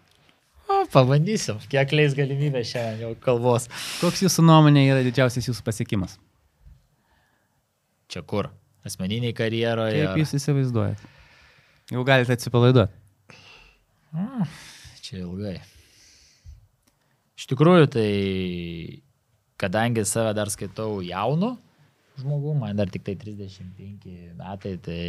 O, 0.67 0.83
pabandysim, 0.91 1.61
kiek 1.71 1.93
leis 1.95 2.15
galimybė 2.19 2.63
šiandien 2.67 3.05
jau 3.05 3.11
kalbos. 3.23 3.69
Koks 4.01 4.25
jūsų 4.25 4.45
nuomonė 4.49 4.87
yra 4.89 5.03
didžiausias 5.07 5.47
jūsų 5.51 5.63
pasiekimas? 5.67 6.17
Čia 8.11 8.23
kur? 8.27 8.51
Asmeniniai 8.87 9.35
karjeroje. 9.35 10.03
Kaip 10.07 10.21
jūs 10.23 10.35
įsivaizduojat? 10.39 11.03
Jau 11.95 12.03
galite 12.07 12.35
atsipalaiduoti. 12.35 12.95
Čia 15.07 15.21
ilgai. 15.23 15.57
Iš 17.37 17.47
tikrųjų, 17.51 17.89
tai 17.93 18.11
kadangi 19.61 20.07
save 20.09 20.33
dar 20.37 20.51
skaitau 20.51 20.99
jaunu 21.05 21.55
žmogų, 22.21 22.55
man 22.59 22.79
dar 22.79 22.91
tik 22.93 23.05
tai 23.07 23.15
35 23.21 24.17
metai, 24.39 24.75
tai 24.83 25.01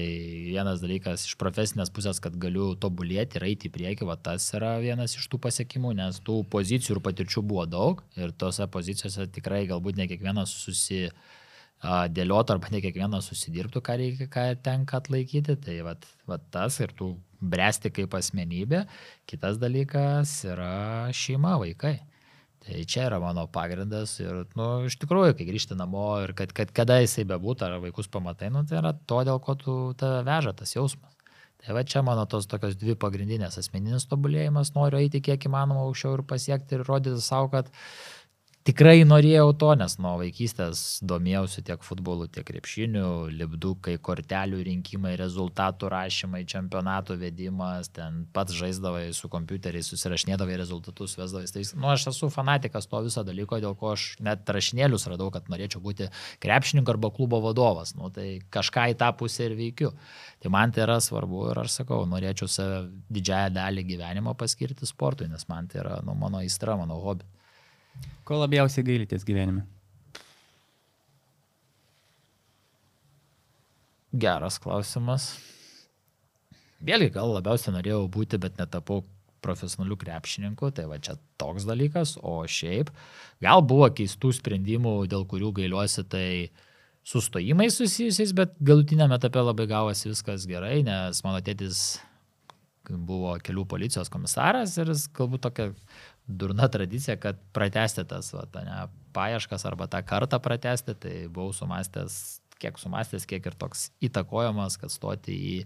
vienas 0.50 0.82
dalykas 0.84 1.26
iš 1.30 1.36
profesinės 1.40 1.92
pusės, 1.94 2.22
kad 2.24 2.36
galiu 2.42 2.74
tobulėti 2.80 3.40
ir 3.40 3.48
eiti 3.50 3.70
į 3.70 3.74
priekį, 3.78 4.08
va 4.10 4.18
tas 4.20 4.46
yra 4.58 4.76
vienas 4.84 5.16
iš 5.18 5.28
tų 5.32 5.42
pasiekimų, 5.48 5.96
nes 6.00 6.22
tų 6.26 6.42
pozicijų 6.54 6.98
ir 6.98 7.04
patirčių 7.08 7.44
buvo 7.48 7.68
daug 7.70 8.04
ir 8.20 8.34
tose 8.36 8.68
pozicijose 8.72 9.30
tikrai 9.36 9.66
galbūt 9.70 10.00
ne 10.00 10.10
kiekvienas 10.12 10.54
susi 10.66 11.06
a, 11.08 12.08
dėliotų 12.10 12.56
arba 12.56 12.74
ne 12.74 12.82
kiekvienas 12.84 13.30
susidirbtų, 13.32 13.84
ką, 13.86 13.98
reikia, 14.02 14.28
ką 14.34 14.46
tenka 14.66 15.00
atlaikyti. 15.02 15.58
Tai 15.64 15.80
vat 15.92 16.52
tas 16.54 16.80
ir 16.84 16.94
tų 16.98 17.14
bręsti 17.42 17.94
kaip 17.94 18.16
asmenybė. 18.18 18.86
Kitas 19.30 19.60
dalykas 19.62 20.40
yra 20.50 21.10
šeima, 21.16 21.58
vaikai. 21.62 21.98
Tai 22.68 22.81
čia 22.84 23.06
yra 23.07 23.19
mano 23.23 23.45
pagrindas 23.48 24.18
ir, 24.19 24.41
nu, 24.60 24.65
iš 24.89 24.98
tikrųjų, 24.99 25.38
kai 25.39 25.45
grįžti 25.48 25.77
namo 25.80 26.10
ir 26.26 26.34
kad, 26.35 26.52
kad 26.56 26.73
kada 26.76 26.98
jisai 26.99 27.23
bebūtų, 27.30 27.64
ar 27.64 27.77
vaikus 27.80 28.10
pamatai, 28.11 28.49
nu, 28.52 28.65
tai 28.68 28.81
yra 28.81 28.91
to, 29.07 29.22
dėl 29.23 29.39
ko 29.44 29.56
tu 29.56 29.76
tave 29.99 30.26
veža 30.27 30.52
tas 30.57 30.76
jausmas. 30.76 31.14
Tai 31.64 31.73
va 31.77 31.85
čia 31.88 32.03
mano 32.06 32.26
tos 32.30 32.45
tokios 32.52 32.76
dvi 32.77 32.98
pagrindinės 32.99 33.57
asmeninis 33.61 34.06
tobulėjimas, 34.11 34.73
noriu 34.76 34.99
eiti 34.99 35.23
kiek 35.23 35.48
įmanoma 35.48 35.88
aukščiau 35.88 36.19
ir 36.19 36.26
pasiekti 36.27 36.77
ir 36.77 36.84
rodyti 36.88 37.23
savo, 37.23 37.49
kad 37.56 37.72
tikrai 38.68 39.06
norėjau 39.07 39.53
to, 39.61 39.69
nes 39.80 39.95
nuo 40.03 40.14
vaikystės 40.19 40.99
domėjausi 41.07 41.64
tiek 41.68 41.84
futbolu, 41.85 42.27
tiek 42.31 42.44
krepšiniu, 42.48 43.30
lipdukai, 43.31 43.95
kortelių 44.03 44.60
rinkimai, 44.68 45.14
rezultatų 45.19 45.91
rašymai, 45.94 46.44
čempionatų 46.52 47.15
vedimas, 47.22 47.88
ten 47.95 48.26
pats 48.35 48.56
žaisdavai 48.57 49.06
su 49.15 49.30
kompiuteriais, 49.31 49.88
susirašinėdavai 49.94 50.57
rezultatus, 50.60 51.15
vesdavai. 51.19 51.48
Tai, 51.53 51.64
nu, 51.80 51.91
aš 51.94 52.10
esu 52.11 52.31
fanatikas 52.34 52.89
to 52.91 53.02
viso 53.06 53.23
dalyko, 53.27 53.61
dėl 53.64 53.77
ko 53.80 53.94
aš 53.94 54.10
net 54.23 54.49
rašinėlius 54.52 55.07
radau, 55.14 55.30
kad 55.31 55.48
norėčiau 55.53 55.84
būti 55.84 56.10
krepšininkas 56.44 56.98
arba 56.98 57.11
klubo 57.15 57.39
vadovas. 57.48 57.95
Nu, 57.95 58.11
tai 58.14 58.41
kažką 58.53 58.89
į 58.91 58.99
tą 58.99 59.14
pusę 59.19 59.48
ir 59.48 59.57
veikiu. 59.60 59.94
Tai 60.44 60.52
man 60.53 60.76
tai 60.76 60.84
yra 60.84 60.99
svarbu 61.03 61.48
ir 61.53 61.64
aš 61.64 61.80
sakau, 61.81 62.03
norėčiau 62.10 62.52
save 62.52 62.84
didžiąją 63.14 63.56
dalį 63.56 63.88
gyvenimo 63.95 64.35
paskirti 64.38 64.88
sportui, 64.89 65.31
nes 65.31 65.48
man 65.52 65.72
tai 65.72 65.84
yra 65.85 66.02
nu, 66.03 66.18
mano 66.19 66.44
įstra, 66.45 66.76
mano 66.80 66.99
hobi. 67.03 67.36
Ko 68.28 68.40
labiausiai 68.41 68.86
gailitės 68.88 69.26
gyvenime? 69.28 69.64
Geras 74.18 74.57
klausimas. 74.60 75.36
Vėlgi, 76.84 77.11
gal 77.15 77.32
labiausiai 77.36 77.76
norėjau 77.76 78.06
būti, 78.14 78.40
bet 78.41 78.57
netapau 78.60 79.03
profesionaliu 79.41 79.98
krepšininku, 79.99 80.72
tai 80.76 80.88
va 80.90 80.98
čia 81.02 81.15
toks 81.40 81.65
dalykas, 81.68 82.15
o 82.26 82.41
šiaip 82.49 82.90
gal 83.44 83.61
buvo 83.65 83.88
keistų 83.94 84.34
sprendimų, 84.40 84.95
dėl 85.11 85.26
kurių 85.30 85.53
gailiuosi, 85.60 86.03
tai 86.10 86.28
sustojimai 87.07 87.69
susijusiais, 87.72 88.34
bet 88.36 88.57
galutinėme 88.60 89.15
etape 89.15 89.44
labai 89.44 89.68
gavosi 89.69 90.11
viskas 90.11 90.48
gerai, 90.49 90.82
nes 90.86 91.24
mano 91.24 91.40
tėtis 91.45 92.02
buvo 92.88 93.36
kelių 93.44 93.65
policijos 93.68 94.11
komisaras 94.11 94.78
ir 94.80 94.91
jis 94.94 95.07
galbūt 95.15 95.44
tokia 95.48 95.72
durna 96.28 96.68
tradicija, 96.68 97.18
kad 97.22 97.40
pratesti 97.56 98.04
tas 98.08 98.34
va, 98.36 98.44
ta, 98.52 98.64
ne, 98.68 98.82
paieškas 99.16 99.66
arba 99.66 99.88
tą 99.91 100.04
kartą 100.06 100.40
pratesti, 100.44 100.95
tai 100.99 101.16
buvau 101.32 101.56
sumastęs, 101.56 102.41
kiek 102.62 102.80
sumastęs, 102.82 103.26
kiek 103.30 103.45
ir 103.48 103.58
toks 103.58 103.90
įtakojamas, 104.04 104.78
kad 104.82 104.94
stoti 104.94 105.38
į 105.38 105.58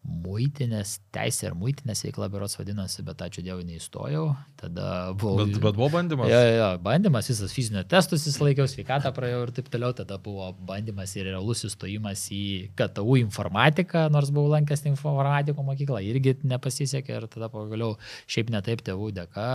muitinės 0.00 0.94
teisė 1.12 1.50
ir 1.50 1.56
muitinės 1.58 2.02
veikla 2.06 2.28
berots 2.32 2.56
vadinasi, 2.56 3.02
bet 3.04 3.20
ačiū 3.24 3.42
Dievui 3.44 3.66
neįstojau. 3.68 4.30
Tada 4.60 5.12
buvau... 5.18 5.44
Bet, 5.44 5.58
bet 5.60 5.76
buvo 5.76 5.90
bandymas. 5.92 6.30
Jo, 6.30 6.38
jo, 6.40 6.54
jo, 6.56 6.68
bandymas, 6.84 7.28
visas 7.28 7.52
fizinio 7.52 7.82
testus 7.88 8.24
įsilaikiau, 8.30 8.68
sveikatą 8.70 9.12
praėjau 9.16 9.42
ir 9.44 9.52
taip 9.56 9.68
toliau, 9.72 9.92
tada 9.96 10.16
buvo 10.22 10.50
bandymas 10.68 11.12
ir 11.18 11.28
realus 11.28 11.64
įstojimas 11.68 12.22
į 12.32 12.42
KTU 12.78 13.18
informatiką, 13.20 14.06
nors 14.12 14.32
buvau 14.32 14.54
lankęs 14.54 14.86
informatiko 14.90 15.64
mokyklą, 15.68 16.00
irgi 16.08 16.38
nepasisekė 16.48 17.18
ir 17.18 17.28
tada 17.32 17.50
pagaliau 17.52 17.98
šiaip 18.30 18.52
netaip 18.56 18.84
tėvų 18.86 19.12
dėka, 19.20 19.50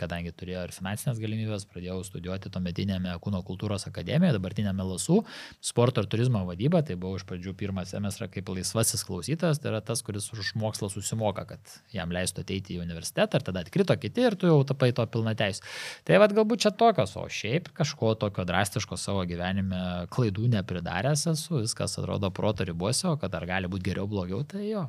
kadangi 0.00 0.34
turėjo 0.34 0.66
ir 0.68 0.74
finansinės 0.74 1.22
galimybės, 1.22 1.68
pradėjau 1.70 2.00
studijuoti 2.10 2.50
tuometinėme 2.54 3.14
kūno 3.22 3.44
kultūros 3.46 3.86
akademijoje, 3.90 4.38
dabartinėme 4.38 4.88
LSU, 4.88 5.22
sporto 5.62 6.02
ir 6.02 6.10
turizmo 6.10 6.42
vadybą, 6.48 6.82
tai 6.86 6.98
buvau 6.98 7.20
iš 7.20 7.26
pradžių 7.28 7.54
pirmą 7.58 7.86
semestrą 7.88 8.30
kaip 8.32 8.50
laisvasis 8.50 9.06
klausytojas, 9.06 9.62
tai 9.62 9.72
yra 9.72 9.83
tas, 9.86 10.02
kuris 10.04 10.26
už 10.34 10.52
mokslą 10.60 10.88
susimoka, 10.92 11.44
kad 11.48 11.74
jam 11.94 12.12
leistų 12.14 12.44
ateiti 12.44 12.76
į 12.76 12.82
universitetą 12.82 13.40
ir 13.40 13.46
tada 13.46 13.62
atkrito 13.64 13.96
kiti 14.00 14.24
ir 14.24 14.36
tu 14.40 14.50
jau 14.50 14.58
tapai 14.66 14.90
to 14.96 15.06
pilna 15.12 15.36
teisė. 15.38 15.64
Tai 16.08 16.20
vad 16.24 16.34
galbūt 16.36 16.64
čia 16.64 16.74
tokios, 16.74 17.14
o 17.20 17.24
šiaip 17.28 17.70
kažko 17.76 18.14
tokio 18.20 18.46
drastiško 18.48 18.98
savo 19.00 19.24
gyvenime 19.28 20.08
klaidų 20.14 20.48
nepridaręs 20.56 21.28
esu, 21.34 21.60
viskas 21.62 21.98
atrodo 22.00 22.32
proto 22.34 22.66
ribose, 22.66 23.06
o 23.12 23.18
kad 23.20 23.34
ar 23.36 23.46
gali 23.48 23.70
būti 23.70 23.90
geriau, 23.92 24.08
blogiau, 24.10 24.42
tai 24.48 24.70
jo. 24.70 24.88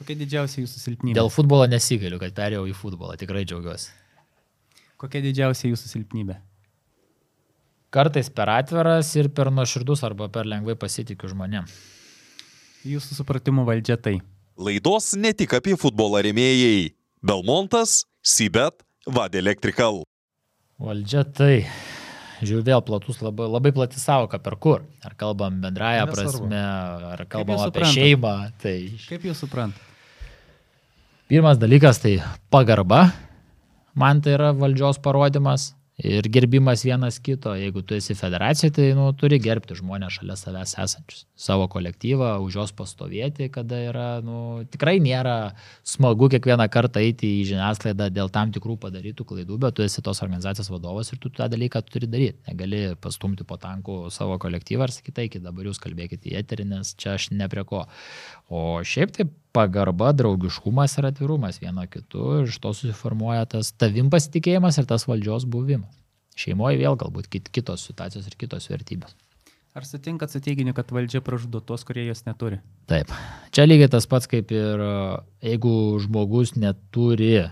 Kokia 0.00 0.16
didžiausia 0.16 0.62
jūsų 0.62 0.78
silpnybė? 0.80 1.16
Dėl 1.18 1.28
futbolo 1.32 1.66
nesigaliu, 1.68 2.20
kad 2.22 2.32
perėjau 2.36 2.62
į 2.70 2.76
futbolą, 2.76 3.18
tikrai 3.20 3.42
džiaugiuosi. 3.44 3.90
Kokia 5.00 5.20
didžiausia 5.24 5.68
jūsų 5.68 5.90
silpnybė? 5.90 6.38
Kartais 7.90 8.28
per 8.30 8.46
atviras 8.52 9.08
ir 9.18 9.28
per 9.34 9.50
nuoširdus 9.50 10.04
arba 10.06 10.28
per 10.30 10.46
lengvai 10.46 10.76
pasitikiu 10.78 11.32
žmonėm. 11.32 11.66
Jūsų 12.86 13.16
supratimu 13.18 13.64
valdžia 13.68 13.96
tai. 14.00 14.18
Laidos 14.60 15.12
ne 15.16 15.32
tik 15.36 15.52
apie 15.56 15.76
futbolą 15.80 16.22
remėjai. 16.24 16.92
Belmontas, 17.24 18.04
Sibet, 18.24 18.80
Vad 19.06 19.34
Electrical. 19.36 20.02
Valdžia 20.80 21.24
tai. 21.28 21.66
Žiūrėjau, 22.40 22.64
vėl 22.64 22.82
platus, 22.86 23.18
labai, 23.20 23.44
labai 23.52 23.70
plati 23.76 24.00
savoka, 24.00 24.38
per 24.40 24.56
kur. 24.56 24.84
Ar 25.04 25.12
kalbam 25.20 25.58
Nesvarbu. 25.60 26.14
prasme, 26.48 26.60
ar 27.12 27.24
kalbam 27.28 27.58
apie 27.60 27.68
suprantat? 27.68 27.96
šeimą. 27.98 28.34
Tai 28.62 28.76
Kaip 29.10 29.26
jūs 29.28 29.42
suprantate? 29.44 29.86
pirmas 31.28 31.58
dalykas 31.60 32.00
tai 32.02 32.16
pagarba. 32.50 33.12
Man 33.94 34.22
tai 34.24 34.32
yra 34.38 34.52
valdžios 34.56 34.98
parodimas. 35.04 35.74
Ir 36.00 36.24
gerbimas 36.32 36.80
vienas 36.84 37.18
kito, 37.20 37.52
jeigu 37.58 37.82
tu 37.84 37.94
esi 37.96 38.14
federacija, 38.16 38.70
tai 38.72 38.90
nu, 38.96 39.10
turi 39.20 39.36
gerbti 39.42 39.76
žmonės 39.76 40.16
šalia 40.16 40.36
savęs 40.38 40.72
esančius, 40.80 41.26
savo 41.36 41.66
kolektyvą, 41.68 42.30
už 42.40 42.56
jos 42.56 42.72
pastovėti, 42.76 43.50
kada 43.52 43.80
yra, 43.84 44.06
nu, 44.24 44.62
tikrai 44.72 44.96
nėra 45.04 45.52
smagu 45.84 46.30
kiekvieną 46.32 46.70
kartą 46.72 47.02
eiti 47.04 47.28
į 47.40 47.44
žiniasklaidą 47.50 48.08
dėl 48.16 48.32
tam 48.32 48.54
tikrų 48.54 48.78
padarytų 48.86 49.26
klaidų, 49.28 49.58
bet 49.60 49.76
tu 49.76 49.84
esi 49.84 50.00
tos 50.06 50.22
organizacijos 50.24 50.72
vadovas 50.72 51.12
ir 51.12 51.20
tu 51.20 51.32
tą 51.36 51.50
dalyką 51.52 51.84
turi 51.90 52.08
daryti. 52.08 52.40
Negali 52.48 52.82
pastumti 52.96 53.44
po 53.44 53.60
tankų 53.60 54.06
savo 54.14 54.40
kolektyvą 54.40 54.88
ir 54.88 54.96
sakyti, 54.96 55.26
eikit 55.26 55.44
dabar 55.44 55.68
jūs 55.68 55.82
kalbėkite 55.84 56.32
į 56.32 56.38
eterį, 56.40 56.70
nes 56.72 56.94
čia 56.96 57.18
aš 57.18 57.28
ne 57.36 57.50
prie 57.52 57.66
ko. 57.68 57.84
O 58.50 58.80
šiaip 58.82 59.12
tai 59.14 59.28
pagarba, 59.54 60.10
draugiškumas 60.14 60.96
ir 60.98 61.06
atvirumas 61.06 61.60
vieno 61.62 61.84
kitu 61.90 62.42
iš 62.44 62.58
to 62.62 62.72
susiformuoja 62.74 63.46
tas 63.54 63.70
tavim 63.78 64.10
pasitikėjimas 64.10 64.78
ir 64.82 64.88
tas 64.90 65.06
valdžios 65.06 65.46
buvimas. 65.46 65.94
Šeimoje 66.38 66.80
vėl 66.80 66.96
galbūt 66.98 67.28
kit- 67.30 67.50
kitos 67.52 67.84
situacijos 67.86 68.26
ir 68.26 68.36
kitos 68.38 68.66
vertybės. 68.70 69.14
Ar 69.70 69.86
sutinkat 69.86 70.32
su 70.32 70.40
teiginiu, 70.42 70.74
kad 70.74 70.90
valdžia 70.90 71.20
pražudo 71.22 71.60
tos, 71.62 71.84
kurie 71.86 72.08
jos 72.08 72.24
neturi? 72.26 72.58
Taip. 72.90 73.12
Čia 73.54 73.68
lygiai 73.68 73.90
tas 73.92 74.06
pats 74.10 74.26
kaip 74.26 74.50
ir 74.50 74.82
e, 74.82 74.94
jeigu 75.46 75.74
žmogus 76.02 76.56
neturi 76.58 77.44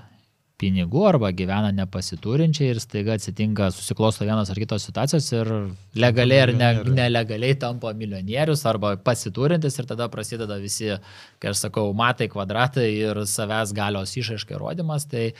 pinigų 0.58 1.04
arba 1.06 1.30
gyvena 1.36 1.70
nepasiturinčiai 1.74 2.72
ir 2.72 2.80
staiga 2.82 3.14
atsitinka, 3.14 3.70
susiklosto 3.74 4.26
vienas 4.26 4.50
ar 4.50 4.58
kitos 4.58 4.88
situacijos 4.88 5.28
ir 5.36 5.50
legaliai 5.98 6.40
ar 6.48 6.52
ne, 6.56 6.70
nelegaliai 6.98 7.54
tampa 7.62 7.92
milijonierius 7.94 8.64
arba 8.66 8.96
pasiturintis 8.98 9.78
ir 9.78 9.88
tada 9.90 10.08
prasideda 10.10 10.58
visi, 10.62 10.90
kai 11.38 11.52
aš 11.52 11.68
sakau, 11.68 11.92
matai 11.94 12.26
kvadratai 12.32 12.88
ir 12.90 13.22
savęs 13.30 13.74
galios 13.76 14.16
išaiškai 14.18 14.58
rodimas, 14.58 15.06
tai 15.06 15.30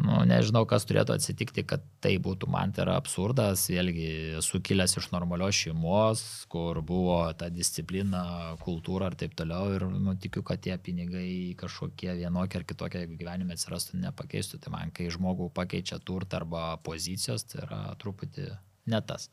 nu, 0.00 0.16
nežinau, 0.26 0.64
kas 0.66 0.86
turėtų 0.88 1.14
atsitikti, 1.14 1.62
kad 1.70 1.84
tai 2.02 2.16
būtų. 2.22 2.48
Man 2.50 2.72
tai 2.74 2.82
yra 2.84 2.96
absurdas, 2.98 3.68
vėlgi 3.70 4.08
esu 4.40 4.58
kilęs 4.64 4.96
iš 4.98 5.08
normalios 5.12 5.54
šeimos, 5.60 6.24
kur 6.50 6.80
buvo 6.82 7.20
ta 7.38 7.50
disciplina, 7.54 8.24
kultūra 8.64 9.12
ir 9.12 9.18
taip 9.22 9.36
toliau. 9.38 9.70
Ir 9.76 9.86
nu, 9.94 10.16
tikiu, 10.18 10.42
kad 10.46 10.62
tie 10.64 10.74
pinigai 10.82 11.54
kažkokie 11.60 12.16
vienokie 12.24 12.60
ar 12.60 12.66
kitokie, 12.66 13.04
jeigu 13.04 13.18
gyvenime 13.22 13.54
atsirastų, 13.54 14.02
nepakeistų. 14.08 14.62
Tai 14.64 14.74
man, 14.74 14.94
kai 14.94 15.10
žmogų 15.14 15.52
pakeičia 15.54 16.00
turtą 16.02 16.42
arba 16.42 16.66
pozicijos, 16.82 17.46
tai 17.50 17.62
yra 17.68 17.82
truputį 18.02 18.50
ne 18.90 19.02
tas. 19.06 19.30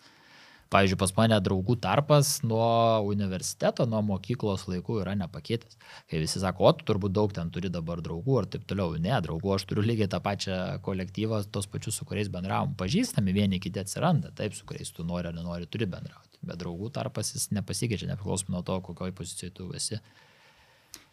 Pavyzdžiui, 0.72 0.98
pas 1.02 1.12
mane 1.18 1.36
draugų 1.44 1.76
tarpas 1.84 2.30
nuo 2.48 2.64
universiteto, 3.04 3.84
nuo 3.92 4.00
mokyklos 4.08 4.64
laikų 4.72 5.02
yra 5.02 5.18
nepakitęs. 5.20 5.76
Kai 6.08 6.22
visi 6.22 6.40
sako, 6.40 6.70
o 6.70 6.72
tu 6.78 6.88
turbūt 6.88 7.12
daug 7.12 7.34
ten 7.36 7.52
turi 7.52 7.68
dabar 7.74 8.00
draugų 8.04 8.38
ir 8.40 8.48
taip 8.54 8.64
toliau. 8.70 8.96
Ne, 8.96 9.12
draugų 9.26 9.52
aš 9.58 9.66
turiu 9.68 9.84
lygiai 9.84 10.08
tą 10.14 10.22
pačią 10.24 10.62
kolektyvą, 10.86 11.42
tos 11.52 11.68
pačius, 11.68 12.00
su 12.00 12.08
kuriais 12.08 12.32
bendravom. 12.32 12.72
Pažįstami 12.80 13.36
vieni 13.36 13.60
kiti 13.60 13.84
atsiranda, 13.84 14.32
taip, 14.38 14.56
su 14.56 14.64
kuriais 14.70 14.96
tu 14.96 15.04
nori 15.04 15.28
ar 15.28 15.36
nenori, 15.36 15.68
turi 15.68 15.90
bendrauti. 15.92 16.40
Bet 16.40 16.64
draugų 16.64 16.94
tarpas 16.96 17.36
jis 17.36 17.50
nepasikeičia, 17.52 18.08
nepriklausomai 18.14 18.56
nuo 18.56 18.64
to, 18.64 18.80
kokioje 18.88 19.18
pozicijoje 19.20 19.58
tu 19.60 19.68
esi. 19.76 20.00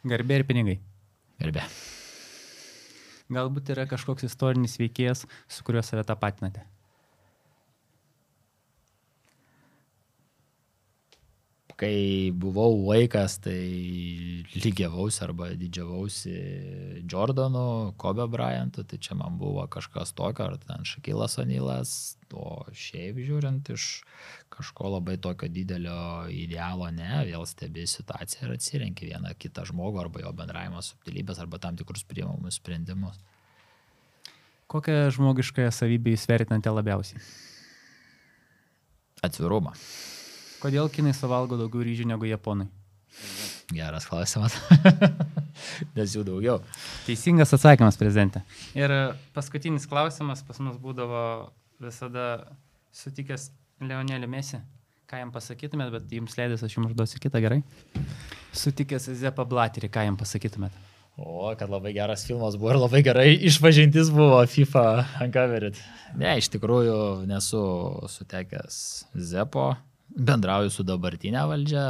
Garbė 0.06 0.38
ir 0.38 0.46
pinigai. 0.46 0.78
Gerbė. 1.42 1.66
Galbūt 3.34 3.74
yra 3.74 3.90
kažkoks 3.90 4.30
istorinis 4.30 4.78
veikėjas, 4.78 5.26
su 5.50 5.66
kuriuo 5.66 5.82
save 5.82 6.06
tapatinate. 6.06 6.62
Kai 11.78 12.30
buvau 12.34 12.80
vaikas, 12.88 13.36
tai 13.44 13.58
lygiavausi 14.58 15.20
arba 15.22 15.52
didžiavausi 15.54 16.34
Jordanu, 17.06 17.94
Kobe 18.00 18.26
Bryantu, 18.26 18.82
tai 18.82 18.98
čia 18.98 19.14
man 19.14 19.38
buvo 19.38 19.62
kažkas 19.70 20.10
tokio, 20.18 20.48
ar 20.48 20.58
ten 20.58 20.82
Šakilas 20.88 21.38
Onilas, 21.38 21.92
o 22.34 22.66
šiaip 22.74 23.22
žiūrint 23.22 23.70
iš 23.76 23.86
kažko 24.50 24.90
labai 24.96 25.16
tokio 25.22 25.46
didelio 25.54 26.26
idealo, 26.34 26.90
ne, 26.90 27.22
vėl 27.30 27.46
stebi 27.46 27.86
situaciją 27.86 28.48
ir 28.48 28.58
atsirenki 28.58 29.12
vieną 29.12 29.36
kitą 29.38 29.68
žmogų 29.70 30.02
arba 30.02 30.26
jo 30.26 30.34
bendravimo 30.34 30.82
subtilybės 30.82 31.38
arba 31.46 31.62
tam 31.62 31.78
tikrus 31.78 32.02
priimamus 32.10 32.58
sprendimus. 32.58 33.22
Kokią 34.68 35.08
žmogiškąją 35.14 35.70
savybę 35.72 36.12
jūs 36.12 36.26
vertinate 36.28 36.74
labiausiai? 36.74 37.22
Atvirumą. 39.22 39.78
Kodėl 40.58 40.88
kinai 40.90 41.14
suvalgo 41.14 41.58
daugiau 41.58 41.84
ryžių 41.86 42.08
negu 42.10 42.26
japonai? 42.26 42.66
Geras 43.70 44.08
klausimas. 44.08 44.56
Nes 45.96 46.14
jų 46.16 46.24
daugiau. 46.26 46.56
Teisingas 47.04 47.52
atsakymas, 47.54 47.98
prezidentė. 48.00 48.42
Ir 48.78 48.94
paskutinis 49.36 49.86
klausimas 49.90 50.42
pas 50.46 50.58
mus 50.64 50.78
būdavo 50.82 51.20
visada 51.82 52.26
sutikęs 52.96 53.50
Leonelį 53.84 54.30
Mesį. 54.32 54.62
Ką 55.08 55.22
jam 55.22 55.30
pasakytumėt, 55.32 55.92
bet 55.94 56.10
jums 56.12 56.34
leidęs 56.36 56.64
aš 56.66 56.74
jums 56.74 56.90
užduosiu 56.90 57.20
kitą 57.22 57.40
gerai. 57.44 57.62
Sutikęs 58.56 59.08
Zepą 59.20 59.46
Blaterį, 59.48 59.92
ką 59.92 60.08
jam 60.08 60.18
pasakytumėt? 60.20 60.74
O, 61.18 61.48
kad 61.58 61.70
labai 61.70 61.90
geras 61.96 62.22
filmas 62.28 62.54
buvo 62.58 62.74
ir 62.74 62.78
labai 62.78 63.00
gerai 63.06 63.30
išpažintis 63.48 64.10
buvo 64.14 64.38
FIFA 64.46 64.84
uncovered. 65.24 65.78
Ne, 66.18 66.36
iš 66.38 66.50
tikrųjų 66.54 66.98
nesu 67.26 67.62
sutekęs 68.12 68.76
Zepo, 69.30 69.72
bendrauju 70.16 70.72
su 70.72 70.86
dabartinė 70.86 71.44
valdžia, 71.50 71.88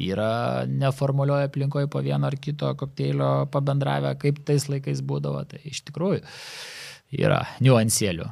yra 0.00 0.64
neformalioje 0.64 1.50
aplinkoje 1.50 1.88
po 1.92 2.00
vieno 2.00 2.26
ar 2.26 2.36
kito 2.40 2.70
kokteilio 2.80 3.46
pabendravę, 3.52 4.14
kaip 4.20 4.38
tais 4.48 4.64
laikais 4.72 5.02
būdavo, 5.04 5.42
tai 5.50 5.60
iš 5.68 5.82
tikrųjų 5.90 6.22
yra 7.20 7.42
niuansėlių. 7.60 8.28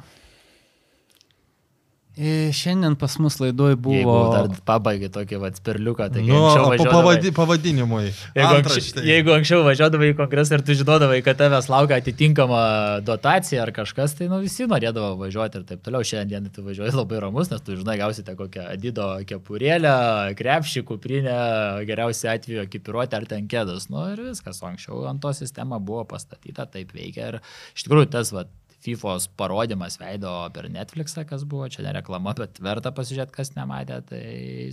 E, 2.19 2.49
Šiandien 2.51 2.97
pas 2.99 3.13
mus 3.23 3.37
laidoj 3.39 3.77
Jeigu 3.77 4.03
buvo... 4.03 4.15
dar 4.33 4.49
pabaigai 4.67 5.07
tokį 5.13 5.37
vat 5.39 5.55
sperliuką, 5.55 6.09
tai 6.11 6.23
Nu, 6.27 6.41
anksčiau 6.49 6.91
pavadi, 6.91 7.31
pavadinimui. 7.31 8.09
Jeigu 8.09 8.41
anksčiau, 8.43 8.57
Antraštėj. 8.59 9.05
jeigu 9.07 9.33
anksčiau 9.37 9.63
važiuodavai 9.63 10.09
į 10.11 10.17
kongresą 10.17 10.57
ir 10.59 10.65
tu 10.67 10.75
žinodavai, 10.75 11.21
kad 11.23 11.39
tavęs 11.39 11.69
laukia 11.71 12.01
atitinkama 12.03 12.59
dotacija 13.07 13.63
ar 13.63 13.71
kažkas, 13.71 14.17
tai 14.19 14.27
nu, 14.27 14.41
visi 14.43 14.67
norėdavo 14.67 15.13
važiuoti 15.21 15.61
ir 15.61 15.65
taip 15.71 15.85
toliau. 15.87 16.03
Šiandien 16.11 16.51
tu 16.51 16.65
važiuoji 16.67 16.97
labai 16.99 17.23
ramus, 17.23 17.53
nes 17.53 17.63
tu 17.63 17.79
žinai, 17.79 17.95
gausite 18.03 18.35
kokią 18.35 18.67
Adido 18.75 19.07
kepurėlę, 19.31 19.95
krepšį, 20.39 20.83
kuprinę, 20.91 21.39
geriausiu 21.87 22.33
atveju 22.35 22.67
ekipiruoti 22.67 23.15
ar 23.15 23.31
ten 23.31 23.47
kėdus. 23.47 23.87
Nu 23.93 24.09
ir 24.11 24.25
viskas, 24.27 24.59
anksčiau 24.59 25.05
ant 25.07 25.23
to 25.23 25.31
sistema 25.39 25.79
buvo 25.79 26.03
pastatyta, 26.11 26.67
taip 26.67 26.91
veikia 26.91 27.31
ir 27.31 27.39
iš 27.77 27.87
tikrųjų 27.87 28.11
tas 28.11 28.35
va, 28.35 28.43
FIFOS 28.79 29.27
parodimas 29.39 29.97
veido 29.99 30.31
per 30.55 30.69
Netflixą, 30.71 31.25
kas 31.27 31.43
buvo, 31.49 31.67
čia 31.71 31.83
ne 31.83 31.91
reklama, 31.97 32.31
bet 32.37 32.61
verta 32.63 32.93
pasižiūrėti, 32.95 33.35
kas 33.35 33.51
nematė, 33.57 33.99
tai 34.07 34.23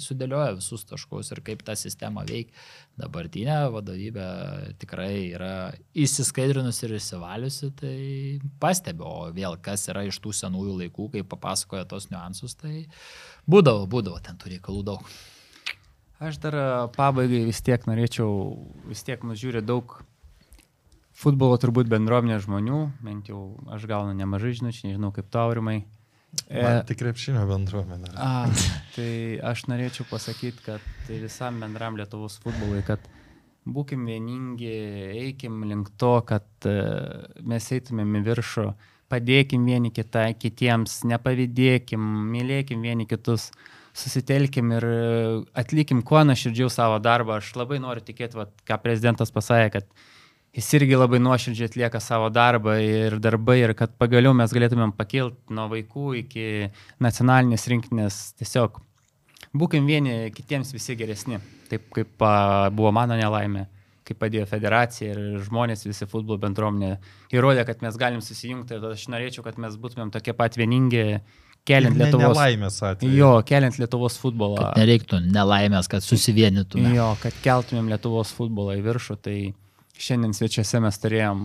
sudėlioja 0.03 0.55
visus 0.61 0.87
taškus 0.87 1.33
ir 1.35 1.43
kaip 1.47 1.65
ta 1.67 1.75
sistema 1.79 2.23
veikia. 2.29 2.55
Dabartinė 2.97 3.59
vadovybė 3.75 4.27
tikrai 4.81 5.11
yra 5.35 5.53
įsiskaidrinusi 5.99 6.87
ir 6.87 6.97
įsivaliusi, 7.01 7.71
tai 7.77 7.97
pastebiu, 8.63 9.07
o 9.11 9.31
vėl 9.37 9.59
kas 9.63 9.89
yra 9.91 10.07
iš 10.07 10.23
tų 10.25 10.33
senųjų 10.39 10.79
laikų, 10.85 11.11
kai 11.17 11.27
papasakoja 11.27 11.89
tos 11.91 12.09
niuansus, 12.13 12.55
tai 12.57 12.87
būdavo, 13.51 13.89
būdavo, 13.91 14.23
ten 14.23 14.39
turi 14.41 14.61
reikalų 14.61 14.87
daug. 14.95 15.17
Aš 16.17 16.39
dar 16.41 16.55
pabaigai 16.97 17.43
vis 17.45 17.59
tiek 17.61 17.83
norėčiau, 17.91 18.31
vis 18.89 19.03
tiek 19.05 19.21
mus 19.27 19.43
žiūri 19.43 19.61
daug 19.67 19.99
futbolo 21.17 21.57
turbūt 21.61 21.89
bendruomenės 21.91 22.45
žmonių, 22.47 22.81
bent 23.05 23.31
jau 23.31 23.57
aš 23.73 23.87
gaunu 23.89 24.17
nemažai 24.17 24.55
žinučių, 24.59 24.91
nežinau 24.91 25.13
kaip 25.17 25.31
taurimai. 25.33 25.81
Man 26.51 26.83
tik 26.87 26.99
krepšinio 27.01 27.47
bendruomenė. 27.49 28.13
A, 28.21 28.49
tai 28.97 29.11
aš 29.45 29.67
norėčiau 29.71 30.05
pasakyti, 30.11 30.65
kad 30.67 30.91
tai 31.07 31.21
visam 31.23 31.63
bendram 31.63 31.97
Lietuvos 31.97 32.37
futbolui, 32.43 32.83
kad 32.87 33.01
būkim 33.67 34.05
vieningi, 34.07 34.75
eikim 35.27 35.65
link 35.67 35.95
to, 35.99 36.13
kad 36.29 36.47
e, 36.69 36.75
mes 37.49 37.71
eitumėm 37.75 38.19
į 38.21 38.23
viršų, 38.29 38.67
padėkim 39.11 39.65
vieni 39.67 39.93
kita, 39.95 40.29
kitiems, 40.39 41.01
nepavydėkim, 41.09 42.05
mylėkim 42.35 42.85
vieni 42.85 43.09
kitus, 43.11 43.49
susitelkim 43.97 44.75
ir 44.77 44.87
e, 44.87 45.01
atlikim 45.59 46.05
kuo 46.07 46.23
nuoširdžiau 46.29 46.71
savo 46.73 47.01
darbą. 47.03 47.41
Aš 47.41 47.55
labai 47.59 47.81
noriu 47.83 48.05
tikėti, 48.07 48.39
vat, 48.39 48.53
ką 48.69 48.79
prezidentas 48.85 49.35
pasakė, 49.35 49.81
kad 49.81 50.07
jis 50.57 50.69
irgi 50.79 50.97
labai 50.97 51.21
nuoširdžiai 51.21 51.69
atlieka 51.71 52.01
savo 52.01 52.31
darbą 52.33 52.79
ir 52.81 53.19
darbai 53.21 53.59
ir 53.61 53.75
kad 53.77 53.93
pagaliau 54.01 54.33
mes 54.37 54.53
galėtumėm 54.57 54.95
pakilti 54.97 55.53
nuo 55.57 55.69
vaikų 55.73 56.07
iki 56.23 56.47
nacionalinės 57.05 57.67
rinktinės. 57.73 58.21
Tiesiog 58.41 58.81
būkim 59.57 59.87
vieni 59.89 60.31
kitiems 60.35 60.73
visi 60.75 60.97
geresni, 60.97 61.41
taip 61.71 61.89
kaip 61.95 62.23
a, 62.25 62.69
buvo 62.73 62.93
mano 62.97 63.17
nelaimė, 63.19 63.67
kaip 64.07 64.21
padėjo 64.23 64.47
federacija 64.49 65.13
ir 65.13 65.43
žmonės, 65.47 65.85
visi 65.89 66.09
futbolo 66.09 66.41
bendruomenė 66.43 66.95
įrodė, 67.37 67.67
kad 67.69 67.83
mes 67.85 67.99
galim 68.01 68.23
susijungti 68.25 68.79
ir 68.79 68.89
aš 68.93 69.09
norėčiau, 69.13 69.45
kad 69.47 69.59
mes 69.61 69.77
būtumėm 69.83 70.13
tokie 70.15 70.33
pat 70.37 70.57
vieningi, 70.57 71.21
keliant 71.67 71.97
Ne- 71.99 72.07
Lietuvos. 72.07 72.33
Nelaimės 72.33 72.81
atveju. 72.87 73.13
Jo, 73.19 73.31
keliant 73.45 73.77
Lietuvos 73.83 74.17
futbolą. 74.23 74.61
Kad 74.63 74.81
nereiktų 74.81 75.21
nelaimės, 75.27 75.89
kad 75.91 76.05
susivienytume. 76.07 76.95
Jo, 76.95 77.13
kad 77.21 77.35
keltumėm 77.45 77.91
Lietuvos 77.93 78.33
futbolą 78.37 78.77
į 78.79 78.85
viršų, 78.87 79.17
tai 79.21 79.39
šiandien 79.99 80.35
svečiuose 80.37 80.81
mes 80.85 80.99
turėjom 81.01 81.43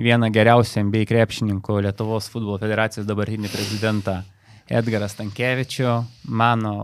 vieną 0.00 0.30
geriausių 0.32 0.84
NBA 0.86 1.06
krepšininkų 1.10 1.80
Lietuvos 1.86 2.28
futbolo 2.32 2.58
federacijos 2.60 3.08
dabartinį 3.08 3.50
prezidentą 3.52 4.20
Edgarą 4.70 5.08
Stankievičių, 5.10 5.94
mano 6.30 6.74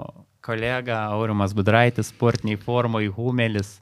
kolega 0.47 1.05
Aurimas 1.14 1.55
Budraitis, 1.56 2.10
sportiniai 2.12 2.59
formoj 2.60 3.10
Humelis, 3.16 3.77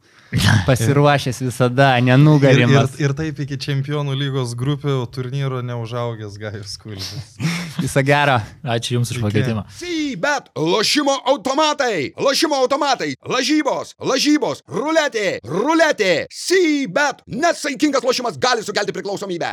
pasiruošęs 0.68 1.40
visada, 1.46 1.90
Ir, 1.98 2.02
ir, 2.02 2.08
nenugarimas. 2.08 2.96
ir 3.00 3.14
taip 3.16 3.40
iki 3.44 3.58
čempionų 3.60 4.14
lygos 4.18 4.54
grupių 4.58 4.96
turnyro 5.14 5.60
neužaugęs 5.66 6.38
Gajus 6.40 6.76
Kulbis. 6.82 7.12
Visą 7.84 8.02
gerą. 8.06 8.38
Ačiū 8.64 8.96
Jums 8.98 9.10
už 9.14 9.20
pakvietimą. 9.24 9.64
Sybet, 9.78 10.50
lošimo 10.56 11.14
automatai, 11.32 12.12
lošimo 12.16 12.54
automatai, 12.62 13.12
lažybos, 13.26 13.94
lažybos, 13.98 14.62
ruletė, 14.70 15.40
ruletė, 15.44 16.12
Sybet, 16.32 17.24
nesaikingas 17.26 18.06
lošimas 18.06 18.38
gali 18.40 18.62
sukelti 18.64 18.94
priklausomybę. 18.94 19.52